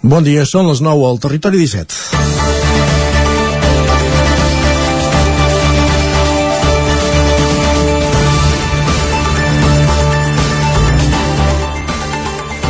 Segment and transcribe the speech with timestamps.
[0.00, 2.30] Bon dia, són les 9 al Territori 17.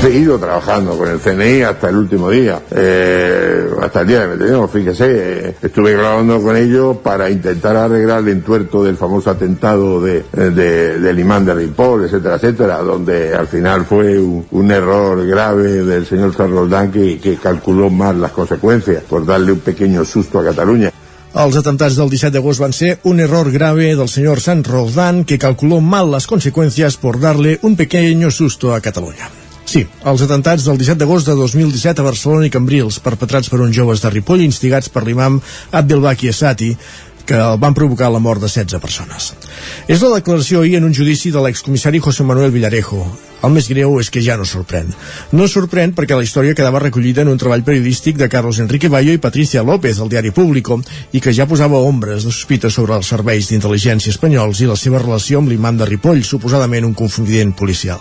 [0.01, 3.50] seguido trabajando con el CNI hasta el último día, eh,
[3.81, 8.29] hasta el día de Metellón, fíjese, eh, estuve grabando con ellos para intentar arreglar el
[8.29, 13.85] entuerto del famoso atentado de, de, del imán de Ripoll, etcétera, etcétera, donde al final
[13.87, 19.03] fue un, un error grave del señor San Roldán que, que calculó mal las consecuencias
[19.03, 20.93] por darle un pequeño susto a Cataluña.
[21.31, 25.39] Els atemptats del 17 d'agost van ser un error grave del senyor Sant Roldán que
[25.39, 29.31] calculó mal las consecuencias por darle un pequeño susto a Catalunya.
[29.71, 33.77] Sí, els atentats del 17 d'agost de 2017 a Barcelona i Cambrils, perpetrats per uns
[33.77, 35.39] joves de Ripoll instigats per l'imam
[35.71, 36.73] Abdelbaki Essati,
[37.29, 39.31] que van provocar la mort de 16 persones.
[39.87, 43.05] És la declaració ahir en un judici de l'excomissari José Manuel Villarejo.
[43.43, 44.91] El més greu és que ja no sorprèn.
[45.33, 49.15] No sorprèn perquè la història quedava recollida en un treball periodístic de Carlos Enrique Bayo
[49.17, 50.81] i Patricia López, al diari Público,
[51.13, 55.01] i que ja posava ombres de sospita sobre els serveis d'intel·ligència espanyols i la seva
[55.01, 58.01] relació amb l'imam de Ripoll, suposadament un confident policial.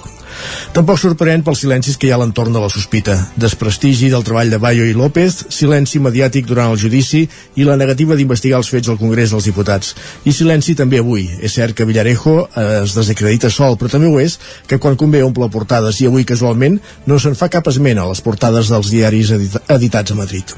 [0.75, 3.15] Tampoc sorprèn pels silencis que hi ha a l'entorn de la sospita.
[3.39, 7.23] Desprestigi del treball de Bayo i López, silenci mediàtic durant el judici
[7.57, 9.95] i la negativa d'investigar els fets al Congrés dels Diputats.
[10.29, 11.25] I silenci també avui.
[11.41, 12.35] És cert que Villarejo
[12.83, 14.37] es desacredita sol, però també ho és
[14.69, 18.25] que quan convé omple portades i avui casualment no se'n fa cap esment a les
[18.25, 19.31] portades dels diaris
[19.69, 20.57] editats a Madrid.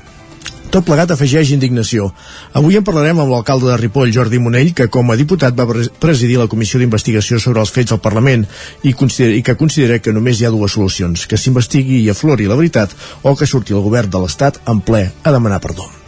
[0.72, 2.06] Tot plegat afegeix indignació.
[2.56, 5.68] Avui en parlarem amb l'alcalde de Ripoll, Jordi Monell, que com a diputat va
[6.00, 8.48] presidir la comissió d'investigació sobre els fets al Parlament
[8.88, 12.56] i, i que considera que només hi ha dues solucions, que s'investigui i aflori la
[12.56, 16.01] veritat o que surti el govern de l'Estat en ple a demanar perdó.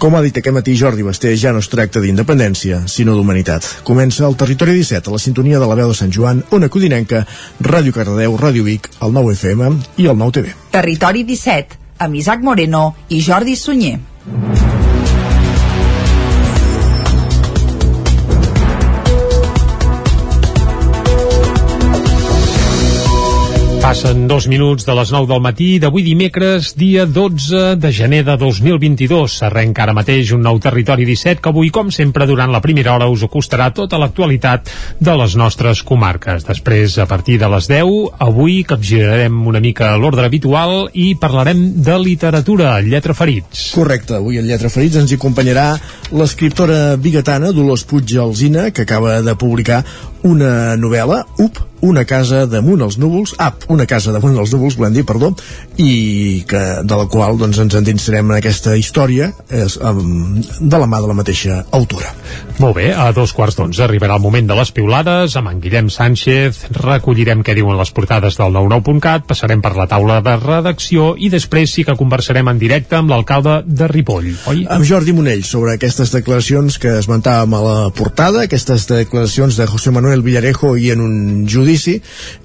[0.00, 3.66] Com ha dit aquest matí Jordi Basté, ja no es tracta d'independència, sinó d'humanitat.
[3.84, 7.26] Comença el Territori 17, a la sintonia de la veu de Sant Joan, Ona Codinenca,
[7.60, 9.70] Ràdio Cardedeu, Ràdio Vic, el 9 FM
[10.00, 10.56] i el 9 TV.
[10.72, 13.98] Territori 17, amb Isaac Moreno i Jordi Sunyer.
[23.90, 28.36] Passen dos minuts de les 9 del matí d'avui dimecres, dia 12 de gener de
[28.38, 29.32] 2022.
[29.48, 33.08] Arrenca ara mateix un nou Territori 17 que avui, com sempre, durant la primera hora
[33.10, 34.70] us acostarà tota l'actualitat
[35.02, 36.46] de les nostres comarques.
[36.46, 37.90] Després, a partir de les 10,
[38.28, 43.72] avui capgirarem una mica l'ordre habitual i parlarem de literatura, Lletra Ferits.
[43.74, 45.66] Correcte, avui a Lletra Ferits ens hi acompanyarà
[46.14, 49.82] l'escriptora bigatana Dolors Puig Alzina, que acaba de publicar
[50.22, 54.94] una novel·la, Up, una casa damunt els núvols, Up, una casa damunt els núvols, volem
[54.96, 55.32] dir, perdó,
[55.80, 60.88] i que, de la qual doncs, ens endinsarem en aquesta història és, um, de la
[60.90, 62.12] mà de la mateixa autora.
[62.60, 65.88] Molt bé, a dos quarts d'onze arribarà el moment de les piulades amb en Guillem
[65.92, 71.30] Sánchez, recollirem què diuen les portades del 99.cat, passarem per la taula de redacció i
[71.32, 74.64] després sí que conversarem en directe amb l'alcalde de Ripoll, oi?
[74.68, 79.94] Amb Jordi Monell, sobre aquestes declaracions que esmentàvem a la portada, aquestes declaracions de José
[79.94, 81.16] Manuel Villarejo i en un
[81.70, 82.00] judici,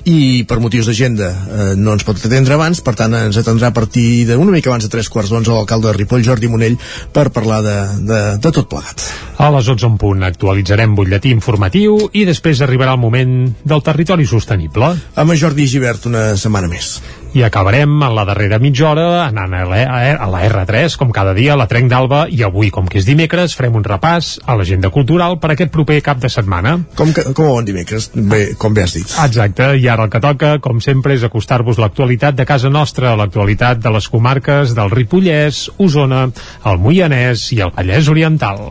[0.06, 3.76] i per motius d'agenda eh, no ens pot atendre abans, per tant ens atendrà a
[3.76, 6.78] partir d'una mica abans de tres quarts d'onze l'alcalde de Ripoll, Jordi Monell,
[7.14, 7.76] per parlar de,
[8.06, 9.06] de, de tot plegat.
[9.42, 13.36] A les 11 en punt actualitzarem butlletí informatiu i després arribarà el moment
[13.66, 14.94] del territori sostenible.
[15.16, 17.00] Amb Jordi Givert una setmana més.
[17.36, 19.80] I acabarem en la darrera mitja hora anant a la,
[20.16, 23.08] a la R3, com cada dia, a la Trenc d'Alba, i avui, com que és
[23.08, 26.78] dimecres, farem un repàs a l'agenda cultural per aquest proper cap de setmana.
[26.96, 29.18] Com, que, com bon dimecres, bé, com bé has dit.
[29.26, 33.84] Exacte, i ara el que toca, com sempre, és acostar-vos l'actualitat de casa nostra, l'actualitat
[33.84, 36.30] de les comarques del Ripollès, Osona,
[36.72, 38.64] el Moianès i el Vallès Oriental.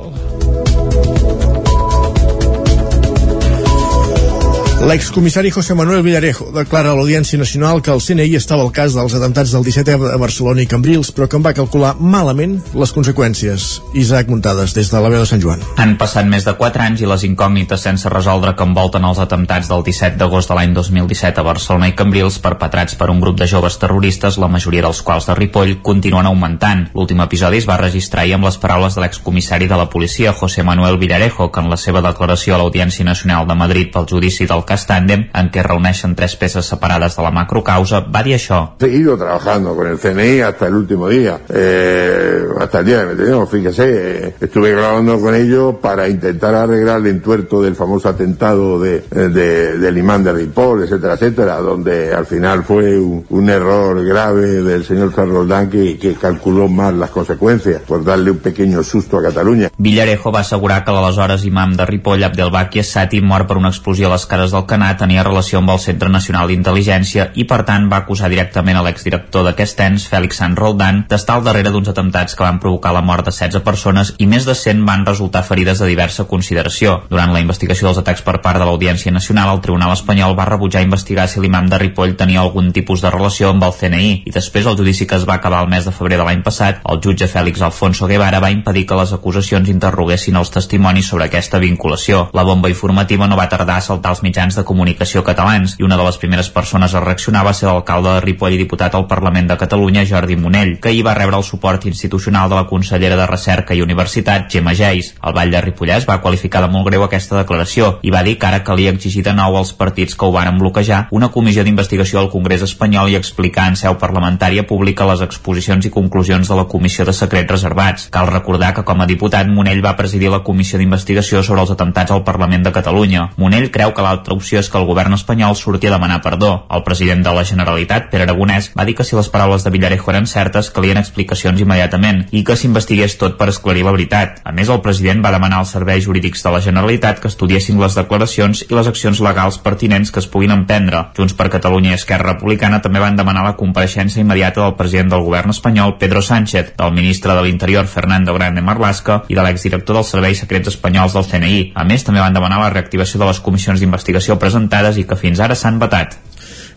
[4.84, 9.14] L'excomissari José Manuel Villarejo declara a l'Audiència Nacional que el CNI estava al cas dels
[9.16, 13.64] atemptats del 17 a Barcelona i Cambrils, però que en va calcular malament les conseqüències.
[13.96, 15.62] Isaac Muntades, des de la veu de Sant Joan.
[15.80, 19.70] Han passat més de 4 anys i les incògnites sense resoldre que envolten els atemptats
[19.72, 23.48] del 17 d'agost de l'any 2017 a Barcelona i Cambrils perpetrats per un grup de
[23.48, 26.90] joves terroristes, la majoria dels quals de Ripoll, continuen augmentant.
[26.92, 30.60] L'últim episodi es va registrar i amb les paraules de l'excomissari de la policia, José
[30.62, 34.69] Manuel Villarejo, que en la seva declaració a l'Audiència Nacional de Madrid pel judici del
[34.69, 38.75] cas Tàndem, en què reuneixen tres peces separades de la macrocausa, va dir això.
[38.81, 43.49] Seguido trabajando con el CNI hasta el último día, eh, hasta el día de Metellón,
[43.49, 49.79] fíjese, estuve grabando con ellos para intentar arreglar el entuerto del famoso atentado de, de,
[49.79, 54.85] del imán de Ripoll, etcétera, etcétera, donde al final fue un, un error grave del
[54.85, 59.71] señor Roldán que, que calculó mal las consecuencias por darle un pequeño susto a Cataluña.
[59.79, 64.15] Villarejo va assegurar que l'aleshores imam de Ripoll, Abdelbaki Essati, mort per una explosió a
[64.15, 67.99] les cares del Alcanar tenia relació amb el Centre Nacional d'Intel·ligència i per tant va
[68.00, 72.46] acusar directament a l'exdirector d'aquest ens, Fèlix Sant Roldan, d'estar al darrere d'uns atemptats que
[72.46, 75.88] van provocar la mort de 16 persones i més de 100 van resultar ferides de
[75.90, 76.94] diversa consideració.
[77.11, 80.84] Durant la investigació dels atacs per part de l'Audiència Nacional, el Tribunal Espanyol va rebutjar
[80.87, 84.64] investigar si l'imam de Ripoll tenia algun tipus de relació amb el CNI i després
[84.64, 87.28] del judici que es va acabar el mes de febrer de l'any passat, el jutge
[87.28, 92.31] Fèlix Alfonso Guevara va impedir que les acusacions interroguessin els testimonis sobre aquesta vinculació.
[92.32, 95.96] La bomba informativa no va tardar a saltar els mitjans de comunicació catalans i una
[95.96, 99.48] de les primeres persones a reaccionar va ser l'alcalde de Ripoll i diputat al Parlament
[99.50, 103.26] de Catalunya, Jordi Monell, que hi va rebre el suport institucional de la consellera de
[103.26, 105.14] Recerca i Universitat, Gemma Geis.
[105.22, 108.48] El Vall de Ripollès va qualificar de molt greu aquesta declaració i va dir que
[108.50, 112.30] ara calia exigir de nou als partits que ho van bloquejar una comissió d'investigació al
[112.32, 117.04] Congrés espanyol i explicar en seu parlamentària pública les exposicions i conclusions de la Comissió
[117.04, 118.08] de Secrets Reservats.
[118.14, 122.12] Cal recordar que com a diputat Monell va presidir la Comissió d'Investigació sobre els atemptats
[122.14, 123.28] al Parlament de Catalunya.
[123.36, 124.04] Monell creu que
[124.34, 126.66] opció és que el govern espanyol surti a demanar perdó.
[126.70, 130.10] El president de la Generalitat, Pere Aragonès, va dir que si les paraules de Villarejo
[130.12, 134.40] eren certes calien explicacions immediatament i que s'investigués tot per esclarir la veritat.
[134.44, 137.96] A més, el president va demanar als serveis jurídics de la Generalitat que estudiessin les
[137.98, 141.06] declaracions i les accions legals pertinents que es puguin emprendre.
[141.16, 145.25] Junts per Catalunya i Esquerra Republicana també van demanar la compareixença immediata del president del
[145.26, 150.10] govern espanyol, Pedro Sánchez, del ministre de l'Interior, Fernando Grande Marlaska, i de l'exdirector dels
[150.16, 151.60] serveis secrets espanyols del CNI.
[151.76, 155.41] A més, també van demanar la reactivació de les comissions d'investigació presentades i que fins
[155.41, 156.17] ara s'han vetat.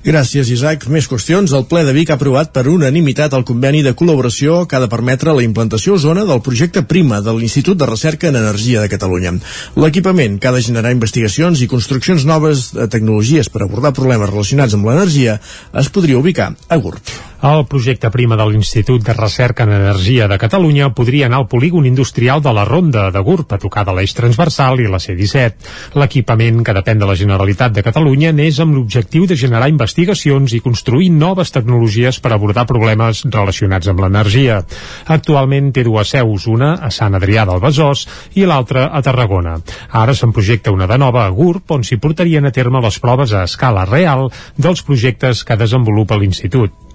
[0.07, 0.85] Gràcies, Isaac.
[0.93, 1.51] Més qüestions.
[1.51, 4.87] El ple de Vic ha aprovat per unanimitat el conveni de col·laboració que ha de
[4.87, 8.91] permetre la implantació a zona del projecte Prima de l'Institut de Recerca en Energia de
[8.93, 9.33] Catalunya.
[9.75, 14.77] L'equipament que ha de generar investigacions i construccions noves de tecnologies per abordar problemes relacionats
[14.77, 15.41] amb l'energia
[15.75, 17.17] es podria ubicar a GURB.
[17.37, 21.85] El projecte Prima de l'Institut de Recerca en Energia de Catalunya podria anar al polígon
[21.85, 25.69] industrial de la Ronda de GURB a tocar de l'eix transversal i la C-17.
[26.01, 30.63] L'equipament que depèn de la Generalitat de Catalunya n'és amb l'objectiu de generar investigacions i
[30.65, 34.63] construir noves tecnologies per abordar problemes relacionats amb l'energia.
[35.05, 39.59] Actualment té dues seus, una a Sant Adrià del Besòs i l'altra a Tarragona.
[39.93, 43.37] Ara se'n projecta una de nova a GURB on s'hi portarien a terme les proves
[43.37, 44.25] a escala real
[44.57, 46.86] dels projectes que desenvolupa l'Institut.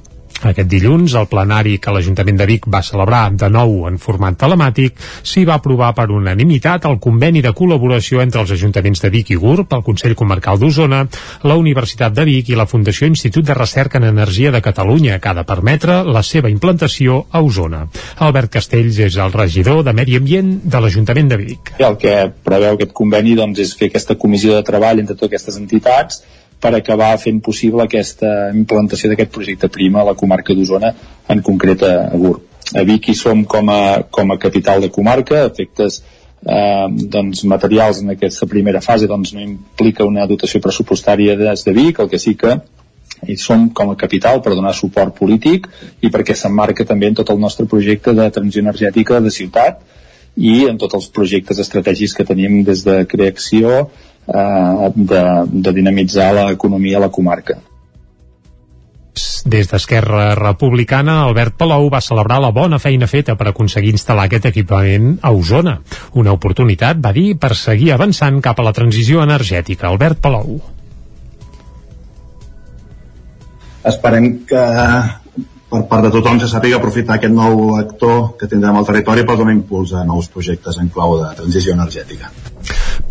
[0.43, 4.99] Aquest dilluns, el plenari que l'Ajuntament de Vic va celebrar de nou en format telemàtic
[5.23, 9.39] s'hi va aprovar per unanimitat el conveni de col·laboració entre els ajuntaments de Vic i
[9.39, 11.05] GURB, el Consell Comarcal d'Osona,
[11.47, 15.31] la Universitat de Vic i la Fundació Institut de Recerca en Energia de Catalunya, que
[15.31, 17.87] ha de permetre la seva implantació a Osona.
[18.19, 21.75] Albert Castells és el regidor de Medi Ambient de l'Ajuntament de Vic.
[21.79, 25.57] El que preveu aquest conveni doncs, és fer aquesta comissió de treball entre totes aquestes
[25.61, 26.25] entitats
[26.63, 30.93] per acabar fent possible aquesta implantació d'aquest projecte prima a la comarca d'Osona,
[31.29, 32.49] en concret a, Gurb.
[32.73, 35.99] A Vic hi som com a, com a capital de comarca, efectes
[36.47, 41.75] eh, doncs, materials en aquesta primera fase doncs, no implica una dotació pressupostària des de
[41.77, 42.61] Vic, el que sí que
[43.29, 45.69] i som com a capital per donar suport polític
[46.03, 49.83] i perquè s'emmarca també en tot el nostre projecte de transició energètica de ciutat
[50.37, 53.91] i en tots els projectes estratègics que tenim des de creació
[54.27, 55.23] eh, de,
[55.53, 57.59] de dinamitzar l'economia a la comarca.
[59.45, 64.47] Des d'Esquerra Republicana, Albert Palou va celebrar la bona feina feta per aconseguir instal·lar aquest
[64.53, 65.81] equipament a Osona.
[66.23, 69.91] Una oportunitat, va dir, per seguir avançant cap a la transició energètica.
[69.91, 70.61] Albert Palou.
[73.91, 74.63] Esperem que
[75.73, 79.39] per part de tothom se sàpiga aprofitar aquest nou actor que tindrem al territori per
[79.41, 82.31] donar impuls a nous projectes en clau de transició energètica.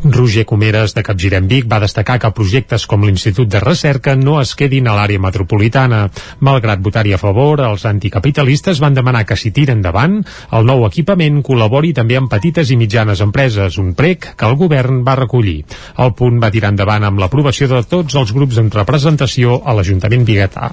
[0.04, 4.54] Roger Comeres de Capgirem Vic va destacar que projectes com l'Institut de Recerca no es
[4.58, 6.02] quedin a l'àrea metropolitana.
[6.40, 10.20] Malgrat votar-hi a favor, els anticapitalistes van demanar que si tira endavant,
[10.52, 15.04] el nou equipament col·labori també amb petites i mitjanes empreses, un prec que el govern
[15.08, 15.62] va recollir.
[15.98, 20.26] El punt va tirar endavant amb l'aprovació de tots els grups en representació a l'Ajuntament
[20.26, 20.72] Biguetà.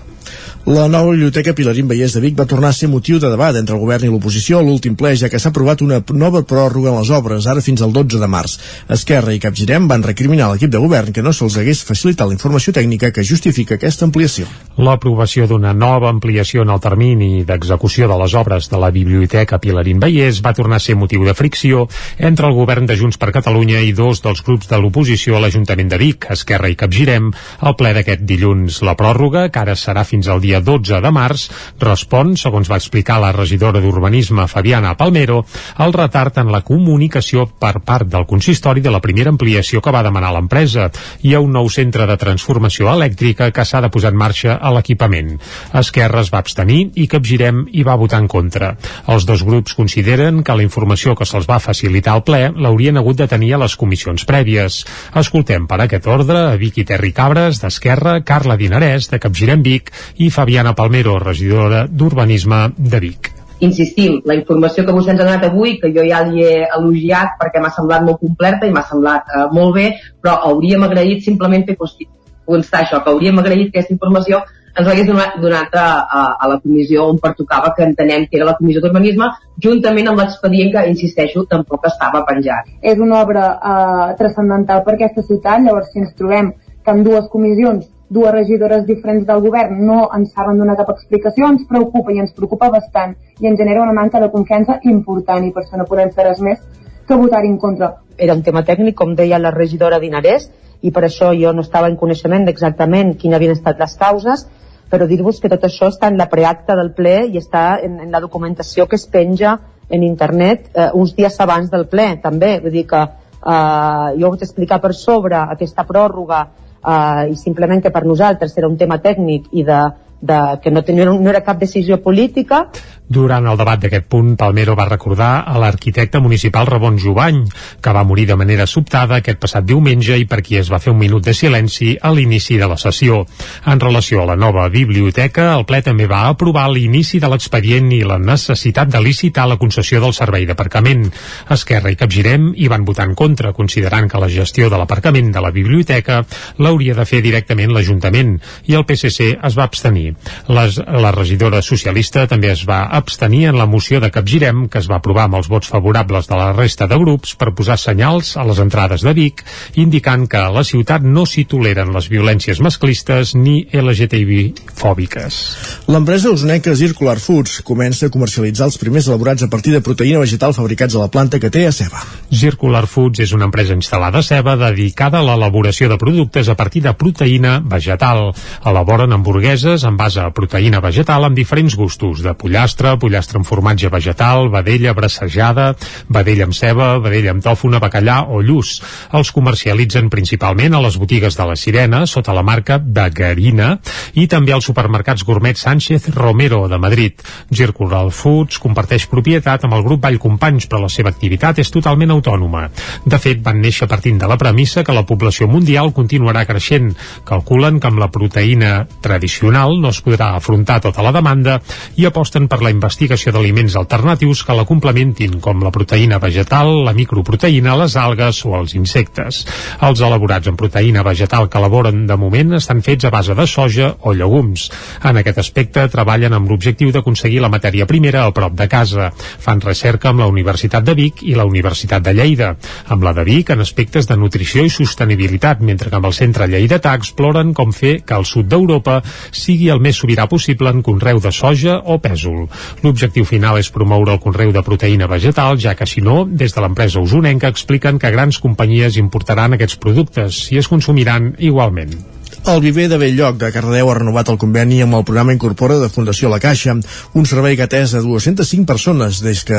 [0.68, 3.72] La nova biblioteca Pilarín Vallès de Vic va tornar a ser motiu de debat entre
[3.72, 6.98] el govern i l'oposició a l'últim ple, ja que s'ha aprovat una nova pròrroga en
[6.98, 8.58] les obres, ara fins al 12 de març.
[8.92, 12.74] Esquerra i Capgirem van recriminar l'equip de govern que no se'ls hagués facilitat la informació
[12.76, 14.44] tècnica que justifica aquesta ampliació.
[14.76, 20.04] L'aprovació d'una nova ampliació en el termini d'execució de les obres de la biblioteca Pilarín
[20.04, 21.86] Vallès va tornar a ser motiu de fricció
[22.18, 25.88] entre el govern de Junts per Catalunya i dos dels grups de l'oposició a l'Ajuntament
[25.88, 27.32] de Vic, Esquerra i Capgirem,
[27.64, 28.82] al ple d'aquest dilluns.
[28.84, 31.48] La pròrroga, que ara serà fins al dia 12 de març
[31.80, 35.44] respon, segons va explicar la regidora d'Urbanisme Fabiana Palmero,
[35.76, 40.02] al retard en la comunicació per part del consistori de la primera ampliació que va
[40.06, 40.88] demanar l'empresa
[41.22, 44.72] i a un nou centre de transformació elèctrica que s'ha de posar en marxa a
[44.74, 45.36] l'equipament.
[45.80, 48.74] Esquerra es va abstenir i Capgirem hi va votar en contra.
[49.08, 53.18] Els dos grups consideren que la informació que se'ls va facilitar al ple l'haurien hagut
[53.18, 54.82] de tenir a les comissions prèvies.
[55.16, 60.30] Escoltem per aquest ordre a Vicky Terri Cabres, d'Esquerra, Carla Dinarès, de Capgirem Vic i
[60.30, 65.78] Fabiana Palmero, regidora d'Urbanisme de Vic insistim, la informació que vostè ens ha donat avui,
[65.82, 69.48] que jo ja li he elogiat perquè m'ha semblat molt completa i m'ha semblat eh,
[69.54, 69.88] molt bé,
[70.22, 74.44] però hauríem agraït simplement fer constar això, que hauríem agraït que aquesta informació
[74.78, 78.46] ens l'hagués donat, donat a, a, a la comissió on pertocava, que entenem que era
[78.46, 79.26] la comissió d'urbanisme,
[79.64, 82.70] juntament amb l'expedient que, insisteixo, tampoc estava penjat.
[82.78, 86.52] És una obra eh, transcendental per aquesta ciutat, llavors si ens trobem
[86.84, 91.48] que en dues comissions dues regidores diferents del govern no ens saben donar cap explicació,
[91.52, 95.52] ens preocupa i ens preocupa bastant i ens genera una manca de confiança important i
[95.52, 96.62] per això no podem fer res més
[97.08, 97.94] que votar en contra.
[98.16, 100.50] Era un tema tècnic, com deia la regidora Dinarès,
[100.82, 104.44] i per això jo no estava en coneixement d'exactament quines havien estat les causes,
[104.88, 108.12] però dir-vos que tot això està en la preacta del ple i està en, en
[108.12, 112.58] la documentació que es penja en internet eh, uns dies abans del ple, també.
[112.62, 116.46] Vull dir que eh, jo vaig explicar per sobre aquesta pròrroga
[116.84, 119.80] eh, i simplement que per nosaltres era un tema tècnic i de,
[120.20, 122.66] de, que no, tenia, no era cap decisió política
[123.08, 127.40] durant el debat d'aquest punt, Palmero va recordar a l'arquitecte municipal Ramon Jovany,
[127.80, 130.92] que va morir de manera sobtada aquest passat diumenge i per qui es va fer
[130.92, 133.22] un minut de silenci a l'inici de la sessió.
[133.64, 138.02] En relació a la nova biblioteca, el ple també va aprovar l'inici de l'expedient i
[138.04, 141.08] la necessitat de licitar la concessió del servei d'aparcament.
[141.56, 145.40] Esquerra i Capgirem hi van votar en contra, considerant que la gestió de l'aparcament de
[145.40, 146.20] la biblioteca
[146.58, 148.36] l'hauria de fer directament l'Ajuntament,
[148.68, 150.12] i el PSC es va abstenir.
[150.52, 154.88] Les, la regidora socialista també es va abstenir en la moció de Capgirem que es
[154.90, 158.44] va aprovar amb els vots favorables de la resta de grups per posar senyals a
[158.48, 159.44] les entrades de Vic
[159.80, 165.40] indicant que a la ciutat no s'hi toleren les violències masclistes ni LGTBI-fòbiques.
[165.88, 170.54] L'empresa usneca Circular Foods comença a comercialitzar els primers elaborats a partir de proteïna vegetal
[170.56, 172.02] fabricats a la planta que té a Ceba.
[172.28, 176.82] Circular Foods és una empresa instal·lada a Ceba dedicada a l'elaboració de productes a partir
[176.84, 178.32] de proteïna vegetal.
[178.66, 183.46] Elaboren hamburgueses en base a proteïna vegetal amb diferents gustos, de pollastre, pollastre, pollastre amb
[183.46, 185.74] formatge vegetal, vedella brassejada,
[186.08, 188.78] vedella amb ceba, vedella amb tòfona, bacallà o lluç.
[189.12, 193.78] Els comercialitzen principalment a les botigues de la Sirena, sota la marca Garina,
[194.14, 197.20] i també als supermercats gourmet Sánchez Romero de Madrid.
[197.50, 202.12] Circular Foods comparteix propietat amb el grup Vall Companys, però la seva activitat és totalment
[202.14, 202.68] autònoma.
[203.04, 206.94] De fet, van néixer partint de la premissa que la població mundial continuarà creixent.
[207.26, 211.58] Calculen que amb la proteïna tradicional no es podrà afrontar tota la demanda
[211.96, 216.94] i aposten per la investigació d'aliments alternatius que la complementin, com la proteïna vegetal, la
[216.96, 219.42] microproteïna, les algues o els insectes.
[219.84, 223.90] Els elaborats en proteïna vegetal que elaboren de moment estan fets a base de soja
[224.00, 224.68] o llegums.
[225.04, 229.10] En aquest aspecte treballen amb l'objectiu d'aconseguir la matèria primera a prop de casa.
[229.16, 232.54] Fan recerca amb la Universitat de Vic i la Universitat de Lleida.
[232.88, 236.46] Amb la de Vic en aspectes de nutrició i sostenibilitat, mentre que amb el centre
[236.46, 239.00] lleidatà exploren com fer que el sud d'Europa
[239.32, 242.46] sigui el més sobirà possible en conreu de soja o pèsol.
[242.84, 246.64] L'objectiu final és promoure el conreu de proteïna vegetal, ja que si no, des de
[246.64, 251.98] l'empresa usonenca expliquen que grans companyies importaran aquests productes i es consumiran igualment.
[252.46, 255.88] El viver de Belllloc de Cardedeu ha renovat el conveni amb el programa Incorpora de
[255.92, 256.72] Fundació La Caixa,
[257.18, 259.58] un servei que ha atès a 205 persones des que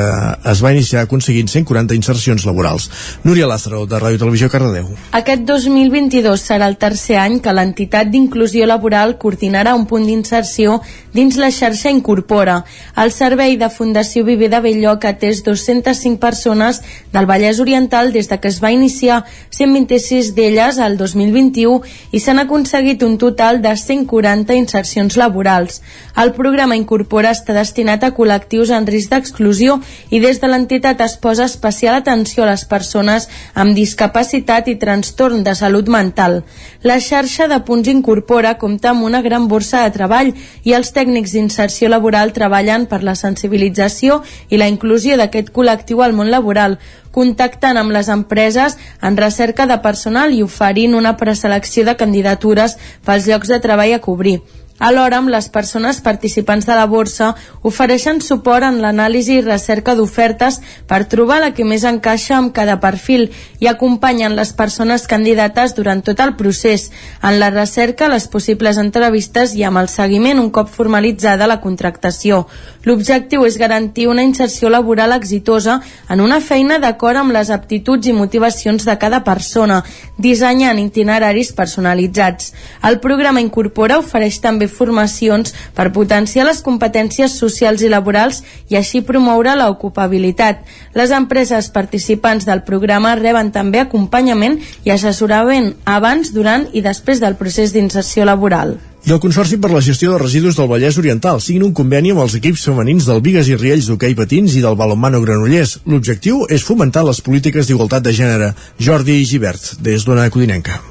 [0.52, 2.88] es va iniciar aconseguint 140 insercions laborals.
[3.22, 4.88] Núria Lázaro, de Ràdio Televisió Cardedeu.
[5.14, 10.80] Aquest 2022 serà el tercer any que l'entitat d'inclusió laboral coordinarà un punt d'inserció
[11.12, 12.64] dins la xarxa Incorpora.
[12.96, 16.80] El servei de Fundació Viver de Belllloc atès 205 persones
[17.12, 21.80] del Vallès Oriental des de que es va iniciar 126 d'elles al 2021
[22.12, 25.82] i s'han aconseguit un total de 140 insercions laborals.
[26.16, 29.78] El programa Incorpora està destinat a col·lectius en risc d'exclusió
[30.10, 35.44] i des de l'entitat es posa especial atenció a les persones amb discapacitat i trastorn
[35.44, 36.42] de salut mental.
[36.82, 40.32] La xarxa de punts Incorpora compta amb una gran borsa de treball
[40.64, 44.20] i els tècnics d'inserció laboral treballen per la sensibilització
[44.52, 46.78] i la inclusió d'aquest col·lectiu al món laboral,
[47.10, 52.76] contactant amb les empreses en recerca de personal i oferint una preselecció de candidatures
[53.06, 54.40] pels llocs de treball a cobrir.
[54.80, 57.34] Alhora, amb les persones participants de la borsa
[57.68, 60.56] ofereixen suport en l'anàlisi i recerca d'ofertes
[60.88, 63.26] per trobar la que més encaixa amb cada perfil
[63.60, 66.86] i acompanyen les persones candidates durant tot el procés,
[67.20, 72.46] en la recerca, les possibles entrevistes i amb el seguiment un cop formalitzada la contractació.
[72.88, 78.16] L'objectiu és garantir una inserció laboral exitosa en una feina d'acord amb les aptituds i
[78.16, 79.82] motivacions de cada persona,
[80.16, 82.54] dissenyant itineraris personalitzats.
[82.88, 89.02] El programa Incorpora ofereix també formacions per potenciar les competències socials i laborals i així
[89.06, 90.62] promoure l'ocupabilitat.
[90.94, 97.36] Les empreses participants del programa reben també acompanyament i assessorament abans, durant i després del
[97.36, 98.78] procés d'inserció laboral.
[99.00, 102.20] I el Consorci per la Gestió de Residus del Vallès Oriental signa un conveni amb
[102.26, 105.78] els equips femenins del Vigues i Riells d'hoquei patins i del balonmano Granollers.
[105.88, 108.54] L'objectiu és fomentar les polítiques d'igualtat de gènere.
[108.78, 110.82] Jordi Givert, des d'Ona Codinenca.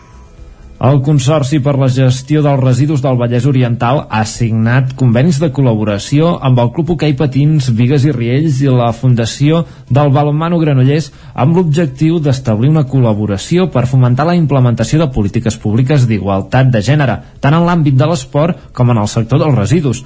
[0.80, 6.30] El Consorci per la Gestió dels Residus del Vallès Oriental ha signat convenis de col·laboració
[6.48, 11.60] amb el Club Hoquei Patins, Vigues i Riells i la Fundació del Balonmano Granollers amb
[11.60, 17.60] l'objectiu d'establir una col·laboració per fomentar la implementació de polítiques públiques d'igualtat de gènere, tant
[17.60, 20.06] en l'àmbit de l'esport com en el sector dels residus.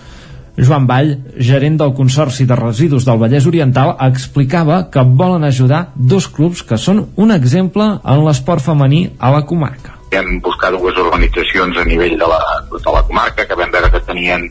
[0.57, 6.25] Joan Vall, gerent del Consorci de Residus del Vallès Oriental, explicava que volen ajudar dos
[6.25, 11.77] clubs que són un exemple en l'esport femení a la comarca hem buscat dues organitzacions
[11.77, 12.39] a nivell de la,
[12.71, 14.45] de la comarca que vam veure que tenien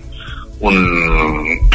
[0.60, 0.78] un,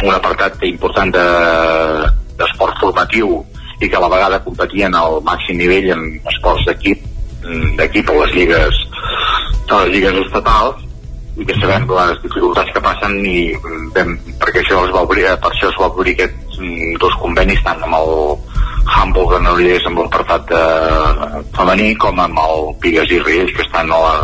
[0.04, 3.38] un apartat important d'esport de, formatiu
[3.80, 7.04] i que a la vegada competien al màxim nivell en esports d'equip
[7.78, 8.84] d'equip a les lligues
[9.68, 10.84] a les lligues estatals
[11.38, 13.52] i que sabem les dificultats que passen i
[13.94, 16.58] vam, perquè això es va obrir, per això es va obrir aquests
[16.98, 18.10] dos convenis tant amb el
[18.88, 23.98] Humboldt Granollers amb l'apartat eh, femení com amb el Pigues i Riells que estan a,
[24.04, 24.14] la,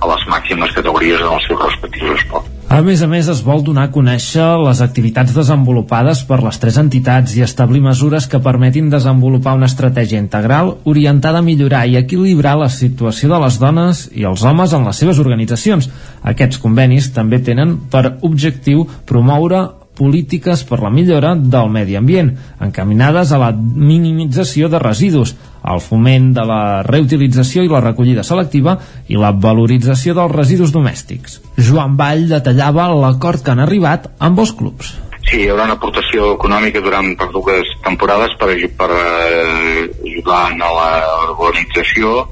[0.00, 2.50] a les màximes categories en els seus respectius esports.
[2.74, 6.78] A més a més, es vol donar a conèixer les activitats desenvolupades per les tres
[6.80, 12.56] entitats i establir mesures que permetin desenvolupar una estratègia integral orientada a millorar i equilibrar
[12.58, 15.86] la situació de les dones i els homes en les seves organitzacions.
[16.34, 19.62] Aquests convenis també tenen per objectiu promoure
[19.94, 25.34] polítiques per la millora del medi ambient, encaminades a la minimització de residus,
[25.64, 28.76] al foment de la reutilització i la recollida selectiva
[29.08, 31.40] i la valorització dels residus domèstics.
[31.56, 34.94] Joan Vall detallava l'acord que han arribat amb els clubs.
[35.24, 40.72] Sí, hi haurà una aportació econòmica durant per dues temporades per, per eh, ajudar a
[40.78, 40.88] la
[41.30, 42.26] urbanització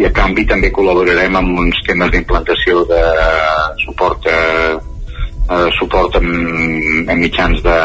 [0.00, 3.02] i a canvi també col·laborarem amb uns temes d'implantació de
[3.84, 4.78] suport eh,
[5.50, 6.30] eh, suport en,
[7.10, 7.76] en mitjans de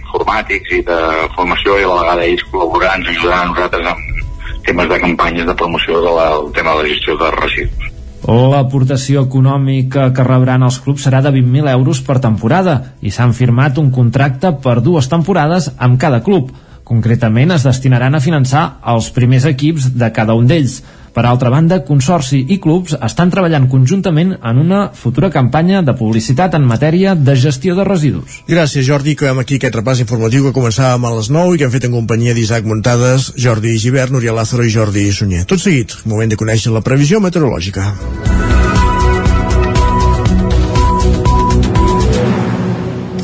[0.00, 1.00] informàtics i de
[1.36, 4.22] formació i a la vegada ells col·laborant, ajudaran a nosaltres amb
[4.64, 7.90] temes de campanyes de promoció del de tema de la gestió de residus.
[8.24, 13.76] L'aportació econòmica que rebran els clubs serà de 20.000 euros per temporada i s'han firmat
[13.78, 16.48] un contracte per dues temporades amb cada club.
[16.88, 20.80] Concretament es destinaran a finançar els primers equips de cada un d'ells.
[21.14, 26.56] Per altra banda, Consorci i clubs estan treballant conjuntament en una futura campanya de publicitat
[26.58, 28.40] en matèria de gestió de residus.
[28.50, 29.14] Gràcies, Jordi.
[29.14, 31.94] Acabem aquí aquest repàs informatiu que començàvem a les 9 i que hem fet en
[31.94, 35.44] companyia d'Isaac Muntades, Jordi Givert, Núria Lázaro i Jordi Sunyer.
[35.46, 37.94] Tot seguit, moment de conèixer la previsió meteorològica.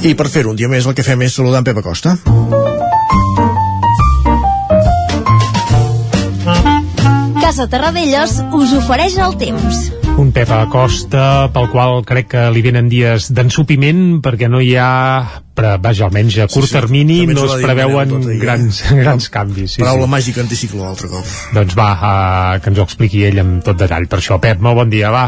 [0.00, 2.14] I per fer un dia més el que fem és saludar en Pep Acosta.
[7.50, 9.78] Casa Terradellos us ofereix el temps.
[10.22, 14.90] Un Pep Acosta pel qual crec que li venen dies d'ensupiment perquè no hi ha
[15.58, 19.74] però vaja, almenys a curt sí, sí, termini no es preveuen tot, grans, grans canvis.
[19.74, 20.12] Sí, Paraula sí.
[20.14, 21.34] màgica anticicló, altre cop.
[21.58, 24.06] Doncs va, uh, que ens ho expliqui ell amb tot detall.
[24.06, 25.26] Per això, Pep, molt bon dia, va.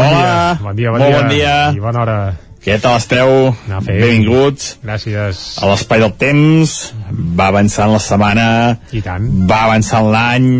[0.00, 0.58] Bon Hola, dia.
[0.64, 1.20] bon dia, bon, bon dia.
[1.20, 1.54] bon dia.
[1.76, 2.18] I bona hora.
[2.64, 3.52] Què tal esteu?
[3.68, 4.78] Benvinguts.
[4.80, 5.46] Gràcies.
[5.60, 6.80] A l'espai del temps.
[7.12, 8.50] Va avançant la setmana.
[8.96, 9.28] I tant.
[9.44, 10.54] Va avançant l'any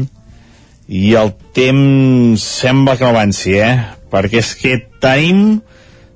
[0.90, 3.76] i el temps sembla que no avanci, eh?
[4.10, 5.60] Perquè és que tenim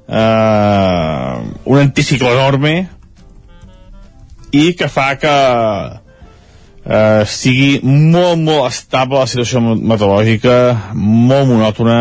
[0.08, 1.34] eh,
[1.64, 2.72] un anticiclo enorme
[4.50, 5.34] i que fa que
[6.84, 10.56] eh, sigui molt, molt estable la situació meteorològica,
[10.94, 12.00] molt monòtona,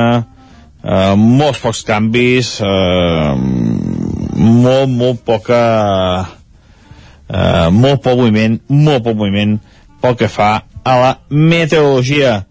[0.81, 3.33] eh, molts pocs canvis, eh,
[4.37, 5.61] molt, molt poca...
[7.33, 9.55] Eh, molt poc moviment, molt poc moviment
[10.03, 10.49] pel que fa
[10.83, 12.41] a la meteorologia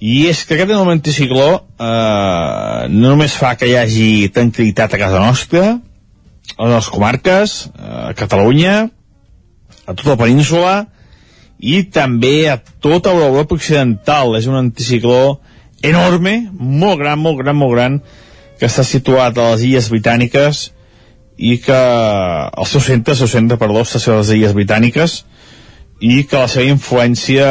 [0.00, 5.00] i és que aquest enorme anticicló eh, no només fa que hi hagi tranquil·litat a
[5.02, 5.74] casa nostra,
[6.56, 8.88] a les comarques, eh, a Catalunya,
[9.84, 10.74] a tota la península,
[11.60, 14.32] i també a tota l'Europa occidental.
[14.40, 15.40] És un anticicló
[15.84, 18.00] enorme, molt gran, molt gran, molt gran,
[18.56, 20.70] que està situat a les Illes Britàniques
[21.36, 25.22] i que el seu centre, el seu centre, perdó, està a les Illes Britàniques
[26.00, 27.46] i que la seva influència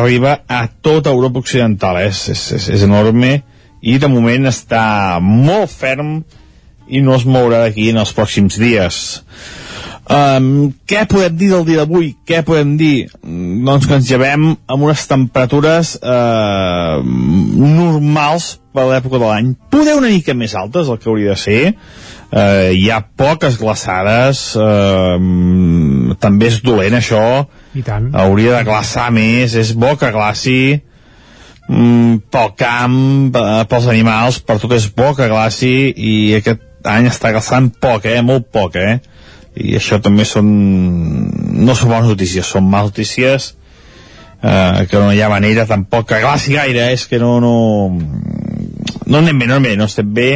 [0.00, 2.10] arriba a tota Europa Occidental eh?
[2.12, 3.38] és, és, és enorme
[3.80, 6.20] i de moment està molt ferm
[6.92, 9.02] i no es mourà d'aquí en els pròxims dies
[10.12, 12.08] Um, què podem dir del dia d'avui?
[12.26, 13.06] Què podem dir?
[13.22, 19.52] Doncs que ens llevem amb unes temperatures uh, normals per l'època de l'any.
[19.70, 21.60] Poder una mica més altes, el que hauria de ser.
[22.32, 25.18] Uh, hi ha poques glaçades, uh,
[26.22, 27.24] també és dolent això.
[27.76, 28.08] I tant.
[28.16, 30.58] Hauria de glaçar més, és bo que glaci
[31.68, 32.98] mm, pel camp,
[33.36, 38.08] uh, pels animals, per tot és bo que glaci i aquest any està glaçant poc,
[38.08, 38.22] eh?
[38.24, 38.96] Molt poc, eh?
[39.56, 43.50] i això també són no són bones notícies, són males notícies
[44.42, 47.54] eh, que no hi ha manera tampoc que glaci gaire, és que no no,
[47.92, 50.30] no anem bé, no anem bé no estem bé,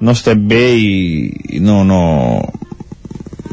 [0.00, 0.94] no estem bé i,
[1.56, 2.00] i no, no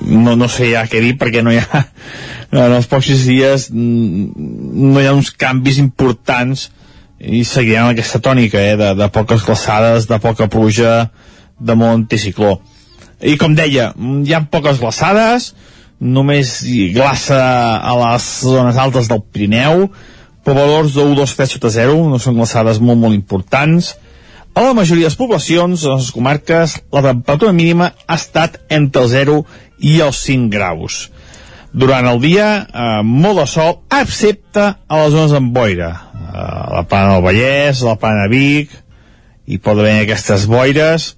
[0.04, 1.84] no, no sé ja què dir perquè no hi ha
[2.66, 6.70] en els pocs dies no hi ha uns canvis importants
[7.24, 11.08] i seguirem aquesta tònica eh, de, de poques glaçades, de poca pluja
[11.56, 12.58] de molt anticicló
[13.24, 15.54] i com deia, hi ha poques glaçades,
[16.04, 16.58] només
[16.96, 17.40] glaça
[17.80, 19.88] a les zones altes del Pirineu,
[20.44, 23.94] però valors de 1, 2, 3 sota 0, no són glaçades molt, molt importants.
[24.54, 29.02] A la majoria de les poblacions, a les comarques, la temperatura mínima ha estat entre
[29.02, 29.38] el 0
[29.82, 30.98] i els 5 graus.
[31.74, 35.90] Durant el dia, eh, molt de sol, excepte a les zones amb boira.
[35.90, 38.76] Eh, la plana del Vallès, la plana de Vic,
[39.48, 41.16] hi pot haver aquestes boires,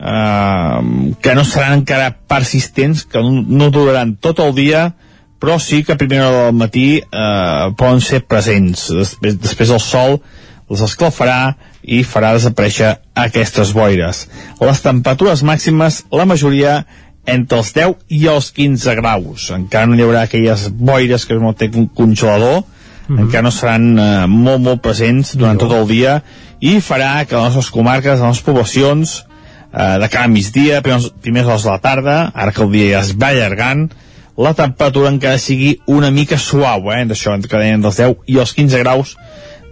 [0.00, 0.80] eh,
[1.20, 4.94] que no seran encara persistents, que no, no duraran tot el dia,
[5.38, 8.88] però sí que a primera hora del matí eh, poden ser presents.
[8.96, 10.22] Després, després el sol
[10.70, 14.26] els escalfarà i farà desaparèixer aquestes boires.
[14.60, 16.82] Les temperatures màximes, la majoria
[17.26, 19.50] entre els 10 i els 15 graus.
[19.54, 23.20] Encara no hi haurà aquelles boires que no té un congelador, mm -hmm.
[23.26, 26.22] encara no seran eh, molt, molt presents durant tot el dia
[26.60, 29.24] i farà que les nostres comarques, les nostres poblacions,
[29.72, 33.00] eh, de cada migdia, primers, primers hores de la tarda, ara que el dia ja
[33.00, 33.90] es va allargant,
[34.36, 38.78] la temperatura encara sigui una mica suau, eh, d'això, entre dels 10 i els 15
[38.78, 39.16] graus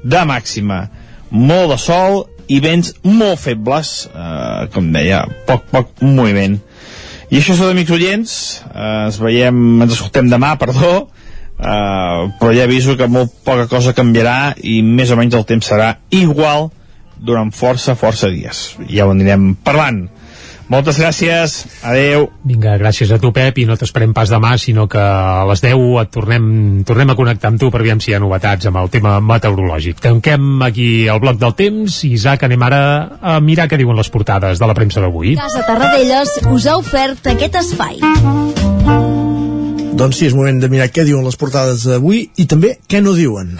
[0.05, 0.88] de màxima.
[1.31, 6.59] Molt de sol i vents molt febles, eh, com deia, poc, poc moviment.
[7.31, 8.33] I això és tot, amics oients,
[8.75, 11.09] eh, ens veiem, ens escoltem demà, perdó,
[11.61, 15.71] eh, però ja aviso que molt poca cosa canviarà i més o menys el temps
[15.71, 16.73] serà igual
[17.21, 18.75] durant força, força dies.
[18.88, 20.09] Ja ho anirem parlant.
[20.70, 22.28] Moltes gràcies, adeu.
[22.46, 25.80] Vinga, gràcies a tu, Pep, i no t'esperem pas demà, sinó que a les 10
[26.04, 26.44] et tornem,
[26.87, 29.98] tornem a connectar amb tu per veure si hi ha novetats amb el tema meteorològic.
[30.04, 32.83] Tanquem aquí el bloc del temps i, Isaac, anem ara
[33.18, 35.35] a mirar què diuen les portades de la premsa d'avui.
[35.40, 37.98] Casa Tarradellas us ha ofert aquest espai.
[40.00, 43.18] Doncs sí, és moment de mirar què diuen les portades d'avui i també què no
[43.18, 43.59] diuen.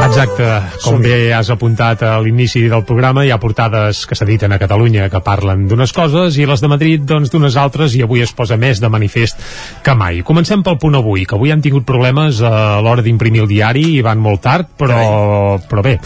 [0.00, 0.46] Exacte,
[0.82, 5.08] com bé has apuntat a l'inici del programa, hi ha portades que s'editen a Catalunya
[5.12, 8.56] que parlen d'unes coses i les de Madrid doncs d'unes altres i avui es posa
[8.60, 9.38] més de manifest
[9.84, 10.22] que mai.
[10.26, 14.02] Comencem pel punt avui, que avui han tingut problemes a l'hora d'imprimir el diari i
[14.06, 15.98] van molt tard, però, però bé,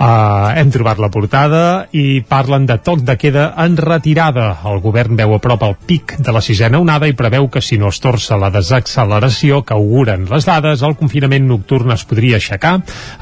[0.00, 4.46] Uh, hem trobat la portada i parlen de toc de queda en retirada.
[4.64, 7.76] El govern veu a prop el pic de la sisena onada i preveu que si
[7.76, 12.78] no es torça la desacceleració que auguren les dades, el confinament nocturn es podria aixecar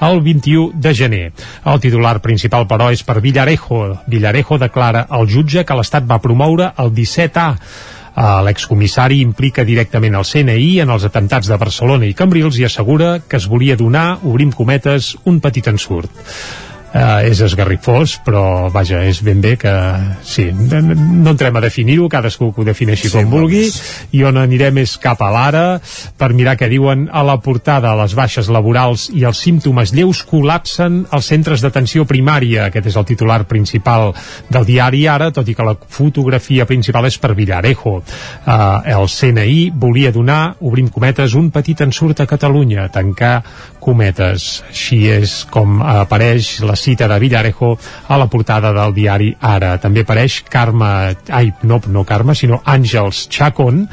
[0.06, 1.24] el 21 de gener.
[1.66, 3.82] El titular principal, però, és per Villarejo.
[4.06, 7.48] Villarejo declara al jutge que l'Estat va promoure el 17A
[8.46, 13.38] L'excomissari implica directament el CNI en els atentats de Barcelona i Cambrils i assegura que
[13.38, 16.10] es volia donar, obrim cometes, un petit ensurt
[16.92, 19.72] eh, és esgarrifós, però vaja, és ben bé que
[20.24, 23.66] sí, no entrem a definir-ho, cadascú que ho defineixi sí, com vulgui,
[24.16, 25.64] i on anirem és cap a l'ara
[26.18, 27.94] per mirar què diuen a la portada.
[27.98, 32.68] Les baixes laborals i els símptomes lleus col·lapsen els centres d'atenció primària.
[32.68, 34.12] Aquest és el titular principal
[34.50, 37.98] del diari Ara, tot i que la fotografia principal és per Villarejo.
[37.98, 43.42] Eh, el CNI volia donar, obrim cometes, un petit ensurt a Catalunya, tancar
[43.80, 44.62] cometes.
[44.68, 47.74] Així és com apareix la cita de Villarejo
[48.08, 49.76] a la portada del diari Ara.
[49.82, 50.90] També apareix Carme,
[51.28, 53.84] ai, no, no Carme, sinó Àngels Chacón,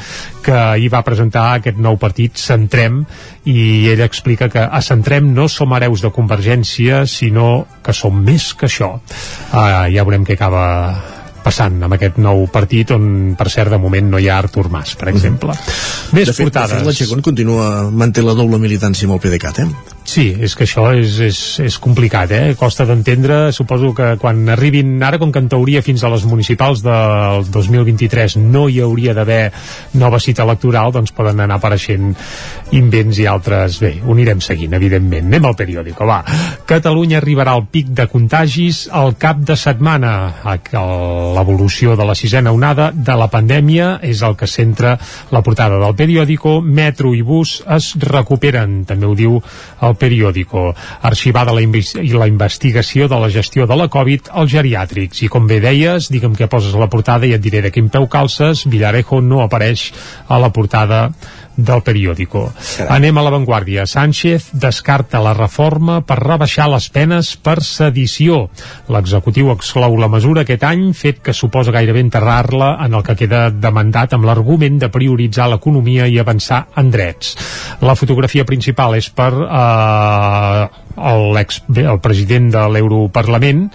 [0.46, 3.02] que hi va presentar aquest nou partit Centrem
[3.52, 8.54] i ell explica que a Centrem no som hereus de Convergència, sinó que som més
[8.56, 8.96] que això.
[9.52, 10.66] Uh, ja veurem què acaba
[11.46, 14.96] passant amb aquest nou partit on, per cert, de moment no hi ha Artur Mas,
[14.96, 15.54] per exemple.
[15.54, 16.14] Mm -hmm.
[16.18, 16.72] Més de fet, portades.
[16.72, 19.95] De fet, la Chacón continua, manté la doble militància amb el PDeCAT, eh?
[20.06, 22.54] Sí, és que això és, és, és complicat, eh?
[22.60, 26.84] Costa d'entendre, suposo que quan arribin, ara com que en teoria fins a les municipals
[26.86, 29.50] del 2023 no hi hauria d'haver
[29.98, 32.14] nova cita electoral, doncs poden anar apareixent
[32.78, 33.80] invents i altres...
[33.82, 35.26] Bé, ho anirem seguint, evidentment.
[35.26, 36.22] Anem al periòdico, va.
[36.70, 40.14] Catalunya arribarà al pic de contagis al cap de setmana.
[40.46, 44.94] L'evolució de la sisena onada de la pandèmia és el que centra
[45.34, 46.60] la portada del periòdico.
[46.62, 49.42] Metro i bus es recuperen, també ho diu
[49.82, 50.68] el periòdico.
[51.06, 55.24] Arxivada la, la investigació de la gestió de la Covid als geriàtrics.
[55.26, 57.90] I com bé deies, digue'm què poses a la portada i et diré de quin
[57.90, 59.92] peu calces, Villarejo no apareix
[60.28, 61.10] a la portada
[61.56, 62.50] del periòdico.
[62.54, 62.98] Carai.
[62.98, 63.86] Anem a l'avantguàrdia.
[63.88, 68.46] Sánchez descarta la reforma per rebaixar les penes per sedició.
[68.92, 73.50] L'executiu exclou la mesura aquest any, fet que suposa gairebé enterrar-la en el que queda
[73.50, 77.36] demandat amb l'argument de prioritzar l'economia i avançar en drets.
[77.82, 80.66] La fotografia principal és per eh,
[80.96, 83.68] el, ex, el president de l'Europarlament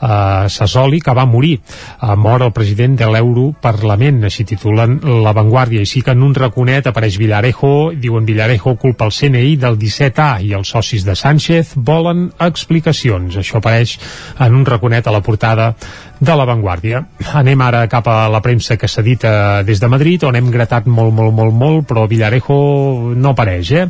[0.00, 1.58] eh, Sassoli, que va morir.
[1.58, 5.82] Eh, mor el president de l'Europarlament, així titulen La Vanguardia.
[5.82, 10.30] I sí que en un raconet apareix Villarejo, diuen Villarejo culpa el CNI del 17A
[10.44, 13.38] i els socis de Sánchez volen explicacions.
[13.40, 13.98] Això apareix
[14.38, 15.74] en un raconet a la portada
[16.20, 17.02] de La Vanguardia.
[17.38, 21.12] Anem ara cap a la premsa que s'edita des de Madrid, on hem gratat molt,
[21.14, 23.84] molt, molt, molt, però Villarejo no apareix, eh?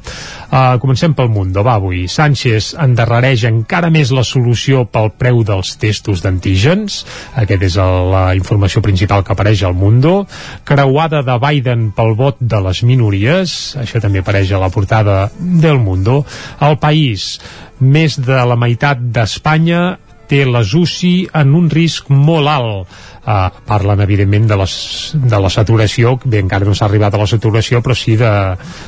[0.49, 2.07] Uh, comencem pel Mundo, va, avui.
[2.09, 7.03] Sánchez endarrereix encara més la solució pel preu dels testos d'antígens.
[7.41, 10.27] Aquest és el, la informació principal que apareix al Mundo.
[10.69, 13.57] Creuada de Biden pel vot de les minories.
[13.81, 16.23] Això també apareix a la portada del Mundo.
[16.61, 17.39] El País
[17.79, 24.01] més de la meitat d'Espanya té les UCI en un risc molt alt Uh, parlen
[24.01, 24.75] evidentment de, les,
[25.13, 28.31] de la saturació, bé, encara no s'ha arribat a la saturació, però sí de,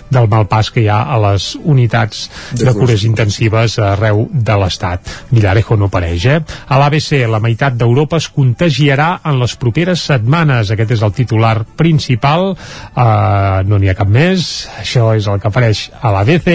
[0.09, 2.23] del mal pas que hi ha a les unitats
[2.55, 5.13] de, de cures intensives arreu de l'Estat.
[5.29, 6.39] Villarejo no apareix, eh?
[6.73, 10.73] A l'ABC, la meitat d'Europa es contagiarà en les properes setmanes.
[10.73, 12.55] Aquest és el titular principal.
[12.95, 14.71] Uh, no n'hi ha cap més.
[14.81, 16.53] Això és el que apareix a l'ABC.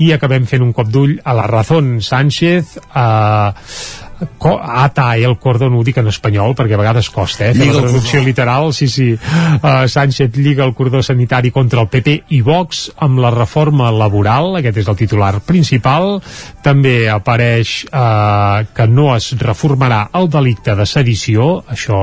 [0.00, 2.78] I acabem fent un cop d'ull a la Razón Sánchez.
[2.88, 7.54] Uh, ata el cordón, ho dic en espanyol perquè a vegades costa, eh?
[7.54, 9.12] Fer la traducció literal, sí, sí.
[9.14, 14.58] Uh, Sánchez lliga el cordó sanitari contra el PP i Vox amb la reforma laboral,
[14.58, 16.18] aquest és el titular principal.
[16.64, 21.98] També apareix uh, que no es reformarà el delicte de sedició, això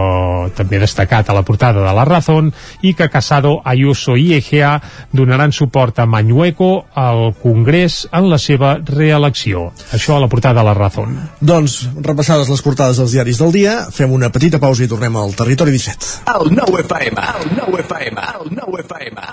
[0.56, 2.52] també destacat a la portada de la Razón,
[2.82, 4.78] i que Casado, Ayuso i Egea
[5.12, 9.72] donaran suport a Mañueco al Congrés en la seva reelecció.
[9.96, 11.18] Això a la portada de la Razón.
[11.40, 15.34] Doncs repassades les portades dels diaris del dia, fem una petita pausa i tornem al
[15.38, 16.12] Territori 17.
[16.36, 19.26] El nou FM, el nou FM, el nou FM.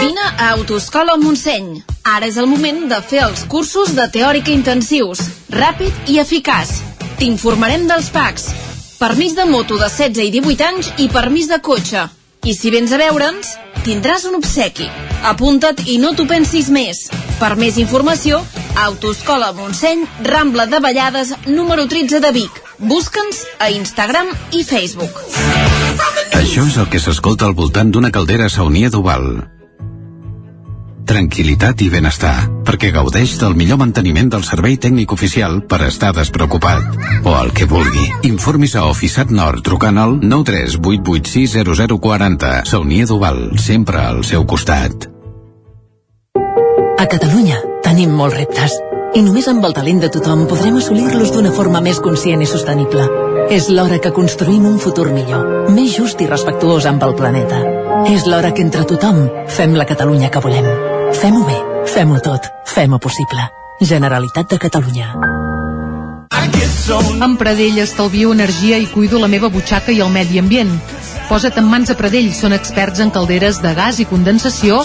[0.00, 1.82] Vine a Autoscola Montseny.
[2.08, 6.72] Ara és el moment de fer els cursos de teòrica intensius, ràpid i eficaç.
[7.20, 8.48] T'informarem dels packs,
[8.98, 12.06] permís de moto de 16 i 18 anys i permís de cotxe.
[12.48, 13.52] I si vens a veure'ns,
[13.84, 14.88] tindràs un obsequi.
[15.30, 17.06] Apunta't i no t'ho pensis més.
[17.40, 18.42] Per més informació,
[18.86, 22.60] Autoscola Montseny, Rambla de Vallades, número 13 de Vic.
[22.78, 25.22] Busca'ns a Instagram i Facebook.
[26.40, 29.59] Això és el que s'escolta al voltant d'una caldera saunia d'Oval
[31.10, 36.82] tranquil·litat i benestar, perquè gaudeix del millor manteniment del servei tècnic oficial per estar despreocupat.
[37.26, 38.06] O el que vulgui.
[38.28, 42.62] Informis a Oficiat Nord trucant al 938860040.
[42.70, 45.10] Saunia Duval, sempre al seu costat.
[47.00, 48.72] A Catalunya tenim molts reptes
[49.16, 53.02] i només amb el talent de tothom podrem assolir-los d'una forma més conscient i sostenible.
[53.50, 57.58] És l'hora que construïm un futur millor, més just i respectuós amb el planeta.
[58.06, 60.89] És l'hora que entre tothom fem la Catalunya que volem.
[61.18, 61.56] Fem-ho bé,
[61.90, 63.42] fem-ho tot, fem-ho possible.
[63.82, 65.08] Generalitat de Catalunya.
[67.22, 70.70] Amb Pradell estalvio energia i cuido la meva butxaca i el medi ambient.
[71.28, 74.84] Posa't en mans a Pradell, són experts en calderes de gas i condensació,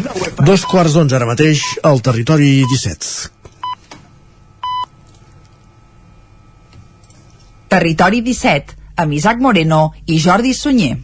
[0.41, 3.29] Dos quarts d'onze ara mateix al territori 17.
[7.69, 8.73] Territori 17,
[9.03, 10.95] amb Isaac Moreno i Jordi Sunyer.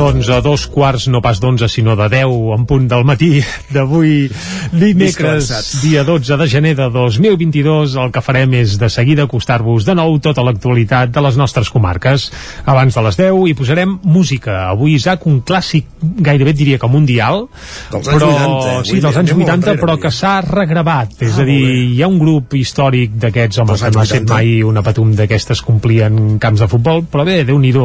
[0.00, 3.42] Doncs a dos quarts, no pas d'onze, sinó de deu, en punt del matí
[3.74, 4.30] d'avui,
[4.72, 5.50] dimecres,
[5.82, 7.98] dia 12 de gener de 2022.
[8.00, 12.30] El que farem és de seguida acostar-vos de nou tota l'actualitat de les nostres comarques.
[12.64, 14.70] Abans de les 10 hi posarem música.
[14.70, 17.44] Avui, Isaac, un clàssic, gairebé diria que mundial,
[17.92, 20.32] Dels anys però, 80, avui sí, dels anys anem molt 80, enrere, però que s'ha
[20.48, 21.14] regravat.
[21.20, 21.60] És Ah, a dir,
[21.92, 24.32] hi ha un grup històric d'aquests, home, Dels que anys no ha set 80.
[24.32, 27.76] mai una patum d'aquestes complien camps de futbol, però bé, déu nhi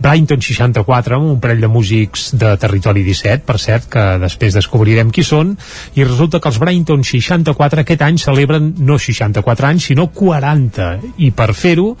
[0.00, 5.08] Brighton 64, amb un parell de músics de Territori 17, per cert, que després descobrirem
[5.10, 5.54] qui són,
[5.96, 10.90] i resulta que els Brighton 64 aquest any celebren no 64 anys, sinó 40,
[11.24, 11.94] i per fer-ho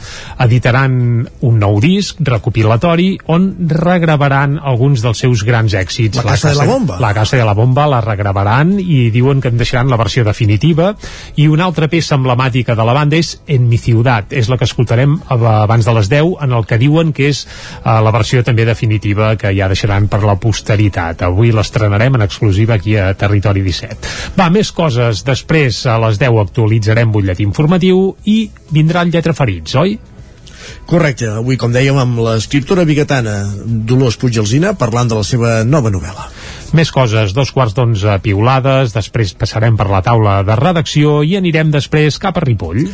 [0.44, 6.20] editaran un nou disc recopilatori on regravaran alguns dels seus grans èxits.
[6.20, 7.00] La Casa de la Bomba.
[7.00, 10.92] La Casa de la Bomba la regravaran i diuen que en deixaran la versió definitiva.
[11.40, 14.66] I una altra peça emblemàtica de la banda és En mi ciutat, és la que
[14.68, 18.66] escoltarem abans de les 10 en el que diuen que és eh, la versió també
[18.68, 21.24] definitiva que ja deixaran per la posteritat.
[21.26, 24.14] Avui l'estrenarem en exclusiva aquí a Territori 17.
[24.38, 25.24] Va, més coses.
[25.26, 28.38] Després a les 10 actualitzarem butlletí informatiu i
[28.70, 29.98] vindrà el Lletra Ferits, oi?
[30.90, 36.26] Correcte, avui com dèiem amb l'escriptora biguetana Dolors Puigalzina parlant de la seva nova novel·la.
[36.76, 41.72] Més coses, dos quarts d'onze piulades, després passarem per la taula de redacció i anirem
[41.74, 42.84] després cap a Ripoll.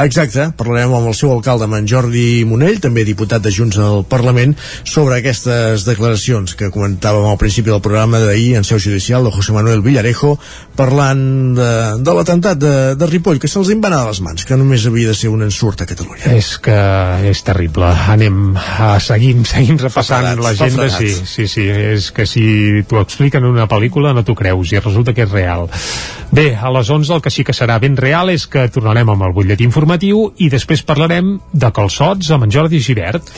[0.00, 4.56] Exacte, parlarem amb el seu alcalde, en Jordi Monell, també diputat de Junts al Parlament,
[4.82, 9.54] sobre aquestes declaracions que comentàvem al principi del programa d'ahir en seu judicial de José
[9.54, 10.34] Manuel Villarejo,
[10.76, 11.22] parlant
[11.54, 11.70] de,
[12.02, 15.12] de l'atemptat de, de Ripoll, que se'ls va anar a les mans, que només havia
[15.12, 16.34] de ser un ensurt a Catalunya.
[16.34, 16.80] És que
[17.30, 17.92] és terrible.
[18.10, 20.88] Anem, a, seguim, seguim repassant l'agenda.
[20.96, 24.80] Sí, sí, sí, és que si t'ho expliquen en una pel·lícula no t'ho creus i
[24.80, 25.66] resulta que és real.
[26.32, 29.26] Bé, a les 11 el que sí que serà ben real és que tornarem amb
[29.26, 33.28] el butlletí informatiu i després parlarem de calçots amb en Jordi Givert.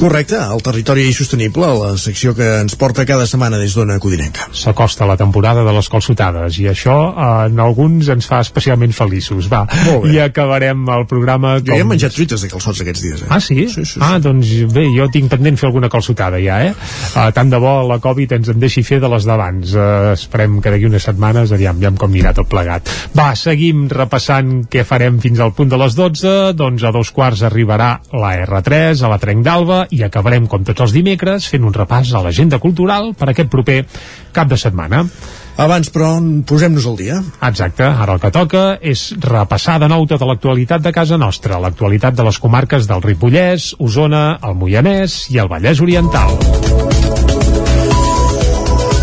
[0.00, 4.46] Correcte, el territori sostenible, la secció que ens porta cada setmana des d'Ona Codinenca.
[4.56, 9.50] S'acosta la temporada de les calçotades i això eh, en alguns ens fa especialment feliços.
[9.52, 9.66] Va,
[10.08, 13.28] i acabarem el programa Jo ja he menjat truites de calçots aquests dies, eh?
[13.28, 13.58] Ah, sí?
[13.66, 14.00] Sí, sí, sí.
[14.00, 16.72] Ah, doncs bé, jo tinc pendent fer alguna calçotada ja, eh?
[17.10, 19.76] Uh, tant de bo la Covid ens en deixi fer de les d'abans.
[19.76, 22.88] Uh, esperem que d'aquí unes setmanes, aviam, aviam com anirà tot plegat.
[23.20, 27.44] Va, seguim repassant què farem fins al punt de les 12, doncs a dos quarts
[27.52, 31.74] arribarà la R3 a la Trenc d'Alba i acabarem, com tots els dimecres, fent un
[31.76, 33.82] repàs a l'agenda cultural per aquest proper
[34.32, 35.04] cap de setmana.
[35.60, 36.14] Abans, però,
[36.48, 37.18] posem-nos al dia.
[37.50, 42.16] Exacte, ara el que toca és repassar de nou tota l'actualitat de casa nostra, l'actualitat
[42.16, 46.99] de les comarques del Ripollès, Osona, el Moianès i el Vallès Oriental.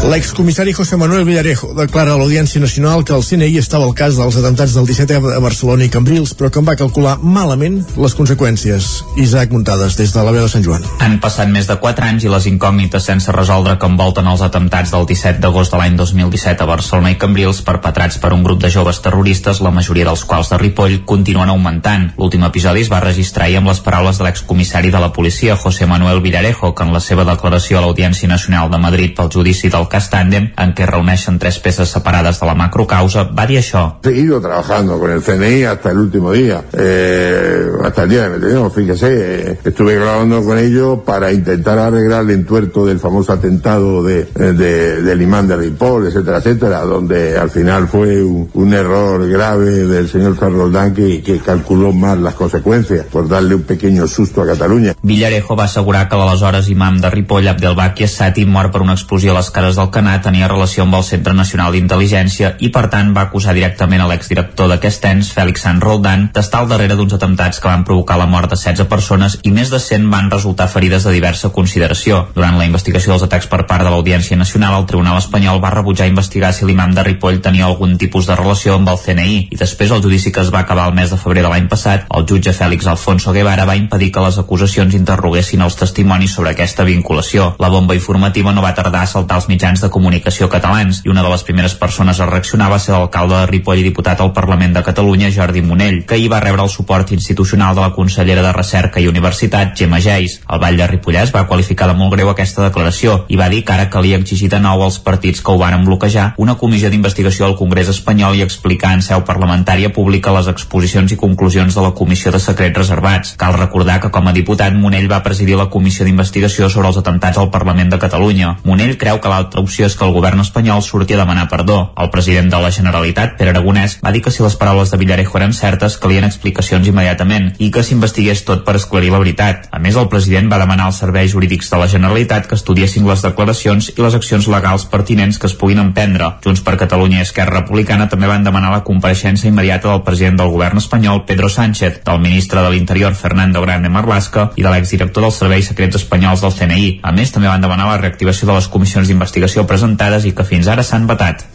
[0.07, 4.37] L'excomissari José Manuel Villarejo declara a l'Audiència Nacional que el CNI estava al cas dels
[4.39, 8.87] atemptats del 17 a Barcelona i Cambrils, però que en va calcular malament les conseqüències.
[9.19, 10.85] Isaac Muntades, des de la veu de Sant Joan.
[11.03, 14.93] Han passat més de 4 anys i les incògnites sense resoldre que envolten els atemptats
[14.95, 18.71] del 17 d'agost de l'any 2017 a Barcelona i Cambrils perpetrats per un grup de
[18.71, 22.13] joves terroristes, la majoria dels quals de Ripoll, continuen augmentant.
[22.15, 25.83] L'últim episodi es va registrar ahir amb les paraules de l'excomissari de la policia, José
[25.85, 29.91] Manuel Villarejo, que en la seva declaració a l'Audiència Nacional de Madrid pel judici del
[29.91, 33.97] cas Tàndem, en què reuneixen tres peces separades de la macrocausa, va dir això.
[34.03, 36.61] seguido trabajando con el CNI hasta el último día.
[36.73, 37.66] Eh,
[37.97, 42.85] hasta el día de Metenido, fíjese, estuve grabando con ellos para intentar arreglar el entuerto
[42.85, 48.21] del famoso atentado de, de- del imán de Ripoll, etcétera, etcétera, donde al final fue
[48.23, 53.55] un, un error grave del señor Roldán que, que calculó mal las consecuencias por darle
[53.55, 54.93] un pequeño susto a Cataluña.
[55.01, 59.39] Villarejo va assegurar que l'aleshores imam de Ripoll, Abdelbaki Assati, mort per una explosió a
[59.39, 63.25] les cares del Canà, tenia relació amb el Centre Nacional d'Intel·ligència i, per tant, va
[63.31, 67.67] acusar directament a l'exdirector d'aquest ens, Fèlix Sant Roldan, d'estar al darrere d'uns atemptats que
[67.67, 71.15] van provocar la mort de 16 persones i més de 100 van resultar ferides de
[71.15, 72.25] diversa consideració.
[72.35, 76.09] Durant la investigació dels atacs per part de l'Audiència Nacional, el Tribunal Espanyol va rebutjar
[76.11, 79.93] investigar si l'imam de Ripoll tenia algun tipus de relació amb el CNI i després
[79.95, 82.53] el judici que es va acabar el mes de febrer de l'any passat, el jutge
[82.57, 87.53] Fèlix Alfonso Guevara va impedir que les acusacions interroguessin els testimonis sobre aquesta vinculació.
[87.63, 91.23] La bomba informativa no va tardar a saltar als mitjans de comunicació catalans i una
[91.23, 94.75] de les primeres persones a reaccionar va ser l'alcalde de Ripoll i diputat al Parlament
[94.75, 98.51] de Catalunya, Jordi Monell, que ahir va rebre el suport institucional de la consellera de
[98.55, 100.39] Recerca i Universitat, Gemma Geis.
[100.49, 103.75] El Vall de Ripollès va qualificar de molt greu aquesta declaració i va dir que
[103.75, 107.55] ara calia exigir de nou als partits que ho varen bloquejar una comissió d'investigació al
[107.59, 112.31] Congrés espanyol i explicar en seu parlamentària pública les exposicions i conclusions de la Comissió
[112.33, 113.35] de Secrets Reservats.
[113.37, 117.37] Cal recordar que com a diputat Monell va presidir la comissió d'investigació sobre els atemptats
[117.37, 118.55] al Parlament de Catalunya.
[118.65, 121.79] Monell creu que l'altra opció és que el govern espanyol surti a demanar perdó.
[121.97, 125.37] El president de la Generalitat, Pere Aragonès, va dir que si les paraules de Villarejo
[125.39, 129.67] eren certes, calien explicacions immediatament i que s'investigués tot per esclarir la veritat.
[129.71, 133.23] A més, el president va demanar als serveis jurídics de la Generalitat que estudiessin les
[133.25, 136.29] declaracions i les accions legals pertinents que es puguin emprendre.
[136.45, 140.53] Junts per Catalunya i Esquerra Republicana també van demanar la compareixença immediata del president del
[140.53, 145.41] govern espanyol, Pedro Sánchez, del ministre de l'Interior, Fernando Grande Marlaska, i de l'exdirector dels
[145.43, 146.89] serveis secrets espanyols del CNI.
[147.03, 150.71] A més, també van demanar la reactivació de les comissions d'investigació presentades i que fins
[150.71, 151.45] ara s'han vetat.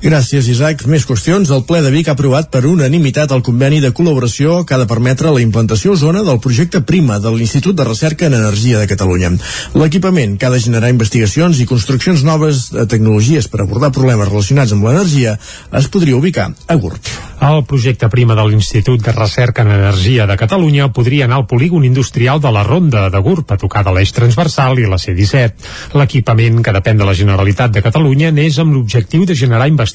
[0.00, 0.86] Gràcies, Isaac.
[0.88, 1.50] Més qüestions.
[1.52, 4.86] El ple de Vic ha aprovat per unanimitat el conveni de col·laboració que ha de
[4.88, 8.88] permetre la implantació a zona del projecte Prima de l'Institut de Recerca en Energia de
[8.88, 9.34] Catalunya.
[9.76, 14.72] L'equipament que ha de generar investigacions i construccions noves de tecnologies per abordar problemes relacionats
[14.72, 17.12] amb l'energia es podria ubicar a Gurb.
[17.40, 21.84] El projecte Prima de l'Institut de Recerca en Energia de Catalunya podria anar al polígon
[21.84, 25.96] industrial de la Ronda de Gurb a tocar de l'eix transversal i la C-17.
[26.00, 29.89] L'equipament, que depèn de la Generalitat de Catalunya, neix amb l'objectiu de generar investigacions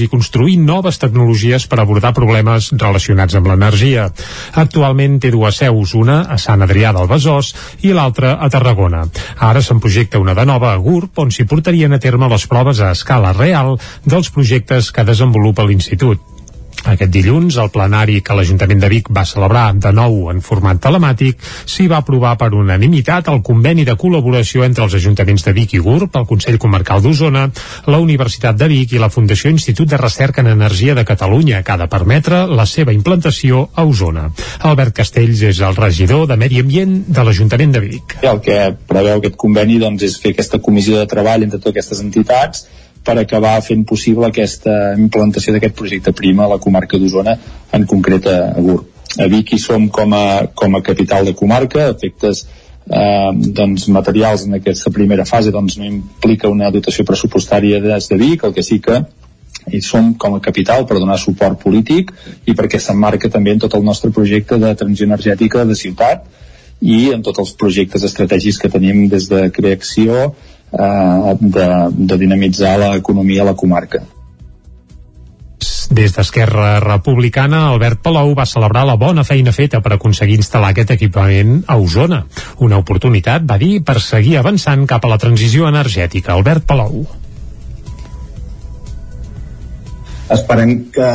[0.00, 4.08] i construir noves tecnologies per abordar problemes relacionats amb l'energia.
[4.54, 9.04] Actualment té dues seus, una a Sant Adrià del Besòs i l'altra a Tarragona.
[9.38, 12.80] Ara se'n projecta una de nova a Gurb, on s'hi portarien a terme les proves
[12.80, 16.37] a escala real dels projectes que desenvolupa l'Institut.
[16.86, 21.40] Aquest dilluns, el plenari que l'Ajuntament de Vic va celebrar de nou en format telemàtic,
[21.66, 25.82] s'hi va aprovar per unanimitat el conveni de col·laboració entre els ajuntaments de Vic i
[25.82, 27.48] Gurb, el Consell Comarcal d'Osona,
[27.86, 31.74] la Universitat de Vic i la Fundació Institut de Recerca en Energia de Catalunya, que
[31.74, 34.28] ha de permetre la seva implantació a Osona.
[34.70, 38.18] Albert Castells és el regidor de Medi Ambient de l'Ajuntament de Vic.
[38.22, 42.02] El que preveu aquest conveni doncs, és fer aquesta comissió de treball entre totes aquestes
[42.04, 42.66] entitats
[43.08, 47.38] per acabar fent possible aquesta implantació d'aquest projecte Prima a la comarca d'Osona,
[47.72, 48.84] en concret a Gurb.
[49.18, 54.44] A Vic hi som com a, com a capital de comarca, efectes eh, doncs, materials
[54.44, 58.66] en aquesta primera fase doncs, no implica una dotació pressupostària des de Vic, el que
[58.66, 59.00] sí que
[59.72, 62.12] i som com a capital per donar suport polític
[62.48, 66.24] i perquè s'emmarca també en tot el nostre projecte de transició energètica de ciutat
[66.80, 70.30] i en tots els projectes estratègics que tenim des de creació
[70.72, 74.04] eh, de, de dinamitzar l'economia a la comarca.
[75.88, 80.92] Des d'Esquerra Republicana, Albert Palou va celebrar la bona feina feta per aconseguir instal·lar aquest
[80.94, 82.20] equipament a Osona.
[82.64, 86.34] Una oportunitat, va dir, per seguir avançant cap a la transició energètica.
[86.36, 87.06] Albert Palou.
[90.28, 91.08] Esperem que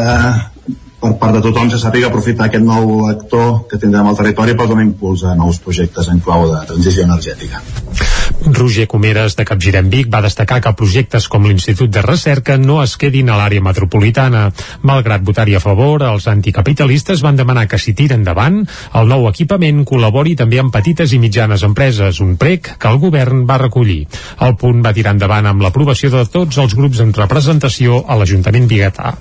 [1.03, 4.69] per part de tothom se sàpiga aprofitar aquest nou actor que tindrem al territori per
[4.71, 7.59] donar impuls a nous projectes en clau de transició energètica.
[8.45, 12.97] Roger Comeres de Capgirem Vic va destacar que projectes com l'Institut de Recerca no es
[12.99, 14.49] quedin a l'àrea metropolitana.
[14.83, 18.59] Malgrat votar-hi a favor, els anticapitalistes van demanar que si tira endavant,
[18.99, 23.45] el nou equipament col·labori també amb petites i mitjanes empreses, un prec que el govern
[23.47, 24.01] va recollir.
[24.43, 28.67] El punt va tirar endavant amb l'aprovació de tots els grups en representació a l'Ajuntament
[28.67, 29.15] Biguetà.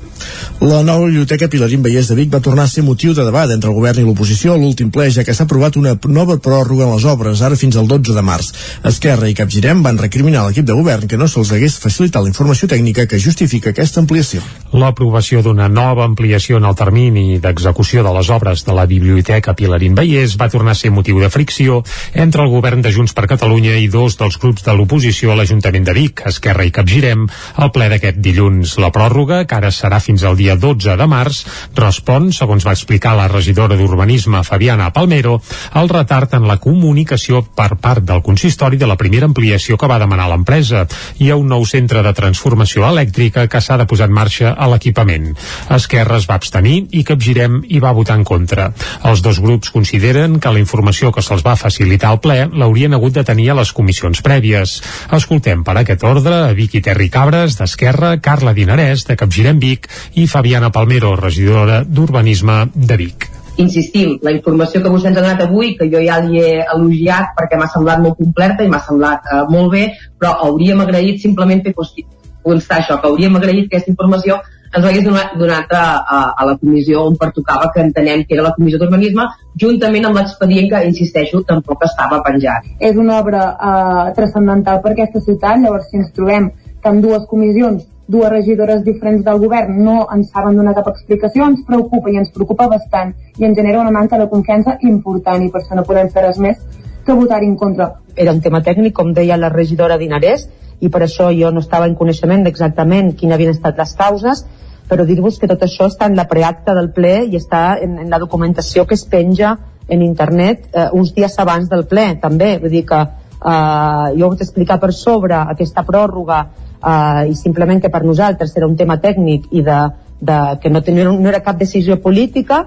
[0.62, 3.70] La nova biblioteca Pilarín Vallès de Vic va tornar a ser motiu de debat entre
[3.70, 6.94] el govern i l'oposició a l'últim ple, ja que s'ha aprovat una nova pròrroga en
[6.96, 8.52] les obres, ara fins al 12 de març.
[8.82, 12.30] Esquerra Esquerra i Capgirem van recriminar l'equip de govern que no se'ls hagués facilitat la
[12.30, 14.40] informació tècnica que justifica aquesta ampliació.
[14.72, 19.98] L'aprovació d'una nova ampliació en el termini d'execució de les obres de la Biblioteca Pilarín
[19.98, 21.82] Vallès va tornar a ser motiu de fricció
[22.14, 25.84] entre el govern de Junts per Catalunya i dos dels grups de l'oposició a l'Ajuntament
[25.90, 27.28] de Vic, Esquerra i Capgirem,
[27.60, 28.78] al ple d'aquest dilluns.
[28.80, 31.42] La pròrroga, que ara serà fins al dia 12 de març,
[31.76, 35.36] respon, segons va explicar la regidora d'Urbanisme Fabiana Palmero,
[35.76, 39.98] al retard en la comunicació per part del consistori de la primera ampliació que va
[40.03, 40.86] demanar l'empresa
[41.18, 44.68] i a un nou centre de transformació elèctrica que s'ha de posar en marxa a
[44.70, 45.32] l'equipament.
[45.74, 48.70] Esquerra es va abstenir i Capgirem hi va votar en contra.
[49.09, 53.18] Els dos grups consideren que la informació que se'ls va facilitar al ple l'haurien hagut
[53.18, 54.78] de tenir a les comissions prèvies.
[55.18, 59.90] Escoltem per aquest ordre a Vic i Terri Cabres d'Esquerra, Carla Dinarès de Capgirem Vic
[60.14, 65.44] i Fabiana Palmero, regidora d'Urbanisme de Vic insistim, la informació que vostè ens ha donat
[65.46, 69.28] avui, que jo ja li he elogiat perquè m'ha semblat molt completa i m'ha semblat
[69.28, 69.84] uh, molt bé,
[70.18, 74.40] però hauríem agraït simplement fer constar això, que hauríem agraït que aquesta informació
[74.72, 78.46] ens hagués donat, donat a, a, a la comissió on pertocava, que entenem que era
[78.46, 79.26] la comissió d'urbanisme,
[79.60, 82.70] juntament amb l'expedient que, insisteixo, tampoc estava penjat.
[82.80, 87.28] És una obra eh, transcendental per aquesta ciutat, llavors si ens trobem que amb dues
[87.28, 92.18] comissions dues regidores diferents del govern no ens saben donar cap explicació, ens preocupa i
[92.20, 95.86] ens preocupa bastant i ens genera una manca de confiança important i per això no
[95.88, 96.60] podem fer res més
[97.04, 97.88] que votar en contra.
[98.14, 100.46] Era un tema tècnic, com deia la regidora Dinarès,
[100.82, 104.44] i per això jo no estava en coneixement d'exactament quines havien estat les causes,
[104.88, 108.10] però dir-vos que tot això està en la preacta del ple i està en, en
[108.10, 109.56] la documentació que es penja
[109.88, 112.56] en internet eh, uns dies abans del ple, també.
[112.62, 116.42] Vull dir que eh, jo vaig explicar per sobre aquesta pròrroga
[116.84, 119.78] eh, i simplement que per nosaltres era un tema tècnic i de,
[120.22, 122.62] de, que no, tenia, no era cap decisió política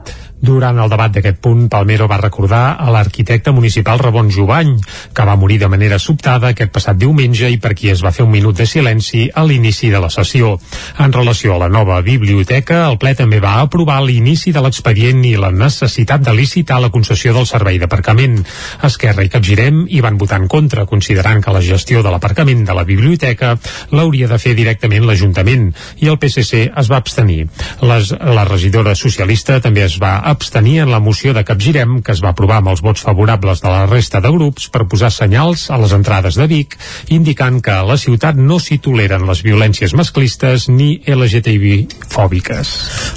[0.46, 4.76] durant el debat d'aquest punt, Palmero va recordar a l'arquitecte municipal Ramon Jovany,
[5.16, 8.26] que va morir de manera sobtada aquest passat diumenge i per qui es va fer
[8.28, 10.54] un minut de silenci a l'inici de la sessió.
[11.02, 15.34] En relació a la nova biblioteca, el ple també va aprovar l'inici de l'expedient i
[15.40, 18.38] la necessitat de licitar la concessió del servei d'aparcament.
[18.86, 22.78] Esquerra i Capgirem hi van votar en contra, considerant que la gestió de l'aparcament de
[22.78, 23.56] la biblioteca
[23.96, 25.72] l'hauria de fer directament l'Ajuntament,
[26.04, 27.45] i el PSC es va abstenir.
[27.86, 32.24] Les, la regidora socialista també es va abstenir en la moció de Capgirem que es
[32.24, 35.80] va aprovar amb els vots favorables de la resta de grups per posar senyals a
[35.82, 36.78] les entrades de Vic
[37.14, 42.74] indicant que a la ciutat no s'hi toleren les violències masclistes ni LGTBI-fòbiques.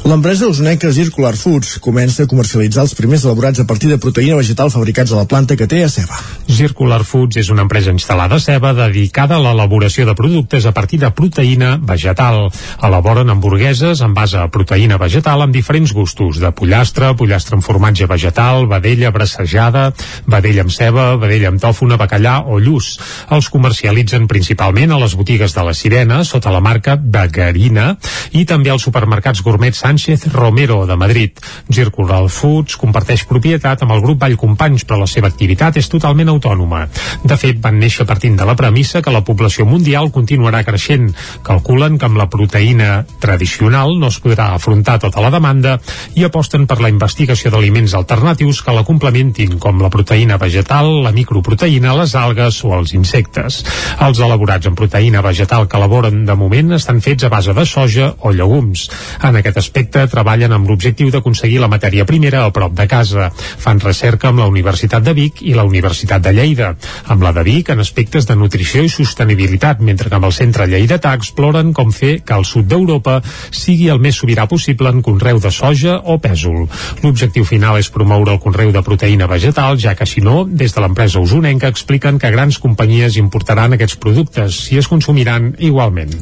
[0.09, 4.73] L'empresa usonenca Circular Foods comença a comercialitzar els primers elaborats a partir de proteïna vegetal
[4.75, 6.19] fabricats a la planta que té a Ceba.
[6.49, 11.01] Circular Foods és una empresa instal·lada a Ceba dedicada a l'elaboració de productes a partir
[11.03, 12.49] de proteïna vegetal.
[12.85, 18.09] Elaboren hamburgueses en base a proteïna vegetal amb diferents gustos, de pollastre, pollastre, amb formatge
[18.11, 19.93] vegetal, vedella brassejada,
[20.27, 22.97] vedella amb ceba, vedella amb tòfona, bacallà o lluç.
[23.35, 27.93] Els comercialitzen principalment a les botigues de la Sirena, sota la marca Bagarina,
[28.35, 31.39] i també als supermercats gourmet Sánchez Romero de Madrid.
[31.71, 36.33] Circular Foods comparteix propietat amb el grup Vall Companys, però la seva activitat és totalment
[36.35, 36.87] autònoma.
[37.23, 41.13] De fet, van néixer partint de la premissa que la població mundial continuarà creixent.
[41.47, 45.77] Calculen que amb la proteïna tradicional no es podrà afrontar tota la demanda
[46.17, 51.13] i aposten per la investigació d'aliments alternatius que la complementin, com la proteïna vegetal, la
[51.17, 53.61] microproteïna, les algues o els insectes.
[54.07, 58.13] Els elaborats en proteïna vegetal que elaboren de moment estan fets a base de soja
[58.23, 58.89] o llegums.
[59.25, 63.31] En aquest aspecte treballen amb l'objectiu d'aconseguir la matèria primera a prop de casa.
[63.35, 66.75] Fan recerca amb la Universitat de Vic i la Universitat de Lleida.
[67.09, 70.69] Amb la de Vic en aspectes de nutrició i sostenibilitat, mentre que amb el centre
[70.69, 73.19] lleidatà exploren com fer que el sud d'Europa
[73.51, 76.67] sigui el més sobirà possible en conreu de soja o pèsol.
[77.03, 80.85] L'objectiu final és promoure el conreu de proteïna vegetal, ja que si no, des de
[80.85, 86.15] l'empresa usonenca expliquen que grans companyies importaran aquests productes i es consumiran igualment.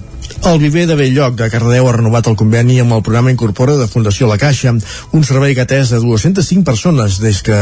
[0.45, 3.89] El viver de Belllloc de Cardedeu ha renovat el conveni amb el programa Incorpora de
[3.91, 4.71] Fundació La Caixa,
[5.17, 7.57] un servei que atès a 205 persones des que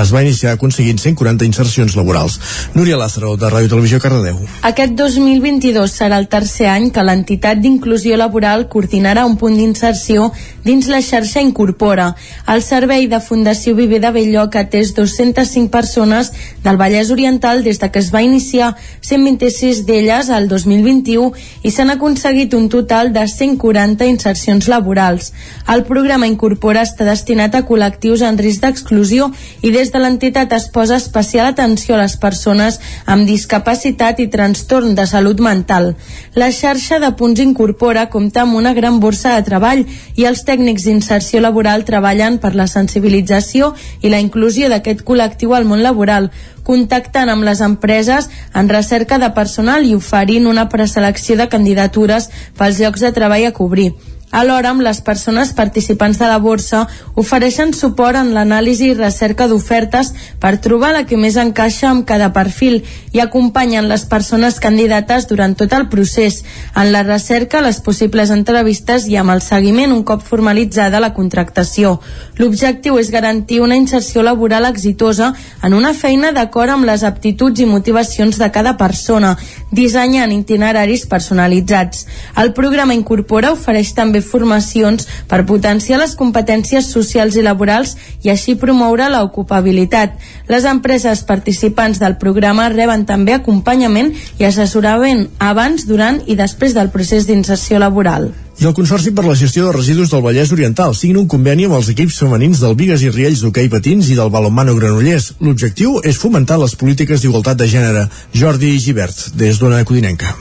[0.00, 2.38] es va iniciar aconseguint 140 insercions laborals.
[2.72, 4.38] Núria Lázaro, de Ràdio Televisió Cardedeu.
[4.62, 10.30] Aquest 2022 serà el tercer any que l'entitat d'inclusió laboral coordinarà un punt d'inserció
[10.64, 12.14] dins la xarxa Incorpora.
[12.48, 16.32] El servei de Fundació Viver de Belllloc ha atès 205 persones
[16.64, 18.72] del Vallès Oriental des de que es va iniciar
[19.02, 25.32] 126 d'elles al 2021 i s'han aconseguit aconseguit un total de 140 insercions laborals.
[25.66, 29.32] El programa Incorpora està destinat a col·lectius en risc d'exclusió
[29.66, 34.94] i des de l'entitat es posa especial atenció a les persones amb discapacitat i trastorn
[34.94, 35.96] de salut mental.
[36.34, 39.82] La xarxa de punts Incorpora compta amb una gran borsa de treball
[40.14, 45.66] i els tècnics d'inserció laboral treballen per la sensibilització i la inclusió d'aquest col·lectiu al
[45.66, 46.30] món laboral,
[46.70, 52.80] contactant amb les empreses en recerca de personal i oferint una preselecció de candidatures pels
[52.80, 53.90] llocs de treball a cobrir.
[54.30, 56.84] Alhora, amb les persones participants de la borsa
[57.18, 62.28] ofereixen suport en l'anàlisi i recerca d'ofertes per trobar la que més encaixa amb cada
[62.30, 62.78] perfil
[63.10, 66.44] i acompanyen les persones candidates durant tot el procés,
[66.78, 71.96] en la recerca, les possibles entrevistes i amb el seguiment un cop formalitzada la contractació.
[72.38, 75.32] L'objectiu és garantir una inserció laboral exitosa
[75.66, 79.34] en una feina d'acord amb les aptituds i motivacions de cada persona,
[79.74, 82.06] dissenyant itineraris personalitzats.
[82.38, 88.56] El programa Incorpora ofereix també formacions per potenciar les competències socials i laborals i així
[88.60, 90.18] promoure l'ocupabilitat.
[90.48, 96.90] Les empreses participants del programa reben també acompanyament i assessorament abans, durant i després del
[96.90, 98.30] procés d'inserció laboral.
[98.60, 101.78] I el Consorci per la Gestió de Residus del Vallès Oriental signa un conveni amb
[101.78, 105.30] els equips femenins del Vigues i Riells d'hoquei patins i del balonmano Granollers.
[105.40, 108.04] L'objectiu és fomentar les polítiques d'igualtat de gènere.
[108.36, 110.36] Jordi Givert, des d'Ona Codinenca.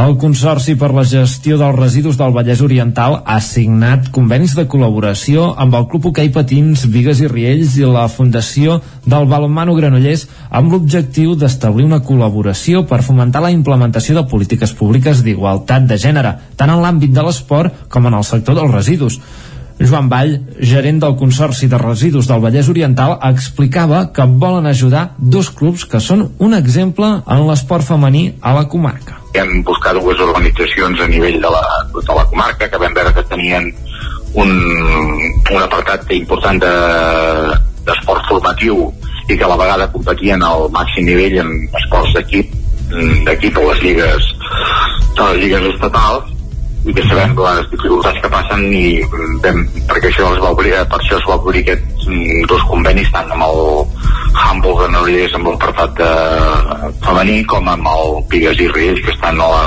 [0.00, 5.50] El Consorci per la Gestió dels Residus del Vallès Oriental ha signat convenis de col·laboració
[5.60, 10.24] amb el Club Hoquei Patins, Vigues i Riells i la Fundació del Balonmano Granollers
[10.56, 16.32] amb l'objectiu d'establir una col·laboració per fomentar la implementació de polítiques públiques d'igualtat de gènere,
[16.56, 19.20] tant en l'àmbit de l'esport com en el sector dels residus.
[19.80, 25.50] Joan Vall, gerent del Consorci de Residus del Vallès Oriental, explicava que volen ajudar dos
[25.50, 29.16] clubs que són un exemple en l'esport femení a la comarca.
[29.34, 31.64] Hem buscat dues organitzacions a nivell de la,
[31.96, 33.70] de la comarca que vam veure que tenien
[34.34, 34.50] un,
[35.50, 38.90] un apartat important d'esport de, formatiu
[39.28, 42.52] i que a la vegada competien al màxim nivell en esports d'equip
[43.26, 44.30] d'equip a les lligues
[45.16, 46.29] a les lligues estatals
[46.84, 48.84] i que sabem les dificultats que passen i
[49.44, 53.10] vam, perquè això es va obrir, per això es va obrir aquests mm, dos convenis
[53.12, 53.60] tant amb el
[54.40, 56.10] Humble de Granollers amb l'apartat de
[57.04, 59.64] femení com amb el Pigues i Riells que estan a, la,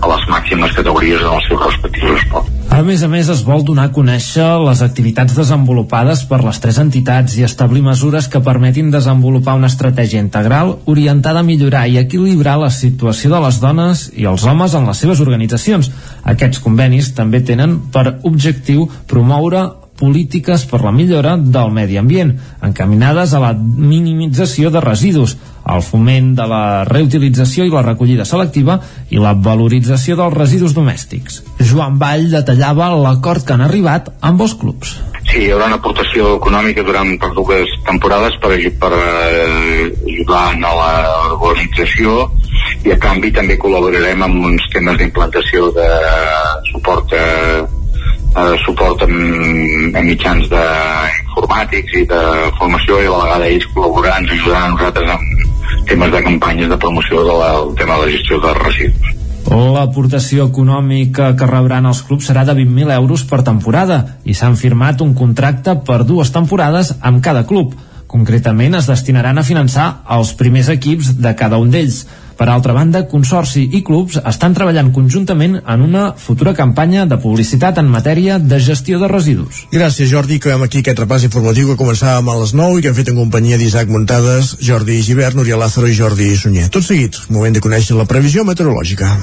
[0.00, 2.57] a les màximes categories en els seus respectius esports.
[2.78, 6.76] A més a més, es vol donar a conèixer les activitats desenvolupades per les tres
[6.78, 12.54] entitats i establir mesures que permetin desenvolupar una estratègia integral orientada a millorar i equilibrar
[12.62, 15.90] la situació de les dones i els homes en les seves organitzacions.
[16.22, 19.64] Aquests convenis també tenen per objectiu promoure
[19.98, 22.32] polítiques per la millora del medi ambient,
[22.62, 25.36] encaminades a la minimització de residus,
[25.68, 28.78] al foment de la reutilització i la recollida selectiva
[29.12, 31.42] i la valorització dels residus domèstics.
[31.60, 34.96] Joan Vall detallava l'acord que han arribat amb els clubs.
[35.28, 40.72] Sí, hi haurà una aportació econòmica durant per dues temporades per, per eh, ajudar a
[41.36, 42.22] l'organització
[42.86, 45.88] i a canvi també col·laborarem amb uns temes d'implantació de
[46.70, 47.26] suport a,
[48.38, 50.64] a suport amb, amb mitjans de
[51.26, 52.22] informàtics i de
[52.58, 56.78] formació i a la vegada ells col·laborant, ajudaran a nosaltres amb temes de campanyes de
[56.78, 59.14] promoció del de tema de la gestió de residus.
[59.48, 65.00] L'aportació econòmica que rebran els clubs serà de 20.000 euros per temporada i s'han firmat
[65.00, 67.72] un contracte per dues temporades amb cada club.
[68.08, 72.04] Concretament es destinaran a finançar els primers equips de cada un d'ells.
[72.38, 77.80] Per altra banda, Consorci i clubs estan treballant conjuntament en una futura campanya de publicitat
[77.82, 79.64] en matèria de gestió de residus.
[79.74, 80.38] Gràcies, Jordi.
[80.38, 83.18] Acabem aquí aquest repàs informatiu que començàvem a les 9 i que hem fet en
[83.18, 86.70] companyia d'Isaac Muntades, Jordi Givert, Núria Lázaro i Jordi Sunyer.
[86.70, 89.16] Tot seguit, moment de conèixer la previsió meteorològica.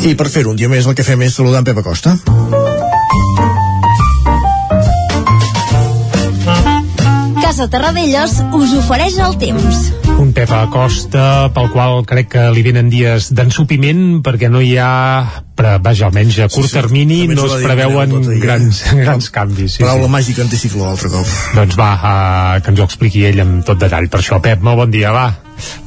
[0.00, 2.14] I per fer un dia més el que fem és saludar en Pep Acosta.
[7.50, 9.78] Casa Terradellos us ofereix el temps.
[10.22, 14.90] Un Pep Acosta pel qual crec que li venen dies d'ensupiment perquè no hi ha
[15.58, 18.38] però vaja, almenys a curt Sí, sí, termini també no es preveuen Botella.
[18.44, 19.74] grans, grans canvis.
[19.74, 20.12] Sí, Paraula sí.
[20.14, 21.34] màgica anticicló altre cop.
[21.58, 24.06] Doncs va, uh, que ens ho expliqui ell amb tot detall.
[24.14, 25.26] Per això, Pep, molt bon dia, va.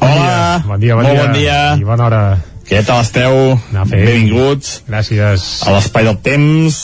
[0.04, 1.24] Bon Hola, dia, bon dia, bon molt dia.
[1.30, 1.58] bon dia.
[1.80, 2.22] I bona hora.
[2.68, 3.40] Què tal esteu?
[3.72, 4.82] Benvinguts.
[4.92, 5.48] Gràcies.
[5.64, 6.84] A l'espai del temps,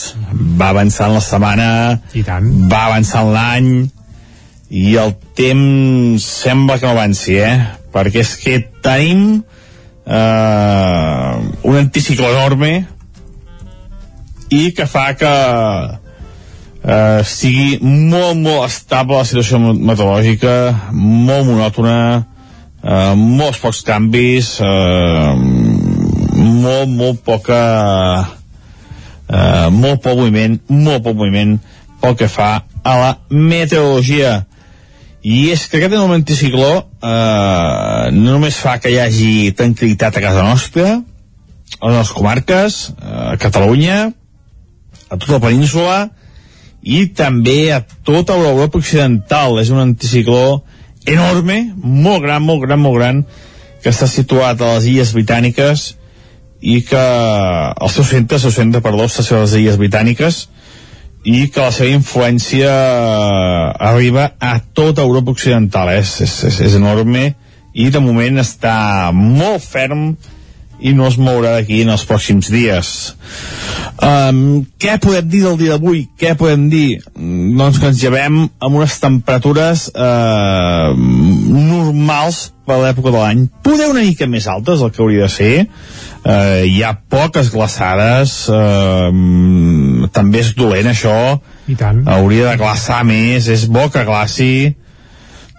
[0.56, 1.70] va avançant la setmana,
[2.16, 2.48] I tant.
[2.72, 3.74] va avançant l'any,
[4.70, 7.58] i el temps sembla que no avanci, eh?
[7.90, 9.42] Perquè és que tenim
[10.06, 11.32] eh,
[11.66, 12.72] un anticicló enorme
[14.54, 15.34] i que fa que
[16.86, 20.56] eh, sigui molt, molt estable la situació meteorològica,
[20.94, 21.98] molt monòtona,
[22.82, 25.34] eh, molts pocs canvis, eh,
[26.40, 27.62] molt, molt poca
[29.30, 31.58] eh, molt poc moviment, molt poc moviment
[32.00, 32.52] pel que fa
[32.82, 34.44] a la meteorologia.
[35.20, 40.22] I és que aquest enorme anticicló eh, no només fa que hi hagi tranquil·litat a
[40.24, 40.94] casa nostra,
[41.80, 43.98] a les comarques, eh, a Catalunya,
[45.10, 45.98] a tota la península,
[46.80, 49.58] i també a tota l'Europa occidental.
[49.60, 50.62] És un anticicló
[51.04, 53.24] enorme, molt gran, molt gran, molt gran,
[53.82, 55.90] que està situat a les Illes Britàniques
[56.60, 60.46] i que el seu centre, el seu centre, perdó, està a les Illes Britàniques
[61.24, 62.70] i que la seva influència
[63.90, 65.92] arriba a tota Europa Occidental.
[65.98, 67.30] És, és, és, és enorme
[67.76, 70.14] i de moment està molt ferm
[70.80, 72.90] i no es mourà d'aquí en els pròxims dies.
[74.00, 76.06] Um, què podem dir del dia d'avui?
[76.18, 77.02] Què podem dir?
[77.12, 83.44] Doncs que ens llevem amb unes temperatures uh, normals per l'època de l'any.
[83.66, 85.52] Poder una mica més altes, el que hauria de ser.
[86.20, 89.08] Uh, hi ha poques glaçades, uh,
[90.12, 91.16] també és dolent això.
[91.70, 92.02] I tant.
[92.12, 94.52] Hauria de glaçar més, és bo que glaci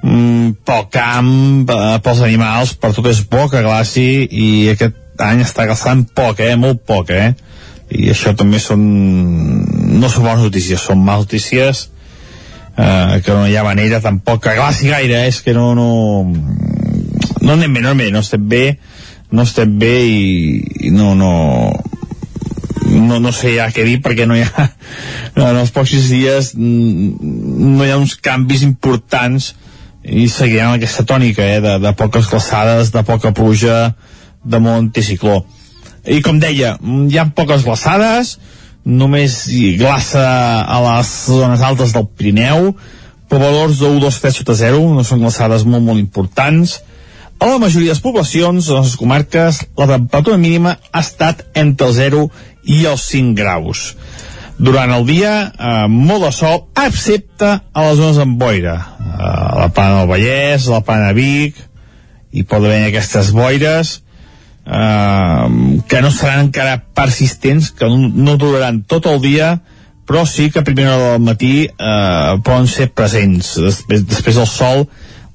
[0.03, 1.31] mm, pel camp,
[1.65, 6.43] eh, pels animals, per tot és bo que glaci i aquest any està glaçant poc,
[6.43, 6.53] eh?
[6.59, 7.31] Molt poc, eh?
[7.91, 8.83] I això també són...
[10.01, 11.87] no són bones notícies, són males notícies
[12.77, 15.33] eh, que no hi ha manera tampoc que glaci gaire, eh?
[15.33, 15.73] és que no...
[15.75, 15.89] no
[17.41, 18.65] no anem bé, no anem bé, no estem bé
[19.31, 21.31] no estem bé i, i no, no,
[22.91, 24.67] no, no sé ja què dir perquè no hi ha
[25.49, 29.53] en els pocs dies no hi ha uns canvis importants
[30.01, 33.93] i seguirem aquesta tònica eh, de, de poques glaçades, de poca pluja
[34.43, 35.43] de molt anticicló.
[36.09, 38.37] I com deia, hi ha poques glaçades,
[38.85, 39.43] només
[39.77, 40.23] glaça
[40.65, 42.71] a les zones altes del Pirineu,
[43.29, 46.79] però valors de 1, 2, 3 sota 0, no són glaçades molt, molt importants.
[47.41, 51.87] A la majoria de les poblacions, a les comarques, la temperatura mínima ha estat entre
[51.89, 52.19] el 0
[52.69, 53.79] i els 5 graus.
[54.61, 58.75] Durant el dia, eh, molt de sol, excepte a les zones amb boira.
[58.77, 61.57] Eh, a la Plana del Vallès, a la Plana de Vic,
[62.31, 64.03] hi pot haver aquestes boires,
[64.67, 69.63] eh, que no seran encara persistents, que no, duraran tot el dia,
[70.05, 73.55] però sí que a primera hora del matí eh, poden ser presents.
[73.57, 74.85] Després, després el sol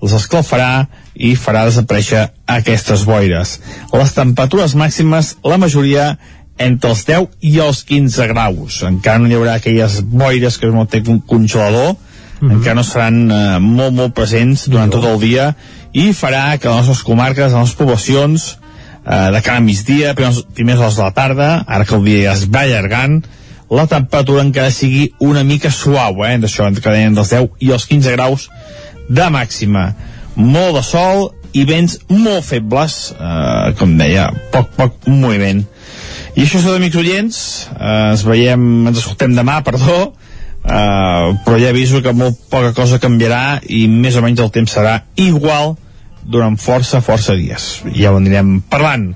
[0.00, 0.86] els escalfarà
[1.16, 3.58] i farà desaparèixer aquestes boires.
[3.92, 6.16] Les temperatures màximes, la majoria
[6.58, 8.82] entre els 10 i els 15 graus.
[8.88, 12.52] Encara no hi haurà aquelles boires que no té un congelador, mm -hmm.
[12.52, 15.54] encara no seran eh, molt, molt presents durant tot el dia
[15.92, 18.58] i farà que les nostres comarques, les nostres poblacions,
[19.06, 22.22] eh, de cara a migdia, primers, primers hores de la tarda, ara que el dia
[22.24, 23.24] ja es va allargant,
[23.70, 28.12] la temperatura encara sigui una mica suau, eh, d'això, entre dels 10 i els 15
[28.12, 28.50] graus
[29.08, 29.94] de màxima.
[30.36, 35.62] Molt de sol i vents molt febles, eh, com deia, poc, poc moviment.
[36.36, 37.38] I això és tot, amics oients,
[37.72, 40.12] eh, ens veiem, ens escoltem demà, perdó,
[40.64, 44.76] eh, però ja aviso que molt poca cosa canviarà i més o menys el temps
[44.76, 45.76] serà igual
[46.26, 47.80] durant força, força dies.
[47.94, 49.14] Ja ho anirem parlant.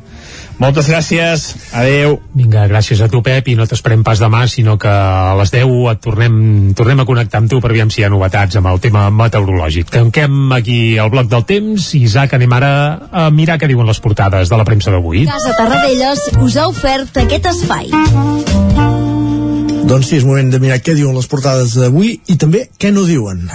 [0.61, 2.19] Moltes gràcies, adeu.
[2.37, 5.71] Vinga, gràcies a tu, Pep, i no t'esperem pas demà, sinó que a les 10
[5.95, 6.35] et tornem,
[6.77, 9.89] tornem a connectar amb tu per veure si hi ha novetats amb el tema meteorològic.
[9.95, 12.73] Tanquem aquí el bloc del temps i, Isaac, anem ara
[13.09, 15.25] a mirar què diuen les portades de la premsa d'avui.
[15.31, 17.89] Casa Tarradellas us ha ofert aquest espai.
[19.91, 23.09] Doncs sí, és moment de mirar què diuen les portades d'avui i també què no
[23.09, 23.49] diuen.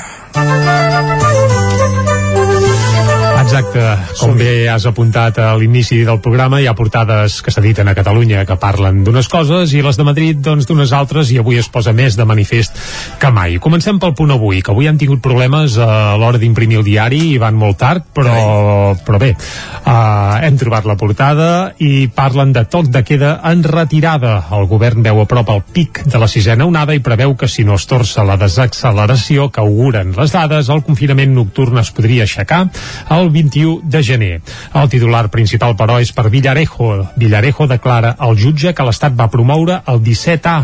[3.46, 3.82] Exacte,
[4.18, 8.42] com bé has apuntat a l'inici del programa, hi ha portades que s'editen a Catalunya
[8.50, 11.94] que parlen d'unes coses i les de Madrid doncs d'unes altres i avui es posa
[11.94, 12.80] més de manifest
[13.22, 13.60] que mai.
[13.62, 17.38] Comencem pel punt avui, que avui han tingut problemes a l'hora d'imprimir el diari i
[17.38, 22.90] van molt tard, però, però bé, uh, hem trobat la portada i parlen de toc
[22.90, 24.40] de queda en retirada.
[24.58, 27.64] El govern veu a prop el pic de la sisena onada i preveu que si
[27.64, 32.66] no es torça la desacceleració que auguren les dades, el confinament nocturn es podria aixecar.
[33.14, 34.34] El 21 de gener.
[34.74, 36.92] El titular principal, però, és per Villarejo.
[37.16, 40.62] Villarejo declara al jutge que l'Estat va promoure el 17A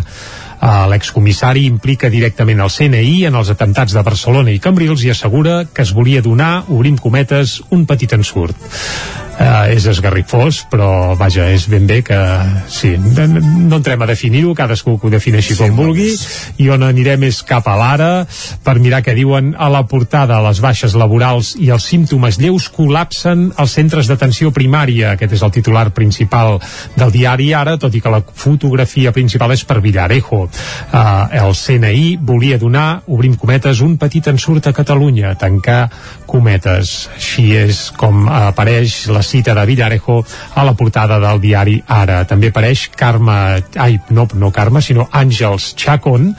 [0.61, 5.63] Uh, L'excomissari implica directament el CNI en els atemptats de Barcelona i Cambrils i assegura
[5.65, 8.53] que es volia donar, obrim cometes, un petit ensurt.
[9.31, 12.17] Uh, és esgarrifós, però vaja, és ben bé que
[12.69, 16.09] sí, no entrem a definir-ho, cadascú que ho defineixi sí, com vulgui,
[16.61, 18.09] i on anirem és cap a l'ara
[18.65, 20.41] per mirar què diuen a la portada.
[20.43, 25.15] Les baixes laborals i els símptomes lleus col·lapsen als centres d'atenció primària.
[25.15, 26.59] Aquest és el titular principal
[26.97, 32.17] del diari Ara, tot i que la fotografia principal és per Villarejo eh, el CNI
[32.21, 35.87] volia donar, obrim cometes, un petit ensurt a Catalunya, tancar
[36.27, 37.07] cometes.
[37.15, 40.19] Així és com apareix la cita de Villarejo
[40.55, 42.23] a la portada del diari Ara.
[42.27, 43.37] També apareix Carme,
[43.75, 46.31] ai, no, no Carme, sinó Àngels Chacón,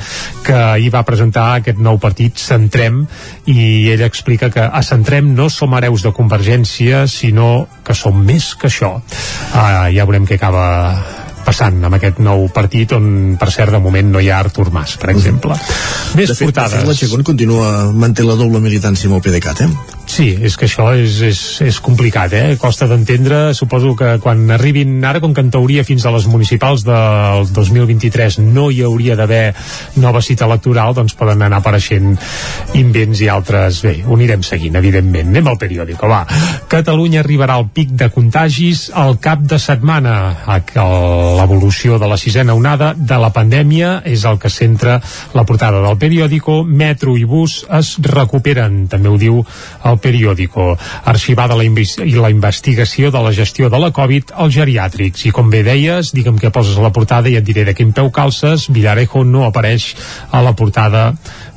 [0.47, 3.03] que hi va presentar aquest nou partit Centrem,
[3.47, 8.53] i ell explica que a Centrem no som hereus de Convergència, sinó que som més
[8.55, 8.95] que això.
[9.53, 10.67] Uh, ja veurem què acaba
[11.43, 14.95] passant amb aquest nou partit on per cert de moment no hi ha Artur Mas
[15.01, 15.57] per exemple.
[16.19, 16.79] Més de fet, portades.
[16.79, 20.02] De fet, la Chacón continua, manté la doble militància amb el PDeCAT, eh?
[20.13, 22.57] Sí, és que això és, és, és complicat, eh?
[22.61, 26.83] Costa d'entendre, suposo que quan arribin, ara com que en teoria fins a les municipals
[26.85, 29.55] del 2023 no hi hauria d'haver
[30.05, 32.19] nova cita electoral, doncs poden anar apareixent
[32.77, 33.81] invents i altres...
[33.87, 35.31] Bé, ho anirem seguint, evidentment.
[35.33, 36.21] Anem al periòdico, va.
[36.69, 40.19] Catalunya arribarà al pic de contagis al cap de setmana.
[40.77, 45.01] L'evolució de la sisena onada de la pandèmia és el que centra
[45.33, 46.61] la portada del periòdico.
[46.69, 50.73] Metro i bus es recuperen, també ho diu el periòdico.
[51.13, 55.27] Arxivada la, i la investigació de la gestió de la Covid als geriàtrics.
[55.29, 57.95] I com bé deies, digue'm què poses a la portada i et diré de quin
[57.97, 59.93] peu calces, Villarejo no apareix
[60.31, 61.13] a la portada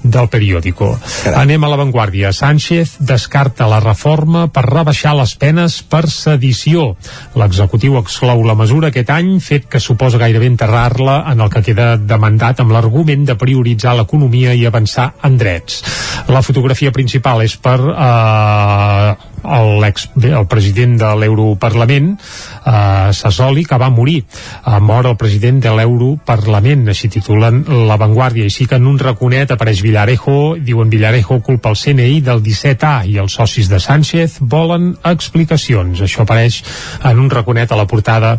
[0.06, 0.92] del periòdico.
[1.34, 2.32] Anem a l'avantguàrdia.
[2.36, 6.92] Sánchez descarta la reforma per rebaixar les penes per sedició.
[7.40, 11.96] L'executiu exclou la mesura aquest any, fet que suposa gairebé enterrar-la en el que queda
[11.98, 15.82] demandat amb l'argument de prioritzar l'economia i avançar en drets.
[16.30, 17.96] La fotografia principal és per eh,
[18.36, 19.35] eh,
[19.82, 25.74] l'ex, el president de l'Europarlament eh, Sassoli, que va morir eh, mort el president de
[25.78, 31.72] l'Europarlament així titulen La Vanguardia així que en un raconet apareix Villarejo diuen Villarejo culpa
[31.72, 36.62] el CNI del 17A i els socis de Sánchez volen explicacions, això apareix
[37.04, 38.36] en un raconet a la portada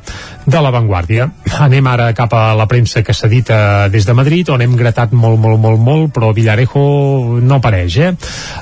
[0.47, 1.29] de La Vanguardia.
[1.61, 5.39] Anem ara cap a la premsa que s'edita des de Madrid on hem gratat molt,
[5.43, 8.13] molt, molt, molt però Villarejo no apareix, eh?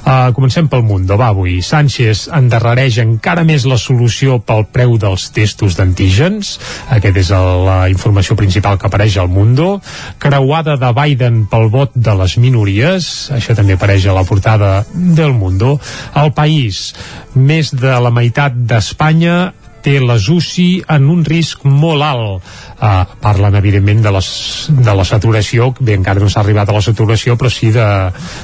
[0.04, 1.60] Uh, comencem pel Mundo, va avui.
[1.62, 6.54] Sánchez endarrereix encara més la solució pel preu dels testos d'antígens.
[6.94, 9.78] Aquest és la informació principal que apareix al Mundo.
[10.22, 13.10] Creuada de Biden pel vot de les minories.
[13.34, 15.78] Això també apareix a la portada del Mundo.
[16.14, 16.90] El País,
[17.34, 19.52] més de la meitat d'Espanya
[19.84, 24.26] té les UCI en un risc molt alt Uh, parlen evidentment de, les,
[24.68, 27.86] de la saturació, bé, encara no s'ha arribat a la saturació, però sí de,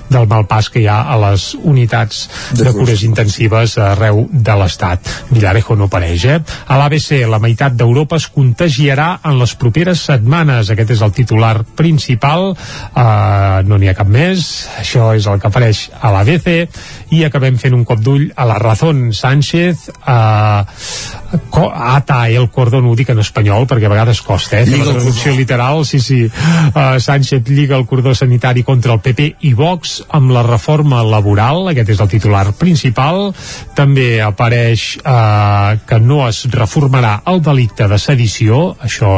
[0.09, 2.23] del mal pas que hi ha a les unitats
[2.55, 5.11] de, de cures intensives arreu de l'Estat.
[5.31, 6.39] Villarejo no apareix, eh?
[6.73, 10.73] A l'ABC, la meitat d'Europa es contagiarà en les properes setmanes.
[10.73, 12.55] Aquest és el titular principal.
[12.55, 14.47] Uh, no n'hi ha cap més.
[14.81, 16.51] Això és el que apareix a l'ABC.
[17.17, 19.91] I acabem fent un cop d'ull a la Razón Sánchez.
[20.01, 20.65] Uh,
[21.71, 24.67] ata el cordón, ho dic en espanyol, perquè a vegades costa, eh?
[24.69, 26.21] Lliga la traducció literal, sí, sí.
[26.25, 31.67] Uh, Sánchez lliga el cordó sanitari contra el PP i Vox amb la reforma laboral,
[31.73, 33.33] aquest és el titular principal.
[33.75, 39.11] També apareix uh, que no es reformarà el delicte de sedició, això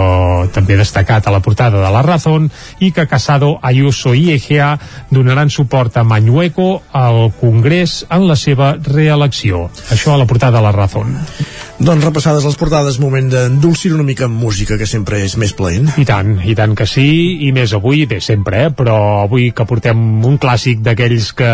[0.54, 2.48] també destacat a la portada de la Razón,
[2.80, 4.78] i que Casado, Ayuso i Egea
[5.10, 9.68] donaran suport a Mañueco al Congrés en la seva reelecció.
[9.92, 11.18] Això a la portada de la Razón.
[11.82, 15.88] Doncs repassades les portades, moment d'endolcir una mica amb música, que sempre és més plaent.
[15.98, 17.08] I tant, i tant que sí,
[17.42, 18.70] i més avui, bé, sempre, eh?
[18.70, 21.50] però avui que portem un clàssic d'aquells que,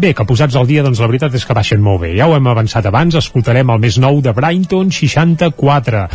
[0.00, 2.14] bé, que posats al dia, doncs la veritat és que baixen molt bé.
[2.16, 6.06] Ja ho hem avançat abans, escoltarem el més nou de Brighton 64,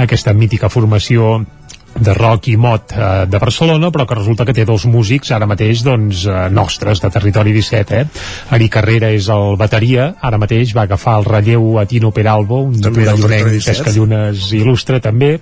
[0.00, 1.42] aquesta mítica formació
[2.00, 5.48] de rock i mot eh, de Barcelona, però que resulta que té dos músics ara
[5.50, 8.04] mateix doncs, eh, nostres, de Territori 17 eh?
[8.56, 12.80] Ari Carrera és el bateria ara mateix va agafar el relleu a Tino Peralbo un
[12.80, 15.36] tarradonenc que és que llunes il·lustre també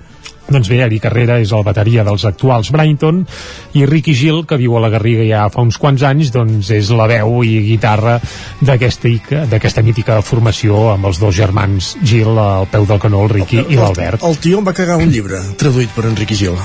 [0.49, 3.22] doncs bé, Ari Carrera és el bateria dels actuals Brighton
[3.78, 6.92] i Ricky Gil, que viu a la Garriga ja fa uns quants anys, doncs és
[6.94, 8.18] la veu i guitarra
[8.64, 13.72] d'aquesta mítica formació amb els dos germans Gil al peu del canó, el Ricky el,
[13.74, 14.22] i l'Albert.
[14.22, 16.57] El, el tio em va cagar un llibre traduït per Enrique Gil.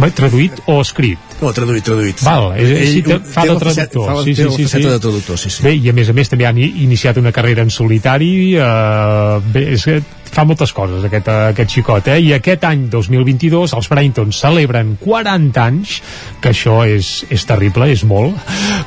[0.00, 1.34] Va, traduït o escrit?
[1.40, 2.22] No, traduït, traduït.
[2.26, 4.08] Val, ell, ell, ell fa de traductor.
[4.08, 4.82] Fa, sí, sí, sí, sí.
[4.84, 5.64] de traductor, sí, sí.
[5.64, 9.66] Bé, i a més a més també han iniciat una carrera en solitari, eh, bé,
[9.76, 10.00] és que
[10.30, 12.18] fa moltes coses aquest, aquest xicot, eh?
[12.22, 15.96] I aquest any 2022 els Brighton celebren 40 anys,
[16.40, 18.38] que això és, és terrible, és molt,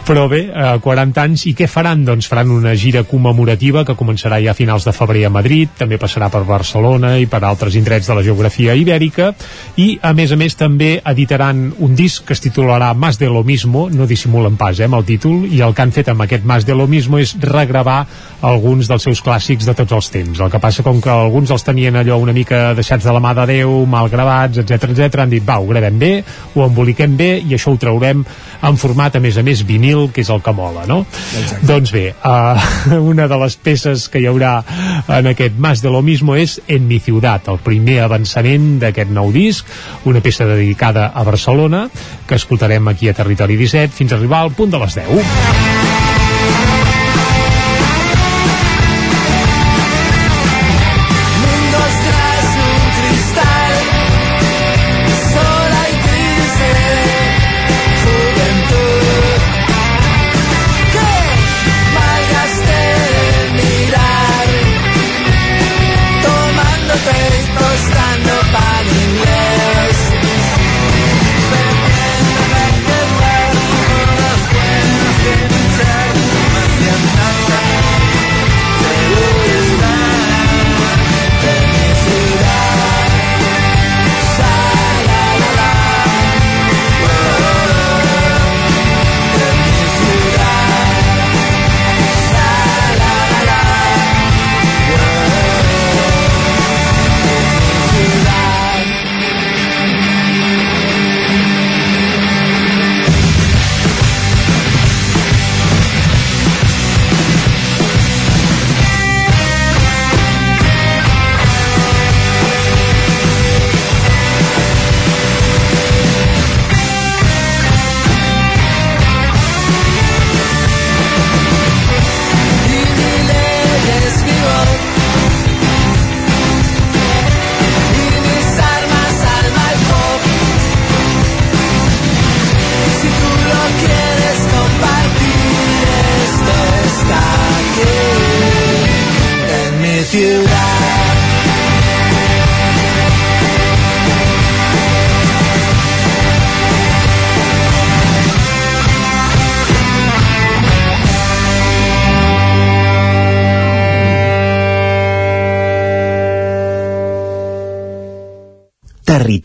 [0.08, 2.06] però bé, eh, 40 anys, i què faran?
[2.08, 6.00] Doncs faran una gira commemorativa que començarà ja a finals de febrer a Madrid, també
[6.02, 9.34] passarà per Barcelona i per altres indrets de la geografia ibèrica,
[9.78, 13.44] i a més a més també editaran un disc que es titularà Más de lo
[13.44, 16.46] mismo, no dissimulen pas eh, amb el títol, i el que han fet amb aquest
[16.46, 18.06] Más de lo mismo és regravar
[18.41, 20.39] alguns dels seus clàssics de tots els temps.
[20.39, 23.17] El que passa com que el alguns els tenien allò una mica deixats de la
[23.17, 25.23] mà de Déu, mal gravats, etc etc.
[25.23, 26.11] han dit, va, ho gravem bé,
[26.53, 30.21] ho emboliquem bé i això ho traurem en format, a més a més, vinil, que
[30.21, 30.99] és el que mola, no?
[31.41, 31.65] Exacte.
[31.65, 34.53] Doncs bé, uh, una de les peces que hi haurà
[35.17, 39.34] en aquest Mas de lo mismo és En mi ciutat, el primer avançament d'aquest nou
[39.34, 39.65] disc,
[40.05, 41.88] una peça dedicada a Barcelona,
[42.29, 46.12] que escoltarem aquí a Territori 17 fins a arribar al punt de les 10.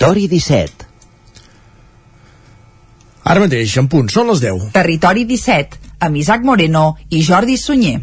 [0.08, 0.86] Territori 17
[3.28, 4.70] Ara mateix, en punt, són les 10.
[4.72, 7.98] Territori 17, amb Isaac Moreno i Jordi Sunyer.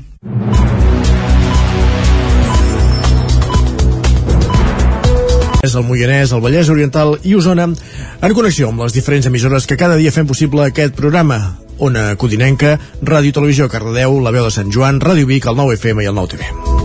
[5.65, 9.81] És el Moianès, el Vallès Oriental i Osona en connexió amb les diferents emissores que
[9.81, 11.57] cada dia fem possible aquest programa.
[11.81, 16.05] Ona Codinenca, Ràdio Televisió Cardedeu, La Veu de Sant Joan, Ràdio Vic, el 9 FM
[16.05, 16.84] i el 9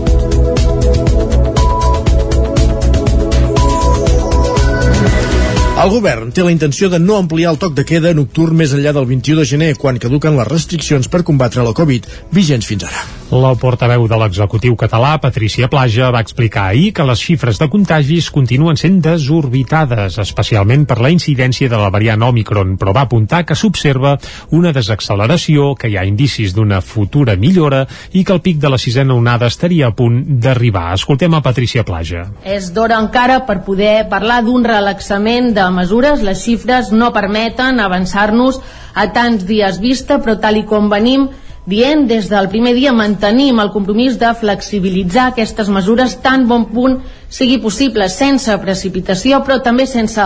[5.81, 8.93] El govern té la intenció de no ampliar el toc de queda nocturn més enllà
[8.93, 12.05] del 21 de gener, quan caduquen les restriccions per combatre la Covid
[12.37, 13.20] vigents fins ara.
[13.31, 18.25] La portaveu de l'executiu català, Patricia Plaja, va explicar ahir que les xifres de contagis
[18.27, 23.55] continuen sent desorbitades, especialment per la incidència de la variant Omicron, però va apuntar que
[23.55, 24.17] s'observa
[24.51, 28.79] una desacceleració, que hi ha indicis d'una futura millora i que el pic de la
[28.83, 30.89] sisena onada estaria a punt d'arribar.
[30.99, 32.25] Escoltem a Patricia Plaja.
[32.43, 36.19] És d'hora encara per poder parlar d'un relaxament de mesures.
[36.19, 38.59] Les xifres no permeten avançar-nos
[38.91, 41.29] a tants dies vista, però tal i com venim
[41.65, 46.97] dient des del primer dia mantenim el compromís de flexibilitzar aquestes mesures tan bon punt
[47.29, 50.25] sigui possible sense precipitació però també sense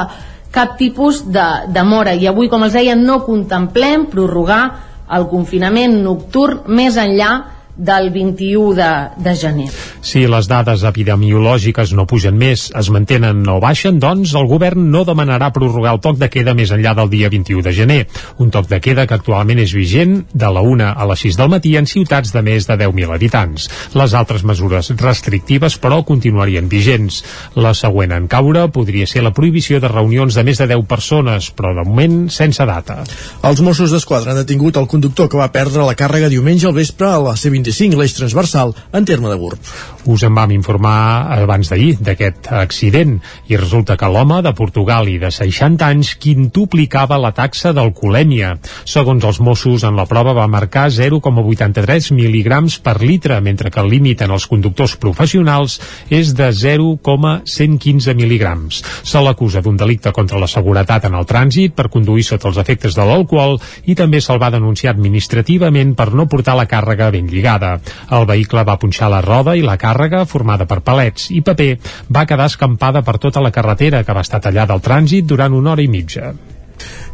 [0.56, 2.14] cap tipus de demora.
[2.16, 4.64] I avui com els deia no contemplem prorrogar
[5.12, 7.32] el confinament nocturn més enllà
[7.78, 9.70] del 21 de, de gener.
[10.06, 15.04] Si les dades epidemiològiques no pugen més, es mantenen o baixen, doncs el govern no
[15.08, 18.00] demanarà prorrogar el toc de queda més enllà del dia 21 de gener.
[18.40, 21.52] Un toc de queda que actualment és vigent de la 1 a les 6 del
[21.52, 23.68] matí en ciutats de més de 10.000 habitants.
[23.96, 27.22] Les altres mesures restrictives, però, continuarien vigents.
[27.56, 31.52] La següent en caure podria ser la prohibició de reunions de més de 10 persones,
[31.56, 33.02] però de moment sense data.
[33.46, 37.10] Els Mossos d'Esquadra han detingut el conductor que va perdre la càrrega diumenge al vespre
[37.10, 37.36] a la
[37.72, 39.60] C-25, l'eix transversal, en terme de Gurb.
[40.06, 43.16] Us en vam informar abans d'ahir d'aquest accident
[43.50, 48.56] i resulta que l'home de Portugal i de 60 anys quintuplicava la taxa d'alcoholèmia.
[48.86, 53.90] Segons els Mossos, en la prova va marcar 0,83 mil·ligrams per litre, mentre que el
[53.90, 55.80] límit en els conductors professionals
[56.14, 58.84] és de 0,115 mil·ligrams.
[59.02, 62.96] Se l'acusa d'un delicte contra la seguretat en el trànsit per conduir sota els efectes
[62.98, 63.58] de l'alcohol
[63.90, 67.55] i també se'l va denunciar administrativament per no portar la càrrega ben lligada.
[67.60, 71.72] El vehicle va punxar la roda i la càrrega, formada per palets i paper,
[72.10, 75.74] va quedar escampada per tota la carretera que va estar tallada al trànsit durant una
[75.76, 76.34] hora i mitja.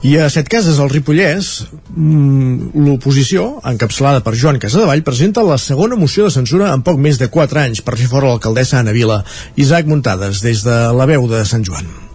[0.01, 1.51] I a Set Cases, al Ripollès,
[1.93, 7.21] mmm, l'oposició, encapçalada per Joan Casadevall, presenta la segona moció de censura en poc més
[7.21, 9.21] de 4 anys per fer fora l'alcaldessa Anna Vila.
[9.55, 12.10] Isaac Muntades, des de la veu de Sant Joan.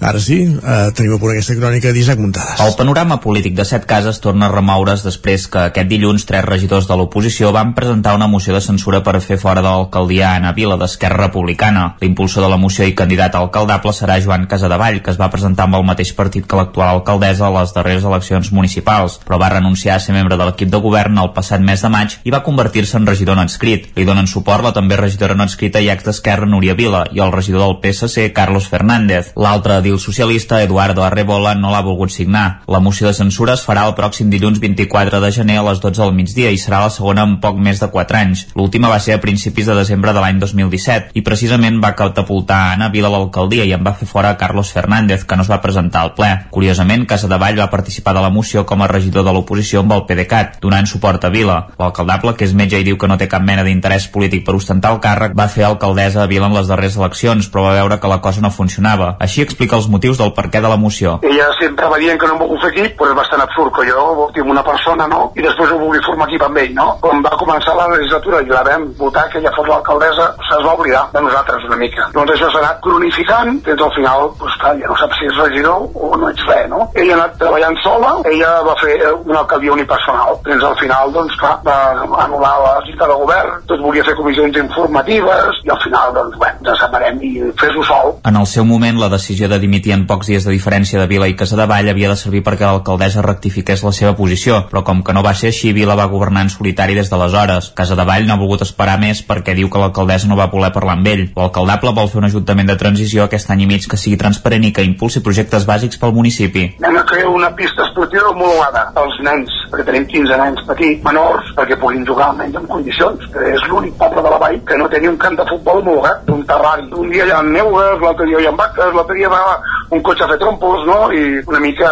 [0.00, 2.60] Ara sí, eh, tenim a punt aquesta crònica d'Isaac Muntades.
[2.64, 6.86] El panorama polític de set cases torna a remoure's després que aquest dilluns tres regidors
[6.88, 10.78] de l'oposició van presentar una moció de censura per fer fora de l'alcaldia Anna Vila
[10.80, 11.96] d'Esquerra Republicana.
[12.00, 15.66] L'impulsor de la moció i candidat a alcaldable serà Joan Casadevall, que es va presentar
[15.68, 19.98] amb el mateix partit que l'actual alcaldessa a les darreres eleccions municipals, però va renunciar
[19.98, 22.96] a ser membre de l'equip de govern el passat mes de maig i va convertir-se
[22.96, 23.92] en regidor no inscrit.
[24.00, 27.36] Li donen suport la també regidora no inscrita i ex d'Esquerra Núria Vila i el
[27.36, 29.34] regidor del PSC Carlos Fernández.
[29.36, 32.62] L'altre edil socialista Eduardo Arrebola no l'ha volgut signar.
[32.70, 35.98] La moció de censura es farà el pròxim dilluns 24 de gener a les 12
[36.02, 38.46] del migdia i serà la segona en poc més de 4 anys.
[38.54, 42.90] L'última va ser a principis de desembre de l'any 2017 i precisament va catapultar Anna
[42.94, 45.60] Vila a l'alcaldia i en va fer fora a Carlos Fernández, que no es va
[45.60, 46.30] presentar al ple.
[46.54, 50.60] Curiosament, Casadevall va participar de la moció com a regidor de l'oposició amb el PDeCAT,
[50.62, 51.58] donant suport a Vila.
[51.80, 54.94] L'alcaldable, que és metge i diu que no té cap mena d'interès polític per ostentar
[54.94, 58.12] el càrrec, va fer alcaldessa a Vila en les darreres eleccions, però va veure que
[58.12, 59.16] la cosa no funcionava.
[59.18, 61.18] Així explica els motius del per què de la moció.
[61.26, 63.86] Ella sempre va dient que no em vol fer equip, però és bastant absurd que
[63.88, 66.86] jo tinc una persona, no?, i després ho vulgui formar equip amb ell, no?
[67.02, 70.74] Quan va començar la legislatura i la vam votar que ella fos l'alcaldessa, se'ns va
[70.76, 72.08] oblidar de nosaltres una mica.
[72.14, 75.40] Doncs això s'ha anat cronificant, fins al final, doncs clar, ja no sap si ets
[75.40, 76.82] regidor o no ets res, no?
[76.94, 80.40] Ella ha anat treballant sola, ella va fer una alcaldia unipersonal.
[80.46, 81.78] Fins al final, doncs clar, va
[82.26, 86.60] anul·lar la cita de govern, tot volia fer comissions informatives, i al final, doncs, bueno,
[86.66, 88.14] ens separem i fes-ho sol.
[88.28, 91.28] En el seu moment, la decisió de dimitir en pocs dies de diferència de Vila
[91.30, 95.22] i Casadevall havia de servir perquè l'alcaldessa rectifiqués la seva posició, però com que no
[95.22, 97.70] va ser així, Vila va governar en solitari des d'aleshores.
[97.78, 101.06] Casadevall no ha volgut esperar més perquè diu que l'alcaldessa no va voler parlar amb
[101.06, 101.24] ell.
[101.36, 104.72] L'alcaldable vol fer un ajuntament de transició aquest any i mig que sigui transparent i
[104.74, 106.66] que impulsi projectes bàsics pel municipi.
[106.82, 111.52] Anem a crear una pista esportiva homologada als nens, perquè tenim 15 nens petits, menors,
[111.56, 114.88] perquè puguin jugar almenys en condicions, que és l'únic poble de la vall que no
[114.92, 116.88] tenia un camp de futbol homologat, un terrari.
[117.00, 119.42] Un dia hi ha neules, l'altre dia hi ha vaques, l'altre dia va
[119.90, 120.98] un cotxe a fer trompos, no?
[121.12, 121.88] I una mica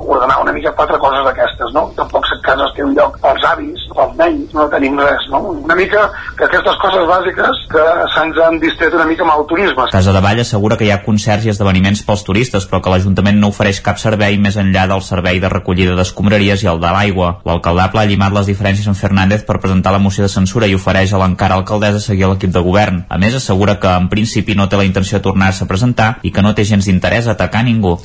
[0.00, 1.88] ordenar una mica quatre coses d'aquestes, no?
[1.96, 5.42] Tampoc set cases té un lloc pels avis, pels nens, no tenim res, no?
[5.58, 6.06] Una mica
[6.38, 9.88] que aquestes coses bàsiques que se'ns han distret una mica amb el turisme.
[9.90, 13.40] Casa de Vall assegura que hi ha concerts i esdeveniments pels turistes, però que l'Ajuntament
[13.42, 17.19] no ofereix cap servei més enllà del servei de recollida d'escombraries i el de l'aigua.
[17.48, 21.12] L'alcaldable ha llimat les diferències amb Fernández per presentar la moció de censura i ofereix
[21.12, 23.04] a l'encara alcaldessa seguir l'equip de govern.
[23.08, 26.32] A més, assegura que en principi no té la intenció de tornar-se a presentar i
[26.32, 27.98] que no té gens d'interès a atacar ningú.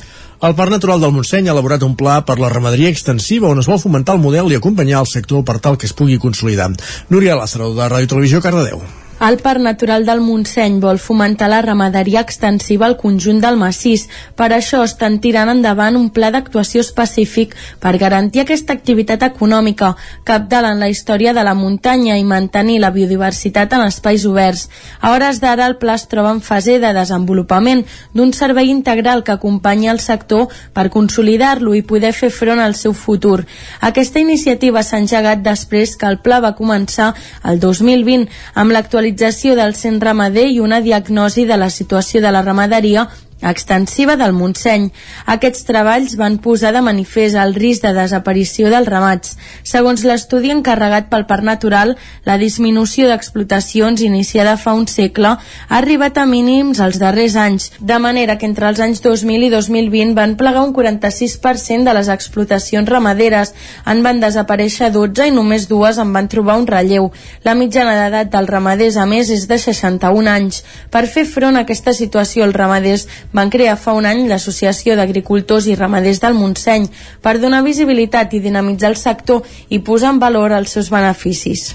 [0.44, 3.70] El Parc Natural del Montseny ha elaborat un pla per la ramaderia extensiva on es
[3.70, 6.68] vol fomentar el model i acompanyar el sector per tal que es pugui consolidar.
[7.08, 8.84] Núria Lázaro, de Ràdio Televisió, Cardedeu.
[9.18, 14.02] El Parc Natural del Montseny vol fomentar la ramaderia extensiva al conjunt del massís.
[14.36, 19.94] Per això estan tirant endavant un pla d'actuació específic per garantir aquesta activitat econòmica,
[20.28, 24.66] capdalt en la història de la muntanya i mantenir la biodiversitat en espais oberts.
[25.00, 29.32] A hores d'ara el pla es troba en fase de desenvolupament d'un servei integral que
[29.32, 33.46] acompanya el sector per consolidar-lo i poder fer front al seu futur.
[33.80, 39.54] Aquesta iniciativa s'ha engegat després que el pla va començar el 2020 amb l'actualització actualització
[39.54, 43.08] del cent ramader i una diagnosi de la situació de la ramaderia
[43.42, 44.88] extensiva del Montseny.
[45.28, 49.36] Aquests treballs van posar de manifest el risc de desaparició dels ramats.
[49.62, 56.18] Segons l'estudi encarregat pel Parc Natural, la disminució d'explotacions iniciada fa un segle ha arribat
[56.18, 60.36] a mínims els darrers anys, de manera que entre els anys 2000 i 2020 van
[60.40, 63.52] plegar un 46% de les explotacions ramaderes,
[63.84, 67.10] en van desaparèixer 12 i només dues en van trobar un relleu.
[67.44, 70.62] La mitjana d'edat dels ramaders, a més, és de 61 anys.
[70.90, 73.06] Per fer front a aquesta situació, els ramaders
[73.36, 76.88] van crear fa un any l'Associació d'Agricultors i Ramaders del Montseny
[77.22, 81.68] per donar visibilitat i dinamitzar el sector i posar en valor els seus beneficis.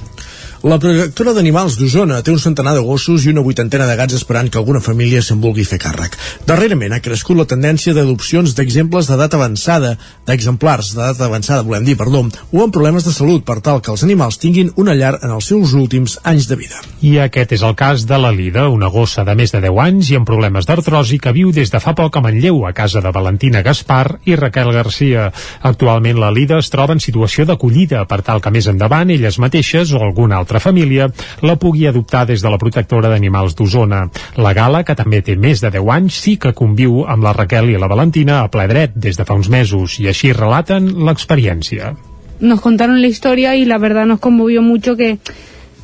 [0.62, 4.45] La protectora d'animals d'Osona té un centenar de gossos i una vuitantena de gats esperant
[4.45, 6.14] que alguna família se'n vulgui fer càrrec.
[6.45, 9.95] Darrerament ha crescut la tendència d'adopcions d'exemples d'edat avançada,
[10.30, 12.22] d'exemplars d'edat avançada, volem dir, perdó,
[12.53, 15.47] o amb problemes de salut per tal que els animals tinguin una llar en els
[15.49, 16.78] seus últims anys de vida.
[17.01, 20.14] I aquest és el cas de la Lida, una gossa de més de 10 anys
[20.14, 23.09] i amb problemes d'artrosi que viu des de fa poc a Manlleu, a casa de
[23.09, 25.32] Valentina Gaspar i Raquel Garcia.
[25.74, 29.97] Actualment la Lida es troba en situació d'acollida per tal que més endavant elles mateixes
[29.97, 31.08] o algun altre família
[31.41, 34.08] la pugui adoptar des de la protectora d'animals d'Osona.
[34.38, 37.70] La Gala, que també té més de 10 anys, sí que conviu amb la Raquel
[37.70, 41.95] i la Valentina a ple dret des de fa uns mesos i així relaten l'experiència.
[42.41, 45.20] Nos contaron la historia y la verdad nos conmovió mucho que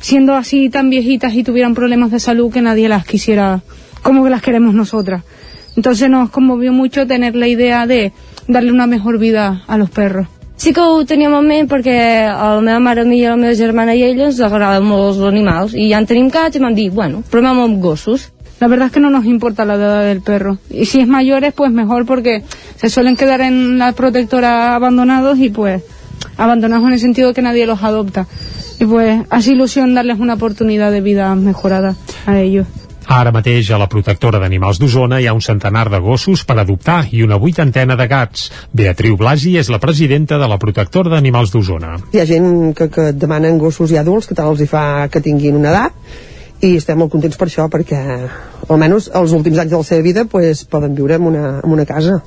[0.00, 3.62] siendo así tan viejitas y tuvieran problemas de salud que nadie las quisiera
[4.02, 5.22] como que las queremos nosotras.
[5.76, 8.12] Entonces nos conmovió mucho tener la idea de
[8.48, 10.26] darle una mejor vida a los perros.
[10.58, 13.36] Sí que ho teníem en ment perquè a la meva mare, a mi i a
[13.36, 16.26] la meva germana i a ella ens agraden molt els animals i ja en tenim
[16.26, 17.86] i dit, bueno, provem amb.
[18.60, 20.58] La verdad es que no nos importa la edad del perro.
[20.68, 22.42] Y si es mayores, pues mejor porque
[22.74, 25.84] se suelen quedar en la protectora abandonados y pues
[26.36, 28.26] abandonados en el sentido de que nadie los adopta.
[28.80, 31.94] Y pues hace ilusión darles una oportunidad de vida mejorada
[32.26, 32.66] a ellos.
[33.08, 37.06] Ara mateix a la protectora d'animals d'Osona hi ha un centenar de gossos per adoptar
[37.16, 38.50] i una vuitantena de gats.
[38.76, 41.94] Beatriu Blasi és la presidenta de la protectora d'animals d'Osona.
[42.12, 45.24] Hi ha gent que, que demanen gossos i adults que tal els hi fa que
[45.24, 48.02] tinguin una edat i estem molt contents per això perquè
[48.68, 51.88] almenys els últims anys de la seva vida pues, poden viure en una, en una
[51.88, 52.20] casa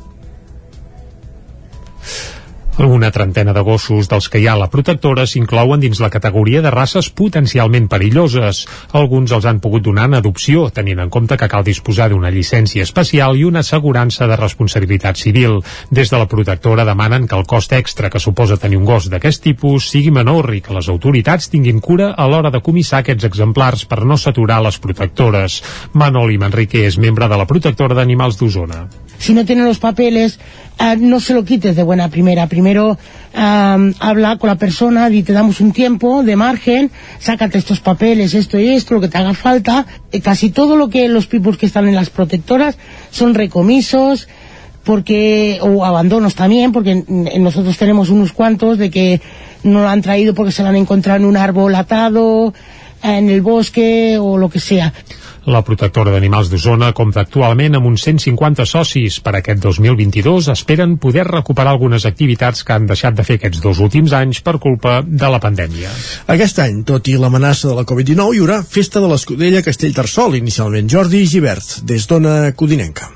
[2.77, 6.61] una trentena de gossos dels que hi ha a la protectora s'inclouen dins la categoria
[6.63, 8.63] de races potencialment perilloses.
[8.97, 12.83] Alguns els han pogut donar en adopció, tenint en compte que cal disposar d'una llicència
[12.87, 15.59] especial i una assegurança de responsabilitat civil.
[15.91, 19.43] Des de la protectora demanen que el cost extra que suposa tenir un gos d'aquest
[19.43, 23.85] tipus sigui menor i que les autoritats tinguin cura a l'hora de comissar aquests exemplars
[23.85, 25.61] per no saturar les protectores.
[25.93, 28.87] Manoli Manrique és membre de la protectora d'animals d'Osona.
[29.21, 30.39] si no tienen los papeles,
[30.79, 32.47] eh, no se lo quites de buena primera.
[32.61, 32.95] Primero
[33.33, 38.35] eh, habla con la persona y te damos un tiempo de margen, sácate estos papeles,
[38.35, 39.87] esto y esto, lo que te haga falta.
[40.11, 42.77] Eh, casi todo lo que los people que están en las protectoras
[43.09, 44.27] son recomisos,
[44.83, 49.21] porque o abandonos también, porque n- nosotros tenemos unos cuantos de que
[49.63, 52.53] no lo han traído porque se lo han encontrado en un árbol atado,
[53.01, 54.93] en el bosque o lo que sea.
[55.49, 59.17] La protectora d'animals d'Osona compta actualment amb uns 150 socis.
[59.25, 63.81] Per aquest 2022 esperen poder recuperar algunes activitats que han deixat de fer aquests dos
[63.81, 65.89] últims anys per culpa de la pandèmia.
[66.29, 70.93] Aquest any, tot i l'amenaça de la Covid-19, hi haurà Festa de l'Escudella Castellterçol, inicialment
[70.93, 73.09] Jordi Givert, des d'Ona Codinenca.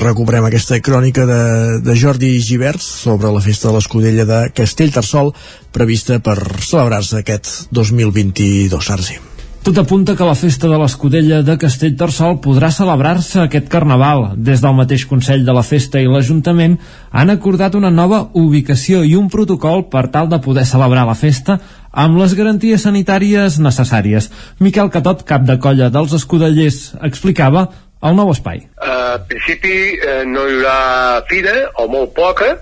[0.00, 1.40] Recuperem aquesta crònica de,
[1.84, 5.34] de Jordi Givert sobre la festa de l'Escudella de Castellterçol
[5.72, 9.20] prevista per celebrar-se aquest 2022, Sarsi.
[9.60, 14.30] Tot apunta que la festa de l'Escudella de Castellterçol podrà celebrar-se aquest carnaval.
[14.40, 16.78] Des del mateix Consell de la Festa i l'Ajuntament
[17.12, 21.58] han acordat una nova ubicació i un protocol per tal de poder celebrar la festa
[21.92, 24.30] amb les garanties sanitàries necessàries.
[24.64, 27.68] Miquel Catot, cap de colla dels escudellers, explicava
[28.02, 28.64] el nou espai.
[28.80, 32.54] Uh, en principi eh, no hi haurà fira, o molt poca,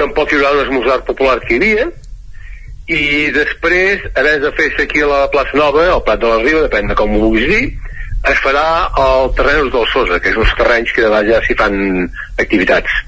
[0.00, 1.90] tampoc hi haurà un esmorzar popular que hi havia,
[2.90, 6.40] i després, a més de fer-se aquí a la plaça Nova, al Prat de la
[6.42, 7.62] Riba, depèn de com ho vulguis dir,
[8.30, 8.64] es farà
[9.00, 11.78] al terreny del Sosa, que és uns terrenys que davant ja s'hi fan
[12.42, 12.98] activitats.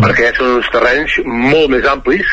[0.00, 2.28] perquè són uns terrenys molt més amplis.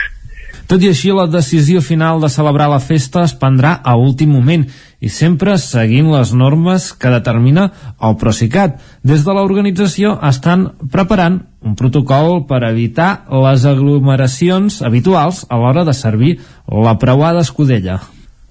[0.70, 4.64] Tot i així, la decisió final de celebrar la festa es prendrà a últim moment
[5.04, 7.66] i sempre seguint les normes que determina
[8.00, 8.78] el Procicat.
[9.04, 15.96] Des de l'organització estan preparant un protocol per evitar les aglomeracions habituals a l'hora de
[15.98, 16.38] servir
[16.88, 18.00] la preuada escudella.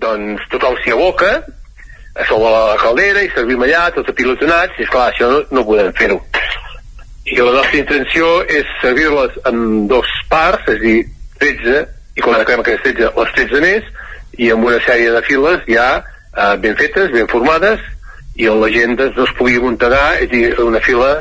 [0.03, 1.29] doncs tothom s'hi aboca
[2.19, 5.93] a sobre la caldera i servim allà tots apilotonats i esclar, això no, no podem
[5.95, 6.19] fer-ho
[7.25, 10.97] i la nostra intenció és servir-les en dos parts és a dir,
[11.39, 11.77] 13
[12.19, 13.93] i quan acabem aquestes 13, les 13 més
[14.43, 15.87] i amb una sèrie de files ja
[16.37, 17.83] eh, ben fetes, ben formades
[18.37, 21.13] i la gent doncs, no es pugui amuntegar és dir, una fila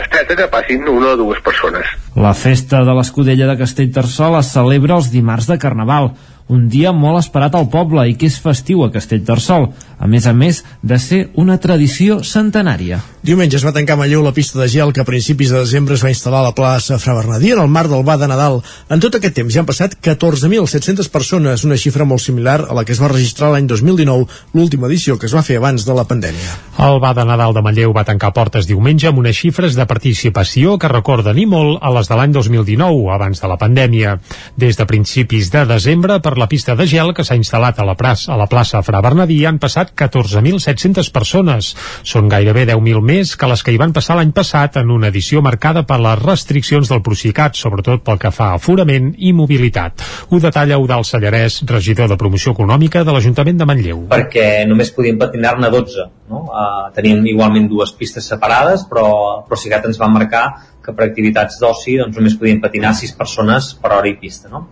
[0.00, 1.86] estreta que passin una o dues persones.
[2.14, 6.12] La festa de l'Escudella de Castellterçol es celebra els dimarts de Carnaval,
[6.50, 9.70] un dia molt esperat al poble i que és festiu a Castellterçol,
[10.00, 13.02] a més a més de ser una tradició centenària.
[13.20, 15.92] Diumenge es va tancar a Manlleu la pista de gel que a principis de desembre
[15.92, 18.62] es va instal·lar a la plaça Fra Bernadí en el marc del Ba de Nadal.
[18.88, 22.86] En tot aquest temps ja han passat 14.700 persones, una xifra molt similar a la
[22.88, 24.24] que es va registrar l'any 2019,
[24.56, 26.56] l'última edició que es va fer abans de la pandèmia.
[26.80, 30.78] El Ba de Nadal de Manlleu va tancar portes diumenge amb unes xifres de participació
[30.80, 34.16] que recorden i molt a les de l'any 2019, abans de la pandèmia.
[34.56, 37.98] Des de principis de desembre, per la pista de gel que s'ha instal·lat a la,
[38.00, 41.74] plaça, a la plaça Fra Bernadí han passat 14.700 persones.
[42.02, 45.42] Són gairebé 10.000 més que les que hi van passar l'any passat en una edició
[45.42, 50.04] marcada per les restriccions del Procicat, sobretot pel que fa a aforament i mobilitat.
[50.30, 54.06] Ho detalla Eudal Sallarès, regidor de promoció econòmica de l'Ajuntament de Manlleu.
[54.10, 56.42] perquè només podíem patinar-ne 12 no?
[56.46, 59.06] uh, tenim igualment dues pistes separades però,
[59.46, 60.44] però Sigat ens va marcar
[60.84, 64.66] que per activitats d'oci doncs, només podien patinar 6 persones per hora i pista no?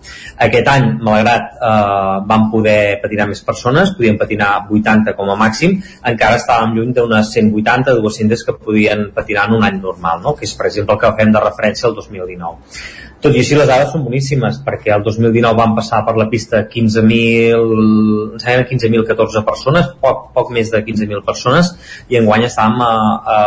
[0.47, 5.77] aquest any, malgrat eh, vam poder patinar més persones podíem patinar 80 com a màxim
[6.13, 10.37] encara estàvem lluny d'unes 180 200 que podien patinar en un any normal no?
[10.39, 13.69] que és per exemple el que fem de referència al 2019 tot i així les
[13.69, 19.45] dades són boníssimes perquè el 2019 van passar per la pista 15.000 em sembla 15.014
[19.49, 21.73] persones poc, poc més de 15.000 persones
[22.09, 22.93] i enguany estàvem a,
[23.37, 23.39] a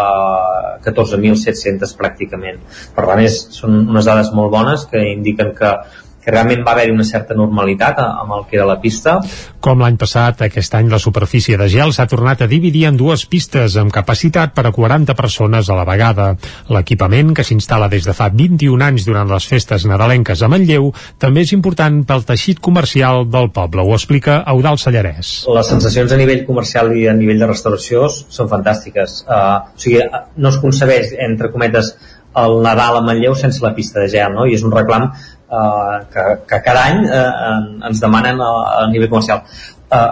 [0.85, 2.61] 14.700 pràcticament.
[2.95, 5.75] Per tant és, són unes dades molt bones que indiquen que
[6.21, 9.17] que realment va haver-hi una certa normalitat amb el que era la pista.
[9.61, 13.25] Com l'any passat, aquest any la superfície de gel s'ha tornat a dividir en dues
[13.29, 16.31] pistes amb capacitat per a 40 persones a la vegada.
[16.73, 20.91] L'equipament, que s'instal·la des de fa 21 anys durant les festes nadalenques a Manlleu,
[21.21, 23.85] també és important pel teixit comercial del poble.
[23.85, 25.33] Ho explica Eudal Sallarès.
[25.49, 29.21] Les sensacions a nivell comercial i a nivell de restauració són fantàstiques.
[29.27, 30.01] Uh, o sigui,
[30.37, 31.95] no es concebeix, entre cometes,
[32.37, 34.47] el Nadal a Manlleu sense la pista de gel, no?
[34.47, 38.51] I és un reclam eh, que, que cada any eh, ens demanen a,
[38.81, 39.43] a nivell comercial.
[39.91, 40.09] Eh,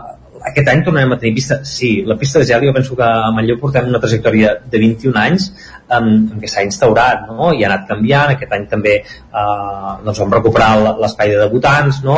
[0.50, 1.60] aquest any tornarem a tenir pista?
[1.68, 5.20] Sí, la pista de gel jo penso que a Manlleu portem una trajectòria de 21
[5.20, 5.50] anys
[5.96, 7.52] en què s'ha instaurat no?
[7.52, 10.72] i ha anat canviant, aquest any també eh, doncs vam recuperar
[11.02, 12.18] l'espai de debutants no?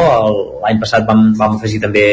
[0.63, 2.05] L'any passat vam, vam afegir també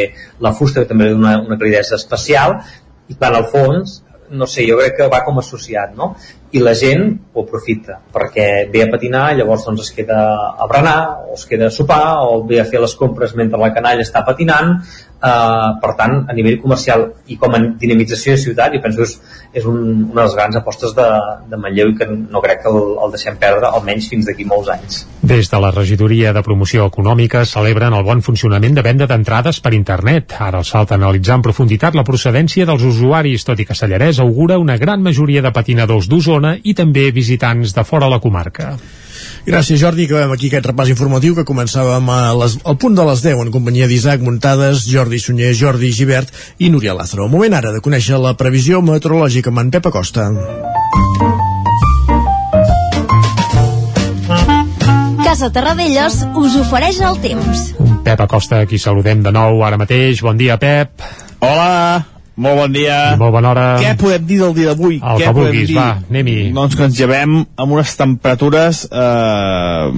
[0.45, 2.61] la fusta que també dona una calidesa especial
[3.09, 3.99] i clar, al fons
[4.31, 6.13] no sé, jo crec que va com associat no?
[6.53, 10.19] i la gent ho aprofita perquè ve a patinar, llavors doncs es queda
[10.57, 10.99] a berenar,
[11.29, 14.25] o es queda a sopar o ve a fer les compres mentre la canalla està
[14.27, 14.79] patinant
[15.23, 19.09] eh, per tant, a nivell comercial i com a dinamització de ciutat jo penso que
[19.09, 19.15] és,
[19.61, 19.79] és un,
[20.11, 21.09] una de les grans apostes de,
[21.51, 24.71] de Manlleu i que no crec que el, el deixem perdre almenys fins d'aquí molts
[24.75, 29.59] anys Des de la regidoria de promoció econòmica celebren el bon funcionament de venda d'entrades
[29.61, 30.37] per internet.
[30.39, 34.61] Ara els falta analitzar en profunditat la procedència dels usuaris, tot i que Sallarès augura
[34.63, 38.77] una gran majoria de patinadors d'Osona i també visitants de fora la comarca.
[39.47, 40.07] Gràcies, Jordi.
[40.09, 43.53] Acabem aquí aquest repàs informatiu que començàvem a les, al punt de les 10 en
[43.55, 47.29] companyia d'Isaac Muntades, Jordi Sunyer, Jordi Givert i Núria Lázaro.
[47.29, 50.29] Moment ara de conèixer la previsió meteorològica amb en Pep Acosta.
[55.25, 57.73] Casa Terradellos us ofereix el temps.
[58.05, 60.23] Pep Acosta, aquí saludem de nou ara mateix.
[60.25, 61.05] Bon dia, Pep.
[61.45, 62.97] Hola, molt bon dia.
[63.15, 63.67] I molt bona hora.
[63.83, 64.99] Què podem dir del dia d'avui?
[65.03, 65.77] El Què que podem vulguis, dir?
[65.77, 66.37] va, anem-hi.
[66.57, 69.89] Doncs que ens llevem amb unes temperatures eh,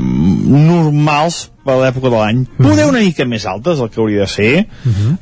[0.50, 2.38] normals per l'època de l'any.
[2.46, 2.66] Mhm.
[2.66, 4.66] Poder una mica més altes, el que hauria de ser.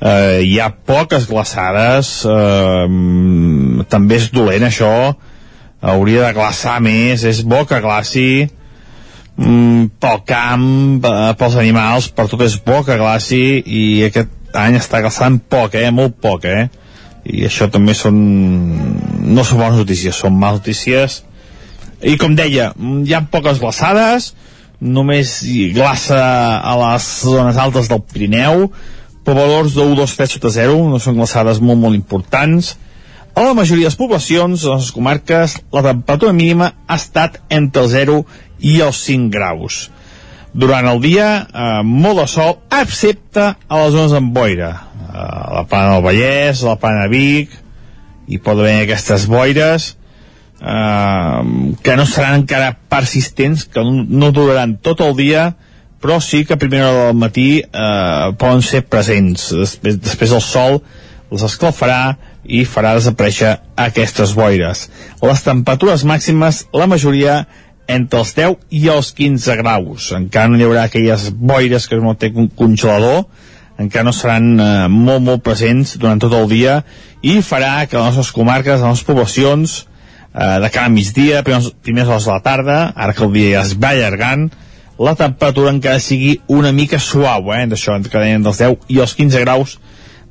[0.01, 2.12] eh, hi ha poques glaçades.
[2.24, 5.15] Eh, també és dolent, això.
[5.81, 7.24] Hauria de glaçar més.
[7.24, 8.49] És bo que glaci
[9.36, 14.28] mm, pel camp, eh, pels animals, per tot és bo que glaci i aquest
[14.59, 15.90] any està glaçant poc, eh?
[15.95, 16.69] Molt poc, eh?
[17.28, 18.18] I això també són...
[19.28, 21.22] no són bones notícies, són males notícies.
[22.00, 24.32] I com deia, hi ha poques glaçades,
[24.80, 25.40] només
[25.74, 26.18] glaça
[26.62, 28.68] a les zones altes del Pirineu,
[29.26, 32.76] per valors de 1, 2, 3 sota 0, no són glaçades molt, molt importants.
[33.34, 37.84] A la majoria de les poblacions, a les comarques, la temperatura mínima ha estat entre
[37.84, 38.22] el 0
[38.64, 39.88] i els 5 graus.
[40.52, 44.70] Durant el dia, eh, molt de sol, excepte a les zones amb boira.
[45.08, 47.52] Eh, a la plana del Vallès, a la plana Vic,
[48.28, 49.94] hi pot haver aquestes boires
[50.60, 55.52] eh, que no seran encara persistents, que no, no duraran tot el dia,
[56.00, 59.50] però sí que a primera hora del matí eh, poden ser presents.
[59.54, 60.80] Després, després el sol
[61.28, 62.16] les escalfarà
[62.48, 64.86] i farà desaparèixer aquestes boires.
[65.20, 67.42] Les temperatures màximes, la majoria
[67.89, 70.12] entre els 10 i els 15 graus.
[70.16, 73.24] Encara no hi haurà aquelles boires que no té un congelador,
[73.78, 76.82] encara no seran eh, molt, molt presents durant tot el dia
[77.23, 79.77] i farà que les nostres comarques, les nostres poblacions,
[80.35, 83.59] eh, de cara a migdia, primers, primers hores de la tarda, ara que el dia
[83.59, 84.48] ja es va allargant,
[84.98, 89.44] la temperatura encara sigui una mica suau, eh, d'això, entre dels 10 i els 15
[89.47, 89.78] graus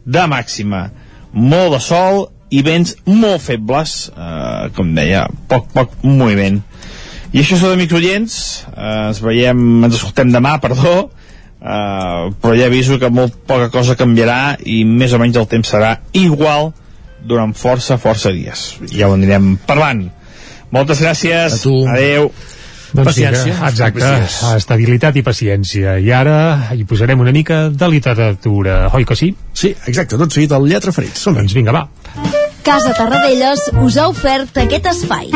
[0.05, 0.89] de màxima.
[1.31, 6.61] Molt de sol i vents molt febles, eh, com deia, poc, poc moviment.
[7.37, 8.35] I això són amics oients,
[8.71, 11.11] eh, ens veiem, ens escoltem demà, perdó,
[11.61, 15.69] eh, però ja aviso que molt poca cosa canviarà i més o menys el temps
[15.69, 16.71] serà igual
[17.21, 18.63] durant força, força dies.
[18.89, 20.07] Ja ho anirem parlant.
[20.73, 21.59] Moltes gràcies.
[21.59, 21.75] A tu.
[21.85, 22.31] Adeu.
[22.87, 24.55] Doncs Paciència, vinga, exacte, paciència.
[24.57, 25.97] estabilitat i paciència.
[25.99, 26.37] I ara
[26.73, 29.33] hi posarem una mica de literatura, oi que sí?
[29.53, 31.21] Sí, exacte, tot seguit el Lletra Ferits.
[31.21, 31.85] Som doncs vinga, va.
[32.63, 35.35] Casa Tarradellas us ha ofert aquest espai.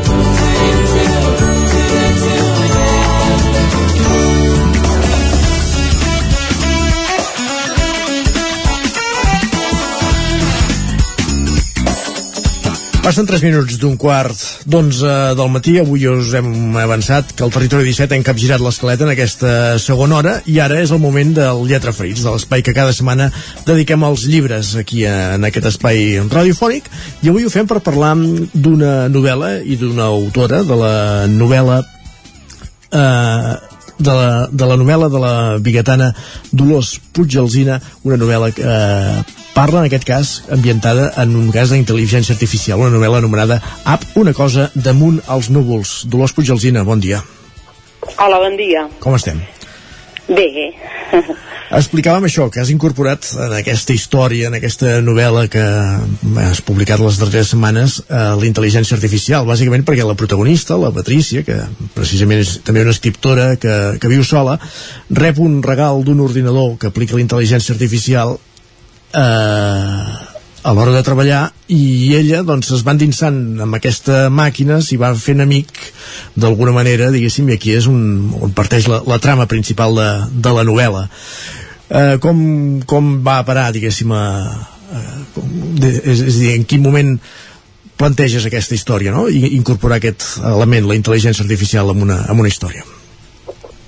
[13.01, 14.37] Passen 3 minuts d'un quart
[14.69, 15.71] d'11 del matí.
[15.81, 20.33] Avui us hem avançat que el Territori 17 hem capgirat l'escaleta en aquesta segona hora
[20.45, 23.31] i ara és el moment del Lletra Ferits, de l'espai que cada setmana
[23.65, 26.91] dediquem als llibres aquí en aquest espai radiofònic
[27.25, 28.13] i avui ho fem per parlar
[28.53, 30.95] d'una novel·la i d'una autora de la
[31.33, 33.70] novel·la eh,
[34.01, 35.33] de la, de la novel·la de la
[35.63, 36.11] biguetana
[36.51, 39.21] Dolors Puiggalzina, una novel·la que eh,
[39.53, 44.33] parla, en aquest cas, ambientada en un cas d'intel·ligència artificial, una novel·la anomenada App, una
[44.37, 46.01] cosa damunt els núvols.
[46.09, 47.21] Dolors Puiggalzina, bon dia.
[48.17, 48.87] Hola, bon dia.
[49.03, 49.43] Com estem?
[50.31, 50.49] Bé.
[51.71, 55.61] Explicàvem això, que has incorporat en aquesta història, en aquesta novel·la que
[56.43, 61.45] has publicat les darreres setmanes, eh, la intel·ligència artificial, bàsicament perquè la protagonista, la Patrícia,
[61.47, 61.55] que
[61.95, 64.57] precisament és també una escriptora que, que viu sola,
[65.09, 68.35] rep un regal d'un ordinador que aplica la intel·ligència artificial
[69.15, 70.27] eh,
[70.61, 75.13] a l'hora de treballar i ella doncs es va endinsant amb aquesta màquina, s'hi va
[75.15, 75.71] fent amic
[76.35, 78.03] d'alguna manera, diguéssim, i aquí és un,
[78.43, 81.07] on parteix la, la trama principal de, de la novel·la.
[81.91, 82.37] Eh, com,
[82.87, 84.23] com va parar, diguéssim, a,
[84.95, 85.01] a,
[85.81, 87.17] de, és, és a dir, en quin moment
[87.99, 89.27] planteges aquesta història, no?
[89.29, 92.85] I incorporar aquest element, la intel·ligència artificial, en una, en una història.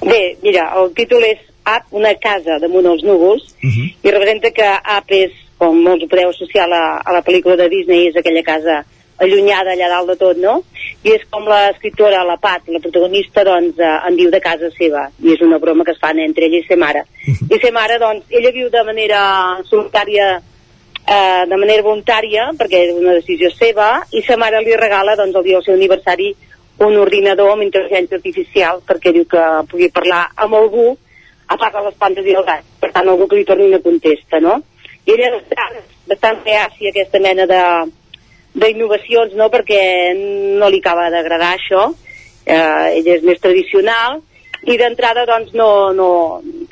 [0.03, 3.71] Bé, mira, el títol és App, una casa damunt els núvols, uh Mhm.
[3.71, 3.93] -huh.
[4.03, 7.55] i representa que App és, com molts ho podeu associar a la, a la pel·lícula
[7.55, 8.83] de Disney, és aquella casa
[9.21, 10.61] allunyada allà dalt de tot, no?
[11.03, 15.05] I és com l'escriptora, la Pat, la protagonista, doncs, eh, en diu de casa seva,
[15.23, 17.05] i és una broma que es fan entre ella i sa mare.
[17.53, 19.21] I sa mare, doncs, ella viu de manera
[19.69, 20.31] solitària,
[21.03, 25.35] eh, de manera voluntària, perquè és una decisió seva, i sa mare li regala, doncs,
[25.35, 26.33] el dia del seu aniversari,
[26.83, 30.93] un ordinador amb intel·ligència artificial, perquè diu que pugui parlar amb algú,
[31.47, 33.81] a part de les plantes i el gat, per tant, algú que li torni una
[33.83, 34.61] contesta, no?
[35.03, 37.59] I ella és bastant, bastant reàcia aquesta mena de
[38.53, 39.49] d'innovacions, no?
[39.53, 39.81] perquè
[40.59, 41.87] no li acaba d'agradar això,
[42.45, 44.21] eh, ella és més tradicional,
[44.63, 46.09] i d'entrada doncs no, no,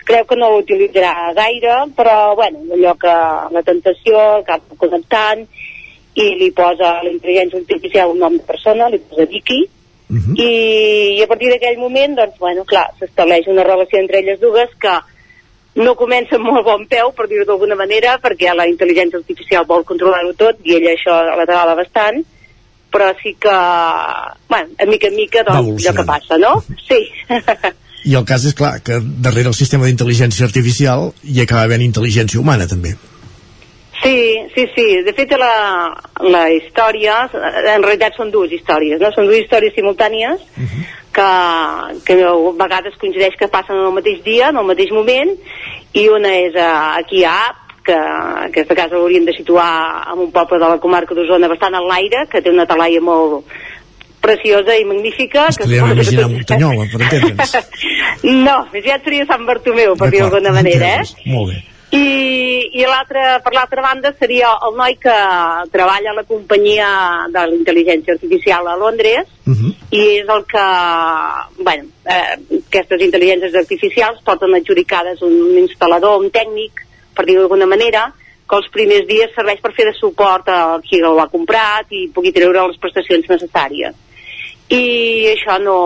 [0.08, 3.16] creu que no l'utilitzarà gaire, però bueno, allò que
[3.56, 5.44] la tentació, el cap connectant,
[6.16, 10.16] i li posa a la intel·ligència artificial un nom de persona, li posa Vicky, uh
[10.16, 10.36] -huh.
[10.38, 10.52] i,
[11.20, 14.96] i a partir d'aquell moment, doncs, bueno, clar, s'estableix una relació entre elles dues que
[15.76, 19.86] no comença amb molt bon peu, per dir-ho d'alguna manera, perquè la intel·ligència artificial vol
[19.88, 22.20] controlar-ho tot i ella això la treballa bastant,
[22.92, 23.54] però sí que,
[24.52, 26.58] bueno, a mica en mica, doncs, allò que passa, no?
[26.88, 27.00] Sí.
[28.12, 32.42] I el cas és clar que darrere el sistema d'intel·ligència artificial hi acaba havent intel·ligència
[32.42, 32.96] humana també.
[34.02, 34.16] Sí,
[34.56, 34.86] sí, sí.
[35.06, 35.94] De fet, la,
[36.26, 39.12] la història, en realitat són dues històries, no?
[39.14, 40.88] Són dues històries simultànies uh -huh.
[41.14, 41.32] Que,
[42.06, 45.34] que a vegades coincideix que passen en el mateix dia, en el mateix moment,
[45.98, 49.72] i una és uh, aquí a App, que aquesta casa l'hauríem de situar
[50.14, 53.50] en un poble de la comarca d'Osona bastant en l'aire, que té una talaia molt
[54.22, 55.48] preciosa i magnífica.
[55.58, 57.58] que Podríem imaginar Muntanyola, per entendre'ns.
[58.46, 61.30] no, ja seria Sant Bartomeu, per dir-ho d'alguna manera, eh?
[61.34, 61.60] Molt bé.
[61.92, 62.86] I, i
[63.44, 65.16] per l'altra banda seria el noi que
[65.74, 66.88] treballa a la companyia
[67.28, 69.74] de la intel·ligència artificial a Londres Uh -huh.
[69.90, 70.68] i és el que,
[71.64, 72.38] bueno, eh,
[72.68, 76.72] aquestes intel·ligències artificials porten adjudicades un, instal·lador, un tècnic,
[77.14, 78.14] per dir-ho d'alguna manera,
[78.48, 82.10] que els primers dies serveix per fer de suport a qui ho ha comprat i
[82.14, 83.94] pugui treure les prestacions necessàries.
[84.70, 84.84] I
[85.36, 85.78] això no...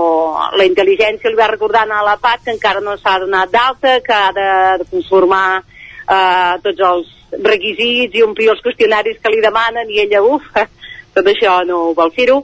[0.57, 4.13] La intel·ligència li va recordant a la PAT que encara no s'ha donat d'alta, que
[4.13, 5.63] ha de conformar
[6.09, 7.13] eh, tots els
[7.43, 10.45] requisits i omplir els qüestionaris que li demanen i ella, uf,
[11.15, 12.43] tot això no vol fer-ho.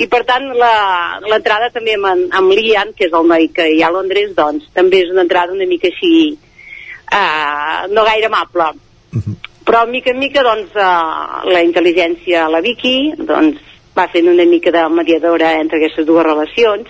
[0.00, 3.90] I per tant l'entrada també amb, amb l'Ian, que és el noi que hi ha
[3.90, 8.70] a Londres, doncs també és una entrada una mica així eh, no gaire amable.
[9.62, 10.88] Però mica en mica doncs eh,
[11.52, 13.60] la intel·ligència, la Vicky, doncs
[13.96, 16.88] va fent una mica de mediadora entre aquestes dues relacions.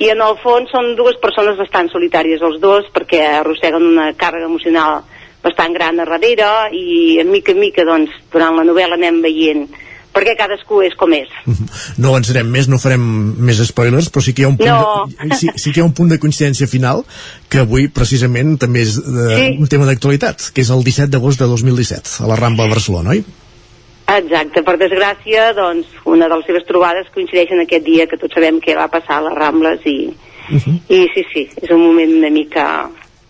[0.00, 4.48] I en el fons són dues persones bastant solitàries els dos perquè arrosseguen una càrrega
[4.48, 5.02] emocional
[5.42, 9.66] bastant gran a darrere i en mica en mica doncs durant la novel·la anem veient
[10.12, 11.28] perquè cadascú és com és.
[12.02, 13.00] No avançarem més, no farem
[13.40, 15.06] més spoilers, però sí que hi ha un punt, No.
[15.08, 17.00] de, sí, sí que hi ha un punt de coincidència final
[17.48, 19.46] que avui precisament també és de, Sí.
[19.58, 23.16] un tema d'actualitat, que és el 17 d'agost de 2017, a la Rambla de Barcelona,
[23.16, 23.24] oi?
[24.12, 28.34] Exacte, per desgràcia, doncs, una de les seves trobades coincideix en aquest dia que tots
[28.36, 29.96] sabem què va passar a les Rambles i,
[30.92, 32.66] i sí, sí, és un moment una mica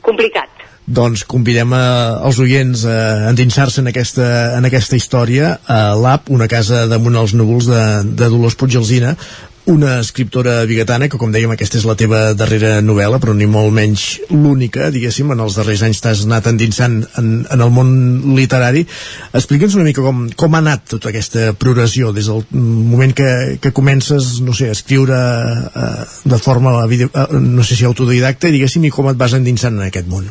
[0.03, 0.49] complicat.
[0.93, 1.85] Doncs convidem a,
[2.29, 4.27] els oients a endinsar-se en aquesta,
[4.59, 5.57] en aquesta història.
[5.65, 9.17] A l'AP, una casa damunt els núvols de, de Dolors Puigelsina
[9.65, 13.71] una escriptora bigatana que com dèiem aquesta és la teva darrera novel·la però ni molt
[13.75, 15.31] menys l'única diguéssim.
[15.31, 17.93] En els darrers anys t'has anat endinsant en, en el món
[18.37, 18.85] literari.
[19.31, 23.75] Explica'ns una mica com, com ha anat tota aquesta progressió des del moment que, que
[23.75, 25.93] comences no sé, a escriure eh,
[26.25, 30.11] de forma eh, no sé si autodidacta diguéssim i com et vas endinsant en aquest
[30.11, 30.27] món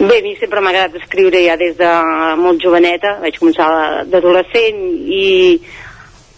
[0.00, 1.88] Bé, a mi sempre m'ha agradat escriure ja des de
[2.40, 3.66] molt joveneta, vaig començar
[4.08, 4.78] d'adolescent
[5.12, 5.26] i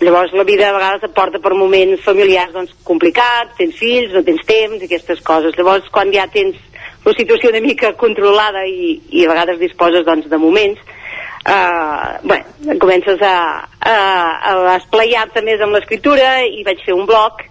[0.03, 4.25] llavors la vida a vegades et porta per moments familiars doncs, complicats, tens fills, no
[4.27, 5.55] tens temps aquestes coses.
[5.55, 6.59] Llavors quan ja tens
[7.07, 10.83] la situació una mica controlada i, i a vegades disposes doncs, de moments,
[11.47, 13.37] eh, bueno, comences a,
[13.79, 13.97] a,
[14.51, 17.47] a esplayar-te més amb l'escriptura i vaig fer un blog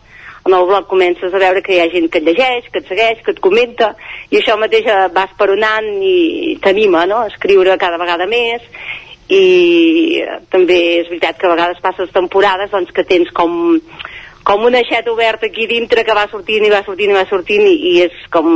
[0.51, 2.89] en el blog comences a veure que hi ha gent que et llegeix, que et
[2.89, 3.93] segueix, que et comenta
[4.29, 7.21] i això mateix eh, va esperonant i t'anima no?
[7.23, 8.65] a escriure cada vegada més
[9.31, 13.79] i eh, també és veritat que a vegades passes temporades doncs, que tens com,
[14.43, 17.63] com una aixeta oberta aquí dintre que va sortint i va sortint i va sortint
[17.69, 18.51] i, i és com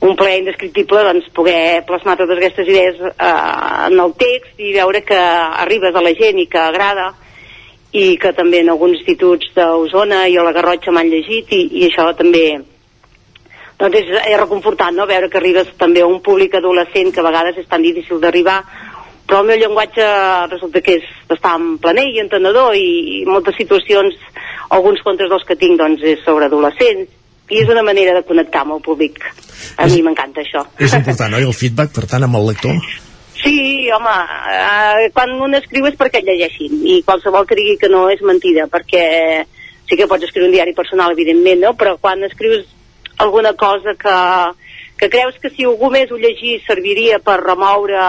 [0.00, 3.32] un plaer indescriptible doncs, poder plasmar totes aquestes idees eh,
[3.88, 7.10] en el text i veure que arribes a la gent i que agrada
[7.92, 11.88] i que també en alguns instituts d'Osona i a la Garrotxa m'han llegit i, i
[11.88, 12.44] això també
[13.80, 15.08] doncs és, és reconfortant no?
[15.10, 18.60] veure que arribes també a un públic adolescent que a vegades és tan difícil d'arribar
[19.26, 20.06] però el meu llenguatge
[20.50, 24.16] resulta que és bastant planer i entenedor i, i moltes situacions,
[24.74, 27.14] alguns contes dels que tinc doncs és sobre adolescents
[27.50, 29.22] i és una manera de connectar amb el públic.
[29.78, 30.64] A mi m'encanta això.
[30.78, 32.74] és important, oi, el feedback, per tant, amb el lector
[33.42, 34.16] Sí, home,
[34.52, 38.66] eh, quan un escriu és perquè llegeixin i qualsevol que digui que no és mentida
[38.68, 39.04] perquè
[39.88, 41.72] sí que pots escriure un diari personal evidentment, no?
[41.74, 42.66] però quan escrius
[43.18, 44.16] alguna cosa que,
[44.98, 48.04] que creus que si algú més ho llegís serviria per remoure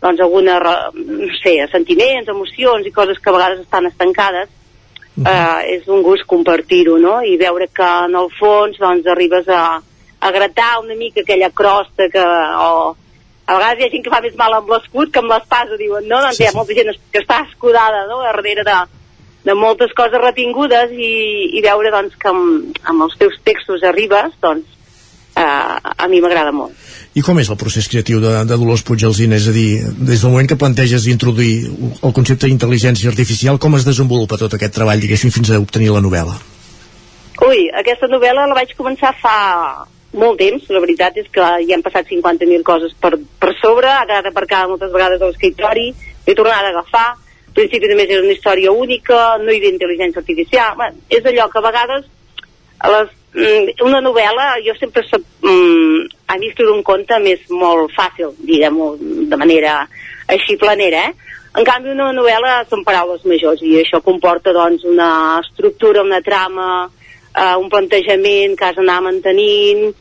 [0.00, 0.58] doncs alguna,
[0.94, 4.48] no sé, sentiments, emocions i coses que a vegades estan estancades
[5.24, 7.20] eh, és un gust compartir-ho, no?
[7.24, 12.10] I veure que en el fons doncs arribes a, a gratar una mica aquella crosta
[12.12, 12.94] que, o,
[13.46, 16.06] a vegades hi ha gent que fa més mal amb l'escut que amb l'espasa, diuen,
[16.10, 16.20] no?
[16.24, 18.78] Doncs sí, hi ha molta gent que està escudada, no?, darrere de,
[19.46, 21.12] de moltes coses retingudes i,
[21.54, 24.74] i veure, doncs, que amb, amb els teus textos arribes, doncs,
[25.38, 26.74] eh, a mi m'agrada molt.
[27.16, 29.38] I com és el procés creatiu de, de Dolors Puigelsina?
[29.38, 33.86] És a dir, des del moment que planteges introduir el concepte d'intel·ligència artificial, com es
[33.86, 36.36] desenvolupa tot aquest treball, diguéssim, fins a obtenir la novel·la?
[37.46, 39.38] Ui, aquesta novel·la la vaig començar fa
[40.18, 44.06] molt temps, la veritat és que hi han passat 50.000 coses per, per sobre, ha
[44.08, 45.92] quedat aparcada moltes vegades a l'escriptori,
[46.26, 50.22] he tornat a agafar, al principi només era una història única, no hi havia intel·ligència
[50.24, 52.08] artificial, bueno, és allò que a vegades
[52.84, 58.34] les, mm, una novel·la, jo sempre mm, a mi escriure un conte m'és molt fàcil,
[58.38, 59.78] diguem-ho de manera
[60.28, 61.26] així planera, eh?
[61.56, 66.90] En canvi, una novel·la són paraules majors i això comporta doncs, una estructura, una trama,
[67.32, 69.94] eh, un plantejament que has d'anar mantenint,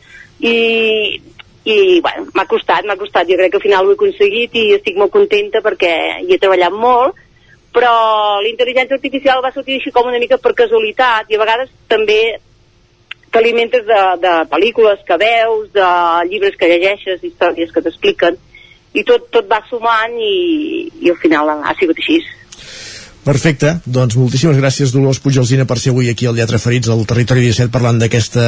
[0.46, 1.22] i,
[1.66, 4.66] i bueno, m'ha costat, m'ha costat, jo crec que al final ho he aconseguit i
[4.78, 5.94] estic molt contenta perquè
[6.24, 7.22] hi he treballat molt,
[7.76, 7.94] però
[8.44, 12.20] l'intel·ligència artificial va sortir així com una mica per casualitat i a vegades també
[13.36, 15.90] t'alimentes de, de pel·lícules que veus, de
[16.30, 18.38] llibres que llegeixes, històries que t'expliquen,
[18.96, 22.22] i tot, tot va sumant i, i al final ha sigut així.
[23.26, 27.42] Perfecte, doncs moltíssimes gràcies Dolors Puigelsina per ser avui aquí al Lletra Ferits al Territori
[27.48, 28.44] 17 parlant d'aquesta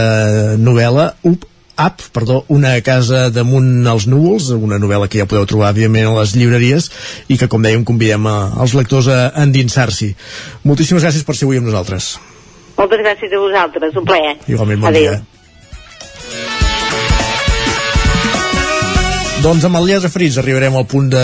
[0.61, 1.47] novel·la Up,
[1.77, 6.15] Up, perdó, una casa damunt els núvols, una novel·la que ja podeu trobar, evidentment, a
[6.23, 6.89] les llibreries
[7.29, 10.09] i que, com dèiem, convidem a, als lectors a endinsar-s'hi.
[10.65, 12.15] Moltíssimes gràcies per ser avui amb nosaltres.
[12.77, 14.37] Moltes gràcies a vosaltres, un plaer.
[14.49, 15.17] Igualment, bon Adéu.
[15.17, 15.36] dia.
[19.37, 21.21] Doncs amb el Lletra Ferits arribarem al punt de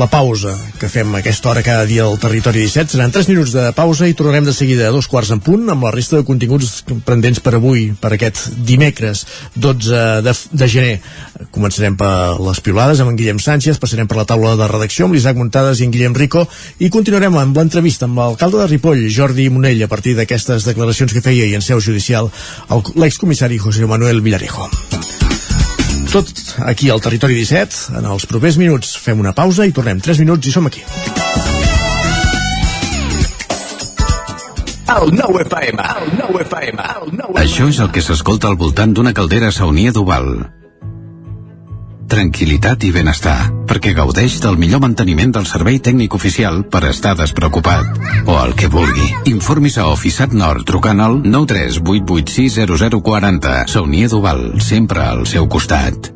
[0.00, 2.94] la pausa que fem aquesta hora cada dia al Territori 17.
[2.94, 5.84] Seran 3 minuts de pausa i tornarem de seguida a dos quarts en punt amb
[5.84, 10.96] la resta de continguts pendents per avui, per aquest dimecres 12 de, de gener.
[11.52, 15.18] Començarem per les piulades amb en Guillem Sánchez, passarem per la taula de redacció amb
[15.18, 16.46] l'Isaac Montades i en Guillem Rico
[16.80, 21.24] i continuarem amb l'entrevista amb l'alcalde de Ripoll, Jordi Monell, a partir d'aquestes declaracions que
[21.24, 22.32] feia i en seu judicial
[22.96, 24.70] l'excomissari José Manuel Villarejo
[26.12, 26.30] tot
[26.66, 27.96] aquí al Territori 17.
[27.98, 30.84] En els propers minuts fem una pausa i tornem 3 minuts i som aquí.
[34.96, 38.94] El nou FM, el nou FM, el nou Això és el que s'escolta al voltant
[38.96, 40.30] d'una caldera saunia d'Oval.
[42.06, 47.98] Tranquilitat i benestar, perquè gaudeix del millor manteniment del servei tècnic oficial per estar despreocupat.
[48.30, 49.02] O el que vulgui.
[49.32, 53.66] Informis a Oficiat Nord trucant al 938860040.
[53.74, 56.14] Saunia d'Oval, sempre al seu costat.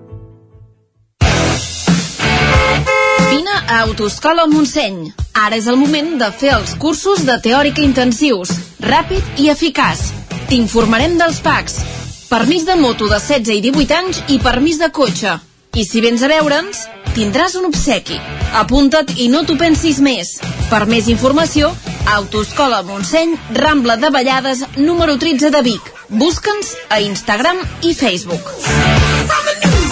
[3.26, 5.10] Vine a Autoscola Montseny.
[5.34, 10.14] Ara és el moment de fer els cursos de teòrica intensius, ràpid i eficaç.
[10.46, 11.82] T'informarem dels PACs.
[12.30, 15.49] Permís de moto de 16 i 18 anys i permís de cotxe.
[15.72, 16.80] I si vens a veure'ns,
[17.14, 18.16] tindràs un obsequi.
[18.58, 20.32] Apunta't i no t'ho pensis més.
[20.66, 21.70] Per més informació,
[22.10, 25.92] Autoscola Montseny, Rambla de Vallades, número 13 de Vic.
[26.10, 28.50] Busca'ns a Instagram i Facebook.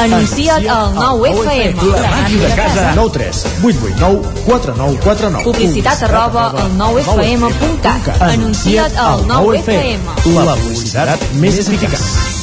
[0.02, 1.78] Anuncia't al 9FM.
[1.92, 2.88] La màquina de casa.
[2.96, 8.10] 9 3 8 8 9 4 9 4 9 Publicitat arroba al 9FM.cat.
[8.32, 10.10] Anuncia't al 9FM.
[10.42, 12.37] La publicitat més eficaç.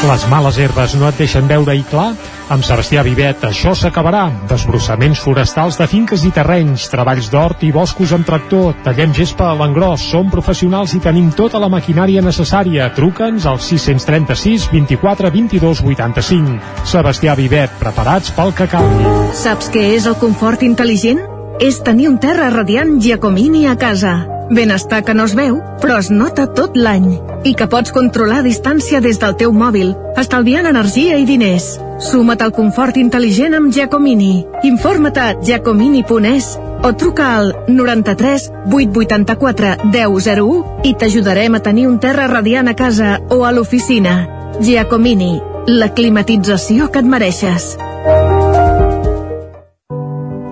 [0.00, 2.14] Les males herbes no et deixen veure i clar?
[2.50, 4.22] Amb Sebastià Vivet això s'acabarà.
[4.48, 9.58] Desbrossaments forestals de finques i terrenys, treballs d'hort i boscos amb tractor, tallem gespa a
[9.60, 12.88] l'engròs, som professionals i tenim tota la maquinària necessària.
[12.96, 16.58] Truca'ns al 636 24 22 85.
[16.88, 19.14] Sebastià Vivet, preparats pel que calgui.
[19.36, 21.26] Saps què és el confort intel·ligent?
[21.60, 24.39] És tenir un terra radiant Giacomini a casa.
[24.50, 27.12] Benestar que no es veu, però es nota tot l'any.
[27.46, 31.76] I que pots controlar a distància des del teu mòbil, estalviant energia i diners.
[32.02, 34.32] Suma't al confort intel·ligent amb Giacomini.
[34.66, 42.26] Informa't a giacomini.es o truca al 93 884 1001 i t'ajudarem a tenir un terra
[42.26, 44.16] radiant a casa o a l'oficina.
[44.58, 45.36] Giacomini,
[45.68, 47.76] la climatització que et mereixes.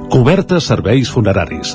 [0.08, 1.74] Cobertes serveis funeraris.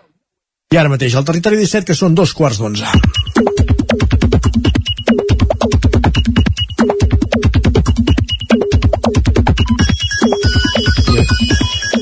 [0.71, 2.87] I ara mateix, al territori 17, que són dos quarts d'onze.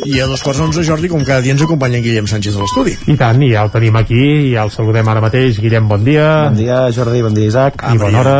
[0.10, 2.64] I a dos quarts d'onze, Jordi, com cada dia ens acompanya en Guillem Sánchez a
[2.64, 2.96] l'estudi.
[3.12, 4.18] I tant, i ja el tenim aquí,
[4.48, 5.60] i ja el saludem ara mateix.
[5.62, 6.48] Guillem, bon dia.
[6.48, 7.84] Bon dia, Jordi, bon dia, Isaac.
[7.94, 8.34] I bona hora.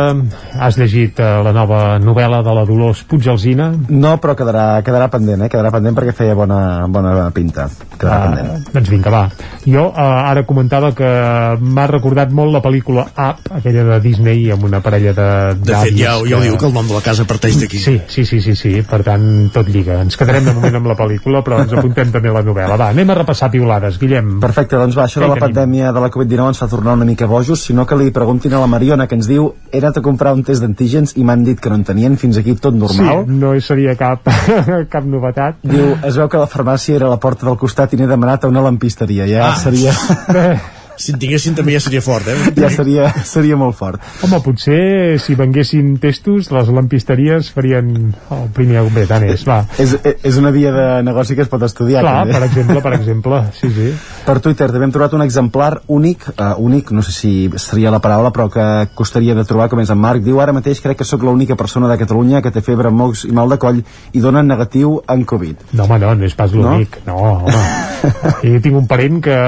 [0.58, 3.68] Has llegit uh, la nova novel·la de la Dolors Puigelsina?
[3.86, 5.50] No, però quedarà, quedarà pendent, eh?
[5.52, 6.58] Quedarà pendent perquè feia bona,
[6.90, 7.68] bona pinta.
[7.94, 8.66] Quedarà Ah, pendent.
[8.74, 9.22] doncs vinga, va.
[9.62, 10.00] Jo uh,
[10.32, 11.12] ara comentava que
[11.60, 15.28] m'ha recordat molt la pel·lícula Up, aquella de Disney, amb una parella de
[15.60, 17.78] De fet, ja, ja ho diu, que el nom de la casa parteix d'aquí.
[17.78, 20.00] Sí, sí, sí, sí, sí, per tant, tot lliga.
[20.02, 22.76] Ens quedarem de moment amb la pel·lícula, però ens apuntem també la novel·la.
[22.80, 24.38] Va, anem a repassar piulades, Guillem.
[24.40, 25.46] Perfecte, doncs va, això de la tenim?
[25.48, 28.60] pandèmia de la Covid-19 ens fa tornar una mica bojos, sinó que li preguntin a
[28.60, 31.60] la Mariona, que ens diu he anat a comprar un test d'antígens i m'han dit
[31.60, 33.24] que no en tenien, fins aquí tot normal.
[33.26, 34.26] Sí, no seria cap,
[34.94, 35.60] cap novetat.
[35.62, 38.44] Diu, es veu que la farmàcia era a la porta del costat i n'he demanat
[38.44, 39.26] a una lampisteria.
[39.30, 39.56] Ja Ah.
[39.56, 39.92] seria...
[41.00, 42.36] Si en tinguessin també ja seria fort, eh?
[42.60, 44.02] ja seria, seria molt fort.
[44.26, 48.82] Home, potser si venguessin testos, les lampisteries farien el primer...
[48.92, 49.62] Bé, tant és, va.
[49.80, 52.02] És, és una via de negoci que es pot estudiar.
[52.04, 52.36] Clar, també.
[52.36, 53.88] per exemple, per exemple, sí, sí.
[54.26, 57.32] Per Twitter també hem trobat un exemplar únic, uh, únic, no sé si
[57.62, 58.66] seria la paraula, però que
[58.98, 60.24] costaria de trobar, com és en Marc.
[60.26, 63.32] Diu, ara mateix crec que sóc l'única persona de Catalunya que té febre, mocs i
[63.36, 65.70] mal de coll i dona negatiu en Covid.
[65.72, 67.00] No, home, no, no és pas l'únic.
[67.06, 67.16] No?
[67.16, 67.80] no, home.
[68.52, 69.38] jo tinc un parent que,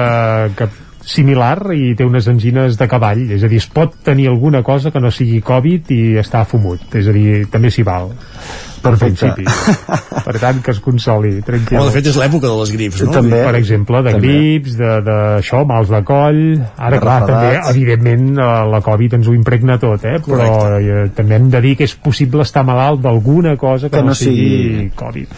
[0.57, 0.69] que
[1.05, 4.91] similar i té unes angines de cavall, és a dir, es pot tenir alguna cosa
[4.91, 8.13] que no sigui Covid i està fumut, és a dir, també s'hi val.
[8.83, 9.31] Perfecte.
[9.33, 9.45] Principi.
[10.27, 11.79] Per tant, que es consoli, tranquil.
[11.79, 13.11] Home, de fet, és l'època de les grips, no?
[13.11, 13.41] També.
[13.43, 14.27] per exemple, de També.
[14.27, 16.39] grips, de, de això, mals de coll...
[16.77, 20.19] Ara, De clar, també, evidentment, eh, la Covid ens ho impregna tot, eh?
[20.23, 20.47] però
[20.79, 24.13] eh, també hem de dir que és possible estar malalt d'alguna cosa que, Que no
[24.13, 25.35] no sigui sigui- Covid.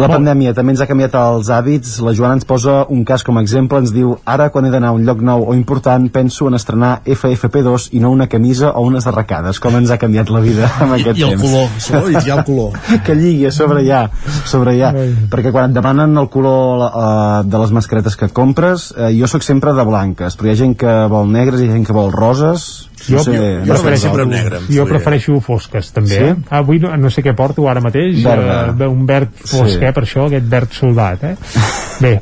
[0.00, 1.96] La pandèmia també ens ha canviat els hàbits.
[2.06, 3.80] La Joana ens posa un cas com a exemple.
[3.82, 7.00] Ens diu, ara quan he d'anar a un lloc nou o important, penso en estrenar
[7.04, 9.58] FFP2 i no una camisa o unes arracades.
[9.60, 11.90] Com ens ha canviat la vida amb I, aquest i el temps.
[11.90, 12.78] color, i ja el color.
[13.06, 14.02] que lligui a sobre ja,
[14.44, 14.92] sobre ja.
[15.30, 19.42] perquè quan et demanen el color uh, de les mascaretes que compres, uh, jo sóc
[19.46, 22.12] sempre de blanques, però hi ha gent que vol negres, hi ha gent que vol
[22.12, 24.28] roses, Jo, no sé, jo, no sé prefereixo, vosaltres.
[24.28, 26.24] negre, jo prefereixo fosques també Sí?
[26.24, 26.34] eh?
[26.50, 28.80] avui no, no sé què porto ara mateix Verd.
[28.82, 29.84] eh, un verd fosc Sí.
[29.86, 31.36] eh, per això, aquest verd soldat eh?
[32.04, 32.20] bé,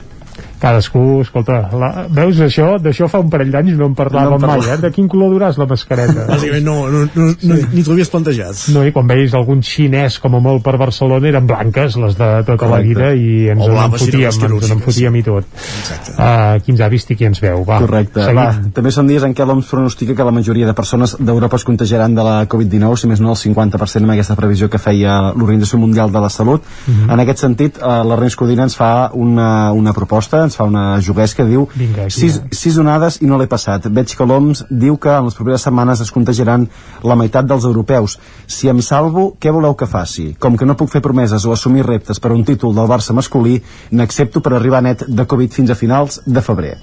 [0.60, 2.74] cadascú, escolta, la, veus això?
[2.82, 4.78] D'això fa un parell d'anys no en parlàvem No en mai, eh?
[4.82, 6.26] De quin color duràs la mascareta?
[6.32, 8.64] Bàsicament no, no, no, no ni t'ho havies plantejat.
[8.74, 12.30] No, i quan veies algun xinès com a molt per Barcelona eren blanques les de
[12.46, 12.88] tota la Correcte.
[12.88, 15.48] vida i ens O en blaves, si no, fotíem, ens en fotíem i tot.
[15.82, 16.14] Exacte.
[16.18, 17.80] Uh, qui ens ha vist i qui ens veu, va.
[17.84, 18.40] Correcte, seguim.
[18.40, 18.72] va.
[18.74, 22.14] També són dies en què l'OMS pronostica que la majoria de persones d'Europa es contagiaran
[22.16, 26.12] de la Covid-19, si més no el 50% amb aquesta previsió que feia l'Organització Mundial
[26.12, 26.64] de la Salut.
[26.86, 27.10] Mhm.
[27.10, 31.46] En aquest sentit, eh, l'Ernest Codina ens fa una, una proposta, ens fa una juguesca,
[31.46, 33.86] diu Vinga, sis, sis onades i no l'he passat.
[33.92, 36.66] Veig que l'OMS diu que en les properes setmanes es contagiaran
[37.04, 38.18] la meitat dels europeus.
[38.46, 40.32] Si em salvo, què voleu que faci?
[40.40, 43.60] Com que no puc fer promeses o assumir reptes per un títol del Barça masculí,
[43.92, 46.76] n'accepto per arribar net de Covid fins a finals de febrer.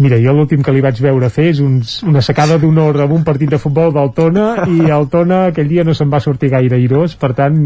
[0.00, 1.74] Mira, jo l'últim que li vaig veure fer és un,
[2.08, 5.84] una secada d'honor amb un partit de futbol del Tona i el Tona aquell dia
[5.84, 7.58] no se'n va sortir gaire airós, per tant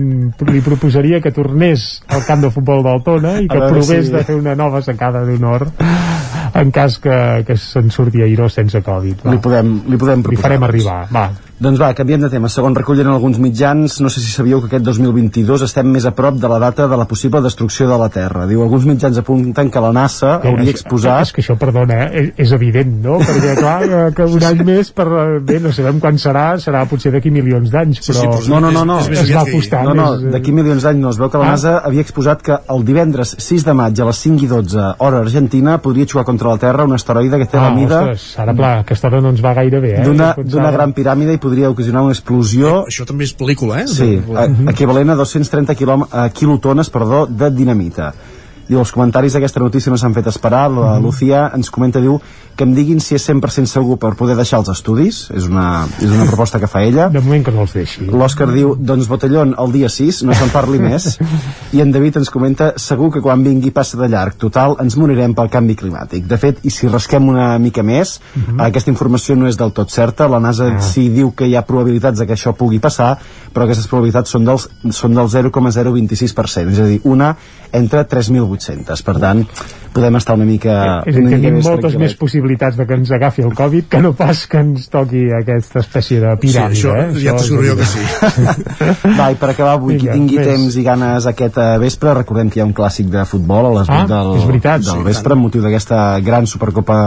[0.51, 4.13] li proposaria que tornés al camp de futbol del Tona i A que provés si-
[4.17, 5.69] de fer una nova secada d'honor
[6.55, 9.25] en cas que, que se'n surti airós sense Covid.
[9.25, 9.33] Va.
[9.35, 10.43] Li podem, li podem Li proposar.
[10.49, 11.29] farem arribar, va.
[11.55, 12.49] Doncs va, canviem de tema.
[12.51, 16.35] Segons recullen alguns mitjans, no sé si sabíeu que aquest 2022 estem més a prop
[16.43, 18.43] de la data de la possible destrucció de la Terra.
[18.51, 21.29] Diu, alguns mitjans apunten que la NASA hauria això- exposat...
[21.29, 23.21] És que això, perdona, eh, és, és evident, no?
[23.23, 25.07] Perquè, clar, eh, que un any més, per,
[25.47, 28.19] bé, no sabem quan serà, serà potser d'aquí milions d'anys, Sí, però...
[28.35, 28.99] sí, però no, no, no, no.
[29.15, 31.15] Es va apostar No, no, més, eh, d'aquí milions d'anys no.
[31.15, 31.55] Es veu que la Ah.
[31.55, 35.23] NASA havia exposat que el divendres 6 de maig a les 5 i 12 hora
[35.23, 38.53] argentina podria xocar contra la Terra un asteroide que té ah, la mida ostres, ara,
[38.59, 40.05] clar, aquesta hora no ens va gaire bé, eh?
[40.05, 42.71] d'una gran piràmide i podria podria ocasionar una explosió...
[42.83, 43.87] Eh, això també és pel·lícula, eh?
[43.87, 48.11] Sí, a, equivalent a 230 quilom, a quilotones perdó, de dinamita.
[48.69, 50.71] Diu, els comentaris d'aquesta notícia no s'han fet esperar.
[50.71, 52.21] La Lucía ens comenta, diu,
[52.57, 55.31] que em diguin si és 100% segur per poder deixar els estudis.
[55.35, 57.09] És una, és una proposta que fa ella.
[57.11, 58.07] De moment que no els deixi.
[58.07, 61.19] L'Òscar diu, doncs botellón el dia 6, no se'n parli més.
[61.75, 64.37] I en David ens comenta, segur que quan vingui passa de llarg.
[64.39, 66.27] Total, ens morirem pel canvi climàtic.
[66.31, 68.67] De fet, i si rasquem una mica més, uh -huh.
[68.67, 70.29] aquesta informació no és del tot certa.
[70.29, 70.81] La NASA Ah.
[70.81, 73.19] sí diu que hi ha probabilitats de que això pugui passar,
[73.53, 77.37] però aquestes probabilitats són, dels, són del 0,026%, és a dir, una
[77.75, 79.03] entre 3.800.
[79.05, 79.41] Per tant,
[79.95, 80.75] podem estar una mica...
[81.07, 83.53] És a dir, una que mica tenim moltes més possibilitats de que ens agafi el
[83.55, 86.79] Covid que no pas que ens toqui aquesta espècie de piràmide.
[86.79, 87.07] Sí, això eh?
[87.23, 89.19] ja Això t'asseguro jo que evident.
[89.21, 90.49] Va, i per acabar avui, qui Vinga, tingui més.
[90.53, 93.75] temps i ganes aquest eh, vespre, recordem que hi ha un clàssic de futbol a
[93.81, 95.39] les Ah, 8 del, és veritat, del sí, vespre, tant.
[95.39, 96.99] amb motiu d'aquesta gran Supercopa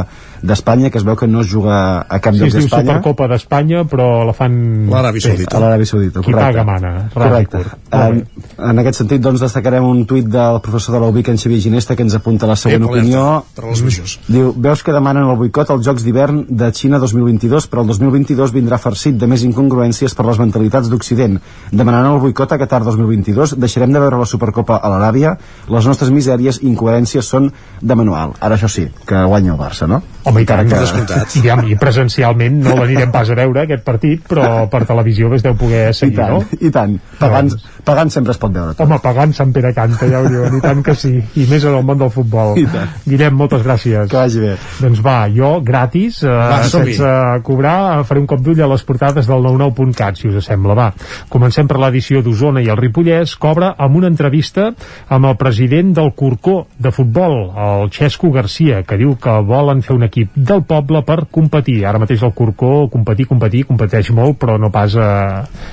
[0.42, 2.98] d'Espanya, que es veu que no es juga a cap Sí, lloc es diu d'Espanya.
[2.98, 4.58] Supercopa d'Espanya, però la fan...
[4.92, 6.52] L'Aràbia Sí, a l'Aràbia Saudita, Qui correcte.
[6.52, 7.10] paga mana.
[7.14, 7.64] Correcte.
[7.92, 8.24] En,
[8.58, 11.96] en aquest sentit, doncs, destacarem un tuit del professor de la UBIC, en Xavier Ginesta,
[11.96, 13.84] que ens apunta la següent alerta, opinió.
[13.84, 14.20] majors.
[14.28, 18.54] Diu, veus que demanen el boicot als Jocs d'hivern de Xina 2022, però el 2022
[18.54, 21.40] vindrà farcit de més incongruències per les mentalitats d'Occident.
[21.72, 25.38] Demanaran el boicot a Qatar 2022, deixarem de veure la Supercopa a l'Aràbia,
[25.70, 27.52] les nostres misèries i incoherències són
[27.82, 28.34] de manual.
[28.40, 30.02] Ara això sí, que guanya el Barça, no?
[30.28, 31.36] Home, i tant, Per descomptat.
[31.40, 35.56] I, I presencialment no l'anirem pas a veure, aquest partit, però per televisió es deu
[35.60, 36.60] poder I seguir, tant, no?
[36.60, 36.98] i tant.
[37.22, 37.52] Pagant,
[37.88, 38.84] pagant sempre es pot veure tot.
[38.84, 41.78] Home, pagant Sant Pere Canta, ja ho diuen, i tant que sí, i més en
[41.78, 42.58] el món del futbol.
[42.60, 42.66] I.
[43.08, 44.10] Guillem, moltes gràcies.
[44.12, 44.56] Que vagi bé.
[44.84, 47.14] Doncs va, jo, gratis, eh, Va, sense
[47.48, 50.76] cobrar, faré un cop d'ull a les portades del 99.cat, si us sembla.
[50.78, 50.90] Va,
[51.32, 54.74] comencem per l'edició d'Osona i el Ripollès, cobra amb una entrevista
[55.08, 59.96] amb el president del Corcó de futbol, el Xesco Garcia, que diu que volen fer
[59.96, 61.86] un equip del poble per competir.
[61.86, 65.10] Ara mateix el Corcó, competir, competir, competeix molt, però no pas a,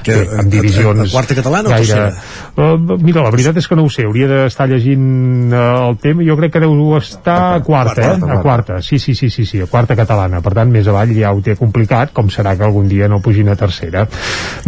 [0.05, 1.01] Que, bé, en divisions...
[1.01, 1.87] a- a quarta catalana o gaire...
[1.87, 2.45] tercera?
[2.57, 6.23] Uh, mira, la veritat és que no ho sé, hauria d'estar llegint uh, el tema,
[6.27, 8.31] jo crec que deu estar a quarta, eh?
[8.35, 11.33] A quarta, sí, sí, sí, sí, sí, a quarta catalana, per tant, més avall ja
[11.35, 14.07] ho té complicat, com serà que algun dia no pugin a tercera.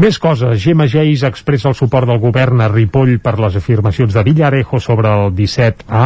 [0.03, 4.23] Més coses, Gemma Geis expressa el suport del govern a Ripoll per les afirmacions de
[4.27, 6.05] Villarejo sobre el 17A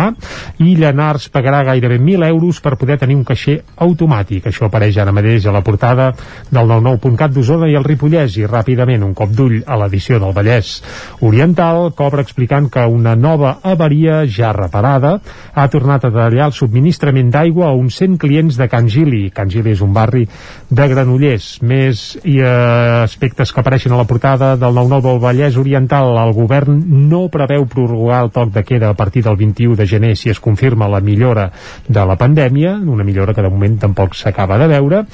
[0.66, 4.46] i Llanars pagarà gairebé 1.000 euros per poder tenir un caixer automàtic.
[4.46, 6.10] Això apareix ara mateix a la portada
[6.50, 10.80] del 99.cat d'Osona i el Ripollès i ràpidament un cop d'ull a l'edició del Vallès
[11.20, 15.18] Oriental cobra explicant que una nova avaria ja reparada
[15.54, 19.28] ha tornat a tallar el subministrament d'aigua a uns 100 clients de Can Gili.
[19.34, 20.26] Can Gili és un barri
[20.70, 21.50] de Granollers.
[21.62, 26.16] Més i, eh, aspectes que apareixen a la portada del 9-9 del Vallès Oriental.
[26.24, 26.80] El govern
[27.10, 30.40] no preveu prorrogar el toc de queda a partir del 21 de gener si es
[30.40, 31.50] confirma la millora
[31.88, 35.04] de la pandèmia, una millora que de moment tampoc s'acaba de veure,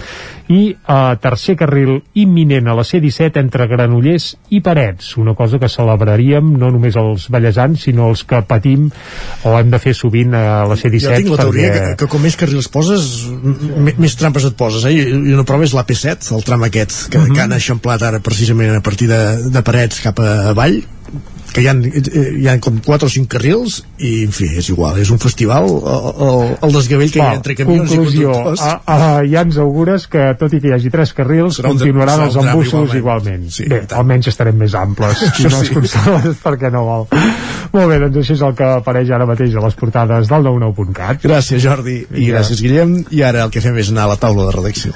[0.53, 5.71] i eh, tercer carril imminent a la C-17 entre Granollers i Parets, una cosa que
[5.73, 8.89] celebraríem no només els ballesans, sinó els que patim
[9.45, 11.95] o hem de fer sovint a la C-17 Jo tinc la teoria perquè...
[11.95, 13.09] que, que com més carrils poses,
[13.87, 14.95] més trampes et poses, eh?
[14.95, 18.85] I una prova és l'AP7, el tram aquest, que, que han eixamplat ara precisament a
[18.85, 20.81] partir de, de Parets cap a avall,
[21.57, 21.75] que hi ha,
[22.37, 25.65] hi ha com 4 o 5 carrils i, en fi, és igual, és un festival
[25.65, 25.79] el,
[26.27, 28.61] el, el desgavell que hi ha entre camions conclusió, i conductors.
[28.61, 32.21] a, a, ja ens augures que tot i que hi hagi tres carrils Serà continuaran
[32.21, 33.01] serà els embussos igualment.
[33.01, 35.75] igualment, Sí, bé, almenys estarem més amples si no es Sí.
[35.81, 37.09] consol perquè no vol
[37.73, 41.25] molt bé, doncs això és el que apareix ara mateix a les portades del 99.cat
[41.25, 42.37] Gràcies Jordi i Vinga.
[42.37, 42.99] gràcies Guillem.
[43.11, 44.93] I ara el que fem és anar a la taula de redacció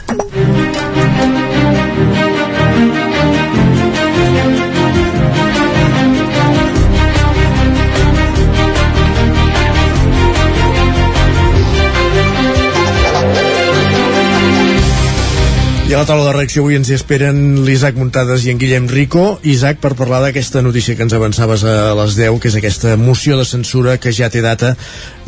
[15.91, 18.85] I a la taula de reacció avui ens hi esperen l'Isaac Muntades i en Guillem
[18.87, 19.41] Rico.
[19.43, 23.35] Isaac, per parlar d'aquesta notícia que ens avançaves a les 10, que és aquesta moció
[23.41, 24.77] de censura que ja té data,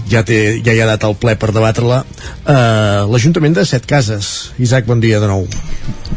[0.06, 4.52] ja, té, ja hi ha data al ple per debatre-la, uh, l'Ajuntament de Set Cases.
[4.62, 5.48] Isaac, bon dia de nou.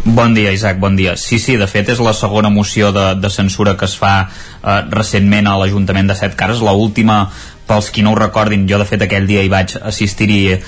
[0.05, 1.17] Bon dia, Isaac, bon dia.
[1.17, 4.81] Sí, sí, de fet és la segona moció de, de censura que es fa eh,
[4.93, 6.61] recentment a l'Ajuntament de Set Cases.
[6.61, 7.23] La última
[7.65, 10.59] pels qui no ho recordin, jo de fet aquell dia hi vaig assistir-hi eh,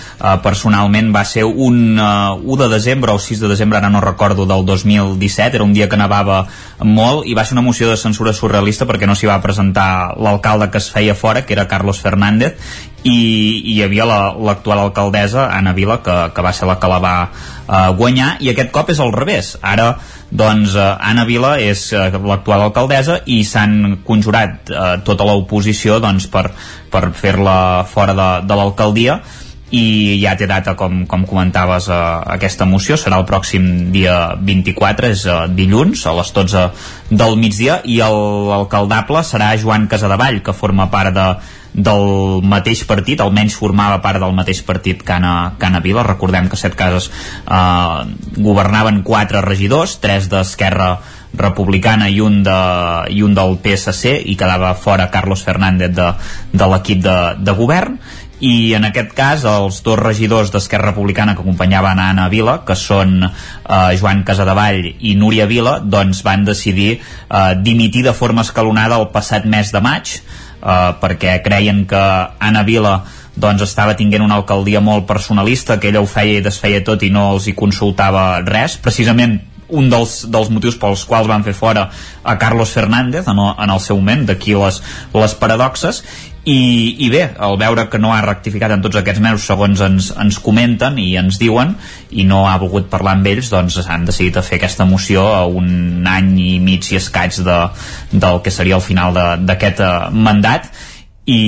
[0.44, 2.08] personalment, va ser un eh,
[2.42, 5.90] 1 de desembre o 6 de desembre, ara no recordo, del 2017, era un dia
[5.90, 6.46] que nevava
[6.82, 10.72] molt i va ser una moció de censura surrealista perquè no s'hi va presentar l'alcalde
[10.74, 12.58] que es feia fora, que era Carlos Fernández,
[13.04, 13.14] i,
[13.64, 16.90] i hi havia la- l'actual la, alcaldessa, Anna Vila, que, que va ser la que
[16.92, 19.54] la va eh, guanyar, i aquest cop és al revés.
[19.62, 19.94] Ara,
[20.32, 26.28] doncs, eh, Anna Vila és eh, l'actual alcaldessa i s'han conjurat eh, tota l'oposició doncs,
[26.34, 26.50] per,
[26.92, 29.22] per fer-la fora de, de l'alcaldia.
[29.68, 31.96] I ja té data com, com comentaves eh,
[32.38, 36.64] aquesta moció, serà el pròxim dia 24, és eh, dilluns a les 12
[37.12, 37.82] del migdia.
[37.84, 41.28] I l'alcaldable serà Joan Casadevall que forma part de,
[41.76, 46.08] del mateix partit, almenys formava part del mateix partit que Anna, que Anna Vila.
[46.08, 50.96] Recordem que set cases eh, governaven quatre regidors, tres d'Esquerra
[51.38, 52.60] republicana i un, de,
[53.14, 56.14] i un del PSC i quedava fora Carlos Fernández de,
[56.54, 58.00] de l'equip de, de govern.
[58.38, 62.76] I en aquest cas els dos regidors d'Esquerra Republicana que acompanyaven a Anna Vila, que
[62.78, 69.00] són eh, Joan Casadevall i Núria Vila, doncs van decidir eh, dimitir de forma escalonada
[69.02, 72.04] el passat mes de maig, eh, perquè creien que
[72.38, 73.00] Anna Vila
[73.38, 77.12] doncs estava tinguent una alcaldia molt personalista, que ella ho feia i desfeia tot i
[77.14, 79.40] no els hi consultava res, precisament
[79.70, 81.90] un dels, dels motius pels quals van fer fora
[82.24, 84.82] a Carlos Fernández en el, en el seu moment, d'aquí les,
[85.14, 86.04] les paradoxes.
[86.48, 90.14] I, i bé, al veure que no ha rectificat en tots aquests mesos segons ens,
[90.16, 91.74] ens comenten i ens diuen
[92.16, 95.42] i no ha volgut parlar amb ells doncs han decidit a fer aquesta moció a
[95.44, 97.58] un any i mig i escaig de,
[98.14, 100.72] del que seria el final d'aquest eh, mandat
[101.28, 101.40] i,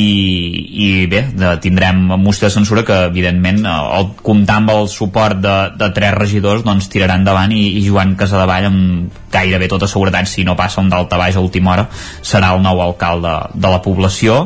[0.75, 1.21] i bé,
[1.63, 6.65] tindrem moció de censura que evidentment el, comptar amb el suport de, de tres regidors
[6.67, 10.91] doncs tirarà endavant i, i Joan Casadevall amb gairebé tota seguretat si no passa un
[10.91, 14.43] dalta baix a última hora serà el nou alcalde de la població.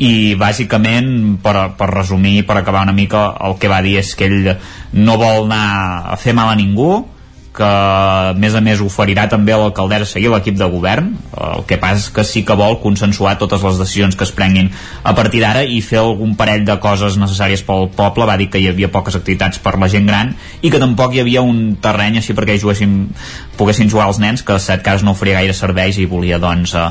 [0.00, 4.26] I bàsicament per, per resumir, per acabar una mica el que va dir és que
[4.26, 4.54] ell
[4.96, 7.04] no vol anar a fer mal a ningú
[7.54, 11.12] que a més a més oferirà també a l'alcaldessa seguir l'equip de govern.
[11.38, 14.72] El que passa és que sí que vol consensuar totes les decisions que es prenguin
[15.02, 18.26] a partir d'ara i fer algun parell de coses necessàries pel poble.
[18.26, 21.22] Va dir que hi havia poques activitats per la gent gran i que tampoc hi
[21.22, 22.96] havia un terreny així perquè juguessin,
[23.58, 26.88] poguessin jugar els nens que set cases no oferia gaire serveis i volia doncs eh,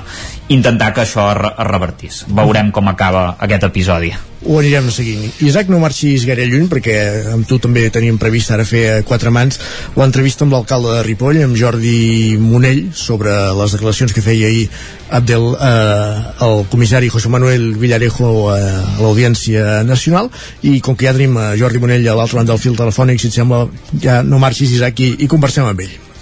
[0.55, 2.23] intentar que això es revertís.
[2.31, 4.13] Veurem com acaba aquest episodi
[4.45, 5.23] ho anirem seguint.
[5.45, 6.95] Isaac, no marxis gaire lluny, perquè
[7.33, 9.59] amb tu també teníem previst ara fer quatre mans
[9.97, 14.67] l'entrevista amb l'alcalde de Ripoll, amb Jordi Monell, sobre les declaracions que feia ahir
[15.13, 20.31] Abdel, eh, el comissari José Manuel Villarejo eh, a l'Audiència Nacional,
[20.63, 23.29] i com que ja tenim a Jordi Monell a l'altre banda del fil telefònic, si
[23.29, 23.67] et sembla,
[24.01, 26.12] ja no marxis, Isaac, i, i conversem amb ell.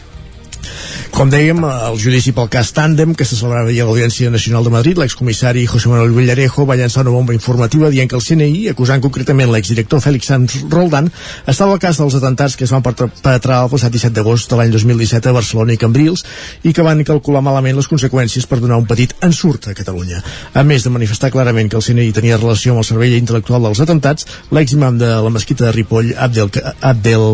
[1.12, 4.72] Com dèiem, el judici pel cas Tàndem, que se celebrava ahir a l'Audiència Nacional de
[4.72, 9.04] Madrid, l'excomissari José Manuel Villarejo va llançar una bomba informativa dient que el CNI, acusant
[9.04, 11.10] concretament l'exdirector Félix Sanz Roldán,
[11.52, 14.72] estava al cas dels atentats que es van perpetrar el passat 17 d'agost de l'any
[14.72, 16.24] 2017 a Barcelona i Cambrils
[16.64, 20.24] i que van calcular malament les conseqüències per donar un petit ensurt a Catalunya.
[20.56, 23.84] A més de manifestar clarament que el CNI tenia relació amb el servei intel·lectual dels
[23.84, 27.30] atentats, l'eximam de la mesquita de Ripoll, Abdel, Abdel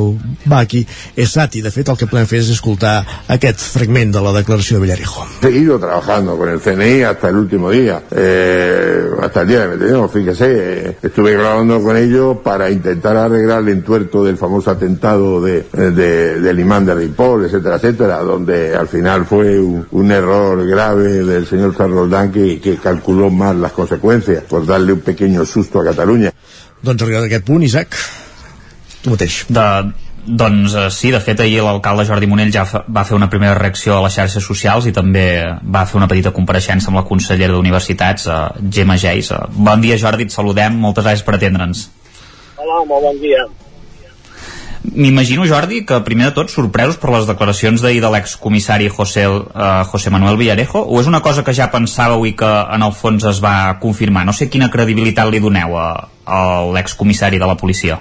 [0.50, 0.84] Baki,
[1.16, 1.62] és sati.
[1.62, 2.98] De fet, el que podem fer és escoltar
[3.30, 5.26] aquest fragment de la declaració de Villarejo.
[5.42, 10.10] Seguido trabajando con el CNI hasta el último día, eh, hasta el día de detención,
[10.10, 15.64] fíjese, eh, estuve grabando con ellos para intentar arreglar el entuerto del famoso atentado de,
[15.72, 21.24] de, del imán de Ripoll, etcétera, etcétera, donde al final fue un, un error grave
[21.24, 25.80] del señor San Roldán que, que calculó mal las consecuencias por darle un pequeño susto
[25.80, 26.34] a Catalunya.
[26.82, 27.96] Doncs arribat a aquest punt, Isaac,
[29.02, 29.46] tu mateix.
[29.50, 29.64] De,
[30.28, 33.96] doncs eh, sí, de fet ahir l'alcalde Jordi Monell ja va fer una primera reacció
[33.96, 35.28] a les xarxes socials i també
[35.64, 39.32] va fer una petita compareixença amb la consellera d'Universitats, eh, Gemma Geis.
[39.32, 41.88] Eh, bon dia Jordi, et saludem, moltes gràcies per atendre'ns.
[42.58, 43.48] Hola, molt bon dia.
[44.88, 49.84] M'imagino, Jordi, que primer de tot sorpresos per les declaracions d'ahir de l'excomissari José, uh,
[49.92, 53.26] José Manuel Villarejo o és una cosa que ja pensàveu i que en el fons
[53.28, 54.24] es va confirmar?
[54.26, 55.90] No sé quina credibilitat li doneu a,
[56.24, 56.40] a
[56.72, 58.00] l'excomissari de la policia.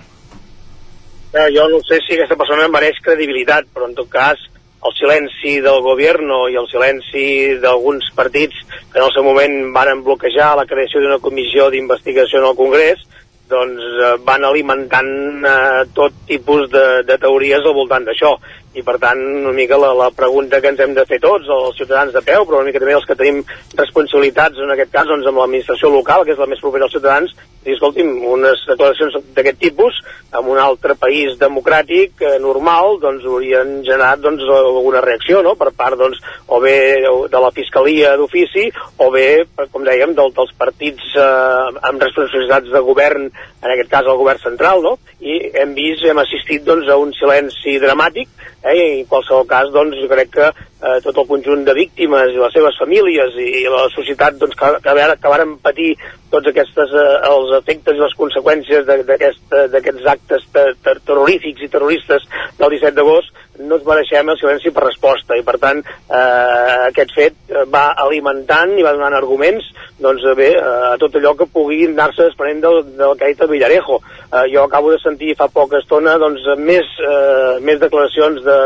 [1.37, 4.41] Eh, jo no sé si aquesta persona mereix credibilitat, però en tot cas
[4.87, 7.25] el silenci del govern i el silenci
[7.61, 12.49] d'alguns partits que en el seu moment van bloquejar la creació d'una comissió d'investigació en
[12.53, 13.03] el Congrés
[13.51, 18.33] doncs eh, van alimentant eh, tot tipus de, de teories al voltant d'això.
[18.77, 21.77] I per tant una mica la, la pregunta que ens hem de fer tots, els
[21.77, 23.45] ciutadans de peu però una mica també els que tenim
[23.77, 27.37] responsabilitats en aquest cas doncs, amb l'administració local que és la més propera als ciutadans
[27.67, 29.99] i escolti'm, unes declaracions d'aquest tipus
[30.37, 35.55] en un altre país democràtic eh, normal doncs haurien generat doncs, alguna reacció no?
[35.59, 38.69] per part doncs, o bé de la Fiscalia d'ofici
[39.03, 44.07] o bé, com dèiem, del, dels partits eh, amb responsabilitats de govern en aquest cas
[44.07, 44.97] el govern central no?
[45.21, 48.31] i hem vist, hem assistit doncs, a un silenci dramàtic
[48.63, 50.51] eh, i en qualsevol cas doncs, jo crec que
[50.83, 54.57] eh, tot el conjunt de víctimes i les seves famílies i, i la societat doncs,
[54.59, 55.95] que, que, que varen patir
[56.33, 61.63] tots aquests eh, els efectes i les conseqüències de- d'aquest- d'aquests actes te, ter terrorífics
[61.65, 62.27] i terroristes
[62.59, 65.37] del 17 d'agost no ens mereixem el silenci per resposta.
[65.39, 69.65] I per tant eh, aquest fet eh, va alimentant i va donant arguments
[70.03, 73.49] doncs eh, bé, eh, a tot allò que pugui anar-se desprenent del, del dit el
[73.55, 74.01] Villarejo.
[74.29, 78.59] Eh, jo acabo de sentir fa poca estona doncs, més, eh, més declaracions de,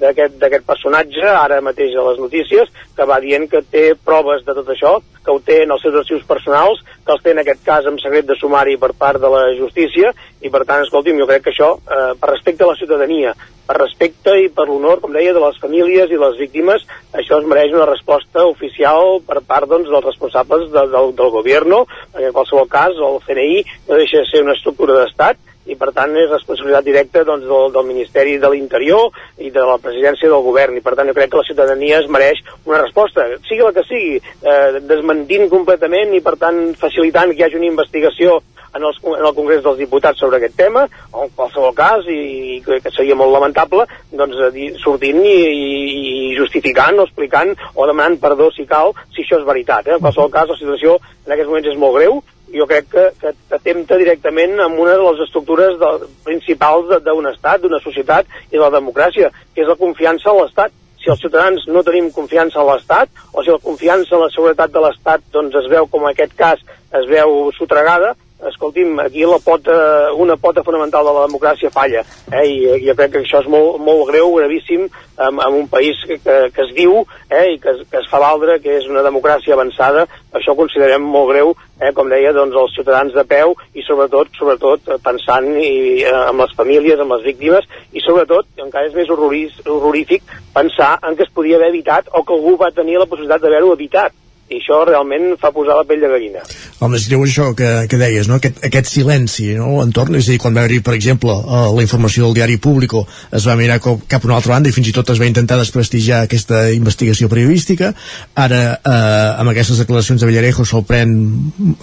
[0.00, 4.72] d'aquest personatge, ara mateix a les notícies, que va dient que té proves de tot
[4.74, 7.86] això, que ho té en els seus arxius personals, que els té en aquest cas
[7.86, 11.44] amb secret de sumari per part de la justícia, i per tant, escolti'm, jo crec
[11.46, 13.34] que això, eh, per respecte a la ciutadania,
[13.68, 17.48] per respecte i per l'honor, com deia, de les famílies i les víctimes, això es
[17.50, 21.76] mereix una resposta oficial per part doncs, dels responsables de, del, del govern,
[22.14, 25.90] perquè en qualsevol cas el CNI no deixa de ser una estructura d'estat, i per
[25.96, 29.12] tant és responsabilitat directa doncs, del, del Ministeri de l'Interior
[29.44, 32.10] i de la presidència del govern i per tant jo crec que la ciutadania es
[32.10, 37.42] mereix una resposta, sigui la que sigui eh, desmentint completament i per tant facilitant que
[37.42, 38.40] hi hagi una investigació
[38.74, 42.58] en, els, en el Congrés dels Diputats sobre aquest tema, o en qualsevol cas, i,
[42.58, 46.00] i que seria molt lamentable, doncs eh, sortint i, i,
[46.32, 49.88] i justificant o explicant o demanant perdó si cal, si això és veritat.
[49.88, 49.96] Eh?
[49.96, 52.20] En qualsevol cas, la situació en aquests moments és molt greu,
[52.54, 55.90] jo crec que, que atempta directament amb una de les estructures de,
[56.26, 60.74] principals d'un estat, d'una societat i de la democràcia, que és la confiança en l'estat.
[60.98, 64.72] Si els ciutadans no tenim confiança en l'estat, o si la confiança en la seguretat
[64.74, 66.64] de l'estat doncs, es veu, com en aquest cas,
[66.98, 68.14] es veu sotregada,
[68.46, 72.44] escolti'm, aquí la pota, una pota fonamental de la democràcia falla, eh?
[72.46, 74.86] i jo crec que això és molt, molt greu, gravíssim,
[75.18, 77.00] en, en un país que, que, es diu
[77.30, 77.54] eh?
[77.54, 81.32] i que, que es fa valdre que és una democràcia avançada, això ho considerem molt
[81.32, 81.90] greu, eh?
[81.96, 85.72] com deia, doncs, els ciutadans de peu i sobretot, sobretot eh, pensant i,
[86.04, 90.22] eh, en les famílies, en les víctimes i sobretot, encara és més horroris, horrorífic,
[90.54, 93.74] pensar en que es podia haver evitat o que algú va tenir la possibilitat d'haver-ho
[93.74, 94.14] evitat
[94.48, 96.42] i això realment fa posar la pell de gallina.
[96.80, 98.38] Home, és greu això que, que deies, no?
[98.40, 99.82] aquest, aquest silenci no?
[99.82, 103.04] entorn, és a dir, quan va haver-hi, per exemple, eh, la informació del diari Público
[103.34, 105.28] es va mirar cap, cap a una altra banda i fins i tot es va
[105.28, 107.92] intentar desprestigiar aquesta investigació periodística,
[108.34, 111.16] ara eh, amb aquestes declaracions de Villarejo se'l pren,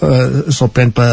[0.02, 1.10] eh, pren per,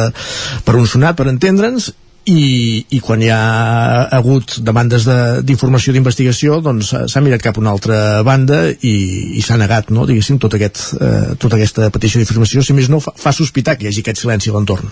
[0.66, 1.94] per un sonat, per entendre'ns,
[2.26, 7.64] i, i quan hi ha hagut demandes de- d'informació d'investigació doncs s'ha mirat cap a
[7.64, 8.94] una altra banda i,
[9.38, 13.02] i s'ha negat, no, diguéssim, tot aquest, eh, tota aquesta petició d'informació, si més no
[13.04, 14.92] fa, fa sospitar que hi hagi aquest silenci a l'entorn.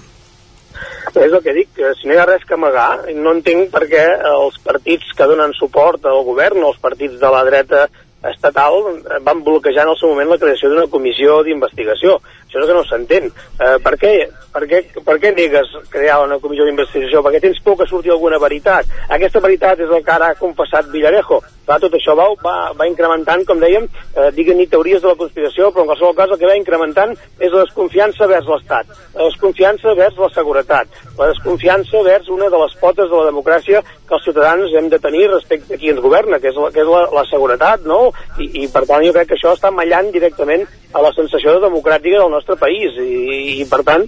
[1.11, 3.83] És el que dic, que si no hi ha res que amagar, no entenc per
[3.91, 7.87] què els partits que donen suport al govern, o els partits de la dreta
[8.29, 12.19] estatal, eh, van bloquejar en el seu moment la creació d'una comissió d'investigació.
[12.51, 13.29] Això és que no s'entén.
[13.31, 14.11] Eh, per, què,
[14.51, 17.23] per, què, per què negues crear una comissió d'investigació?
[17.23, 18.85] Perquè tens por que surti alguna veritat.
[19.09, 21.39] Aquesta veritat és el que ara ha confessat Villarejo.
[21.65, 23.85] Clar, tot això va, va, va incrementant, com dèiem,
[24.15, 27.53] eh, diguen-hi teories de la conspiració, però en qualsevol cas el que va incrementant és
[27.53, 32.75] la desconfiança vers l'Estat, la desconfiança vers la seguretat, la desconfiança vers una de les
[32.81, 36.41] potes de la democràcia que els ciutadans hem de tenir respecte a qui ens governa,
[36.41, 38.10] que és la, que és la, la seguretat, no?
[38.39, 41.63] I, I per tant jo crec que això està mallant directament a la sensació de
[41.65, 42.97] democràtica del nostre país.
[42.99, 44.05] I, i per tant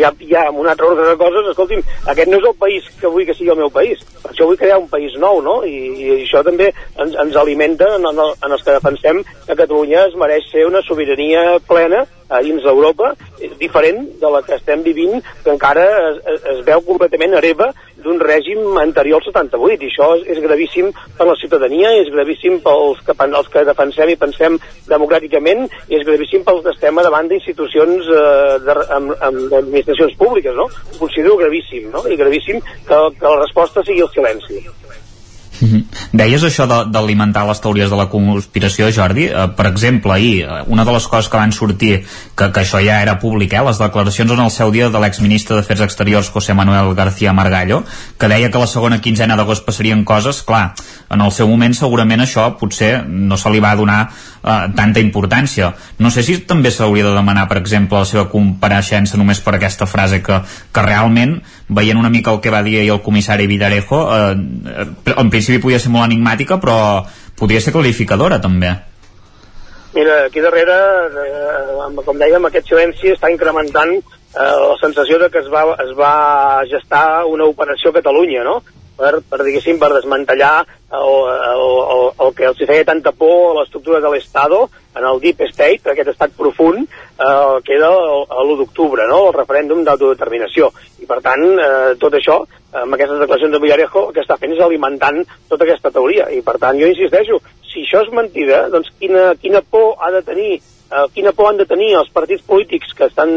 [0.00, 3.12] ja, ja amb un altre ordre de coses escolti'm, aquest no és el país que
[3.12, 4.02] vull que sigui el meu país.
[4.22, 5.60] Per això vull crear un país nou no?
[5.68, 10.08] I, i això també ens, ens alimenta en, en, en els que defensem que Catalunya
[10.08, 14.82] es mereix ser una sobirania plena a dins d'Europa, eh, diferent de la que estem
[14.82, 17.70] vivint, que encara es, es, veu completament hereva
[18.04, 22.60] d'un règim anterior al 78, i això és, és gravíssim per la ciutadania, és gravíssim
[22.64, 24.58] pels que, els que defensem i pensem
[24.88, 30.54] democràticament, i és gravíssim pels que estem davant d'institucions eh, de- amb, amb administracions públiques,
[30.56, 30.68] no?
[30.94, 32.04] Ho considero gravíssim, no?
[32.08, 34.62] I gravíssim que, que la resposta sigui el silenci.
[35.64, 35.84] Mhm.
[36.12, 39.24] Deies això d'alimentar les teories de la conspiració, Jordi.
[39.26, 42.04] Eh, per exemple, ahir, eh, una de les coses que van sortir,
[42.36, 45.56] que, que això ja era públic, eh, les declaracions en el seu dia de l'exministre
[45.56, 47.84] d'Afers Exteriors, José Manuel García Margallo,
[48.18, 50.74] que deia que la segona quinzena d'agost passarien coses, clar,
[51.10, 54.10] en el seu moment segurament això potser no se li va donar
[54.44, 55.74] eh, tanta importància.
[55.98, 59.86] No sé si també s'hauria de demanar, per exemple, la seva compareixença només per aquesta
[59.86, 60.42] frase que,
[60.72, 64.36] que realment, veient una mica el que va dir ahir el comissari Villarejo, eh,
[64.76, 67.04] eh, en principi podia ser molt enigmàtica, però
[67.38, 68.74] podria ser clarificadora també.
[69.94, 70.76] Mira, aquí darrere,
[71.24, 74.02] eh, com dèiem, aquest silenci està incrementant eh,
[74.42, 78.60] la sensació de que es va, es va gestar una operació a Catalunya, no?
[78.98, 80.54] Per, per diguéssim, per desmantellar
[80.94, 81.14] el,
[81.50, 81.64] el,
[81.94, 85.90] el, el que els feia tanta por a l'estructura de l'Estado, en el Deep State,
[85.90, 89.24] aquest estat profund, eh, que era l'1 d'octubre, no?
[89.28, 90.70] el referèndum d'autodeterminació.
[91.02, 92.38] I per tant, eh, tot això,
[92.84, 96.30] amb aquestes declaracions de Villarejo, el que està fent és alimentant tota aquesta teoria.
[96.30, 100.22] I per tant, jo insisteixo, si això és mentida, doncs quina, quina por ha de
[100.22, 103.30] tenir eh, quina por han de tenir els partits polítics que estan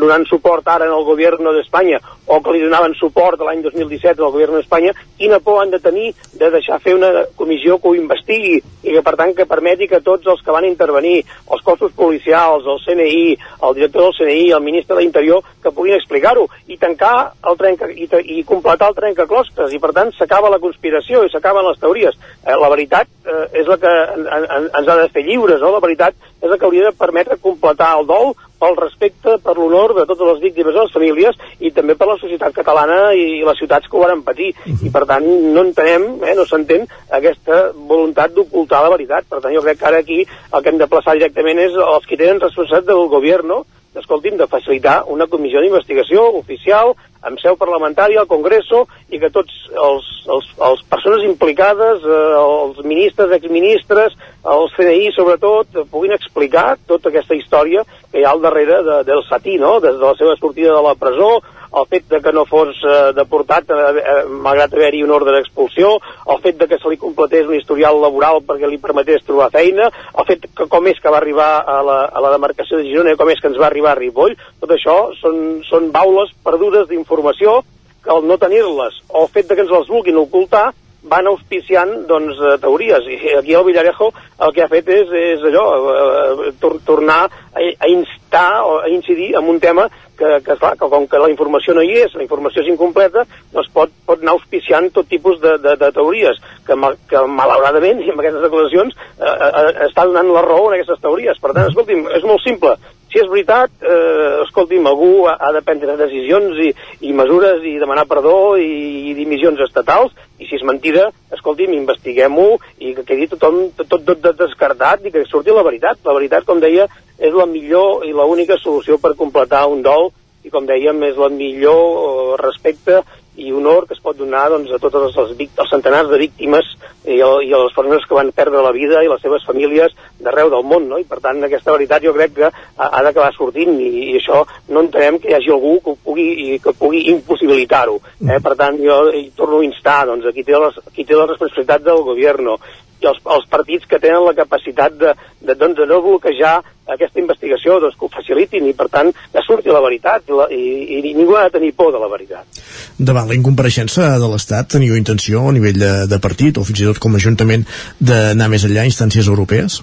[0.00, 4.32] donant suport ara en el govern d'Espanya o que li donaven suport l'any 2017 al
[4.32, 8.60] govern d'Espanya, quina por han de tenir de deixar fer una comissió que ho investigui
[8.60, 12.66] i que per tant que permeti que tots els que van intervenir, els cossos policials,
[12.66, 13.36] el CNI,
[13.66, 17.90] el director del CNI, el ministre de l'Interior, que puguin explicar-ho i tancar el trenca,
[17.90, 18.08] i,
[18.38, 22.18] i completar el trencaclosques i per tant s'acaba la conspiració i s'acaben les teories.
[22.46, 25.74] Eh, la veritat eh, és la que en, en, ens ha de fer lliures, no?
[25.74, 29.94] La veritat és la que hauria de permetre completar el dol pel respecte, per l'honor
[29.96, 33.60] de totes les víctimes de les famílies i també per la societat catalana i les
[33.60, 34.52] ciutats que ho van patir.
[34.54, 34.86] Uh -huh.
[34.86, 39.24] I per tant no entenem, eh, no s'entén aquesta voluntat d'ocultar la veritat.
[39.28, 42.06] Per tant jo crec que ara aquí el que hem de plaçar directament és els
[42.06, 43.64] que tenen responsabilitat del govern,
[43.94, 46.94] escolti'm, de facilitar una comissió d'investigació oficial
[47.26, 52.80] amb seu parlamentària al Congreso i que tots els, els, els persones implicades, eh, els
[52.84, 54.16] ministres, exministres,
[54.56, 59.24] els CNI sobretot, puguin explicar tota aquesta història que hi ha al darrere de, del
[59.28, 59.78] Satí, no?
[59.84, 61.38] des de la seva sortida de la presó,
[61.70, 65.92] el fet de que no fos eh, deportat eh, eh, malgrat haver-hi un ordre d'expulsió,
[66.34, 69.90] el fet de que se li completés un historial laboral perquè li permetés trobar feina,
[69.90, 73.14] el fet que com és que va arribar a la, a la demarcació de Girona
[73.14, 76.88] i com és que ens va arribar a Ripoll, tot això són, són baules perdudes
[76.90, 77.60] d'informació
[78.02, 80.70] que al no tenir-les o el fet de que ens les vulguin ocultar
[81.02, 84.10] van auspiciant doncs, eh, teories i aquí el Villarejo
[84.44, 85.64] el que ha fet és, és allò,
[85.94, 89.88] eh, tor tornar a, a instar o a incidir en un tema
[90.20, 93.24] que, que, clar, que com que la informació no hi és, la informació és incompleta,
[93.54, 96.76] doncs pot, pot anar auspiciant tot tipus de, de, de teories, que,
[97.08, 101.40] que malauradament, amb aquestes declaracions, eh, eh, està donant la raó en aquestes teories.
[101.40, 102.76] Per tant, escolti'm, és molt simple.
[103.10, 106.68] Si és veritat, eh, escolti'm, algú ha, ha de prendre decisions i,
[107.08, 112.52] i mesures i demanar perdó i, i dimissions estatals, i si és mentida, escolti'm, investiguem-ho
[112.78, 115.98] i que quedi tothom tot, tot, tot descartat i que surti la veritat.
[116.06, 116.86] La veritat, com deia,
[117.18, 120.12] és la millor i l'única solució per completar un dol
[120.46, 123.02] i com dèiem és la millor eh, respecte
[123.36, 126.66] i honor que es pot donar doncs, a totes les, els centenars de víctimes
[127.06, 127.30] i, i a
[127.62, 130.98] les persones que van perdre la vida i les seves famílies d'arreu del món, no?
[130.98, 134.42] I per tant aquesta veritat jo crec que ha, ha d'acabar sortint i, i això
[134.68, 137.98] no entenem que hi hagi algú que pugui, que pugui impossibilitar-ho.
[138.26, 138.40] Eh?
[138.42, 139.00] Per tant jo
[139.38, 142.54] torno a instar doncs, a qui té, les, qui té la responsabilitat del govern
[143.02, 146.58] i els, els partits que tenen la capacitat de, de, doncs, de no bloquejar
[146.90, 150.48] aquesta investigació, doncs que ho facilitin i per tant que surti la veritat i, la,
[150.50, 152.60] i, i ningú ha de tenir por de la veritat.
[152.98, 156.90] Davant la incompareixença de l'Estat teniu intenció a nivell de, de partit o fins i
[156.90, 157.66] tot com a Ajuntament
[158.00, 159.80] d'anar més enllà a instàncies europees?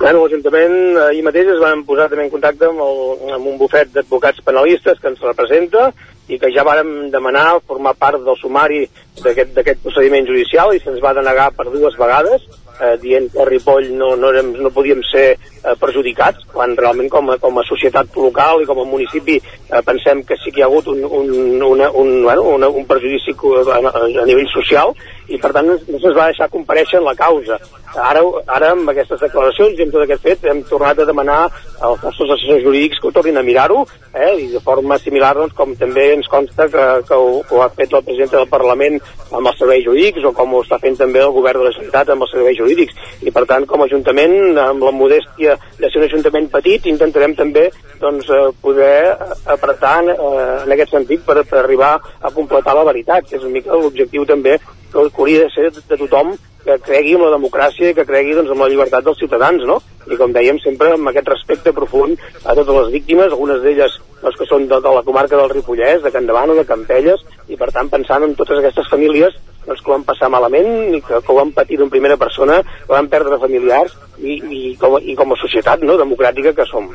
[0.00, 3.90] Bueno, l'Ajuntament ahir mateix es van posar també en contacte amb, el, amb un bufet
[3.92, 5.90] d'advocats penalistes que ens representa
[6.30, 8.84] i que ja vàrem demanar formar part del sumari
[9.20, 12.46] d'aquest procediment judicial i se'ns va denegar per dues vegades
[12.80, 17.10] eh, dient que a Ripoll no, no, érem, no podíem ser eh, perjudicats, quan realment
[17.12, 20.62] com a, com a societat local i com a municipi eh, pensem que sí que
[20.62, 24.48] hi ha hagut un, un, una, un, bueno, una, un perjudici a, a, a nivell
[24.54, 24.94] social
[25.30, 27.58] i per tant no se'ns va deixar compareixer en la causa.
[27.90, 31.40] Ara, ara amb aquestes declaracions i amb tot aquest fet hem tornat a demanar
[31.80, 33.80] als nostres assessors jurídics que ho tornin a mirar-ho
[34.14, 37.64] eh, i de forma similar doncs, com també ens consta que, que, ho, que ho
[37.64, 39.00] ha fet la presidenta del Parlament
[39.32, 42.14] amb els serveis jurídics o com ho està fent també el govern de la Generalitat
[42.14, 45.98] amb els serveis jurídics i per tant com a Ajuntament amb la modèstia de ser
[45.98, 47.66] un Ajuntament petit intentarem també
[47.98, 49.16] doncs, eh, poder
[49.50, 53.42] apretar en, eh, en aquest sentit per, per arribar a completar la veritat que és
[53.42, 56.34] una mica l'objectiu també que hauria de ser de tothom
[56.64, 59.78] que cregui en la democràcia i que cregui doncs, en la llibertat dels ciutadans, no?
[60.10, 64.36] I com dèiem, sempre amb aquest respecte profund a totes les víctimes, algunes d'elles doncs,
[64.36, 67.70] que són de, de la comarca del Ripollès, de Can Davano, de Campelles, i per
[67.74, 69.36] tant pensant en totes aquestes famílies
[69.66, 72.60] doncs, que ho van passar malament i que, que ho van patir en primera persona,
[72.62, 76.92] que van perdre familiars i, i, com, i com a societat no, democràtica que som.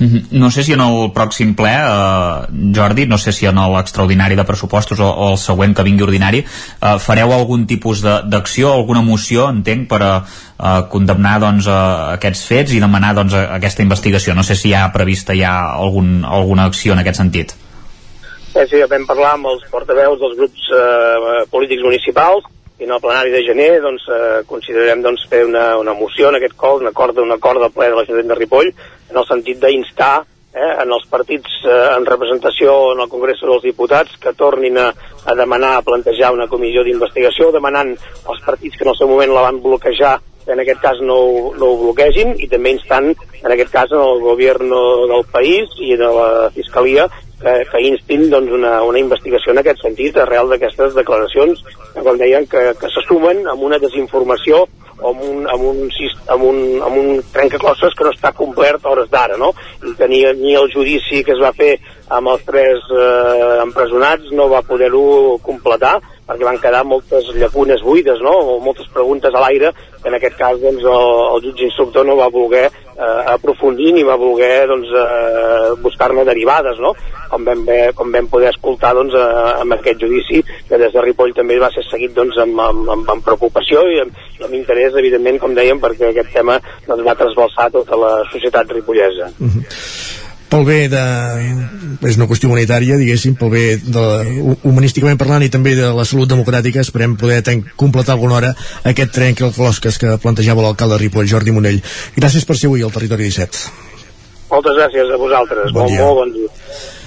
[0.00, 0.28] Mhm.
[0.32, 4.44] No sé si en el pròxim ple, eh, Jordi, no sé si en l'extraordinari de
[4.48, 9.50] pressupostos o, o el següent que vingui ordinari, eh, fareu algun tipus d'acció, alguna moció,
[9.52, 10.12] entenc, per a,
[10.56, 11.80] a condemnar doncs, a
[12.16, 14.34] aquests fets i demanar doncs, aquesta investigació.
[14.34, 17.52] No sé si hi ha prevista ja algun, alguna acció en aquest sentit.
[18.50, 22.48] Sí, sí, vam parlar amb els portaveus dels grups eh, polítics municipals
[22.80, 26.38] i en el plenari de gener doncs, eh, considerem doncs, fer una, una moció en
[26.40, 28.70] aquest col, un acord, un acord del ple de l'Ajuntament de Ripoll,
[29.10, 30.14] en el sentit d'instar
[30.54, 34.88] eh, en els partits eh, en representació en el Congrés dels Diputats que tornin a,
[35.26, 37.92] a demanar, a plantejar una comissió d'investigació, demanant
[38.24, 41.18] als partits que en el seu moment la van bloquejar que en aquest cas no,
[41.20, 43.10] ho- no ho bloquegin i també instant,
[43.44, 47.04] en aquest cas, en el govern del país i de la Fiscalia
[47.40, 52.20] que, que instin doncs, una, una investigació en aquest sentit arrel d'aquestes declaracions que, com
[52.20, 54.66] deien, que, que se sumen amb una desinformació
[55.00, 55.82] o amb un, amb un,
[56.34, 59.52] amb un, amb un trencaclosses que no està complert a hores d'ara, no?
[59.82, 61.74] Ni, ni el judici que es va fer
[62.10, 65.98] amb els tres eh, empresonats no va poder-ho completar
[66.30, 68.30] perquè van quedar moltes llacunes buides, no?
[68.30, 72.14] o moltes preguntes a l'aire, que en aquest cas doncs, el, el jutge instructor no
[72.20, 76.94] va voler eh, aprofundir ni va voler doncs, eh, buscar-ne derivades, no?
[77.32, 81.02] com, vam, ve, com vam poder escoltar doncs, eh, amb aquest judici, que des de
[81.02, 84.89] Ripoll també va ser seguit doncs, amb, amb, amb, amb preocupació i amb, amb interès,
[84.98, 89.30] evidentment, com dèiem, perquè aquest tema doncs, va trasbalsar tota la societat ripollesa.
[90.50, 91.02] pel bé de...
[92.08, 94.04] és una qüestió humanitària, diguéssim, pel bé de,
[94.66, 98.50] humanísticament parlant i també de la salut democràtica, esperem poder ten, completar alguna hora
[98.82, 101.78] aquest tren que el closques que plantejava l'alcalde de Ripoll, Jordi Monell.
[102.18, 103.62] Gràcies per ser avui al Territori 17.
[104.50, 105.70] Moltes gràcies a vosaltres.
[105.70, 106.08] Bon molt, dia.
[106.08, 106.98] molt bon dia.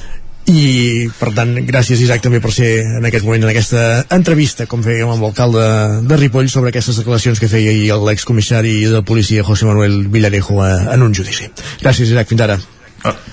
[0.51, 2.67] I, per tant, gràcies Isaac també per ser
[2.99, 5.63] en aquest moment en aquesta entrevista, com fèiem amb l'alcalde
[6.09, 11.01] de Ripoll sobre aquestes declaracions que feia ahir l'excomissari de policia José Manuel Villarejo en
[11.07, 11.47] un judici.
[11.79, 12.59] Gràcies Isaac, fins ara.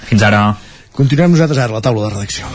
[0.07, 0.45] Fins ara.
[0.95, 2.47] Continuem nosaltres ara a la taula de redacció.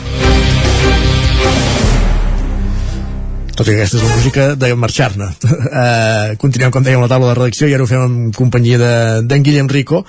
[3.56, 5.30] tot i que aquesta és la música de marxar-ne.
[5.48, 8.76] Uh, continuem, com dèiem, a la taula de redacció i ara ho fem en companyia
[8.76, 10.02] de- d'en de, Guillem Rico.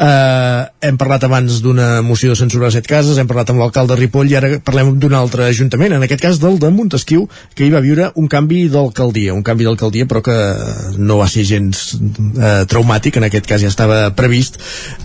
[0.00, 3.92] Uh, hem parlat abans d'una moció de censura a set cases, hem parlat amb l'alcalde
[3.92, 7.66] de Ripoll i ara parlem d'un altre ajuntament, en aquest cas del de Montesquieu, que
[7.66, 10.38] hi va viure un canvi d'alcaldia, un canvi d'alcaldia però que
[10.96, 14.56] no va ser gens uh, traumàtic, en aquest cas ja estava previst,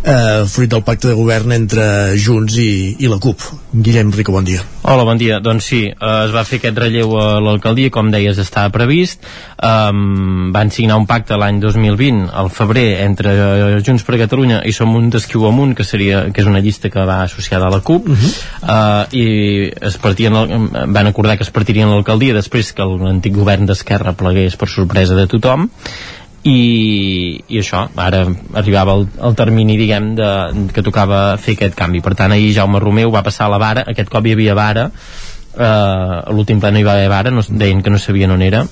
[0.05, 3.43] uh, fruit del pacte de govern entre Junts i, i la CUP.
[3.75, 4.63] Guillem Rico, bon dia.
[4.87, 5.41] Hola, bon dia.
[5.43, 9.25] Doncs sí, eh, es va fer aquest relleu a l'alcaldia, com deies, estava previst.
[9.59, 14.71] Um, van signar un pacte l'any 2020, al febrer, entre eh, Junts per Catalunya i
[14.85, 18.07] Som Montesquieu Amunt, que, seria, que és una llista que va associada a la CUP,
[18.07, 18.33] uh -huh.
[18.61, 23.65] uh, i es partien, el- van acordar que es partirien l'alcaldia després que l'antic govern
[23.65, 25.69] d'Esquerra plegués per sorpresa de tothom,
[26.43, 32.01] i, i això, ara arribava el, el termini, diguem, de, que tocava fer aquest canvi.
[32.01, 34.91] Per tant, ahir Jaume Romeu va passar a la vara, aquest cop hi havia vara,
[35.57, 38.41] eh, a l'últim ple no hi va haver vara, no, deien que no sabien on
[38.41, 38.65] era,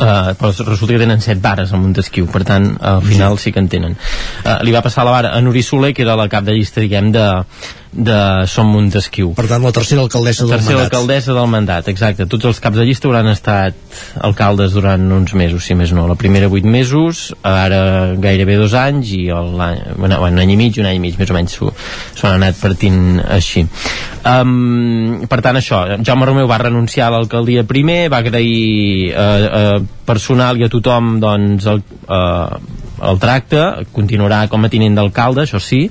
[0.00, 3.60] Uh, però resulta que tenen set vares a Montesquieu per tant al final sí que
[3.60, 3.96] en tenen.
[4.44, 6.80] Uh, li va passar la vara a Nuri Soler que era la cap de llista
[6.80, 7.26] diguem de,
[7.92, 10.92] de Som Montesquieu Per tant, la tercera alcaldessa la del tercera mandat.
[10.92, 12.26] alcaldessa del mandat, exacte.
[12.30, 13.74] Tots els caps de llista hauran estat
[14.20, 16.06] alcaldes durant uns mesos, si més no.
[16.06, 19.50] La primera vuit mesos, ara gairebé dos anys, i el,
[19.96, 21.72] bueno, un any i mig, un any i mig, més o menys s'ho
[22.14, 23.66] s'ho han anat partint així.
[24.20, 29.80] Um, per tant, això, Jaume Romeu va renunciar a l'alcaldia primer, va agrair eh, eh,
[30.04, 33.62] personal i a tothom doncs, el, eh, el tracte,
[33.96, 35.86] continuarà com a tinent d'alcalde, això sí,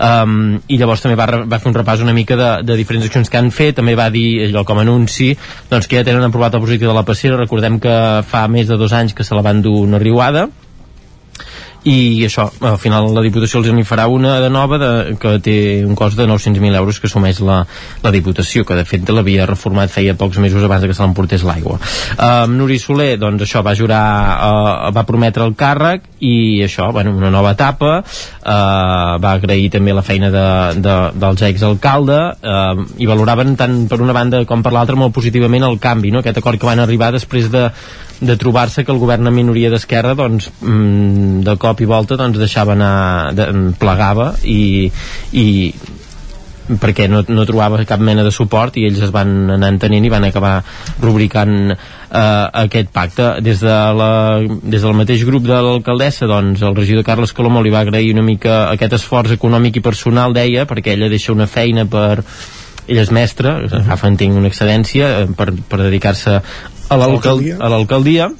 [0.00, 3.30] um, i llavors també va, va fer un repàs una mica de, de diferents accions
[3.30, 5.32] que han fet, també va dir, allò com a anunci,
[5.70, 7.96] doncs que ja tenen aprovat el projecte de la passera, recordem que
[8.26, 10.48] fa més de dos anys que se la van dur una riuada,
[11.86, 14.90] i això, al final la Diputació els en farà una de nova de,
[15.22, 15.56] que té
[15.86, 17.60] un cost de 900.000 euros que assumeix la,
[18.02, 21.78] la Diputació que de fet l'havia reformat feia pocs mesos abans que se l'emportés l'aigua
[21.78, 24.02] um, Nuri Soler, doncs això, va jurar
[24.34, 29.94] uh, va prometre el càrrec i això, bueno, una nova etapa uh, va agrair també
[29.94, 30.46] la feina de,
[30.82, 35.68] de, dels exalcalde uh, i valoraven tant per una banda com per l'altra molt positivament
[35.70, 36.24] el canvi, no?
[36.24, 37.68] aquest acord que van arribar després de,
[38.20, 42.38] de trobar-se que el govern en minoria d'esquerra doncs, mm, de cop i volta doncs,
[42.40, 44.90] deixava anar, de, plegava i,
[45.36, 45.46] i
[46.66, 50.10] perquè no, no trobava cap mena de suport i ells es van anar entenent i
[50.10, 50.56] van acabar
[51.02, 53.28] rubricant eh, aquest pacte.
[53.44, 54.10] Des, de la,
[54.42, 58.26] des del mateix grup de l'alcaldessa doncs el regidor Carles Colomó li va agrair una
[58.26, 62.24] mica aquest esforç econòmic i personal deia perquè ella deixa una feina per
[62.86, 66.40] ella és mestra, agafa entenc una excedència eh, per, per dedicar-se
[66.88, 68.30] a l'alcal- a l'alcaldia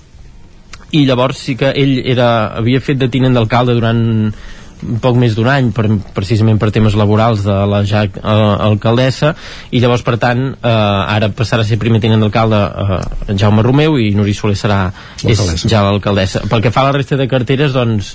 [0.92, 4.30] i llavors sí que ell era, havia fet de tinent d'alcalde durant
[4.76, 9.32] un poc més d'un any per, precisament per temes laborals de la ja eh, alcaldessa
[9.72, 13.96] i llavors per tant eh, ara passarà a ser primer tinent d'alcalde eh, Jaume Romeu
[13.98, 14.90] i Nuri Soler serà
[15.24, 16.44] és ja l'alcaldessa.
[16.50, 18.12] Pel que fa a la resta de carteres doncs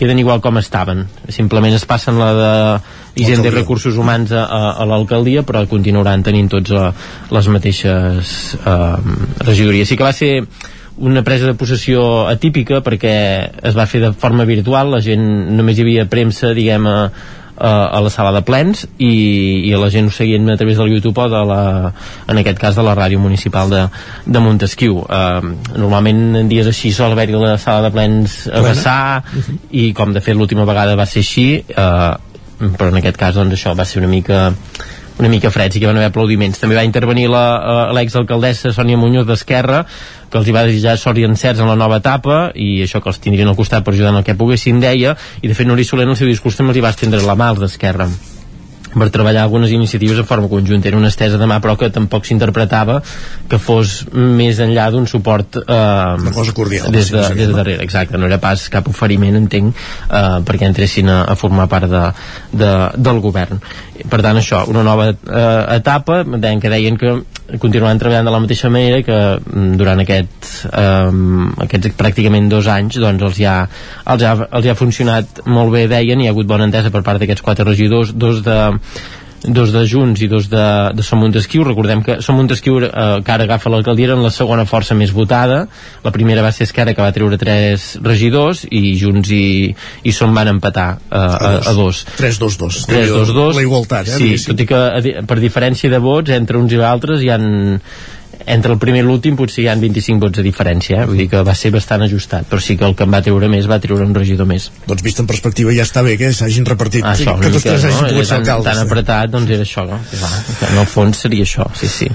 [0.00, 2.50] queden igual com estaven simplement es passen la de
[3.20, 3.56] Hisenda i L'alcaldia.
[3.60, 6.90] Recursos Humans a, a, a l'alcaldia però continuaran tenint tots eh,
[7.36, 9.14] les mateixes eh,
[9.44, 10.34] regidories sí que va ser
[11.00, 13.12] una presa de possessió atípica perquè
[13.64, 15.22] es va fer de forma virtual, la gent
[15.56, 16.98] només hi havia premsa, diguem, a,
[17.60, 19.10] a la sala de plens i,
[19.68, 21.60] i la gent ho seguien a través del YouTube o de la,
[22.28, 23.82] en aquest cas de la ràdio municipal de,
[24.26, 29.22] de Montesquieu eh, normalment en dies així sol haver-hi la sala de plens a vessar
[29.22, 29.58] uh -huh.
[29.70, 32.14] i com de fet l'última vegada va ser així eh,
[32.78, 34.52] però en aquest cas doncs això va ser una mica
[35.20, 36.60] una mica freds i que van haver aplaudiments.
[36.62, 39.84] També va intervenir eh, l'exalcaldessa Sònia Muñoz d'Esquerra,
[40.30, 43.12] que els hi va desitjar sort i encerts en la nova etapa i això que
[43.12, 45.84] els tindrien al costat per ajudar en el que poguessin, deia, i de fet Nuri
[45.86, 48.10] Soler en el seu discurs també els hi va estendre la mà als d'Esquerra
[48.94, 50.88] per treballar algunes iniciatives de forma conjunta.
[50.88, 53.00] Era una estesa de mà però que tampoc s'interpretava
[53.50, 55.80] que fos més enllà d'un suport eh,
[56.20, 59.74] una cosa cordial des de, des de darrere, exacte, no era pas cap oferiment entenc,
[59.74, 62.04] eh, perquè entressin a, a formar part de,
[62.52, 63.60] de, del govern.
[64.10, 67.18] Per tant això, una nova eh, etapa, deien que deien que
[67.58, 71.10] continuaran treballant de la mateixa manera que mm, durant aquest, eh,
[71.66, 73.56] aquests pràcticament dos anys doncs els ha,
[74.14, 77.22] els, ha, els ha funcionat molt bé deien, hi ha hagut bona entesa per part
[77.22, 78.58] d'aquests quatre regidors, dos de
[79.42, 82.90] dos de Junts i dos de, de Som Montesquieu recordem que Som Montesquieu eh,
[83.24, 85.62] que ara agafa l'alcaldia en la segona força més votada.
[86.04, 89.72] La primera va ser Esquerra que va treure tres regidors i Junts i,
[90.04, 92.04] i Som van empatar eh, a, a, dos.
[92.18, 96.76] 3-2-2 3-2-2 la igualtat eh, sí, tot i que per diferència de vots entre uns
[96.76, 97.46] i altres hi han
[98.46, 101.08] entre el primer i l'últim potser hi han 25 vots de diferència, eh?
[101.08, 103.48] vull dir que va ser bastant ajustat, però sí que el que em va treure
[103.52, 104.70] més va treure un regidor més.
[104.86, 107.86] Doncs vist en perspectiva ja està bé que s'hagin repartit, ah, això, que tots tres
[107.88, 108.08] hagin no?
[108.12, 108.70] pogut ser tan, alcaldes.
[108.70, 110.00] Tan apretat, doncs era això, no?
[110.10, 112.08] Que, va, que en el fons seria això, sí, sí.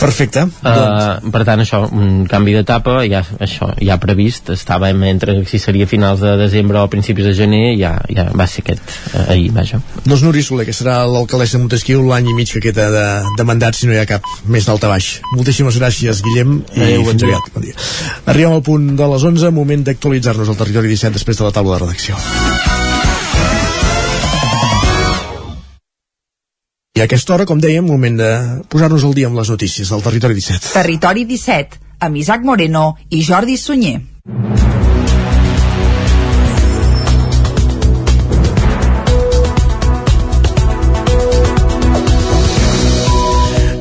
[0.00, 0.46] Perfecte.
[0.60, 1.32] Uh, doncs.
[1.34, 6.22] Per tant, això, un canvi d'etapa, ja, això, ja previst, estàvem entre si seria finals
[6.24, 8.82] de desembre o principis de gener, ja, ja va ser aquest
[9.14, 9.80] uh, ahir, vaja.
[10.04, 13.06] Doncs Nuri Soler, que serà l'alcaldessa de Montesquieu l'any i mig que queda de,
[13.38, 15.14] de mandat si no hi ha cap més d'alta baix.
[15.34, 17.26] Moltíssimes gràcies, Guillem, i Adéu, fins bon dia.
[17.28, 17.54] aviat.
[17.54, 17.74] Bon dia.
[18.26, 21.78] Arribem al punt de les 11, moment d'actualitzar-nos al territori 17 després de la taula
[21.78, 22.16] de redacció.
[26.94, 28.30] I a aquesta hora, com dèiem, moment de
[28.70, 30.74] posar-nos al dia amb les notícies del territori 17.
[30.74, 34.00] Territori 17, amb Isaac Moreno i Jordi Sunyer.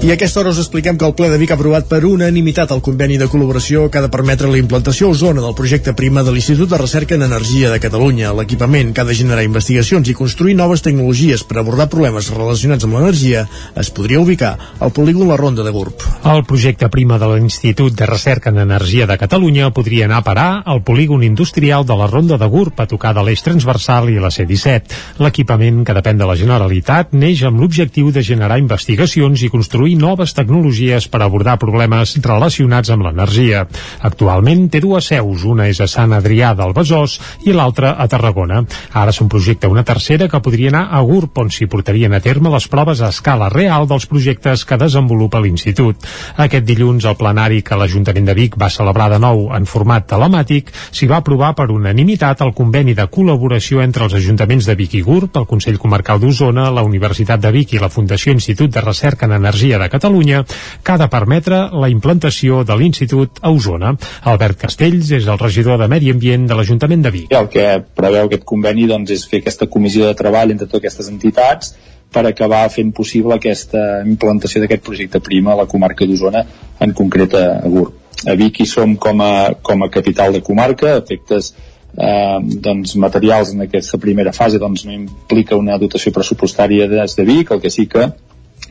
[0.04, 2.74] I a aquesta hora us expliquem que el ple de Vic ha aprovat per unanimitat
[2.76, 6.26] el conveni de col·laboració que ha de permetre la implantació a Osona del projecte prima
[6.28, 10.16] de l'Institut de Recerca en Energia de Catalunya, l'equipament que ha de generar investigacions i
[10.18, 13.46] construir noves tecnologies per abordar problemes relacionats amb l'energia
[13.80, 16.04] es podria ubicar al polígon La Ronda de Gurb.
[16.34, 20.50] El projecte prima de l'Institut de Recerca en Energia de Catalunya podria anar a parar
[20.66, 24.36] al polígon industrial de la Ronda de Gurb a tocar de l'eix transversal i la
[24.36, 25.00] C-17.
[25.24, 30.34] L'equipament, que depèn de la Generalitat, neix amb l'objectiu de generar investigacions i construir noves
[30.38, 33.66] tecnologies per abordar problemes relacionats amb l'energia.
[34.02, 38.64] Actualment té dues seus, una és a Sant Adrià del Besòs i l'altra a Tarragona.
[38.94, 42.52] Ara se'n projecta una tercera que podria anar a GURB, on s'hi portarien a terme
[42.54, 46.04] les proves a escala real dels projectes que desenvolupa l'Institut.
[46.38, 50.72] Aquest dilluns, el plenari que l'Ajuntament de Vic va celebrar de nou en format telemàtic
[50.92, 55.04] s'hi va aprovar per unanimitat el conveni de col·laboració entre els ajuntaments de Vic i
[55.06, 59.28] GURB, el Consell Comarcal d'Osona, la Universitat de Vic i la Fundació Institut de Recerca
[59.28, 60.44] en Energia de Catalunya,
[60.84, 63.96] que ha de permetre la implantació de l'Institut a Osona.
[64.30, 67.34] Albert Castells és el regidor de Medi Ambient de l'Ajuntament de Vic.
[67.34, 71.10] El que preveu aquest conveni doncs, és fer aquesta comissió de treball entre totes aquestes
[71.12, 71.74] entitats
[72.14, 76.44] per acabar fent possible aquesta implantació d'aquest projecte prima a la comarca d'Osona,
[76.80, 78.00] en concret a Gurb.
[78.30, 79.34] A Vic hi som com a,
[79.66, 81.50] com a capital de comarca, efectes
[81.98, 82.38] eh,
[82.68, 87.52] doncs, materials en aquesta primera fase doncs, no implica una dotació pressupostària des de Vic,
[87.52, 88.12] el que sí que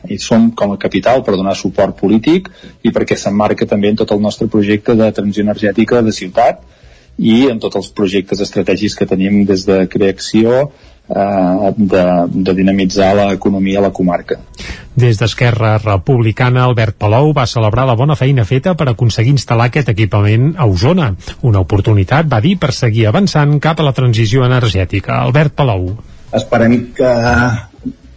[0.09, 2.49] i som com a capital per donar suport polític
[2.83, 6.63] i perquè s'emmarca també en tot el nostre projecte de transició energètica de ciutat
[7.17, 10.71] i en tots els projectes estratègics que tenim des de creació
[11.09, 14.39] eh, de, de dinamitzar l'economia a la comarca.
[14.95, 19.89] Des d'Esquerra Republicana, Albert Palou va celebrar la bona feina feta per aconseguir instal·lar aquest
[19.93, 21.13] equipament a Osona.
[21.41, 25.21] Una oportunitat, va dir, per seguir avançant cap a la transició energètica.
[25.21, 25.93] Albert Palou.
[26.33, 27.09] Esperem que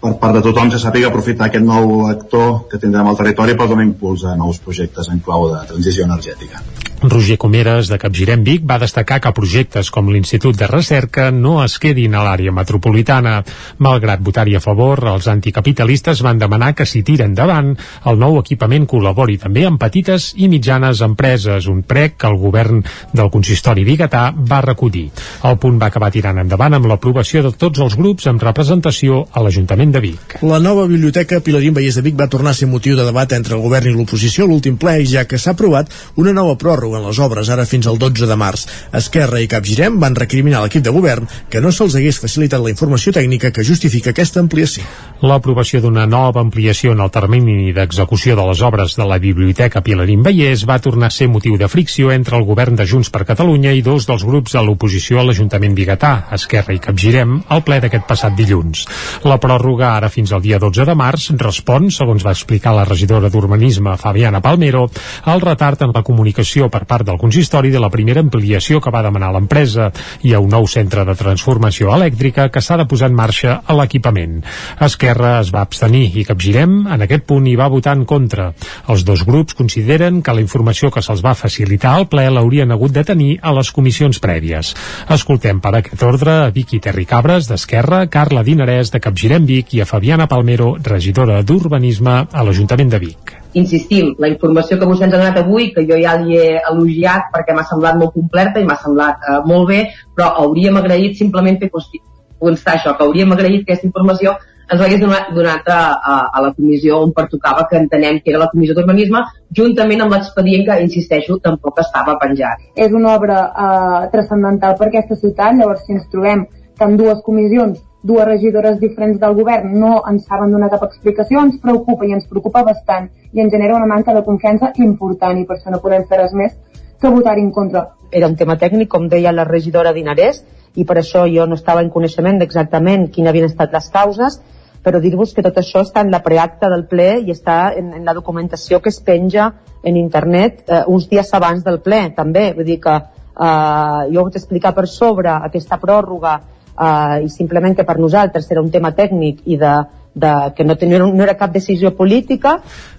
[0.07, 3.71] per part de tothom se sàpiga aprofitar aquest nou actor que tindrem al territori per
[3.71, 6.63] donar impuls a nous projectes en clau de transició energètica.
[7.03, 11.77] Roger Comeres, de Capgirem Vic, va destacar que projectes com l'Institut de Recerca no es
[11.79, 13.43] quedin a l'àrea metropolitana.
[13.85, 17.75] Malgrat votar-hi a favor, els anticapitalistes van demanar que si tira endavant,
[18.09, 22.81] el nou equipament col·labori també amb petites i mitjanes empreses, un prec que el govern
[23.13, 25.11] del consistori biguetà va recollir.
[25.45, 29.45] El punt va acabar tirant endavant amb l'aprovació de tots els grups amb representació a
[29.45, 30.39] l'Ajuntament de Vic.
[30.43, 33.55] La nova biblioteca Pilarín Vallès de Vic va tornar a ser motiu de debat entre
[33.59, 37.19] el govern i l'oposició l'últim ple, ja que s'ha aprovat una nova pròrroga prorroguen les
[37.19, 38.67] obres ara fins al 12 de març.
[38.95, 43.13] Esquerra i Capgirem van recriminar l'equip de govern que no se'ls hagués facilitat la informació
[43.13, 44.85] tècnica que justifica aquesta ampliació.
[45.27, 50.23] L'aprovació d'una nova ampliació en el termini d'execució de les obres de la Biblioteca Pilarín
[50.23, 53.73] Vallès va tornar a ser motiu de fricció entre el govern de Junts per Catalunya
[53.73, 58.07] i dos dels grups de l'oposició a l'Ajuntament Bigatà, Esquerra i Capgirem, al ple d'aquest
[58.07, 58.85] passat dilluns.
[59.25, 63.33] La pròrroga ara fins al dia 12 de març respon, segons va explicar la regidora
[63.33, 64.87] d'Urbanisme Fabiana Palmero,
[65.25, 69.05] al retard en la comunicació per part del consistori de la primera ampliació que va
[69.07, 69.89] demanar l'empresa
[70.29, 73.77] i a un nou centre de transformació elèctrica que s'ha de posar en marxa a
[73.79, 74.43] l'equipament.
[74.85, 78.51] Esquerra es va abstenir i Capgirem en aquest punt hi va votar en contra.
[78.93, 82.93] Els dos grups consideren que la informació que se'ls va facilitar al ple l'haurien hagut
[82.93, 84.75] de tenir a les comissions prèvies.
[85.17, 89.81] Escoltem per aquest ordre a Vicky Terri Cabres d'Esquerra, Carla Dinarès de Capgirem Vic i
[89.81, 95.15] a Fabiana Palmero, regidora d'Urbanisme a l'Ajuntament de Vic insistim, la informació que vostè ens
[95.15, 98.67] ha donat avui, que jo ja li he elogiat perquè m'ha semblat molt completa i
[98.69, 99.81] m'ha semblat uh, molt bé,
[100.17, 105.01] però hauríem agraït simplement fer constar això, que hauríem agraït que aquesta informació ens l'hagués
[105.01, 108.75] donat, donat a, a, a la comissió on pertocava, que entenem que era la comissió
[108.75, 109.23] d'urbanisme,
[109.55, 112.65] juntament amb l'expedient que, insisteixo, tampoc estava penjat.
[112.75, 117.23] És una obra eh, transcendental per aquesta ciutat, llavors si ens trobem que en dues
[117.23, 122.13] comissions dues regidores diferents del govern no ens saben donar cap explicació, ens preocupa i
[122.15, 125.83] ens preocupa bastant i ens genera una manca de confiança important i per això no
[125.83, 126.55] podem fer res més
[127.01, 127.89] que votar en contra.
[128.11, 130.43] Era un tema tècnic, com deia la regidora Dinarès,
[130.77, 134.39] i per això jo no estava en coneixement d'exactament quines havien estat les causes,
[134.87, 138.05] però dir-vos que tot això està en la preacta del ple i està en, en
[138.07, 139.51] la documentació que es penja
[139.83, 142.53] en internet eh, uns dies abans del ple, també.
[142.55, 146.37] Vull dir que eh, jo vaig explicar per sobre aquesta pròrroga
[146.79, 149.75] eh, i simplement que per nosaltres era un tema tècnic i de,
[150.15, 152.59] de que no, tenia, no era cap decisió política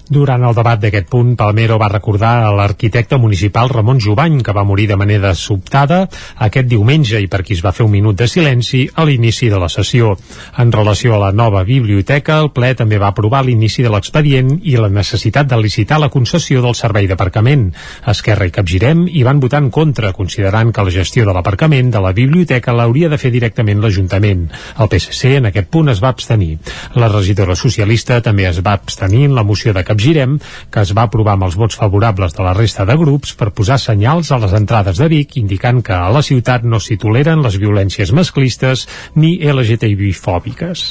[0.09, 4.63] durant el debat d'aquest punt, Palmero va recordar a l'arquitecte municipal Ramon Jovany, que va
[4.63, 6.05] morir de manera sobtada
[6.45, 9.59] aquest diumenge i per qui es va fer un minut de silenci a l'inici de
[9.59, 10.13] la sessió.
[10.57, 14.77] En relació a la nova biblioteca, el ple també va aprovar l'inici de l'expedient i
[14.79, 17.67] la necessitat de licitar la concessió del servei d'aparcament.
[18.07, 22.03] Esquerra i Capgirem hi van votar en contra, considerant que la gestió de l'aparcament de
[22.03, 24.47] la biblioteca l'hauria de fer directament l'Ajuntament.
[24.79, 26.57] El PSC en aquest punt es va abstenir.
[26.95, 30.37] La regidora socialista també es va abstenir en la moció de Capgirem Capgirem,
[30.69, 33.79] que es va aprovar amb els vots favorables de la resta de grups per posar
[33.81, 37.57] senyals a les entrades de Vic indicant que a la ciutat no s'hi toleren les
[37.57, 38.85] violències masclistes
[39.17, 40.85] ni LGTBI-fòbiques.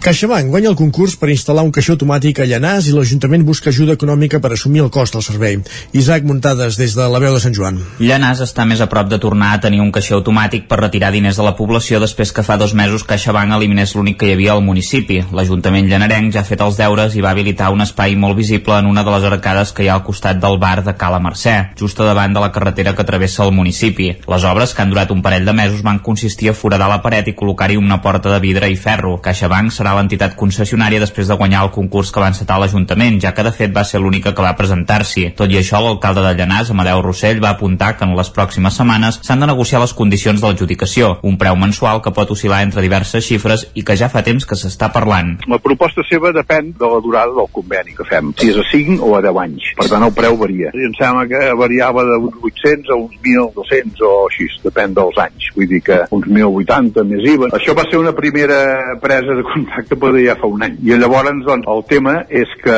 [0.00, 3.98] CaixaBank guanya el concurs per instal·lar un caixó automàtic a Llanàs i l'Ajuntament busca ajuda
[3.98, 5.58] econòmica per assumir el cost del servei.
[5.92, 7.76] Isaac Muntades, des de la veu de Sant Joan.
[8.00, 11.36] Llanàs està més a prop de tornar a tenir un caixer automàtic per retirar diners
[11.36, 14.64] de la població després que fa dos mesos CaixaBank eliminés l'únic que hi havia al
[14.64, 15.18] municipi.
[15.36, 18.88] L'Ajuntament llanarenc ja ha fet els deures i va habilitar un espai molt visible en
[18.88, 22.00] una de les arcades que hi ha al costat del bar de Cala Mercè, just
[22.00, 24.08] a davant de la carretera que travessa el municipi.
[24.24, 27.28] Les obres, que han durat un parell de mesos, van consistir a foradar la paret
[27.28, 29.18] i col·locar-hi una porta de vidre i ferro.
[29.20, 33.32] CaixaBank serà serà l'entitat concessionària després de guanyar el concurs que va encetar l'Ajuntament, ja
[33.34, 35.32] que de fet va ser l'única que va presentar-s'hi.
[35.36, 39.20] Tot i això, l'alcalde de Llanàs, Amadeu Rossell, va apuntar que en les pròximes setmanes
[39.26, 43.26] s'han de negociar les condicions de l'adjudicació, un preu mensual que pot oscil·lar entre diverses
[43.26, 45.36] xifres i que ja fa temps que s'està parlant.
[45.50, 49.00] La proposta seva depèn de la durada del conveni que fem, si és a 5
[49.02, 49.72] o a 10 anys.
[49.80, 50.70] Per tant, el preu varia.
[50.70, 55.18] I em sembla que variava de uns 800 a uns 1.200 o així, depèn dels
[55.26, 55.50] anys.
[55.56, 57.50] Vull dir que uns 1.080 més IVA.
[57.58, 58.60] Això va ser una primera
[59.02, 60.76] presa de contacte contacte poder ja fa un any.
[60.84, 62.76] I llavors, doncs, el tema és que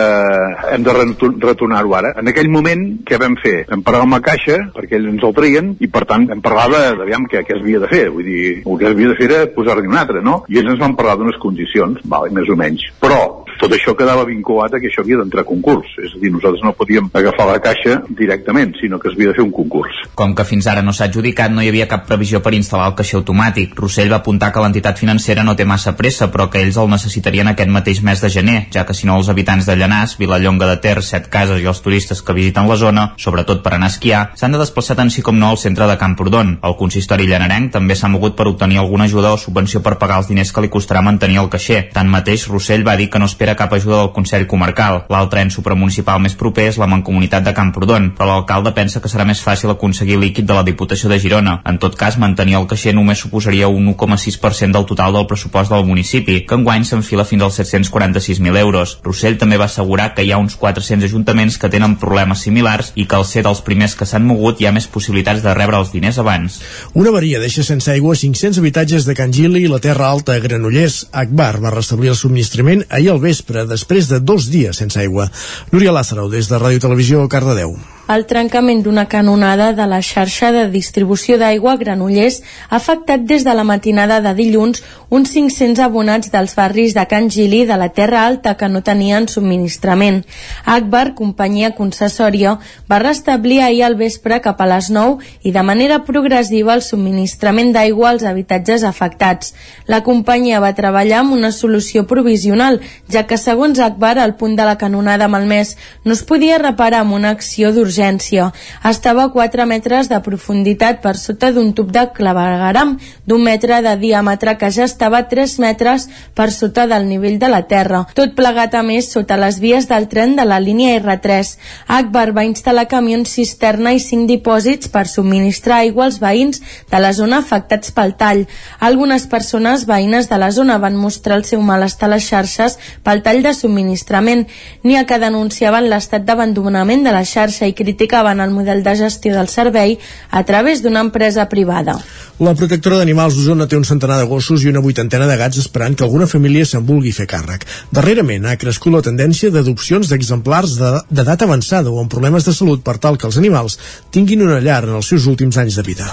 [0.73, 0.95] hem de
[1.43, 2.15] retornar-ho ara.
[2.21, 3.67] En aquell moment, què vam fer?
[3.71, 6.69] Vam parlar amb la caixa, perquè ells ens el traien, i per tant vam parlar
[6.73, 8.05] de, aviam, què, què es havia de fer.
[8.15, 10.43] Vull dir, el que es havia de fer era posar-hi un altre, no?
[10.49, 12.87] I ells ens van parlar d'unes condicions, vale, més o menys.
[13.03, 13.21] Però
[13.63, 15.93] tot això quedava vinculat a que això havia d'entrar a concurs.
[16.03, 19.37] És a dir, nosaltres no podíem agafar la caixa directament, sinó que es havia de
[19.39, 20.01] fer un concurs.
[20.19, 22.97] Com que fins ara no s'ha adjudicat, no hi havia cap previsió per instal·lar el
[22.99, 23.77] caixer automàtic.
[23.79, 27.53] Rossell va apuntar que l'entitat financera no té massa pressa, però que ells el necessitarien
[27.53, 30.77] aquest mateix mes de gener, ja que si no els habitants de Llanàs, Vilallonga de
[30.83, 34.25] Ter, Set Cases i els turistes que visiten la zona, sobretot per anar a esquiar,
[34.35, 36.57] s'han de desplaçar tant sí com no al centre de Camprodon.
[36.67, 40.33] El consistori llanarenc també s'ha mogut per obtenir alguna ajuda o subvenció per pagar els
[40.33, 41.85] diners que li costarà mantenir el caixer.
[41.95, 45.03] Tanmateix, Rossell va dir que no espera cap ajuda del Consell Comarcal.
[45.13, 49.27] L'altre ens supramunicipal més proper és la Mancomunitat de Camprodon, però l'alcalde pensa que serà
[49.29, 51.59] més fàcil aconseguir líquid de la Diputació de Girona.
[51.69, 55.87] En tot cas, mantenir el caixer només suposaria un 1,6% del total del pressupost del
[55.87, 58.97] municipi, que enguany s'enfila fins als 746.000 euros.
[59.05, 63.07] Rossell també va assegurar que hi ha uns 400 ajuntaments que tenen problemes similars i
[63.07, 65.93] que al ser dels primers que s'han mogut hi ha més possibilitats de rebre els
[65.93, 66.61] diners abans.
[66.95, 70.43] Una avaria deixa sense aigua 500 habitatges de Can Gili i la Terra Alta a
[70.43, 71.07] Granollers.
[71.13, 75.31] Akbar va restablir el subministrament ahir al vespre, després de dos dies sense aigua.
[75.73, 77.77] Núria Lázaro, des de Ràdio Televisió, Cardedeu.
[78.09, 83.45] El trencament d'una canonada de la xarxa de distribució d'aigua a Granollers ha afectat des
[83.47, 87.91] de la matinada de dilluns uns 500 abonats dels barris de Can Gili de la
[87.91, 90.25] Terra Alta que no tenien subministrament.
[90.65, 92.57] Akbar, companyia concessòria,
[92.91, 97.73] va restablir ahir al vespre cap a les 9 i de manera progressiva el subministrament
[97.73, 99.55] d'aigua als habitatges afectats.
[99.87, 104.67] La companyia va treballar amb una solució provisional, ja que segons Akbar el punt de
[104.67, 108.02] la canonada malmès no es podia reparar amb una acció d'urgència.
[108.03, 112.97] Estava a 4 metres de profunditat per sota d'un tub de clavegaram
[113.27, 117.49] d'un metre de diàmetre que ja estava a 3 metres per sota del nivell de
[117.49, 118.05] la terra.
[118.15, 121.57] Tot plegat a més sota les vies del tren de la línia R3.
[121.87, 127.13] Akbar va instal·lar camions cisterna i 5 dipòsits per subministrar aigua als veïns de la
[127.13, 128.45] zona afectats pel tall.
[128.81, 133.23] Algunes persones veïnes de la zona van mostrar el seu malestar a les xarxes pel
[133.23, 134.47] tall de subministrament,
[134.83, 139.37] n'hi ha que denunciaven l'estat d'abandonament de la xarxa i criticaven el model de gestió
[139.37, 139.99] del servei
[140.31, 141.99] a través d'una empresa privada.
[142.43, 145.95] La protectora d'animals d'Osona té un centenar de gossos i una vuitantena de gats esperant
[145.95, 147.67] que alguna família se'n vulgui fer càrrec.
[147.95, 152.83] Darrerament ha crescut la tendència d'adopcions d'exemplars d'edat de, avançada o amb problemes de salut
[152.83, 153.79] per tal que els animals
[154.11, 156.09] tinguin una llar en els seus últims anys de vida.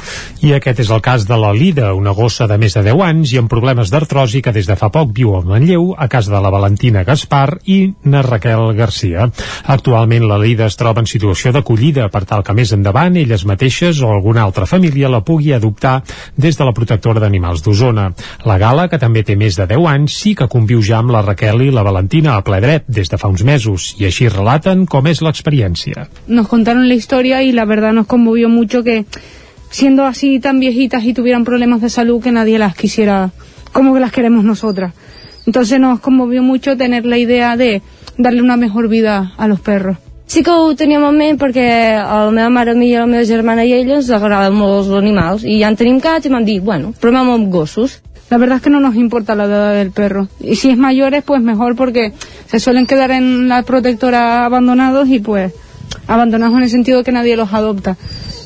[0.45, 3.33] I aquest és el cas de la Lida, una gossa de més de 10 anys
[3.33, 6.43] i amb problemes d'artrosi que des de fa poc viu a Manlleu, a casa de
[6.43, 9.31] la Valentina Gaspar i na Raquel Garcia.
[9.65, 13.99] Actualment la Lida es troba en situació d'acollida per tal que més endavant elles mateixes
[14.01, 15.99] o alguna altra família la pugui adoptar
[16.35, 18.09] des de la protectora d'animals d'Osona.
[18.47, 21.21] La Gala, que també té més de 10 anys, sí que conviu ja amb la
[21.25, 24.85] Raquel i la Valentina a ple dret des de fa uns mesos i així relaten
[24.87, 26.07] com és l'experiència.
[26.27, 29.05] Nos contaron la historia y la verdad nos conmovió mucho que
[29.69, 33.31] siendo así tan viejitas y tuvieran problemas de salud que nadie las quisiera
[33.71, 34.93] como que las queremos nosotras.
[35.45, 37.81] Entonces nos conmovió mucho tener la idea de
[38.17, 39.97] darle una mejor vida a los perros.
[40.29, 41.63] Sí que ho teníem en ment perquè
[41.97, 44.11] a la meva mare, a mi i a la meva germana i a ella ens
[44.13, 47.49] agraden molt els animals i ja en tenim cats i m'han dit, bueno, provem amb
[47.49, 47.95] gossos.
[48.29, 50.27] La verdad es que no nos importa la edad del perro.
[50.39, 52.13] Y si es mayores, pues mejor porque
[52.45, 55.51] se suelen quedar en la protectora abandonados y pues
[56.05, 57.97] abandonados en el sentido de que nadie los adopta.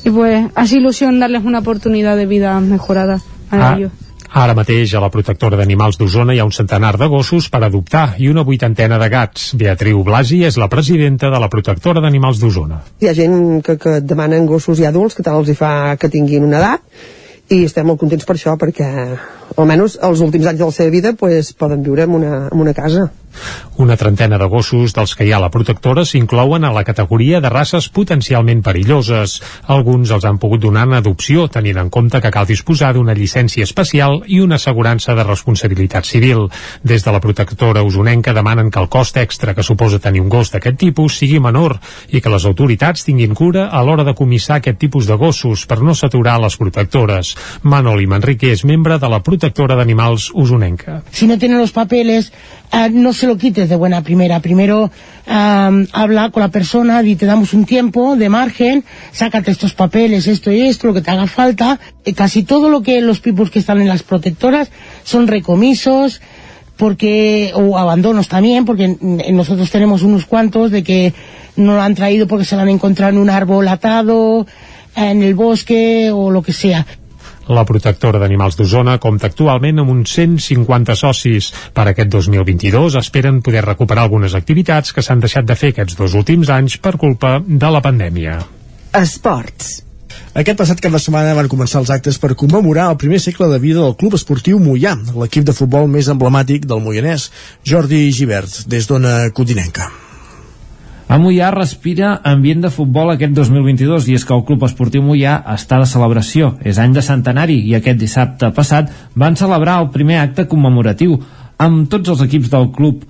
[0.06, 3.20] Y pues hace ilusión darles una oportunidad de vida mejorada
[3.50, 3.74] a Ah.
[3.76, 3.92] ellos.
[4.34, 8.16] Ara mateix a la protectora d'animals d'Osona hi ha un centenar de gossos per adoptar
[8.18, 9.52] i una vuitantena de gats.
[9.54, 12.80] Beatriu Blasi és la presidenta de la protectora d'animals d'Osona.
[12.98, 15.70] Hi ha gent que, que demanen gossos i adults que tant els hi fa
[16.02, 18.90] que tinguin una edat i estem molt contents per això perquè
[19.56, 22.74] almenys els últims anys de la seva vida pues, poden viure en una, en una
[22.74, 23.10] casa
[23.76, 27.40] Una trentena de gossos dels que hi ha a la protectora s'inclouen a la categoria
[27.42, 29.40] de races potencialment perilloses.
[29.74, 33.66] Alguns els han pogut donar en adopció, tenint en compte que cal disposar d'una llicència
[33.66, 36.46] especial i una assegurança de responsabilitat civil.
[36.82, 40.52] Des de la protectora usonenca demanen que el cost extra que suposa tenir un gos
[40.54, 41.80] d'aquest tipus sigui menor
[42.14, 45.80] i que les autoritats tinguin cura a l'hora de comissar aquest tipus de gossos per
[45.82, 47.34] no saturar les protectores.
[47.62, 51.02] Manoli Manrique és membre de la protectora d'animals usonenca.
[51.10, 52.32] si no tiene los papeles,
[52.72, 54.40] eh, no se lo quites de buena primera.
[54.40, 54.90] Primero
[55.26, 60.26] eh, habla con la persona y te damos un tiempo de margen, sácate estos papeles,
[60.26, 61.78] esto y esto, lo que te haga falta.
[62.04, 64.70] Eh, casi todo lo que los pipos que están en las protectoras
[65.04, 66.20] son recomisos,
[66.76, 71.14] porque o abandonos también, porque mm, nosotros tenemos unos cuantos de que
[71.56, 74.46] no lo han traído porque se lo han encontrado en un árbol atado,
[74.96, 76.86] en el bosque o lo que sea.
[77.52, 81.50] La protectora d'animals d'Osona compta actualment amb uns 150 socis.
[81.76, 86.14] Per aquest 2022 esperen poder recuperar algunes activitats que s'han deixat de fer aquests dos
[86.16, 88.38] últims anys per culpa de la pandèmia.
[88.94, 89.82] Esports.
[90.34, 93.60] Aquest passat cap de setmana van començar els actes per commemorar el primer segle de
[93.62, 97.28] vida del Club Esportiu Mollà, l'equip de futbol més emblemàtic del Moianès.
[97.62, 99.92] Jordi Givert, des d'Ona Codinenca.
[101.14, 105.36] A Mollà respira ambient de futbol aquest 2022 i és que el Club Esportiu Mollà
[105.52, 106.48] està de celebració.
[106.66, 108.90] És any de centenari i aquest dissabte passat
[109.22, 111.14] van celebrar el primer acte commemoratiu
[111.66, 113.04] amb tots els equips del club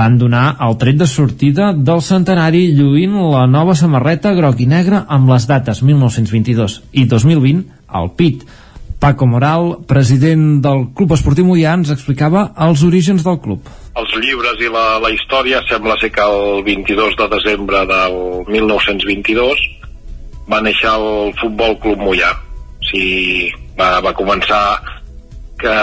[0.00, 5.04] van donar el tret de sortida del centenari lluint la nova samarreta groc i negra
[5.18, 7.66] amb les dates 1922 i 2020
[8.00, 8.48] al pit.
[9.00, 13.70] Paco Moral, president del Club Esportiu Mollà, ens explicava els orígens del club.
[13.96, 18.16] els llibres i la, la història sembla ser que el 22 de desembre del
[18.48, 19.64] 1922
[20.52, 22.30] va néixer el Futbol Club Mollà.
[22.80, 23.48] O sigui,
[23.78, 24.60] va, va començar
[25.60, 25.74] que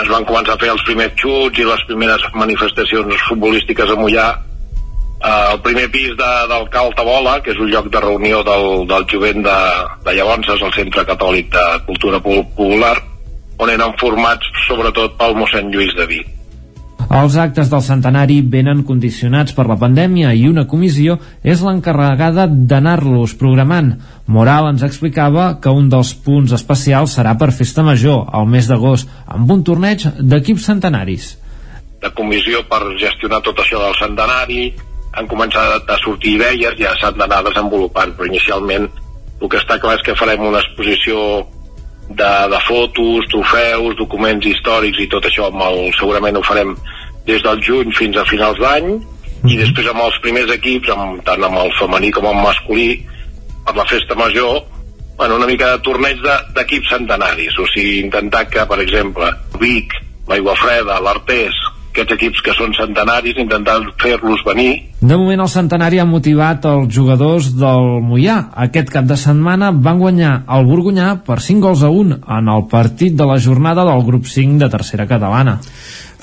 [0.00, 4.26] es van començar a fer els primers xuts i les primeres manifestacions futbolístiques a Mollà
[5.22, 8.86] eh, el primer pis de, del Cal Tabola, que és un lloc de reunió del,
[8.90, 9.58] del jovent de,
[10.06, 12.96] de llavors, és el Centre Catòlic de Cultura Popular,
[13.58, 16.32] on eren formats sobretot pel mossèn Lluís de Vic.
[17.06, 21.14] Els actes del centenari venen condicionats per la pandèmia i una comissió
[21.44, 23.92] és l'encarregada d'anar-los programant.
[24.26, 29.08] Moral ens explicava que un dels punts especials serà per Festa Major, al mes d'agost,
[29.26, 31.36] amb un torneig d'equips centenaris.
[32.02, 34.72] De comissió per gestionar tot això del centenari,
[35.16, 38.88] han començat a sortir idees, ja s'han d'anar desenvolupant, però inicialment
[39.40, 41.44] el que està clar és que farem una exposició
[42.08, 46.76] de, de fotos, trofeus, documents històrics i tot això amb el, segurament ho farem
[47.26, 49.50] des del juny fins a finals d'any mm -hmm.
[49.52, 53.04] i després amb els primers equips amb, tant amb el femení com amb el masculí
[53.66, 54.62] per la festa major
[55.16, 56.18] bueno, una mica de torneig
[56.54, 59.92] d'equips de, centenaris o sigui, intentar que, per exemple Vic,
[60.28, 61.54] l'Aigua Freda, l'Artés
[61.96, 64.70] aquests equips que són centenaris, intentar fer-los venir.
[65.00, 68.38] De moment el centenari ha motivat els jugadors del Mollà.
[68.68, 72.66] Aquest cap de setmana van guanyar el Borgunyà per 5 gols a 1 en el
[72.70, 75.60] partit de la jornada del grup 5 de tercera catalana.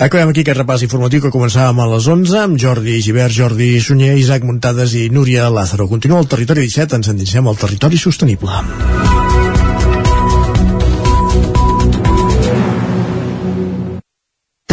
[0.01, 4.15] Acabem aquí aquest repàs informatiu que començàvem a les 11 amb Jordi Givert, Jordi Sunyer,
[4.17, 5.87] Isaac Muntades i Núria Lázaro.
[5.87, 9.22] Continua el territori 17, ens endinsem al territori sostenible.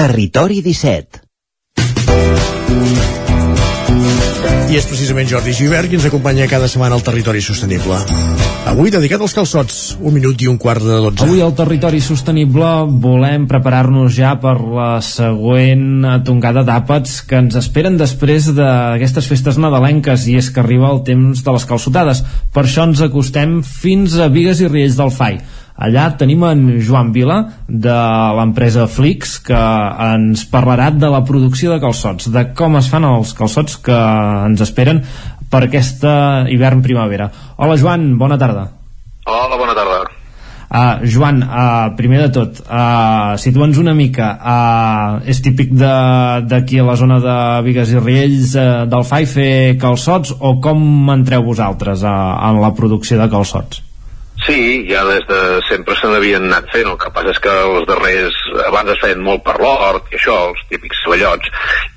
[0.01, 1.28] Territori 17
[4.70, 7.98] i és precisament Jordi Givert qui ens acompanya cada setmana al Territori Sostenible.
[8.70, 11.27] Avui dedicat als calçots, un minut i un quart de dotze.
[11.27, 12.70] Avui al Territori Sostenible
[13.02, 20.28] volem preparar-nos ja per la següent tongada d'àpats que ens esperen després d'aquestes festes nadalenques
[20.31, 22.24] i és que arriba el temps de les calçotades.
[22.55, 25.43] Per això ens acostem fins a Vigues i Riells del Fai
[25.81, 27.97] Allà tenim en Joan Vila de
[28.36, 29.61] l'empresa Flix que
[30.11, 34.61] ens parlarà de la producció de calçots, de com es fan els calçots que ens
[34.61, 35.01] esperen
[35.51, 36.12] per aquesta
[36.52, 37.31] hivern-primavera.
[37.57, 38.69] Hola Joan, bona tarda.
[39.24, 40.02] Hola, bona tarda.
[40.70, 46.86] Uh, Joan, uh, primer de tot, uh, situa'ns una mica, uh, és típic d'aquí a
[46.86, 47.36] la zona de
[47.66, 49.52] Vigues i Riells uh, del FAI fer
[49.82, 52.19] calçots o com entreu vosaltres uh,
[52.52, 53.82] en la producció de calçots?
[54.46, 57.86] Sí, ja des de sempre se n'havien anat fent, el que passa és que els
[57.88, 58.36] darrers,
[58.68, 61.50] abans es feien molt per l'hort i això, els típics ceballots,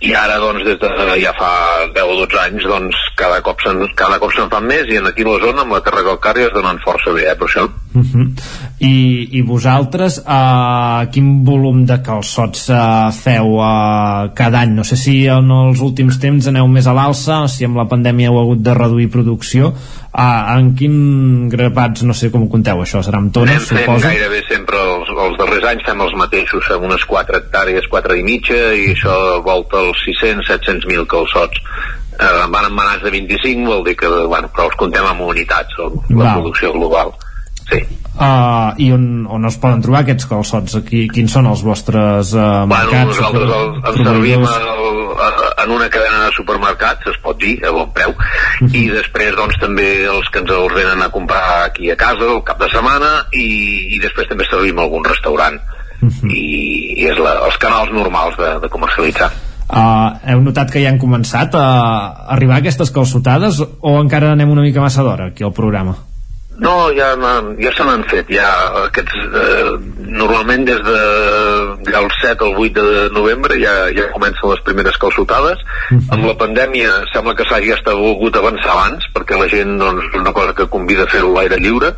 [0.04, 1.54] i ara doncs des de ja fa
[1.96, 5.08] 10 o 12 anys doncs cada cop se'n cada cop se'n fan més i en
[5.08, 7.70] aquí la zona amb la Terra Calcària es donen força bé, eh, per això.
[7.94, 8.12] Uh mhm.
[8.12, 8.28] -huh.
[8.80, 14.74] I, I vosaltres, uh, quin volum de calçots uh, feu uh, cada any?
[14.76, 18.28] No sé si en els últims temps aneu més a l'alça, si amb la pandèmia
[18.28, 19.74] heu hagut de reduir producció,
[20.14, 24.06] Ah, en quin grapats, no sé com ho conteu això, serà amb tones, Anem suposo?
[24.06, 28.24] gairebé sempre, els, els darrers anys fem els mateixos, fem unes 4 hectàrees, 4 i
[28.28, 31.58] mitja, i això volta els 600-700 mil calçots.
[32.14, 35.74] Eh, van en manats de 25, vol dir que, bueno, però els contem amb unitats,
[35.82, 35.90] la
[36.22, 36.34] Va.
[36.38, 37.10] producció global.
[37.72, 37.82] Sí.
[38.14, 40.76] Uh, i on, on es poden trobar aquests calçots?
[40.78, 43.18] Aquí, quins són els vostres uh, bueno, mercats?
[43.18, 44.94] Nosaltres el, ens servim el,
[45.64, 48.70] en una cadena de supermercats, es pot dir, a bon preu, uh mhm.
[48.70, 48.76] -huh.
[48.76, 52.44] i després doncs també els que ens els venen a comprar aquí a casa el
[52.44, 56.12] cap de setmana i, i després també servim algun restaurant uh mhm.
[56.22, 56.32] -huh.
[56.32, 59.32] i, i és la, els canals normals de, de comercialitzar.
[59.74, 64.62] Uh, heu notat que ja han començat a arribar aquestes calçotades o encara anem una
[64.62, 66.13] mica massa d'hora aquí al programa?
[66.62, 67.16] No, ja,
[67.58, 68.46] ja se n'han fet, ja
[68.84, 69.72] aquests, eh,
[70.14, 71.00] normalment des de
[71.90, 75.58] ja el 7 al 8 de novembre ja, ja comencen les primeres calçotades.
[75.90, 76.00] Mhm.
[76.00, 76.14] -huh.
[76.14, 80.32] Amb la pandèmia sembla que s'hagi estat volgut avançar abans, perquè la gent, doncs, una
[80.32, 81.96] cosa que convida a fer l'aire lliure,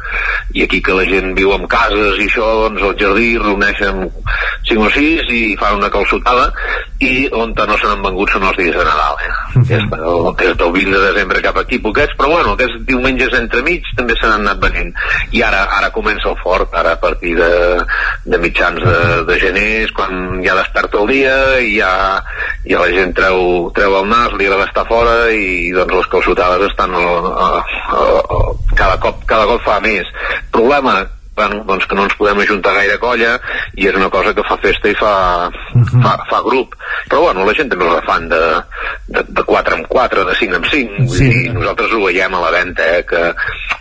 [0.53, 4.09] i aquí que la gent viu en cases i això, doncs, al jardí reuneixen
[4.69, 6.53] 5 o 6 i fan una calçotada,
[6.99, 9.15] i on no se n'han vengut són els dies de Nadal.
[9.19, 9.31] Eh?
[9.55, 10.35] Uh -huh.
[10.37, 14.13] Des, des del 20 de desembre cap aquí, poquets, però bueno, aquests diumenges entremig també
[14.15, 14.93] se n'han anat venint
[15.35, 17.49] i ara, ara comença el fort ara a partir de,
[18.25, 18.99] de mitjans de,
[19.29, 21.91] de gener és quan ja desperta el dia i ja,
[22.69, 23.41] ja la gent treu,
[23.75, 28.05] treu el nas, li agrada estar fora i doncs les calçotades estan a, a, a,
[28.37, 28.39] a,
[28.75, 30.09] cada, cop, cada cop fa més
[30.53, 31.01] problema
[31.35, 33.35] bueno, doncs que no ens podem ajuntar gaire colla
[33.75, 35.13] i és una cosa que fa festa i fa,
[35.51, 35.83] uh mhm.
[35.83, 36.03] -huh.
[36.03, 36.75] fa, fa grup
[37.09, 38.41] però bueno, la gent també la fan de,
[39.07, 41.29] de, de 4 en 4, de 5 en 5 sí.
[41.45, 43.35] i nosaltres ho veiem a la venda eh, que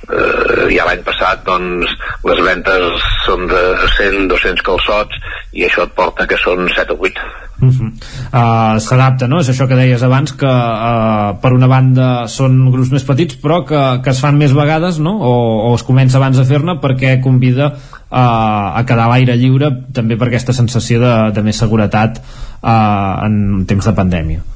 [0.08, 1.94] eh, ja l'any passat doncs
[2.28, 3.62] les ventes són de
[3.97, 7.91] 100, 200 calçots i això et porta que són 7 o 8 Uh -huh.
[8.34, 9.39] uh, s'adapta, no?
[9.39, 13.65] És això que deies abans que uh, per una banda són grups més petits però
[13.65, 15.12] que, que es fan més vegades no?
[15.20, 19.70] o, o es comença abans a fer-ne perquè convida uh, a quedar a l'aire lliure
[19.92, 24.53] també per aquesta sensació de, de més seguretat uh, en temps de pandèmia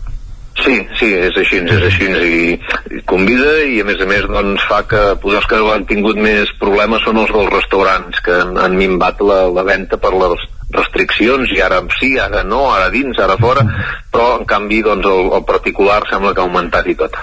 [0.58, 2.52] Sí, sí, és així, és així i,
[2.98, 6.18] i convida i a més a més doncs fa que potser els que han tingut
[6.18, 10.48] més problemes són els dels restaurants que han, han minvat la, la venda per les,
[10.70, 13.64] restriccions i ara sí, ara no, ara dins, ara fora,
[14.12, 17.16] però en canvi doncs, el, el particular sembla que ha augmentat i tot.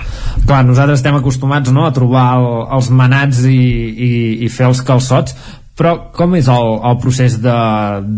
[0.46, 2.50] Clar, nosaltres estem acostumats no, a trobar el,
[2.80, 4.12] els manats i, i,
[4.46, 5.38] i fer els calçots,
[5.76, 7.56] però com és el, el procés de,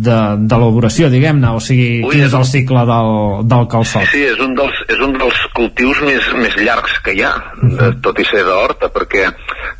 [0.05, 1.55] de, d'elaboració, diguem-ne?
[1.57, 3.09] O sigui, Ui, quin és el cicle del,
[3.49, 4.05] del calçot?
[4.11, 7.89] Sí, és un dels, és un dels cultius més, més llargs que hi ha, de,
[8.05, 9.25] tot i ser d'horta, perquè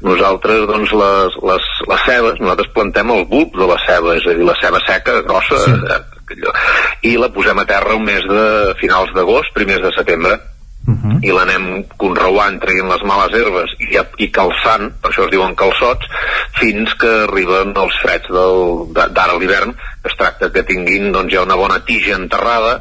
[0.07, 4.33] nosaltres, doncs, les, les, les cebes, nosaltres plantem el bulb de la ceba, és a
[4.33, 5.77] dir, la ceba seca, grossa, sí.
[6.33, 6.57] allò,
[7.05, 8.45] i la posem a terra un mes de
[8.81, 10.39] finals d'agost, primers de setembre,
[11.21, 13.89] i l'anem conreuant, traient les males herbes i,
[14.23, 16.07] i calçant, per això es diuen calçots,
[16.59, 18.31] fins que arriben els freds
[18.95, 22.77] d'ara a l'hivern, que es tracta que tinguin doncs, ja una bona tija enterrada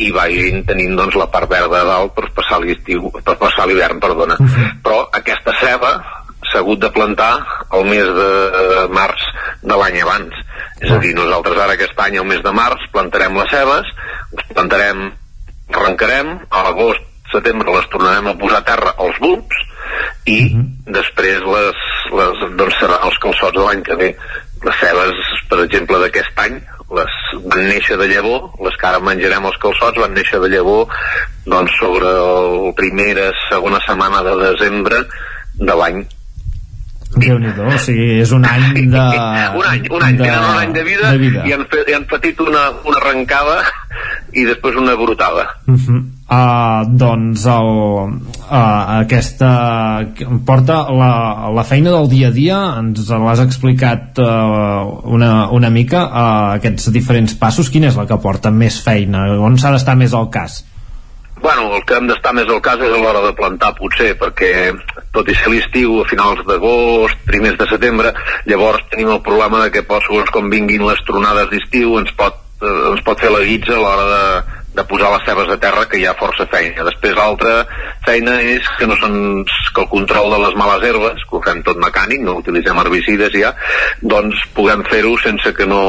[0.00, 4.00] i vagin tenint doncs, la part verda a dalt per passar l'estiu, per passar l'hivern,
[4.00, 4.38] perdona.
[4.82, 5.92] Però aquesta ceba
[6.50, 7.34] s'ha hagut de plantar
[7.76, 9.26] el mes de març
[9.60, 10.40] de l'any abans.
[10.80, 13.92] És a dir, nosaltres ara aquest any, el mes de març, plantarem les cebes,
[14.54, 15.10] plantarem,
[15.76, 19.64] arrencarem, a l'agost, setembre les tornarem a posar a terra els bulbs
[20.30, 20.38] i
[20.86, 21.86] després les,
[22.18, 24.10] les, doncs seran els calçots de l'any que ve.
[24.60, 26.58] Les cebes, per exemple, d'aquest any,
[26.96, 30.90] les van néixer de llavor, les que ara menjarem els calçots van néixer de llavor
[31.46, 35.04] doncs, sobre la primera, segona setmana de desembre
[35.60, 36.02] de l'any
[37.16, 39.02] déu nhi o sigui, és un any de...
[39.58, 41.42] un any, un any, de, tenen un any de vida, de vida.
[41.48, 43.58] i han, fet, i han patit una, una arrencada
[44.30, 45.48] i després una brotada.
[45.66, 45.98] Uh -huh.
[46.30, 47.70] uh, doncs el,
[48.46, 50.06] uh, aquesta
[50.46, 56.06] porta la, la feina del dia a dia ens l'has explicat uh, una, una mica
[56.06, 60.14] uh, aquests diferents passos, quina és la que porta més feina, on s'ha d'estar més
[60.14, 60.64] al cas?
[61.40, 64.50] Bueno, el que hem d'estar més al cas és a l'hora de plantar, potser, perquè
[65.14, 68.12] tot i ser l'estiu, a finals d'agost, primers de setembre,
[68.50, 72.76] llavors tenim el problema de que segons com vinguin les tronades d'estiu, ens pot, eh,
[72.92, 75.98] ens pot fer la guitza a l'hora de, de posar les cebes a terra, que
[75.98, 76.84] hi ha força feina.
[76.86, 77.64] Després l'altra
[78.06, 79.16] feina és que no són
[79.74, 83.34] que el control de les males herbes, que ho fem tot mecànic, no utilitzem herbicides
[83.34, 83.52] ja,
[84.14, 85.82] doncs puguem fer-ho sense que no,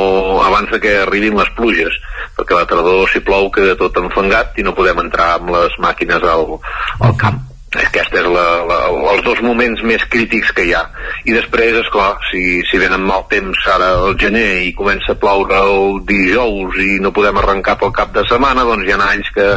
[0.47, 2.01] abans que arribin les pluges,
[2.37, 6.29] perquè la tardor si plou queda tot enfangat i no podem entrar amb les màquines
[6.33, 6.57] al,
[7.05, 7.50] al camp.
[7.71, 8.77] Aquest és la, la,
[9.13, 10.81] els dos moments més crítics que hi ha.
[11.23, 15.19] I després, és clar, si, si venen mal temps ara al gener i comença a
[15.21, 19.31] ploure el dijous i no podem arrencar pel cap de setmana, doncs hi ha anys
[19.37, 19.47] que,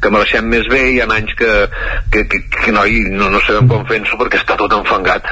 [0.00, 1.52] que mereixem més bé hi ha anys que,
[2.08, 5.28] que, que, que no, i no, no sabem com fer-ho perquè està tot enfangat.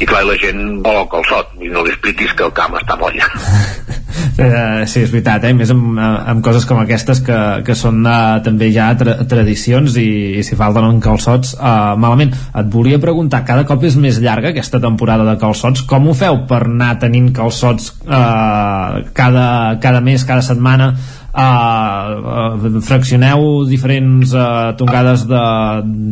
[0.00, 2.96] I clar, la gent vol el calçot i no li expliquis que el camp està
[2.96, 3.28] molla.
[4.36, 5.52] Eh, sí, és veritat, eh?
[5.56, 10.08] més amb, amb coses com aquestes que, que són uh, també ja tra tradicions i,
[10.40, 11.54] i si falten en calçots
[11.98, 12.34] malament.
[12.56, 16.42] Et volia preguntar, cada cop és més llarga aquesta temporada de calçots, com ho feu
[16.48, 19.46] per anar tenint calçots uh, cada,
[19.82, 25.44] cada mes, cada setmana uh, uh, fraccioneu diferents uh, tongades de,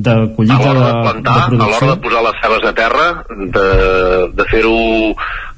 [0.05, 3.09] de collita a de, plantar, de a l'hora producció de posar les cebes a terra,
[3.59, 3.67] de,
[4.35, 4.79] de fer-ho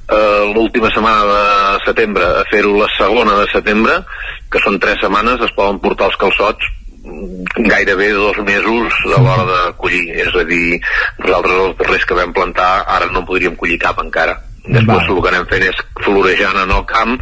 [0.07, 3.99] eh, l'última setmana de setembre a fer-ho la segona de setembre,
[4.51, 6.73] que són tres setmanes, es poden portar els calçots
[7.57, 10.05] gairebé dos mesos a l'hora de collir.
[10.25, 10.79] És a dir,
[11.23, 14.37] nosaltres els darrers que vam plantar ara no en podríem collir cap encara.
[14.67, 17.13] Després el que anem fent és florejant en el camp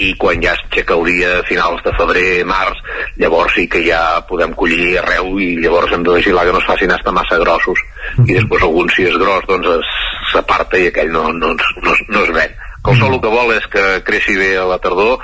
[0.00, 2.80] i quan ja aixeca el dia a finals de febrer, març,
[3.20, 6.68] llavors sí que ja podem collir arreu i llavors hem de vigilar que no es
[6.70, 7.82] facin estar massa grossos.
[8.24, 9.92] I després algun si és gros doncs
[10.32, 11.52] s'aparta i aquell no, no,
[11.84, 12.56] no, no es ven.
[12.84, 15.22] El sol el que vol és que creixi bé a la tardor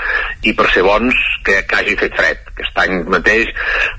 [0.49, 2.41] i per ser bons que, que hagi fet fred.
[2.55, 3.51] Aquest any mateix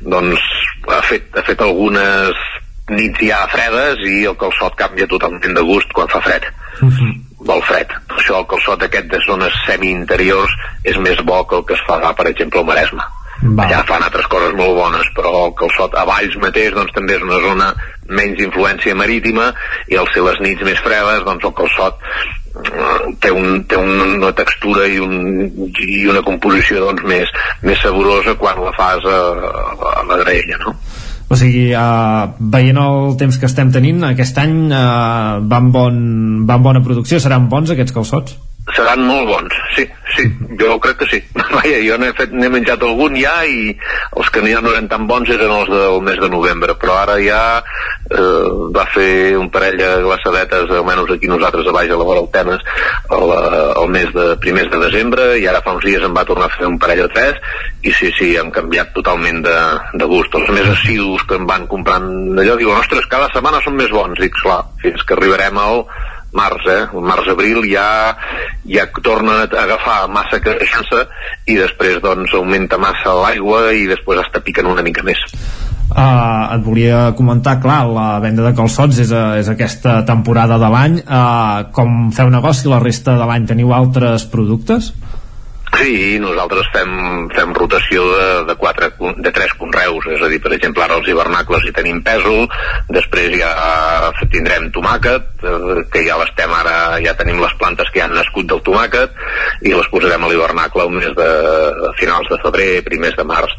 [0.01, 0.47] doncs
[0.89, 2.47] ha fet, ha fet algunes
[2.91, 6.49] nits ja fredes i el calçot canvia totalment de gust quan fa fred
[7.45, 7.89] vol fred.
[8.09, 10.53] Per això el calçot aquest de zones semi-interiors
[10.87, 13.07] és més bo que el que es fa, per exemple, al Maresme.
[13.41, 13.65] Va.
[13.65, 17.25] Allà fan altres coses molt bones, però el calçot a Valls mateix doncs, també és
[17.25, 17.71] una zona
[18.11, 19.49] menys influència marítima
[19.89, 22.05] i al ser les nits més fredes, doncs el calçot
[23.21, 27.31] té, un, té una textura i, un, i una composició doncs, més,
[27.63, 29.17] més saborosa quan la fas a,
[29.95, 30.75] a la graella, no?
[31.31, 35.99] O sigui, uh, veient el temps que estem tenint, aquest any uh, van, bon,
[36.49, 38.35] van bona producció, seran bons aquests calçots?
[38.69, 39.83] Seran molt bons, sí,
[40.13, 40.27] sí,
[40.59, 41.19] jo crec que sí.
[41.55, 45.07] Vaja, jo n'he fet, n'he menjat algun ja i els que ja no eren tan
[45.09, 49.79] bons eren els del mes de novembre, però ara ja eh, va fer un parell
[49.81, 52.61] de glaçadetes, almenys aquí nosaltres a baix a la vora del Tenes,
[53.17, 53.35] el,
[53.81, 56.55] el mes de primers de desembre, i ara fa uns dies em va tornar a
[56.59, 57.41] fer un parell de tres,
[57.81, 59.57] i sí, sí, hem canviat totalment de,
[59.97, 60.37] de gust.
[60.37, 62.07] Els més assidus que em van comprant
[62.37, 65.87] allò, diuen, ostres, cada setmana són més bons, dic, clar, fins que arribarem al
[66.33, 66.83] març, eh?
[66.93, 68.15] Març-abril ja,
[68.65, 71.05] ja tornen a agafar massa creixença
[71.47, 75.21] i després doncs augmenta massa l'aigua i després està picant una mica més.
[75.91, 80.69] Uh, et volia comentar, clar, la venda de calçots és, a, és aquesta temporada de
[80.71, 81.01] l'any.
[81.03, 83.49] Uh, com feu negoci la resta de l'any?
[83.49, 84.93] Teniu altres productes?
[85.81, 86.91] Sí, nosaltres fem,
[87.33, 91.07] fem rotació de, de, quatre, de tres conreus, és a dir, per exemple, ara els
[91.09, 92.43] hivernacles hi tenim pèsol,
[92.93, 93.49] després ja
[94.29, 98.45] tindrem tomàquet, eh, que ja l'estem ara, ja tenim les plantes que ja han nascut
[98.51, 99.17] del tomàquet,
[99.65, 101.31] i les posarem a l'hivernacle al mes de,
[101.79, 103.57] de finals de febrer, primers de març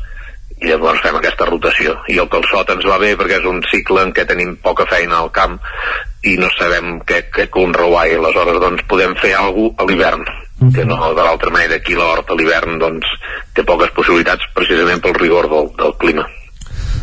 [0.63, 1.97] i llavors fem aquesta rotació.
[2.07, 5.19] I el calçot ens va bé perquè és un cicle en què tenim poca feina
[5.19, 5.59] al camp
[6.23, 10.23] i no sabem què, què conreuar i aleshores doncs podem fer alguna a l'hivern
[10.75, 13.09] que no de l'altra manera aquí l'hort a l'hivern doncs
[13.57, 16.29] té poques possibilitats precisament pel rigor del, del clima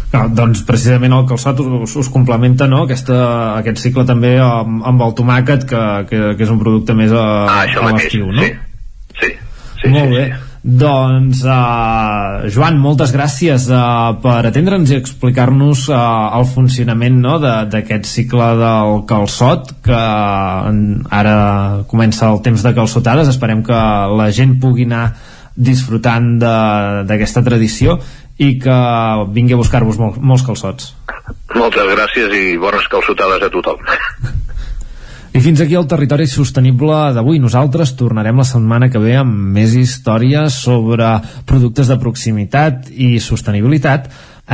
[0.09, 2.81] Ah, doncs precisament el calçat us, us complementa no?
[2.87, 3.17] Aquesta,
[3.59, 7.25] aquest cicle també amb, amb el tomàquet que, que, que és un producte més a,
[7.45, 8.41] ah, a l'estiu no?
[8.41, 8.55] sí,
[9.21, 9.35] sí,
[9.83, 10.48] sí, molt sí, bé sí.
[10.59, 15.99] Doncs, uh, Joan, moltes gràcies uh, per atendre'ns i explicar-nos uh,
[16.35, 20.73] el funcionament no, d'aquest de, cicle del calçot, que uh,
[21.15, 21.37] ara
[21.87, 23.31] comença el temps de calçotades.
[23.31, 23.79] Esperem que
[24.19, 25.13] la gent pugui anar
[25.55, 27.97] disfrutant d'aquesta tradició
[28.39, 28.75] i que
[29.35, 30.93] vingui a buscar-vos mol, molts calçots.
[31.55, 33.83] Moltes gràcies i bones calçotades a tothom.
[35.39, 37.37] I fins aquí el territori sostenible d'avui.
[37.39, 41.13] Nosaltres tornarem la setmana que ve amb més històries sobre
[41.47, 44.09] productes de proximitat i sostenibilitat.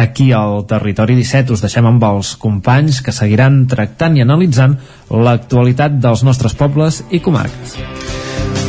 [0.06, 4.78] Aquí al Territori 17 us deixem amb els companys que seguiran tractant i analitzant
[5.10, 7.80] l'actualitat dels nostres pobles i comarques.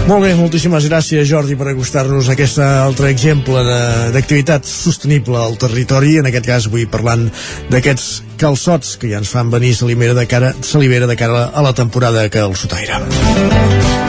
[0.07, 3.59] Molt bé, moltíssimes gràcies Jordi per acostar-nos a aquest altre exemple
[4.15, 7.27] d'activitat sostenible al territori, en aquest cas avui parlant
[7.73, 11.75] d'aquests calçots que ja ens fan venir salivera de cara, salivera de cara a la
[11.75, 14.06] temporada que el sotaire.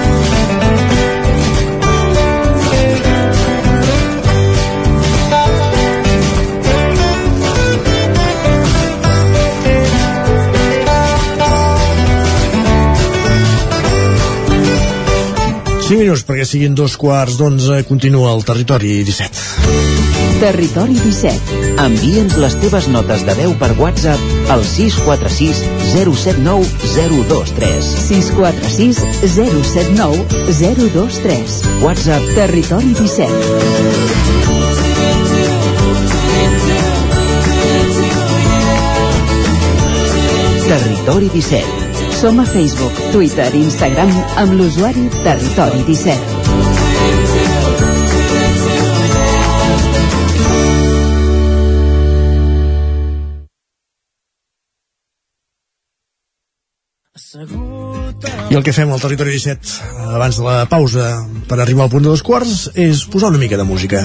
[15.88, 20.42] 5 minuts perquè siguin dos quarts d'onze continua el Territori 17.
[20.42, 21.62] Territori 17.
[21.80, 24.20] Envia'ns les teves notes de veu per WhatsApp
[24.52, 27.88] al 646 079 023.
[28.04, 29.00] 646
[29.32, 30.28] 079
[30.60, 31.58] 023.
[31.88, 33.32] WhatsApp Territori 17.
[40.68, 41.87] Territori 17
[42.18, 44.10] som a Facebook, Twitter i Instagram
[44.42, 46.18] amb l'usuari Territori 17.
[58.50, 59.62] I el que fem al Territori 17
[60.18, 63.62] abans de la pausa per arribar al punt de dos quarts és posar una mica
[63.62, 64.02] de música.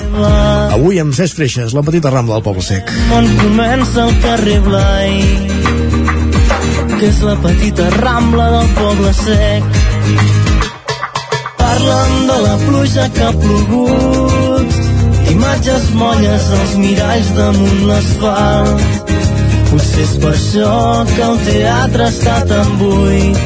[0.68, 2.92] Avui amb Cesc Freixes, la petita rambla del Poble Sec.
[3.16, 5.61] On comença el carrer Blai
[7.02, 9.78] que és la petita rambla del poble sec.
[11.58, 14.76] Parlen de la pluja que ha plogut,
[15.32, 19.10] imatges molles als miralls damunt l'asfalt.
[19.72, 20.76] Potser és per això
[21.10, 23.42] que el teatre està tan buit.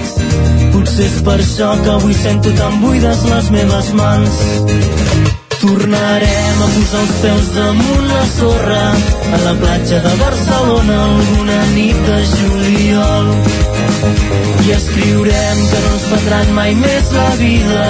[0.75, 4.43] Potser és per això que avui sento tan buides les meves mans.
[5.61, 8.83] Tornarem a posar els peus damunt la sorra
[9.37, 13.31] a la platja de Barcelona alguna nit de juliol.
[14.67, 17.87] I escriurem que no ens prendran mai més la vida,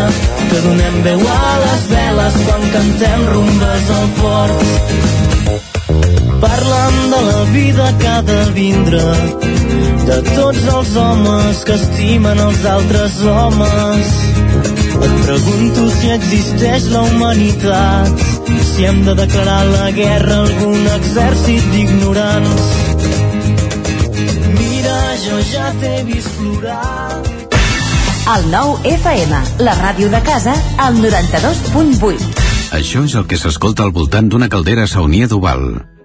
[0.53, 4.65] que donem veu a les veles quan cantem rumbes al port.
[6.47, 9.05] Parlen de la vida que ha de vindre,
[10.07, 14.36] de tots els homes que estimen els altres homes.
[15.03, 18.25] Et pregunto si existeix la humanitat,
[18.73, 22.69] si hem de declarar la guerra a algun exèrcit d'ignorants.
[24.57, 27.21] Mira, jo ja t'he vist plorar.
[28.37, 32.33] El nou FM, la ràdio de casa, al 92.8.
[32.75, 35.96] Això és el que s'escolta al voltant d'una caldera saunia d'Oval.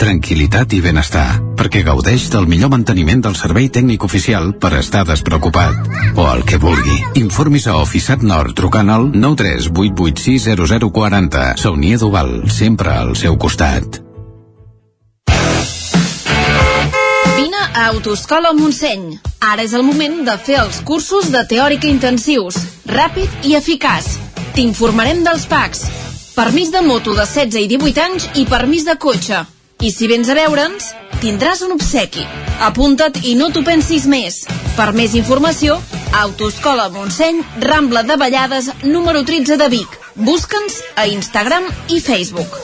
[0.00, 5.76] Tranquilitat i benestar, perquè gaudeix del millor manteniment del servei tècnic oficial per estar despreocupat.
[6.16, 7.20] O el que vulgui.
[7.20, 11.60] Informis a Oficiat Nord trucant al 938860040.
[11.60, 14.00] Saunia d'Oval, sempre al seu costat.
[17.36, 19.20] Vine a Autoscola Montseny.
[19.52, 22.56] Ara és el moment de fer els cursos de teòrica intensius.
[22.88, 24.16] Ràpid i eficaç.
[24.56, 25.92] T'informarem dels PACs.
[26.32, 29.59] Permís de moto de 16 i 18 anys i permís de cotxe.
[29.80, 30.90] I si vens a veure'ns,
[31.22, 32.26] tindràs un obsequi.
[32.60, 34.42] Apunta't i no t'ho pensis més.
[34.76, 35.78] Per més informació,
[36.20, 39.96] Autoscola Montseny, Rambla de Vallades, número 13 de Vic.
[40.20, 42.60] Busca'ns a Instagram i Facebook.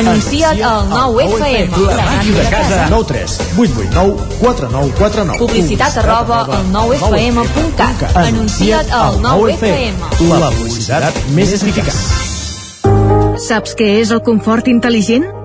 [0.00, 1.76] Anuncia't al 9FM.
[1.92, 2.82] La màquina de casa.
[2.96, 8.16] 9 3 8 8 9 4 9 4 9 Publicitat arroba al 9FM.cat.
[8.24, 10.04] Anuncia't al 9FM.
[10.40, 12.04] La publicitat més eficaç.
[13.44, 15.44] Saps què és el confort intel·ligent?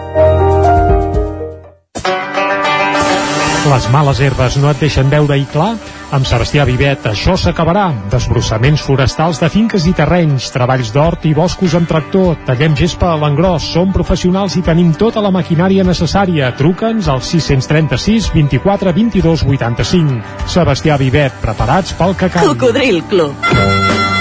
[3.61, 5.75] Les males herbes no et deixen veure-hi clar?
[6.11, 7.85] Amb Sebastià Vivet això s'acabarà.
[8.09, 13.19] Desbrossaments forestals de finques i terrenys, treballs d'hort i boscos amb tractor, tallem gespa a
[13.21, 16.49] l'engròs, som professionals i tenim tota la maquinària necessària.
[16.57, 20.19] Truca'ns al 636 24 22 85.
[20.49, 22.53] Sebastià Vivet, preparats pel que cal.
[22.55, 23.90] Cocodril Club.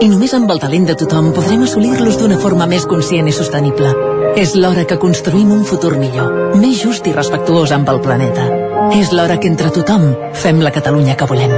[0.00, 3.90] i només amb el talent de tothom podrem assolir-los d'una forma més conscient i sostenible.
[4.38, 8.46] És l'hora que construïm un futur millor, més just i respectuós amb el planeta.
[8.94, 10.06] És l'hora que entre tothom
[10.44, 11.54] fem la Catalunya que volem.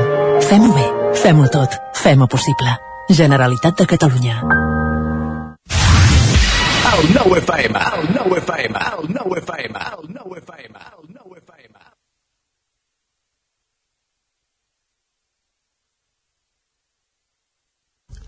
[0.49, 0.86] Fem-ho bé,
[1.20, 2.77] fem-ho tot, fem-ho possible.
[3.10, 4.41] Generalitat de Catalunya.
[6.91, 11.70] El 9 FM, el 9 FM, el 9 FM, el 9 FM, el 9 FM.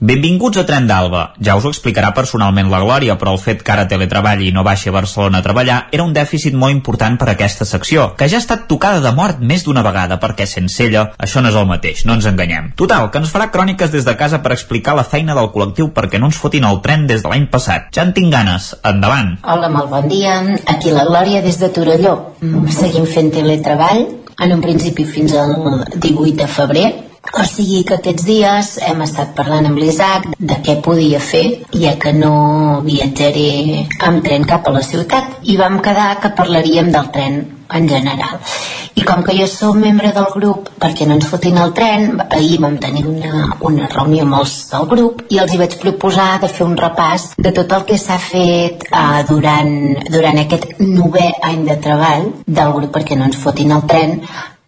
[0.00, 1.34] Benvinguts a Tren d'Alba.
[1.44, 4.62] Ja us ho explicarà personalment la Glòria, però el fet que ara teletreballi i no
[4.64, 8.24] baixi a Barcelona a treballar era un dèficit molt important per a aquesta secció, que
[8.32, 11.58] ja ha estat tocada de mort més d'una vegada, perquè sense ella això no és
[11.60, 12.70] el mateix, no ens enganyem.
[12.80, 16.16] Total, que ens farà cròniques des de casa per explicar la feina del col·lectiu perquè
[16.16, 17.92] no ens fotin el tren des de l'any passat.
[17.92, 18.70] Ja en tinc ganes.
[18.80, 19.36] Endavant.
[19.44, 20.40] Hola, molt bon dia.
[20.64, 22.16] Aquí la Glòria des de Torelló.
[22.40, 24.06] Mm, Seguim fent teletreball,
[24.40, 26.88] en un principi fins al 18 de febrer,
[27.20, 31.44] o sigui que aquests dies hem estat parlant amb l'Isaac de què podia fer,
[31.84, 36.90] ja que no viatjaré amb tren cap a la ciutat, i vam quedar que parlaríem
[36.94, 37.40] del tren
[37.70, 38.40] en general.
[38.98, 42.58] I com que jo sóc membre del grup perquè no ens fotin el tren, ahir
[42.60, 46.50] vam tenir una, una reunió amb els del grup i els hi vaig proposar de
[46.50, 49.74] fer un repàs de tot el que s'ha fet uh, durant,
[50.10, 54.18] durant aquest novè any de treball del grup perquè no ens fotin el tren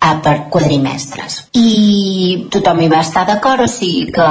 [0.03, 1.39] a per quadrimestres.
[1.55, 4.29] I tothom hi va estar d'acord, o sigui que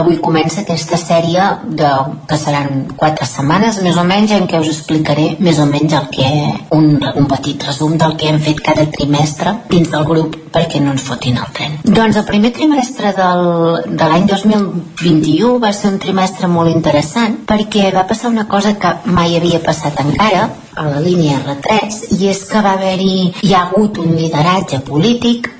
[0.00, 1.44] avui comença aquesta sèrie
[1.80, 1.90] de,
[2.28, 6.06] que seran quatre setmanes més o menys en què us explicaré més o menys el
[6.14, 6.28] que
[6.76, 10.94] un, un petit resum del que hem fet cada trimestre dins del grup perquè no
[10.94, 11.76] ens fotin el tren.
[11.84, 13.44] Doncs el primer trimestre del,
[13.90, 18.94] de l'any 2021 va ser un trimestre molt interessant perquè va passar una cosa que
[19.10, 20.48] mai havia passat encara
[20.78, 25.07] a la línia R3 i és que va haver-hi hi ha hagut un lideratge polític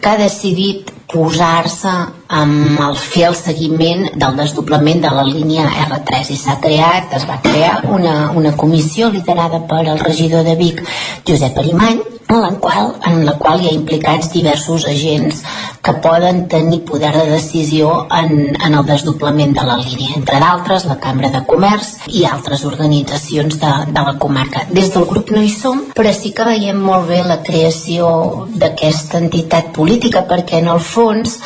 [0.00, 1.94] que ha decidit posar-se
[2.28, 7.24] amb el fer el seguiment del desdoblament de la línia R3 i s'ha creat, es
[7.28, 10.84] va crear una, una comissió liderada per el regidor de Vic,
[11.26, 15.40] Josep Arimany, en la qual, en la qual hi ha implicats diversos agents
[15.82, 20.84] que poden tenir poder de decisió en, en el desdoblament de la línia, entre d'altres
[20.90, 24.66] la Cambra de Comerç i altres organitzacions de, de la comarca.
[24.68, 28.10] Des del grup no hi som, però sí que veiem molt bé la creació
[28.52, 31.38] d'aquesta entitat política perquè en el fons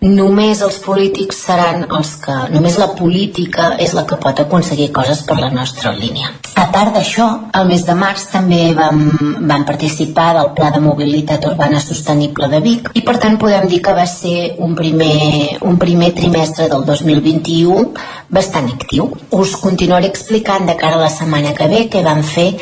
[0.00, 2.34] només els polítics seran els que...
[2.52, 6.30] Només la política és la que pot aconseguir coses per la nostra línia.
[6.58, 7.26] A part d'això,
[7.58, 9.04] el mes de març també vam,
[9.50, 13.80] vam participar del Pla de Mobilitat Urbana Sostenible de Vic i per tant podem dir
[13.82, 17.86] que va ser un primer, un primer trimestre del 2021
[18.30, 19.10] bastant actiu.
[19.34, 22.52] Us continuaré explicant de cara a la setmana que ve què vam fer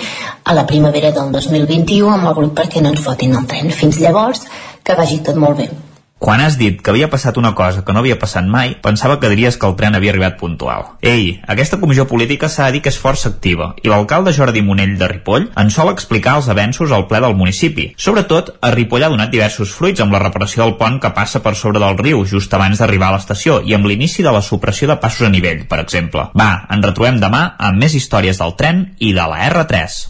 [0.44, 3.72] a la primavera del 2021 amb el grup perquè no ens fotin el tren.
[3.72, 4.46] Fins llavors,
[4.84, 5.85] que vagi tot molt bé.
[6.18, 9.28] Quan has dit que havia passat una cosa que no havia passat mai, pensava que
[9.28, 10.86] diries que el tren havia arribat puntual.
[11.04, 14.94] Ei, aquesta comissió política s'ha de dir que és força activa, i l'alcalde Jordi Monell
[14.96, 17.90] de Ripoll en sol explicar els avenços al ple del municipi.
[18.00, 21.52] Sobretot, a Ripoll ha donat diversos fruits amb la reparació del pont que passa per
[21.52, 24.96] sobre del riu just abans d'arribar a l'estació i amb l'inici de la supressió de
[24.96, 26.30] passos a nivell, per exemple.
[26.32, 30.02] Va, ens retrobem demà amb més històries del tren i de la R3.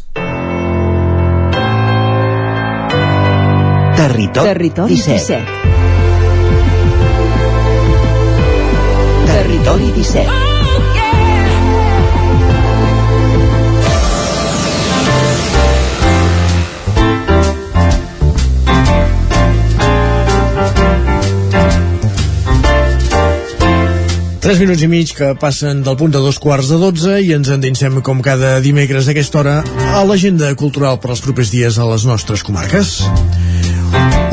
[3.97, 5.17] Territori, Territori 17.
[5.35, 5.66] 17.
[9.27, 10.57] Territori 17.
[24.47, 27.49] Tres minuts i mig que passen del punt de dos quarts de dotze i ens
[27.51, 29.57] endinsem com cada dimecres a aquesta hora
[29.91, 33.01] a l'agenda cultural per als propers dies a les nostres comarques.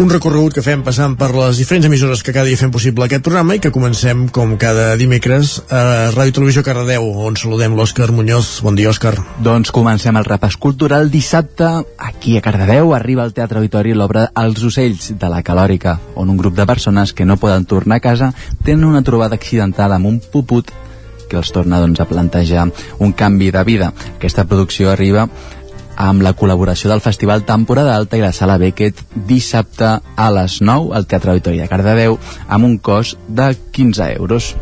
[0.03, 3.23] Un recorregut que fem passant per les diferents emissores que cada dia fem possible aquest
[3.23, 8.49] programa i que comencem com cada dimecres a Ràdio Televisió Cardedeu on saludem l'Òscar Muñoz.
[8.65, 9.13] Bon dia, Òscar.
[9.45, 11.07] Doncs comencem el repàs cultural.
[11.13, 16.33] Dissabte, aquí a Cardedeu, arriba al Teatre Auditori l'obra Els ocells, de la Calòrica, on
[16.33, 18.33] un grup de persones que no poden tornar a casa
[18.65, 20.73] tenen una trobada accidental amb un puput
[21.29, 22.67] que els torna doncs, a plantejar
[22.99, 23.93] un canvi de vida.
[24.17, 25.29] Aquesta producció arriba
[25.95, 30.93] amb la col·laboració del Festival Temporada Alta i la Sala Beckett dissabte a les 9
[30.95, 34.53] al Teatre Auditori de Cardedeu amb un cost de 15 euros.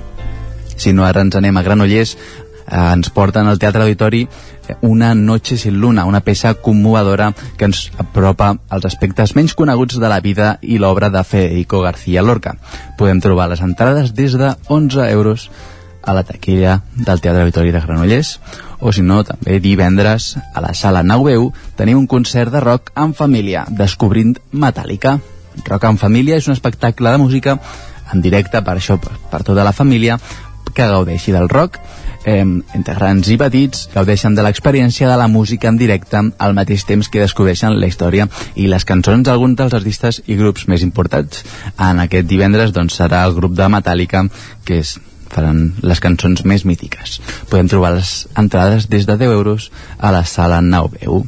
[0.76, 4.28] Si no, ara ens anem a Granollers, eh, ens porten al Teatre Auditori
[4.82, 10.10] una noche sin luna, una peça commovedora que ens apropa als aspectes menys coneguts de
[10.10, 12.56] la vida i l'obra de Federico García Lorca.
[12.98, 15.50] Podem trobar les entrades des de 11 euros
[16.02, 18.40] a la taquilla del Teatre Auditori de Granollers
[18.82, 23.14] o si no, també divendres a la sala Nauveu tenim un concert de rock en
[23.14, 25.20] família, descobrint Metallica.
[25.68, 27.60] Rock en família és un espectacle de música
[28.12, 30.18] en directe per això, per, per tota la família
[30.74, 31.80] que gaudeixi del rock
[32.26, 36.86] eh, entre grans i petits gaudeixen de l'experiència de la música en directe al mateix
[36.88, 41.44] temps que descobreixen la història i les cançons d'alguns dels artistes i grups més importants.
[41.78, 44.26] En aquest divendres doncs, serà el grup de Metallica
[44.66, 44.98] que és
[45.32, 47.20] faran les cançons més mítiques.
[47.50, 51.24] Podem trobar les entrades des de 10 euros a la sala Nauveu.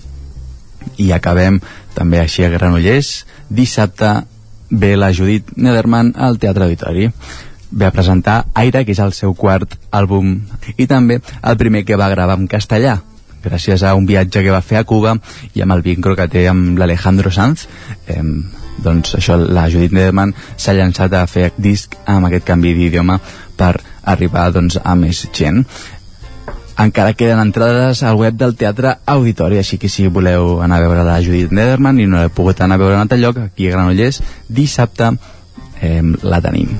[0.99, 1.61] I acabem
[1.95, 3.23] també així a Granollers.
[3.49, 4.23] Dissabte
[4.69, 7.09] ve la Judit Nederman al Teatre Auditori.
[7.71, 10.35] Ve a presentar Aire, que és el seu quart àlbum,
[10.77, 12.99] i també el primer que va gravar en castellà,
[13.43, 15.15] gràcies a un viatge que va fer a Cuba
[15.53, 17.67] i amb el vincro que té amb l'Alejandro Sanz.
[18.07, 18.21] Eh,
[18.83, 23.19] doncs això, la Judit Nederman s'ha llançat a fer disc amb aquest canvi d'idioma
[23.57, 25.63] per arribar doncs, a més gent
[26.77, 31.05] encara queden entrades al web del Teatre Auditori, així que si voleu anar a veure
[31.05, 33.77] la Judit Nederman i no l'he pogut anar a veure en altre lloc, aquí a
[33.77, 35.13] Granollers, dissabte
[35.81, 36.77] eh, la tenim.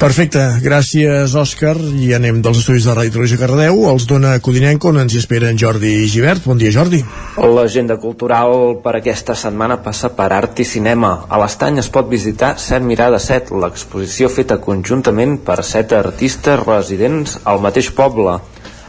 [0.00, 5.02] Perfecte, gràcies Òscar i anem dels estudis de Ràdio Televisió Cardeu els dona Codinenco on
[5.02, 7.02] ens hi espera en Jordi Givert bon dia Jordi
[7.36, 11.10] L'agenda cultural per aquesta setmana passa per art i cinema.
[11.28, 17.36] A l'estany es pot visitar Set Mirada Set, l'exposició feta conjuntament per set artistes residents
[17.44, 18.38] al mateix poble.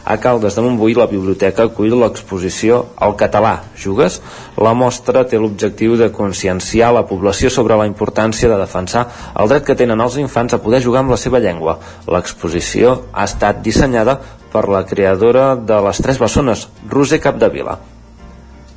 [0.04, 4.18] A Caldes de Montbui la biblioteca acull l'exposició El català, jugues?
[4.58, 9.06] La mostra té l'objectiu de conscienciar la població sobre la importància de defensar
[9.38, 11.78] el dret que tenen els infants a poder jugar amb la seva llengua.
[12.10, 14.18] L'exposició ha estat dissenyada
[14.52, 17.78] per la creadora de les Tres Bessones, Roser Capdevila.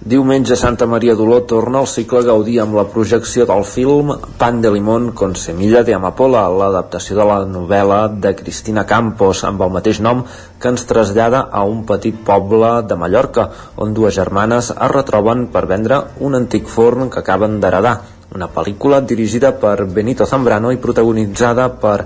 [0.05, 4.69] Diumenge Santa Maria d'Oló torna al cicle Gaudí amb la projecció del film Pan de
[4.69, 10.03] Limón con semilla de amapola, l'adaptació de la novel·la de Cristina Campos amb el mateix
[10.05, 10.21] nom
[10.61, 13.49] que ens trasllada a un petit poble de Mallorca
[13.81, 17.97] on dues germanes es retroben per vendre un antic forn que acaben d'heredar
[18.37, 21.99] una pel·lícula dirigida per Benito Zambrano i protagonitzada per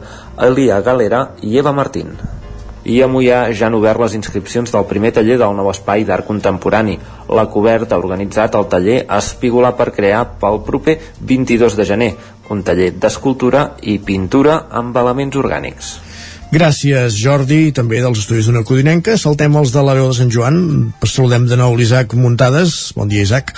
[0.47, 2.15] Elia Galera i Eva Martín.
[2.89, 6.25] I a Mollà ja han obert les inscripcions del primer taller del nou espai d'art
[6.25, 6.97] contemporani.
[7.37, 12.11] La coberta ha organitzat el taller Espigolar per crear pel proper 22 de gener,
[12.49, 15.97] un taller d'escultura i pintura amb elements orgànics.
[16.49, 19.19] Gràcies, Jordi, i també dels estudis d'una codinenca.
[19.21, 20.63] Saltem els de la veu de Sant Joan.
[21.05, 22.79] Saludem de nou l'Isaac Muntades.
[22.97, 23.53] Bon dia, Isaac.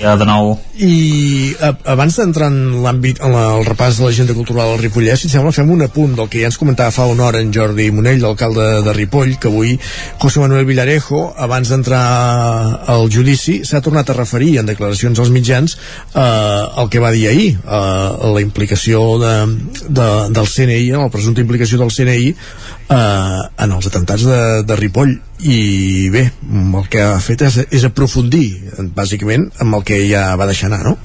[0.00, 0.54] Ja, de nou.
[0.80, 5.28] I abans d'entrar en l'àmbit, en la, el repàs de l'agenda cultural al Ripollès, si
[5.28, 8.22] sembla, fem un apunt del que ja ens comentava fa una hora en Jordi Monell,
[8.24, 9.74] l'alcalde de Ripoll, que avui
[10.22, 12.00] José Manuel Villarejo, abans d'entrar
[12.88, 16.24] al judici, s'ha tornat a referir en declaracions als mitjans eh,
[16.80, 19.34] el que va dir ahir, eh, la implicació de,
[19.84, 25.18] de, del CNI, la presumpta implicació del CNI eh, en els atentats de, de Ripoll
[25.42, 28.48] i bé, el que ha fet és, és aprofundir
[28.96, 30.96] bàsicament amb el que ja va deixar anar, no?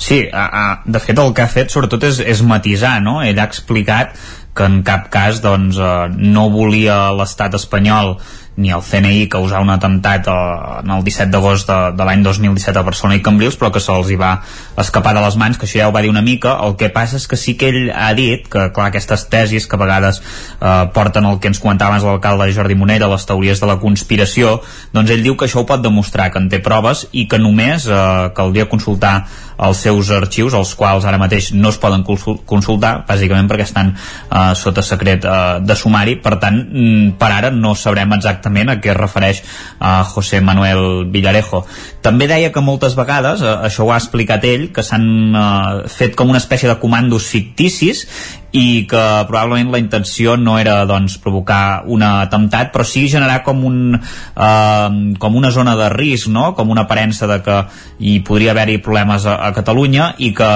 [0.00, 3.20] Sí, a, a, de fet el que ha fet sobretot és, és matisar, no?
[3.24, 4.16] Ell ha explicat
[4.54, 8.14] que en cap cas doncs, eh, no volia l'estat espanyol
[8.56, 10.34] ni el CNI causar un atemptat eh,
[10.82, 14.12] en el 17 d'agost de, de l'any 2017 a Barcelona i Cambrils però que se'ls
[14.12, 14.36] hi va
[14.80, 16.54] escapar de les mans que això ja ho va dir una mica.
[16.62, 19.78] El que passa és que sí que ell ha dit que clar, aquestes tesis que
[19.78, 23.70] a vegades eh, porten el que ens comentava abans l'alcalde Jordi Monella les teories de
[23.70, 24.60] la conspiració
[24.94, 27.88] doncs ell diu que això ho pot demostrar que en té proves i que només
[27.88, 28.04] eh,
[28.36, 29.16] caldria consultar
[29.58, 34.52] els seus arxius, els quals ara mateix no es poden consultar, bàsicament perquè estan eh,
[34.58, 38.92] sota secret eh, de sumari, per tant, mm, per ara no sabrem exactament a què
[38.92, 41.64] es refereix eh, José Manuel Villarejo.
[42.04, 46.18] També deia que moltes vegades, eh, això ho ha explicat ell, que s'han eh, fet
[46.18, 48.06] com una espècie de comandos ficticis
[48.54, 53.64] i que probablement la intenció no era doncs, provocar un atemptat però sí generar com
[53.66, 56.52] un eh, com una zona de risc no?
[56.54, 57.56] com una aparença de que
[57.98, 60.50] hi podria haver-hi problemes a, a Catalunya i que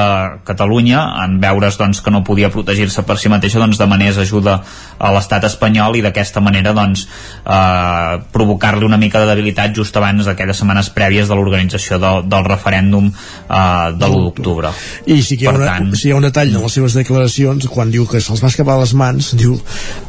[0.47, 4.61] Catalunya en veure's doncs, que no podia protegir-se per si mateixa doncs demanés ajuda
[4.99, 7.09] a l'estat espanyol i d'aquesta manera doncs,
[7.43, 12.47] eh, provocar-li una mica de debilitat just abans d'aquelles setmanes prèvies de l'organització de, del
[12.47, 14.73] referèndum eh, de l'1 d'octubre
[15.11, 15.93] i sí que hi ha, una, tant...
[15.99, 18.51] sí hi ha un detall en les seves declaracions quan quan diu que se'ls va
[18.53, 19.57] escapar a les mans diu,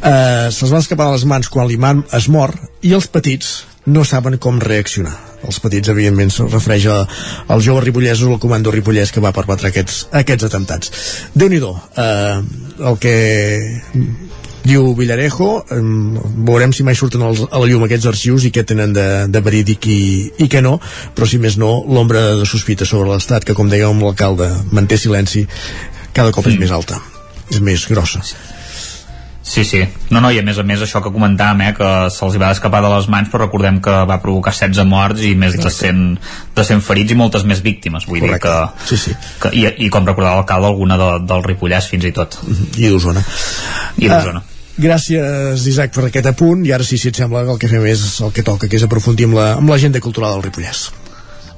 [0.03, 2.51] eh, se'ls va escapar a les mans quan l'imam es mor
[2.83, 5.15] i els petits no saben com reaccionar.
[5.47, 6.97] Els petits evidentment se refereix a,
[7.47, 10.91] als joves ripollesos o al comando ripollès que va perpetre aquests, aquests atemptats
[11.33, 12.41] déu nhi eh,
[12.89, 13.13] el que
[14.65, 15.79] diu Villarejo eh,
[16.49, 19.41] veurem si mai surten els, a la llum aquests arxius i què tenen de, de
[19.45, 20.01] verídic i,
[20.43, 20.75] i què no,
[21.15, 25.45] però si més no l'ombra de sospita sobre l'estat que com dèiem l'alcalde manté silenci
[26.11, 26.51] cada cop mm.
[26.51, 26.99] és més alta
[27.49, 28.23] és més grossa
[29.49, 29.79] Sí, sí.
[30.13, 32.83] No, no, i a més a més això que comentàvem, eh, que se'ls va escapar
[32.85, 36.03] de les mans, però recordem que va provocar 16 morts i més de 100,
[36.55, 38.05] de 100 ferits i moltes més víctimes.
[38.05, 38.45] Vull Correcte.
[38.45, 38.85] dir que...
[38.91, 39.15] Sí, sí.
[39.41, 42.37] que i, I com recordava l'alcalde, alguna de, del Ripollès fins i tot.
[42.77, 43.25] I d'Osona.
[43.97, 44.45] I d'Osona.
[44.45, 46.61] Uh, Gràcies, Isaac, per aquest apunt.
[46.69, 48.85] I ara sí, si et sembla, el que fem és el que toca, que és
[48.85, 50.85] aprofundir amb l'agenda la, cultural del Ripollès.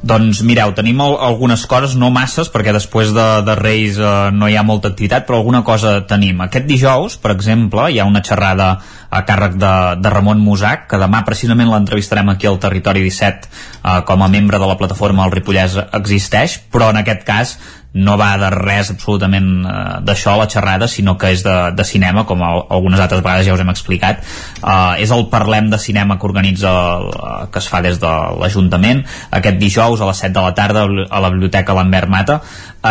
[0.01, 4.47] Doncs mireu, tenim al algunes coses, no masses, perquè després de, de Reis eh, no
[4.49, 6.41] hi ha molta activitat, però alguna cosa tenim.
[6.41, 8.71] Aquest dijous, per exemple, hi ha una xerrada
[9.11, 13.99] a càrrec de, de Ramon Musac, que demà precisament l'entrevistarem aquí al Territori 17 eh,
[14.09, 17.53] com a membre de la plataforma El Ripollès Existeix, però en aquest cas
[17.93, 19.73] no va de res absolutament eh,
[20.07, 23.63] d'això la xerrada, sinó que és de, de cinema, com algunes altres vegades ja us
[23.63, 24.21] hem explicat.
[24.61, 27.09] Eh, és el Parlem de Cinema que organitza, el,
[27.51, 31.23] que es fa des de l'Ajuntament, aquest dijous a les 7 de la tarda a
[31.23, 32.39] la Biblioteca Lambert Mata.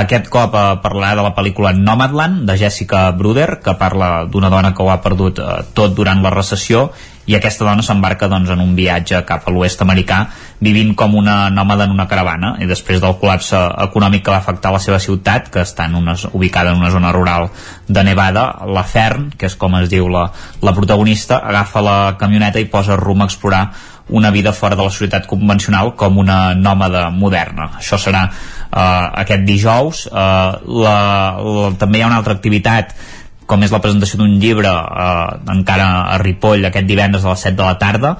[0.02, 4.74] Aquest cop eh, parlarà de la pel·lícula Nomadland, de Jessica Bruder, que parla d'una dona
[4.74, 6.90] que ho ha perdut eh, tot durant la recessió
[7.26, 10.22] i aquesta dona s'embarca doncs, en un viatge cap a l'oest americà
[10.60, 14.72] vivint com una nòmada en una caravana i després del col·lapse econòmic que va afectar
[14.72, 17.50] la seva ciutat, que està en una, ubicada en una zona rural
[17.88, 20.26] de Nevada, la Fern, que és com es diu la,
[20.62, 23.64] la protagonista, agafa la camioneta i posa rumb a explorar
[24.10, 27.70] una vida fora de la societat convencional com una nòmada moderna.
[27.78, 30.06] Això serà uh, aquest dijous.
[30.10, 30.96] Uh, la,
[31.38, 32.94] la, també hi ha una altra activitat
[33.50, 37.58] com és la presentació d'un llibre eh, encara a Ripoll aquest divendres a les 7
[37.58, 38.14] de la tarda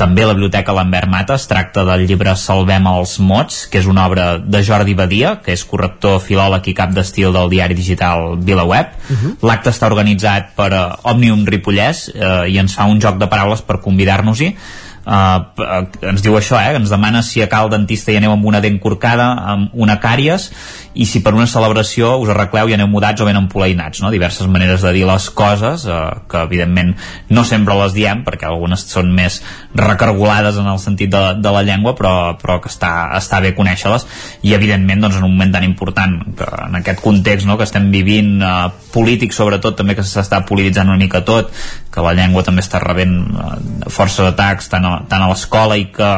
[0.00, 3.88] també a la Biblioteca Lambert Mata es tracta del llibre Salvem els mots que és
[3.90, 8.38] una obra de Jordi Badia que és corrector, filòleg i cap d'estil del diari digital
[8.40, 9.20] VilaWeb uh mhm.
[9.20, 9.48] -huh.
[9.48, 13.62] l'acte està organitzat per uh, Òmnium Ripollès eh, i ens fa un joc de paraules
[13.62, 14.56] per convidar-nos-hi
[15.04, 16.78] Uh, ens diu això, eh?
[16.78, 20.46] ens demana si a cal dentista hi aneu amb una dent corcada, amb una càries
[20.94, 24.12] i si per una celebració us arregleu i aneu mudats o ben empoleinats, no?
[24.14, 25.96] diverses maneres de dir les coses eh,
[26.30, 26.94] que evidentment
[27.34, 29.40] no sempre les diem perquè algunes són més
[29.74, 34.06] recargolades en el sentit de, de la llengua però, però que està, està bé conèixer-les
[34.46, 37.90] i evidentment doncs, en un moment tan important que en aquest context no, que estem
[37.94, 38.54] vivint eh,
[38.94, 41.50] polític sobretot també que s'està polititzant una mica tot
[41.94, 45.90] que la llengua també està rebent eh, força atacs tant a, tant a l'escola i
[45.94, 46.14] que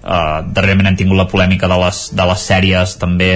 [0.00, 3.26] Uh, darrerament hem tingut la polèmica de les, de les sèries també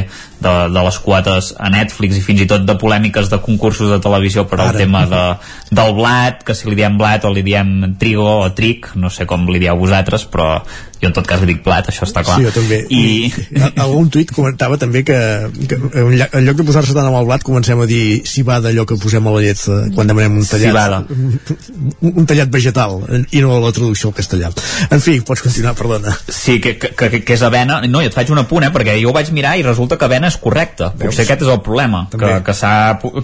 [0.44, 4.00] de, de les quotes a Netflix i fins i tot de polèmiques de concursos de
[4.05, 5.24] televisió per al tema de,
[5.74, 9.28] del blat que si li diem blat o li diem trigo o tric, no sé
[9.31, 10.58] com li dieu vosaltres però
[11.05, 12.39] jo en tot cas li dic plat, això està clar.
[12.40, 12.78] Sí, jo també.
[12.89, 13.28] I...
[13.84, 15.18] algun tuit comentava també que,
[15.68, 18.86] que en lloc de posar-se tant amb el blat comencem a dir si va d'allò
[18.89, 21.10] que posem a la llet eh, quan demanem un tallat.
[21.12, 24.52] un, un tallat vegetal i no la traducció al castellà.
[24.89, 26.14] En fi, pots continuar, perdona.
[26.28, 27.82] Sí, que, que, que, que és avena.
[27.90, 30.08] No, i et faig un apunt, eh, perquè jo ho vaig mirar i resulta que
[30.08, 30.90] avena és correcte.
[30.98, 31.12] Veus?
[31.12, 32.40] Potser aquest és el problema, També.
[32.44, 32.52] que,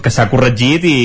[0.03, 0.95] que s'ha corregit i,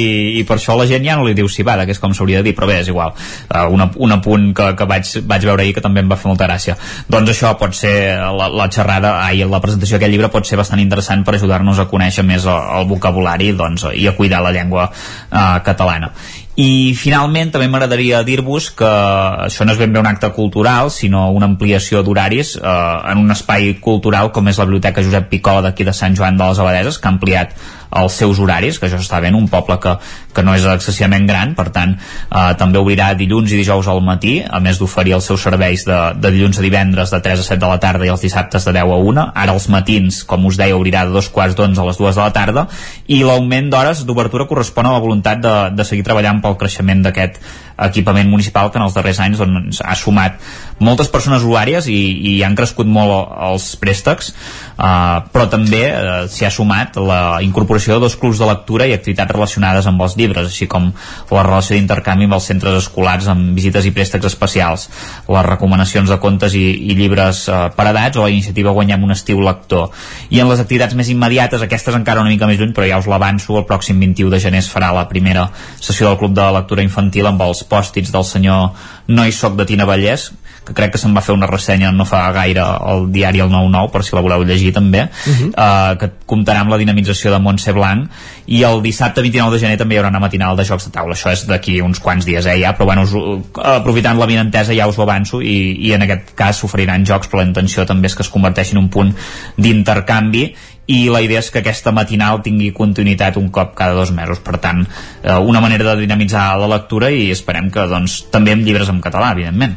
[0.40, 2.48] i per això la gent ja no li diu cibada, que és com s'hauria de
[2.48, 3.14] dir, però bé, és igual.
[3.50, 6.30] Uh, un, un apunt que, que vaig, vaig veure ahir que també em va fer
[6.30, 6.76] molta gràcia.
[7.12, 7.94] Doncs això pot ser,
[8.38, 11.88] la, la xerrada, ai, la presentació d'aquest llibre pot ser bastant interessant per ajudar-nos a
[11.90, 16.12] conèixer més el, el vocabulari doncs, i a cuidar la llengua uh, catalana.
[16.56, 21.26] I finalment també m'agradaria dir-vos que això no és ben bé un acte cultural, sinó
[21.36, 22.76] una ampliació d'horaris eh,
[23.12, 26.48] en un espai cultural com és la Biblioteca Josep Picó d'aquí de Sant Joan de
[26.48, 27.52] les Abadeses, que ha ampliat
[27.90, 29.94] els seus horaris, que això està ben un poble que,
[30.34, 34.38] que no és excessivament gran, per tant eh, també obrirà dilluns i dijous al matí,
[34.42, 37.60] a més d'oferir els seus serveis de, de dilluns a divendres de 3 a 7
[37.62, 40.58] de la tarda i els dissabtes de 10 a 1, ara els matins, com us
[40.60, 42.66] deia, obrirà de dos quarts d'onze a les dues de la tarda,
[43.06, 47.40] i l'augment d'hores d'obertura correspon a la voluntat de, de seguir treballant pel creixement d'aquest
[47.76, 50.40] equipament municipal que en els darrers anys doncs, ha sumat
[50.80, 51.98] moltes persones usuàries i,
[52.30, 57.96] i han crescut molt els préstecs uh, però també uh, s'hi ha sumat la incorporació
[57.96, 60.90] de dos clubs de lectura i activitats relacionades amb els llibres així com
[61.32, 64.88] la relació d'intercanvi amb els centres escolars amb visites i préstecs especials
[65.28, 69.14] les recomanacions de contes i, i llibres uh, per edats o la iniciativa Guanyem un
[69.14, 69.92] estiu lector.
[70.30, 73.08] I en les activitats més immediates aquestes encara una mica més lluny però ja us
[73.10, 75.48] l'avanço el pròxim 21 de gener es farà la primera
[75.80, 78.70] sessió del Club de Lectura Infantil amb els pòstits del senyor
[79.08, 80.30] No hi soc de Tina Vallès
[80.66, 83.92] que crec que se'n va fer una ressenya no fa gaire al diari El 9-9
[83.94, 85.48] per si la voleu llegir també uh -huh.
[85.48, 88.10] uh, que comptarà amb la dinamització de Montse Blanc
[88.46, 91.14] i el dissabte 29 de gener també hi haurà una matinal de jocs de taula.
[91.14, 93.42] Això és d'aquí uns quants dies eh, ja, però bueno, us, uh,
[93.76, 97.38] aprofitant la vinentesa ja us ho avanço i, i en aquest cas s'oferiran jocs però
[97.38, 99.14] la intenció també és que es converteixi en un punt
[99.56, 100.54] d'intercanvi
[100.86, 104.38] i la idea és que aquesta matinal tingui continuïtat un cop cada dos mesos.
[104.38, 104.86] Per tant,
[105.22, 109.00] eh, una manera de dinamitzar la lectura i esperem que doncs, també amb llibres en
[109.00, 109.76] català, evidentment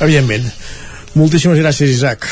[0.00, 0.44] Evidentment.
[1.16, 2.28] Moltíssimes gràcies, Isaac.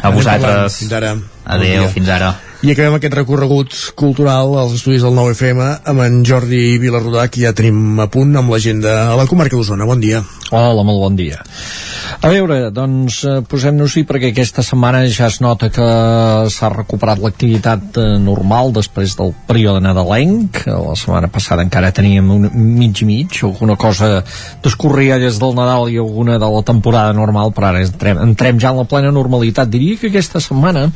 [0.00, 0.76] A vosaltres.
[0.82, 1.14] Fins ara.
[1.44, 2.34] Adéu, bon fins ara.
[2.60, 7.54] I acabem aquest recorregut cultural als estudis del 9FM amb en Jordi Vilarrodà, que ja
[7.56, 9.88] tenim a punt amb l'agenda a la comarca d'Osona.
[9.88, 10.20] Bon dia.
[10.50, 11.38] Hola, molt bon dia.
[12.20, 15.84] A veure, doncs eh, posem-nos-hi perquè aquesta setmana ja es nota que
[16.50, 20.58] s'ha recuperat l'activitat eh, normal després del període nadalenc.
[20.66, 24.24] La setmana passada encara teníem un mig i mig, alguna cosa
[24.64, 28.74] descorria des del Nadal i alguna de la temporada normal, però ara entrem, entrem ja
[28.74, 29.70] en la plena normalitat.
[29.70, 30.88] Diria que aquesta setmana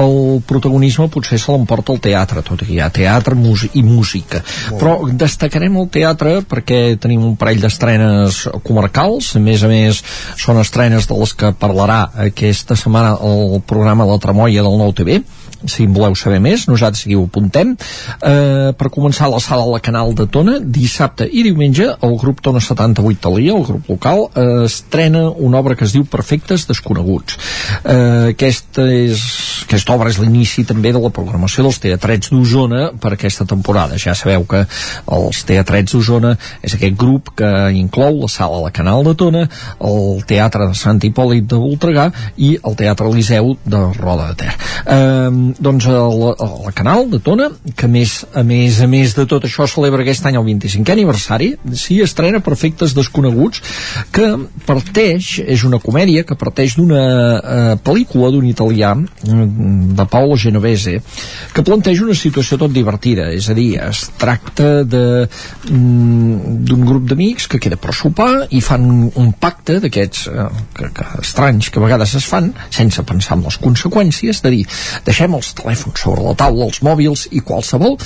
[0.00, 3.36] el protagonisme potser se l'emporta el teatre, tot i que hi ha teatre
[3.76, 4.40] i música.
[4.80, 8.46] Però destacarem el teatre perquè tenim un parell d'estrenes
[8.78, 10.00] comarcals, a més a més
[10.38, 15.18] són estrenes de les que parlarà aquesta setmana el programa La Tramoia del Nou TV
[15.66, 17.74] si en voleu saber més, nosaltres aquí ho apuntem.
[18.22, 22.60] Eh, per començar la sala la Canal de Tona, dissabte i diumenge el grup Tona
[22.62, 27.38] 78 Talia, el grup local eh, estrena una obra que es diu Perfectes Desconeguts.
[27.82, 29.24] Eh, aquesta, és,
[29.66, 34.14] aquesta obra és l'inici també de la programació dels teatrets d'Osona per aquesta temporada, ja
[34.18, 34.64] sabeu que
[35.18, 39.46] els teatrets d'Osona és aquest grup que inclou la sala la Canal de Tona
[39.84, 44.54] el Teatre de Sant Hipòlit de Voltregà i el Teatre Eliseu de Roda de Ter.
[44.86, 49.44] Eh, doncs el, el canal de Tona que més, a més a més de tot
[49.48, 53.62] això celebra aquest any el 25è aniversari s'hi estrena Perfectes Desconeguts
[54.14, 54.28] que
[54.68, 60.98] parteix, és una comèdia que parteix d'una eh, pel·lícula d'un italià mm, de Paolo Genovese
[61.54, 63.28] que planteja una situació tot divertida.
[63.34, 68.84] És a dir, es tracta mm, d'un grup d'amics que queda per sopar i fan
[68.88, 73.38] un, un pacte d'aquests eh, que, que estranys que a vegades es fan sense pensar
[73.38, 74.42] en les conseqüències.
[74.44, 74.64] De dir,
[75.06, 77.98] deixem els telèfons sobre la taula, els mòbils i qualsevol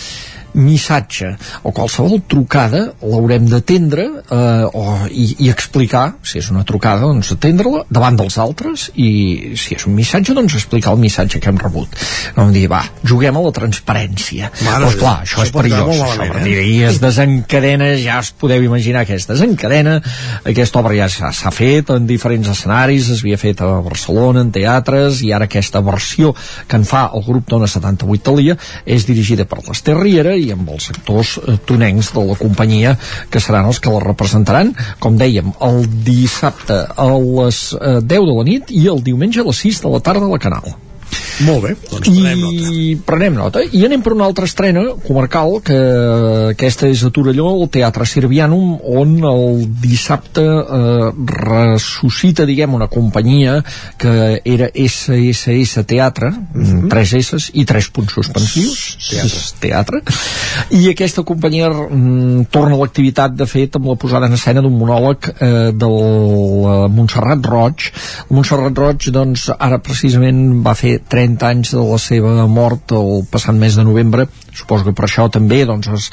[0.55, 1.33] missatge
[1.63, 7.33] o qualsevol trucada l'haurem d'atendre eh, o, i, i explicar, si és una trucada doncs
[7.37, 11.61] atendre-la davant dels altres i si és un missatge doncs explicar el missatge que hem
[11.61, 11.97] rebut.
[12.37, 14.51] No em dir, va, juguem a la transparència.
[14.67, 16.57] Mare doncs clar, això, això és perillós això, eh?
[16.73, 19.99] i es desencadena ja es podeu imaginar que es desencadena.
[20.49, 25.23] Aquesta obra ja s'ha fet en diferents escenaris es havia fet a Barcelona en teatres
[25.27, 26.33] i ara aquesta versió
[26.69, 28.57] que en fa el grup Dona 78 Talia
[28.87, 32.95] és dirigida per l'Ester Riera i amb els sectors eh, tonencs de la companyia
[33.31, 34.75] que seran els que la representaran.
[35.03, 39.49] Com dèiem, el dissabte a les eh, 10 de la nit i el diumenge a
[39.51, 40.75] les 6 de la tarda a la Canal
[41.47, 43.05] molt bé, doncs prenem I nota.
[43.07, 43.63] prenem nota.
[43.65, 45.79] I anem per una altra estrena comarcal, que
[46.53, 51.11] aquesta és a Torelló, el Teatre Sirvianum, on el dissabte eh,
[51.43, 53.59] ressuscita, diguem, una companyia
[54.01, 56.89] que era SSS Teatre, mm -hmm.
[56.91, 59.43] tres S i tres punts suspensius, teatre.
[59.61, 60.03] teatre.
[60.71, 64.77] I aquesta companyia mm, torna a l'activitat, de fet, amb la posada en escena d'un
[64.77, 67.93] monòleg eh, del uh, Montserrat Roig.
[68.29, 73.25] El Montserrat Roig, doncs, ara precisament va fer 30 anys de la seva mort el
[73.33, 76.09] passat mes de novembre suposo que per això també doncs, es,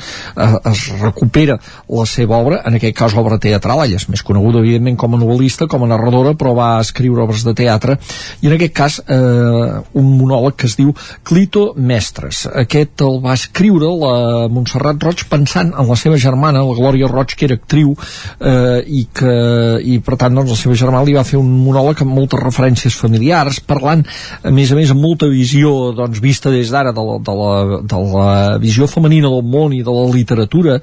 [0.72, 1.58] es recupera
[1.90, 5.22] la seva obra, en aquest cas obra teatral, ella és més coneguda evidentment com a
[5.22, 7.98] novel·lista, com a narradora, però va escriure obres de teatre,
[8.42, 10.94] i en aquest cas eh, un monòleg que es diu
[11.28, 12.46] Clito Mestres.
[12.64, 17.36] Aquest el va escriure la Montserrat Roig pensant en la seva germana, la Glòria Roig,
[17.36, 17.96] que era actriu,
[18.40, 19.36] eh, i que
[19.84, 22.96] i per tant doncs, la seva germana li va fer un monòleg amb moltes referències
[22.96, 24.06] familiars, parlant
[24.44, 27.82] a més a més amb molta visió doncs, vista des d'ara de, la, de, la,
[27.84, 28.29] de la
[28.62, 30.78] visió femenina del món i de la literatura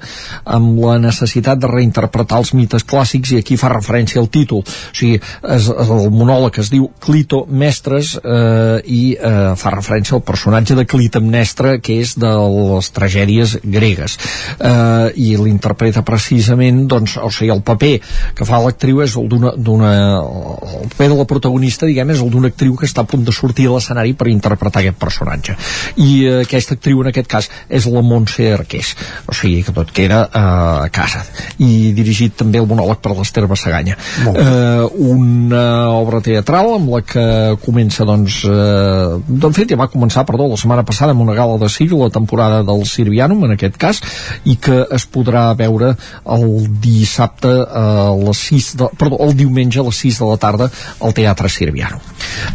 [0.45, 4.63] amb la necessitat de reinterpretar els mites clàssics i aquí fa referència al títol.
[4.63, 10.25] O sigui, és, el monòleg es diu Clito Mestres eh, i eh, fa referència al
[10.27, 14.17] personatge de Clitemnestra que és de les tragèdies gregues.
[14.57, 17.95] Eh, i l'interpreta precisament doncs, o sigui, el paper
[18.37, 22.51] que fa l'actriu és el d'una el paper de la protagonista diguem és el d'una
[22.51, 25.55] actriu que està a punt de sortir a l'escenari per interpretar aquest personatge.
[26.01, 27.36] I eh, aquesta actriu en aquest cas
[27.69, 28.93] és la Montse Arqués.
[29.27, 31.23] O sigui que tot queda uh, a casa.
[31.63, 33.97] I dirigit també el monòleg per l'Ester Bassaganya.
[34.27, 37.27] Uh, una obra teatral amb la que
[37.63, 41.57] comença doncs uh, doncs fet ja va començar perdó la setmana passada amb una gala
[41.61, 44.01] de Sir la temporada del Sirvianum en aquest cas
[44.45, 45.93] i que es podrà veure
[46.35, 46.47] el
[46.83, 47.85] dissabte a
[48.17, 52.01] les 6 de, perdó, el diumenge a les 6 de la tarda al Teatre Sirvianum.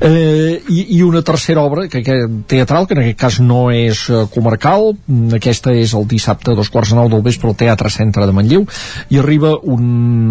[0.01, 4.05] Eh, i, i una tercera obra que, que, teatral que en aquest cas no és
[4.11, 7.57] uh, comarcal Nadal aquesta és el dissabte a dos quarts de nou del vespre al
[7.59, 8.65] Teatre Centre de Manlleu.
[9.13, 9.83] I arriba un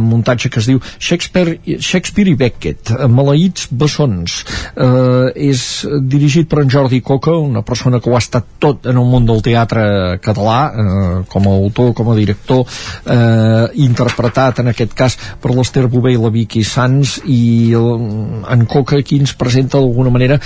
[0.10, 4.40] muntatge que es diu Shakespeare, Shakespeare i Beckett Maleïts bessons.
[4.74, 5.64] Eh, és
[6.10, 9.28] dirigit per en Jordi Coca una persona que ho ha estat tot en el món
[9.30, 15.18] del teatre català eh, com a autor, com a director eh, interpretat en aquest cas
[15.42, 17.42] per l'Ester Bové i la Vicky Sans i
[17.76, 20.40] en Coca aquí ens presenta d'alguna manera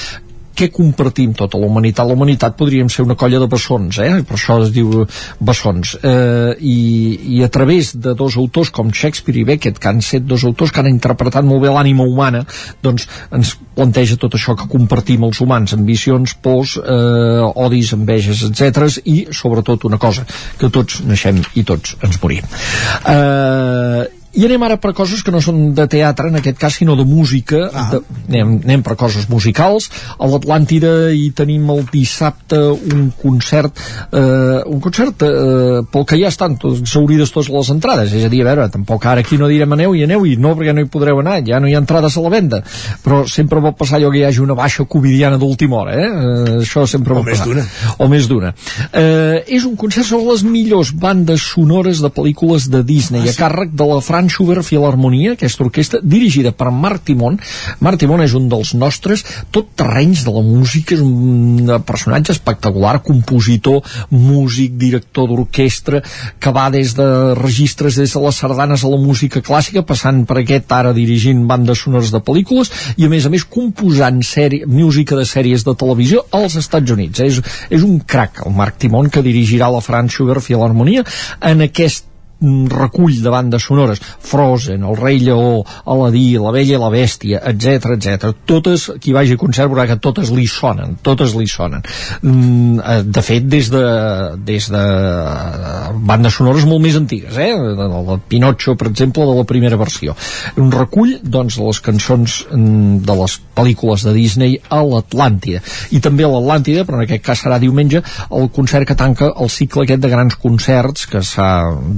[0.56, 2.08] què compartim tota la humanitat?
[2.08, 4.11] La humanitat podríem ser una colla de bessons, eh?
[4.27, 5.06] per això es diu
[5.40, 5.95] bessons.
[6.01, 6.77] Eh, i,
[7.38, 10.74] I a través de dos autors com Shakespeare i Beckett, que han set dos autors
[10.74, 12.45] que han interpretat molt bé l'ànima humana,
[12.85, 18.88] doncs ens planteja tot això que compartim els humans, ambicions, pors, eh, odis, enveges, etc.
[19.06, 20.25] i sobretot una cosa,
[20.59, 22.48] que tots naixem i tots ens morim.
[23.11, 26.97] Eh, i anem ara per coses que no són de teatre, en aquest cas, sinó
[26.99, 27.69] de música.
[27.72, 27.85] Ah.
[27.93, 29.88] De, anem, anem per coses musicals.
[30.19, 33.80] A l'Atlàntida hi tenim el dissabte un concert,
[34.11, 38.11] eh, un concert eh, pel que ja estan exaurides totes les entrades.
[38.15, 40.51] És a dir, a veure, tampoc ara aquí no direm aneu i aneu i no,
[40.59, 42.61] perquè no hi podreu anar, ja no hi ha entrades a la venda.
[43.05, 46.11] Però sempre pot passar allò que hi hagi una baixa covidiana d'última hora, eh?
[46.11, 47.95] eh això sempre o pot més passar.
[48.03, 48.51] O més d'una.
[48.91, 53.38] Eh, és un concert sobre les millors bandes sonores de pel·lícules de Disney, ah, sí?
[53.38, 57.37] a càrrec de la Fran Franz Schubert Filharmonia, aquesta orquestra dirigida per Marc Timon.
[57.79, 59.21] Marc Timon és un dels nostres
[59.53, 66.01] tot terrenys de la música, és un personatge espectacular, compositor, músic, director d'orquestra,
[66.39, 70.39] que va des de registres, des de les sardanes a la música clàssica, passant per
[70.41, 75.19] aquest ara dirigint bandes sonores de pel·lícules i a més a més composant sèrie, música
[75.19, 77.21] de sèries de televisió als Estats Units.
[77.21, 81.05] És, és un crac, el Marc Timon, que dirigirà la Franz Schubert Filharmonia
[81.45, 82.09] en aquest
[82.41, 87.95] recull de bandes sonores Frozen, El rei lleó Aladí, La vella i la bèstia, etc
[87.95, 88.33] etc.
[88.45, 91.83] Totes, qui vagi a concert veurà que totes li sonen, totes li sonen
[92.22, 93.83] mm, eh, de fet des de
[94.45, 94.83] des de
[96.05, 97.51] bandes sonores molt més antigues eh?
[97.55, 100.15] de Pinocho, per exemple, de la primera versió
[100.57, 105.61] un recull, doncs, de les cançons mm, de les pel·lícules de Disney a l'Atlàntida,
[105.95, 108.03] i també a l'Atlàntida però en aquest cas serà diumenge
[108.35, 111.49] el concert que tanca el cicle aquest de grans concerts que s'ha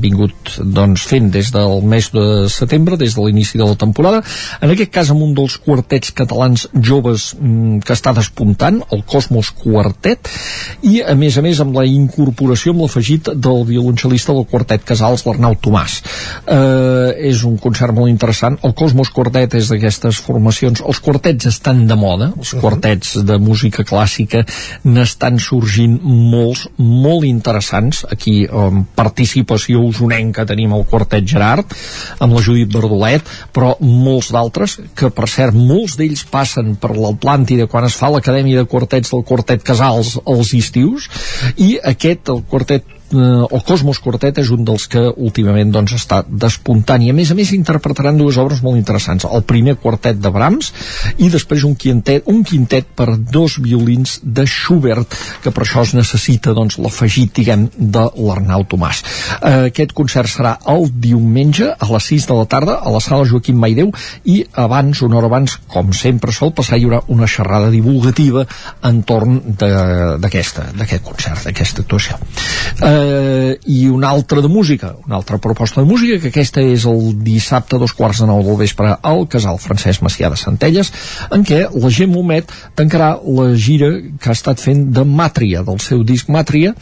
[0.03, 4.21] vingut vingut doncs, fent des del mes de setembre, des de l'inici de la temporada,
[4.61, 9.51] en aquest cas amb un dels quartets catalans joves mm, que està despuntant, el Cosmos
[9.51, 10.29] Quartet,
[10.83, 15.25] i a més a més amb la incorporació, amb l'afegit del violoncel·lista del quartet Casals,
[15.25, 15.99] l'Arnau Tomàs.
[16.47, 18.57] Eh, és un concert molt interessant.
[18.63, 20.81] El Cosmos Quartet és d'aquestes formacions.
[20.81, 24.43] Els quartets estan de moda, els quartets de música clàssica
[24.87, 28.03] n'estan sorgint molts, molt interessants.
[28.11, 29.83] Aquí, amb participació
[30.33, 31.73] que tenim el quartet Gerard
[32.23, 37.69] amb la Judit Verdolet però molts d'altres que per cert molts d'ells passen per l'Atlàntida
[37.71, 41.07] quan es fa l'acadèmia de quartets del quartet Casals als estius
[41.55, 46.21] i aquest, el quartet eh, o Cosmos Quartet és un dels que últimament doncs, està
[46.27, 49.27] despuntant i a més a més interpretaran dues obres molt interessants.
[49.27, 50.71] El primer quartet de Brahms
[51.23, 55.93] i després un quintet, un quintet per dos violins de Schubert que per això es
[55.97, 59.03] necessita doncs, l'afegit diguem de l'Arnau Tomàs.
[59.37, 63.27] Eh, aquest concert serà el diumenge a les 6 de la tarda a la sala
[63.29, 63.91] Joaquim Maideu
[64.25, 68.45] i abans, una hora abans com sempre sol passar, hi haurà una xerrada divulgativa
[68.87, 72.17] entorn d'aquest concert, d'aquesta actuació.
[72.81, 77.13] Eh, i una altra de música, una altra proposta de música, que aquesta és el
[77.25, 80.91] dissabte dos quarts de nou del vespre al Casal Francesc Macià de Centelles,
[81.31, 85.81] en què la Gent Momet tancarà la gira que ha estat fent de Màtria, del
[85.83, 86.73] seu disc Màtria,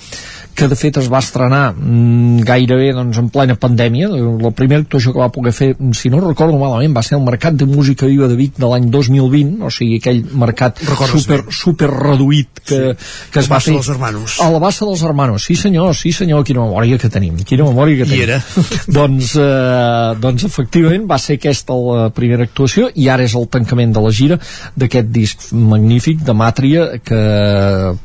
[0.56, 5.14] que de fet es va estrenar mmm, gairebé doncs, en plena pandèmia la primera actuació
[5.14, 8.30] que va poder fer si no recordo malament va ser el Mercat de Música Viva
[8.32, 10.80] de Vic de l'any 2020 o sigui aquell mercat
[11.12, 13.10] super, super reduït que, sí.
[13.34, 14.38] que es va fer dels Hermanos.
[14.42, 18.00] a la Bassa dels Hermanos sí senyor, sí senyor, quina memòria que tenim quina memòria
[18.02, 18.40] que tenim I era.
[19.00, 23.94] doncs, eh, doncs efectivament va ser aquesta la primera actuació i ara és el tancament
[23.96, 24.40] de la gira
[24.76, 27.22] d'aquest disc magnífic de Màtria que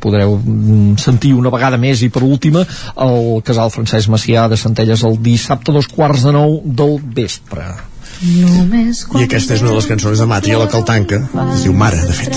[0.03, 2.65] podreu mm, sentir una vegada més i per últim última
[2.97, 7.69] al casal Francesc Macià de Centelles el dissabte dos quarts de nou del vespre.
[9.21, 11.21] I aquesta és una de les cançons de Matria, la que el tanca.
[11.55, 12.37] Es diu Mare, de fet.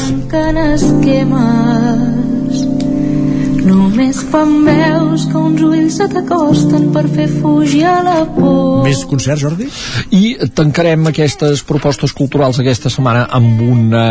[3.63, 8.81] Només quan veus que uns ulls se t'acosten per fer fugir a la por.
[8.83, 9.69] Més concerts, Jordi?
[10.11, 14.03] I tancarem aquestes propostes culturals aquesta setmana amb, una,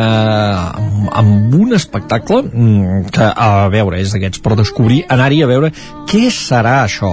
[1.20, 5.72] amb un espectacle mm, que, a veure, és d'aquests per descobrir, anar-hi a veure
[6.08, 7.12] què serà això.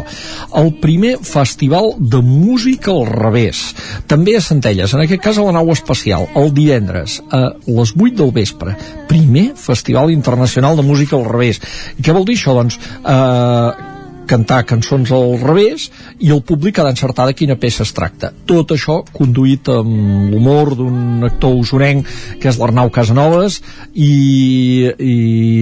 [0.59, 3.65] El primer festival de música al revés.
[4.07, 8.15] També a Centelles, en aquest cas a la nau espacial, el divendres a les 8
[8.23, 8.77] del vespre.
[9.11, 11.59] Primer festival internacional de música al revés.
[11.99, 12.55] I què vol dir això?
[12.57, 13.89] Doncs eh,
[14.29, 15.89] cantar cançons al revés
[16.21, 18.31] i el públic ha d'encertar de quina peça es tracta.
[18.49, 22.07] Tot això conduït amb l'humor d'un actor usonenc
[22.41, 23.59] que és l'Arnau Casanovas
[23.93, 25.15] i, i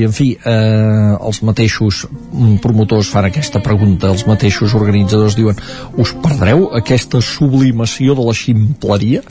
[0.07, 2.03] en fi eh, els mateixos
[2.63, 5.59] promotors fan aquesta pregunta, els mateixos organitzadors diuen,
[5.97, 9.23] us perdreu aquesta sublimació de la ximpleria?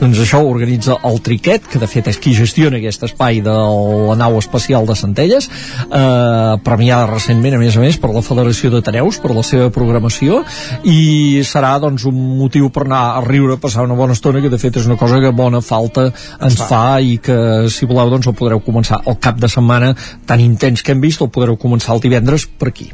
[0.00, 3.54] Doncs això ho organitza el Triquet, que de fet és qui gestiona aquest espai de
[3.54, 5.48] la nau espacial de Centelles,
[5.86, 10.40] eh, premiada recentment, a més a més, per la Federació d'Ateneus, per la seva programació,
[10.88, 14.60] i serà doncs un motiu per anar a riure, passar una bona estona, que de
[14.60, 16.08] fet és una cosa que bona falta
[16.40, 19.94] ens fa i que si voleu doncs el podreu començar el cap de setmana
[20.26, 22.90] tan intens que hem vist, el podreu començar el divendres per aquí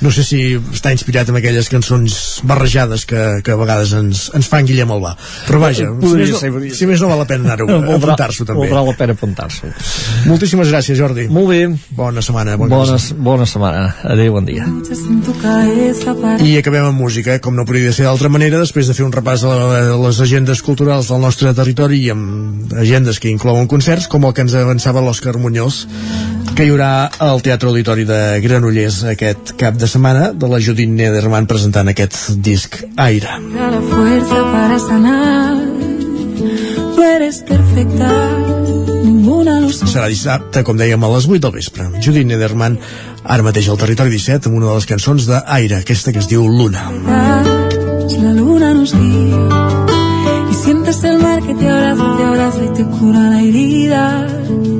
[0.00, 4.50] no sé si està inspirat en aquelles cançons barrejades que, que a vegades ens, ens
[4.50, 7.50] fan Guillem Albà però vaja, si més, no, ser, si més no val la pena
[7.50, 8.68] anar-ho a apuntar-s'ho també.
[8.68, 9.70] valdrà la pena apuntar-s'ho.
[10.28, 11.26] Moltíssimes gràcies Jordi.
[11.32, 11.60] Molt bé.
[11.96, 12.98] Bona setmana bona, bona,
[13.30, 14.66] bona setmana, adeu, bon dia.
[16.46, 17.42] I acabem amb música eh?
[17.42, 19.54] com no podria ser d'altra manera després de fer un repàs a
[20.00, 24.46] les agendes culturals del nostre territori i amb agendes que inclouen concerts com el que
[24.46, 25.84] ens avançava l'Òscar Muñoz
[26.60, 30.90] que hi haurà al Teatre Auditori de Granollers aquest cap de setmana de la Judit
[30.92, 33.38] Nederman presentant aquest disc Aire.
[33.54, 35.54] La fuerza para sanar,
[36.98, 38.10] tú eres perfecta.
[39.86, 41.86] Serà dissabte, com dèiem, a les 8 del vespre.
[42.04, 42.76] Judit Nederman,
[43.24, 46.44] ara mateix al Territori 17, amb una de les cançons d'Aire, aquesta que es diu
[46.44, 46.90] Luna.
[48.20, 49.88] La luna nos guía
[50.50, 54.79] y sientes el mar que te abraza, te abraza y te cura la herida.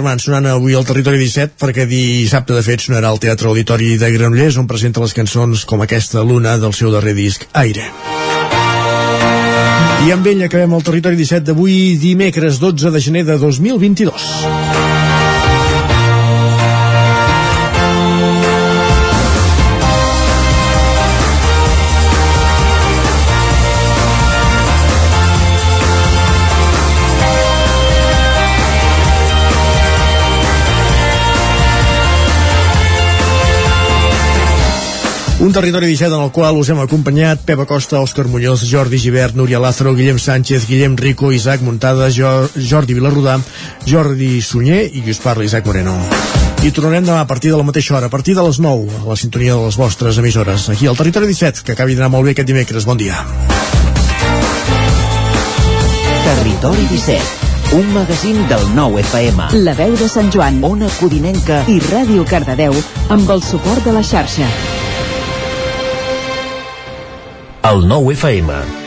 [0.00, 4.08] Nederman sonant avui al Territori 17 perquè dissabte de fet sonarà al Teatre Auditori de
[4.14, 7.84] Granollers on presenta les cançons com aquesta Luna del seu darrer disc Aire.
[10.06, 14.99] I amb ell acabem el Territori 17 d'avui dimecres 12 de gener de 2022.
[35.50, 39.34] Un territori 17 en el qual us hem acompanyat Pep Acosta, Òscar Muñoz, Jordi Givert,
[39.34, 43.34] Núria Lázaro, Guillem Sánchez, Guillem Rico, Isaac Muntada, jo, Jordi Vilarrudà,
[43.82, 45.96] Jordi Sunyer i qui us parla, Isaac Moreno.
[46.62, 49.08] I tornarem demà a partir de la mateixa hora, a partir de les 9, a
[49.10, 50.68] la sintonia de les vostres emissores.
[50.70, 52.86] Aquí al Territori 17, que acabi d'anar molt bé aquest dimecres.
[52.86, 53.18] Bon dia.
[56.28, 59.50] Territori 17, un magazín del nou FM.
[59.66, 62.78] La veu de Sant Joan, Ona Codinenca i Ràdio Cardedeu
[63.10, 64.46] amb el suport de la xarxa.
[67.62, 68.79] El nou FM.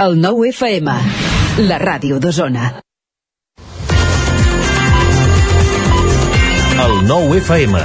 [0.00, 0.92] El nou FM,
[1.68, 2.70] la ràdio d'Osona.
[6.86, 7.84] El nou FM.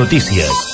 [0.00, 0.69] Notícies.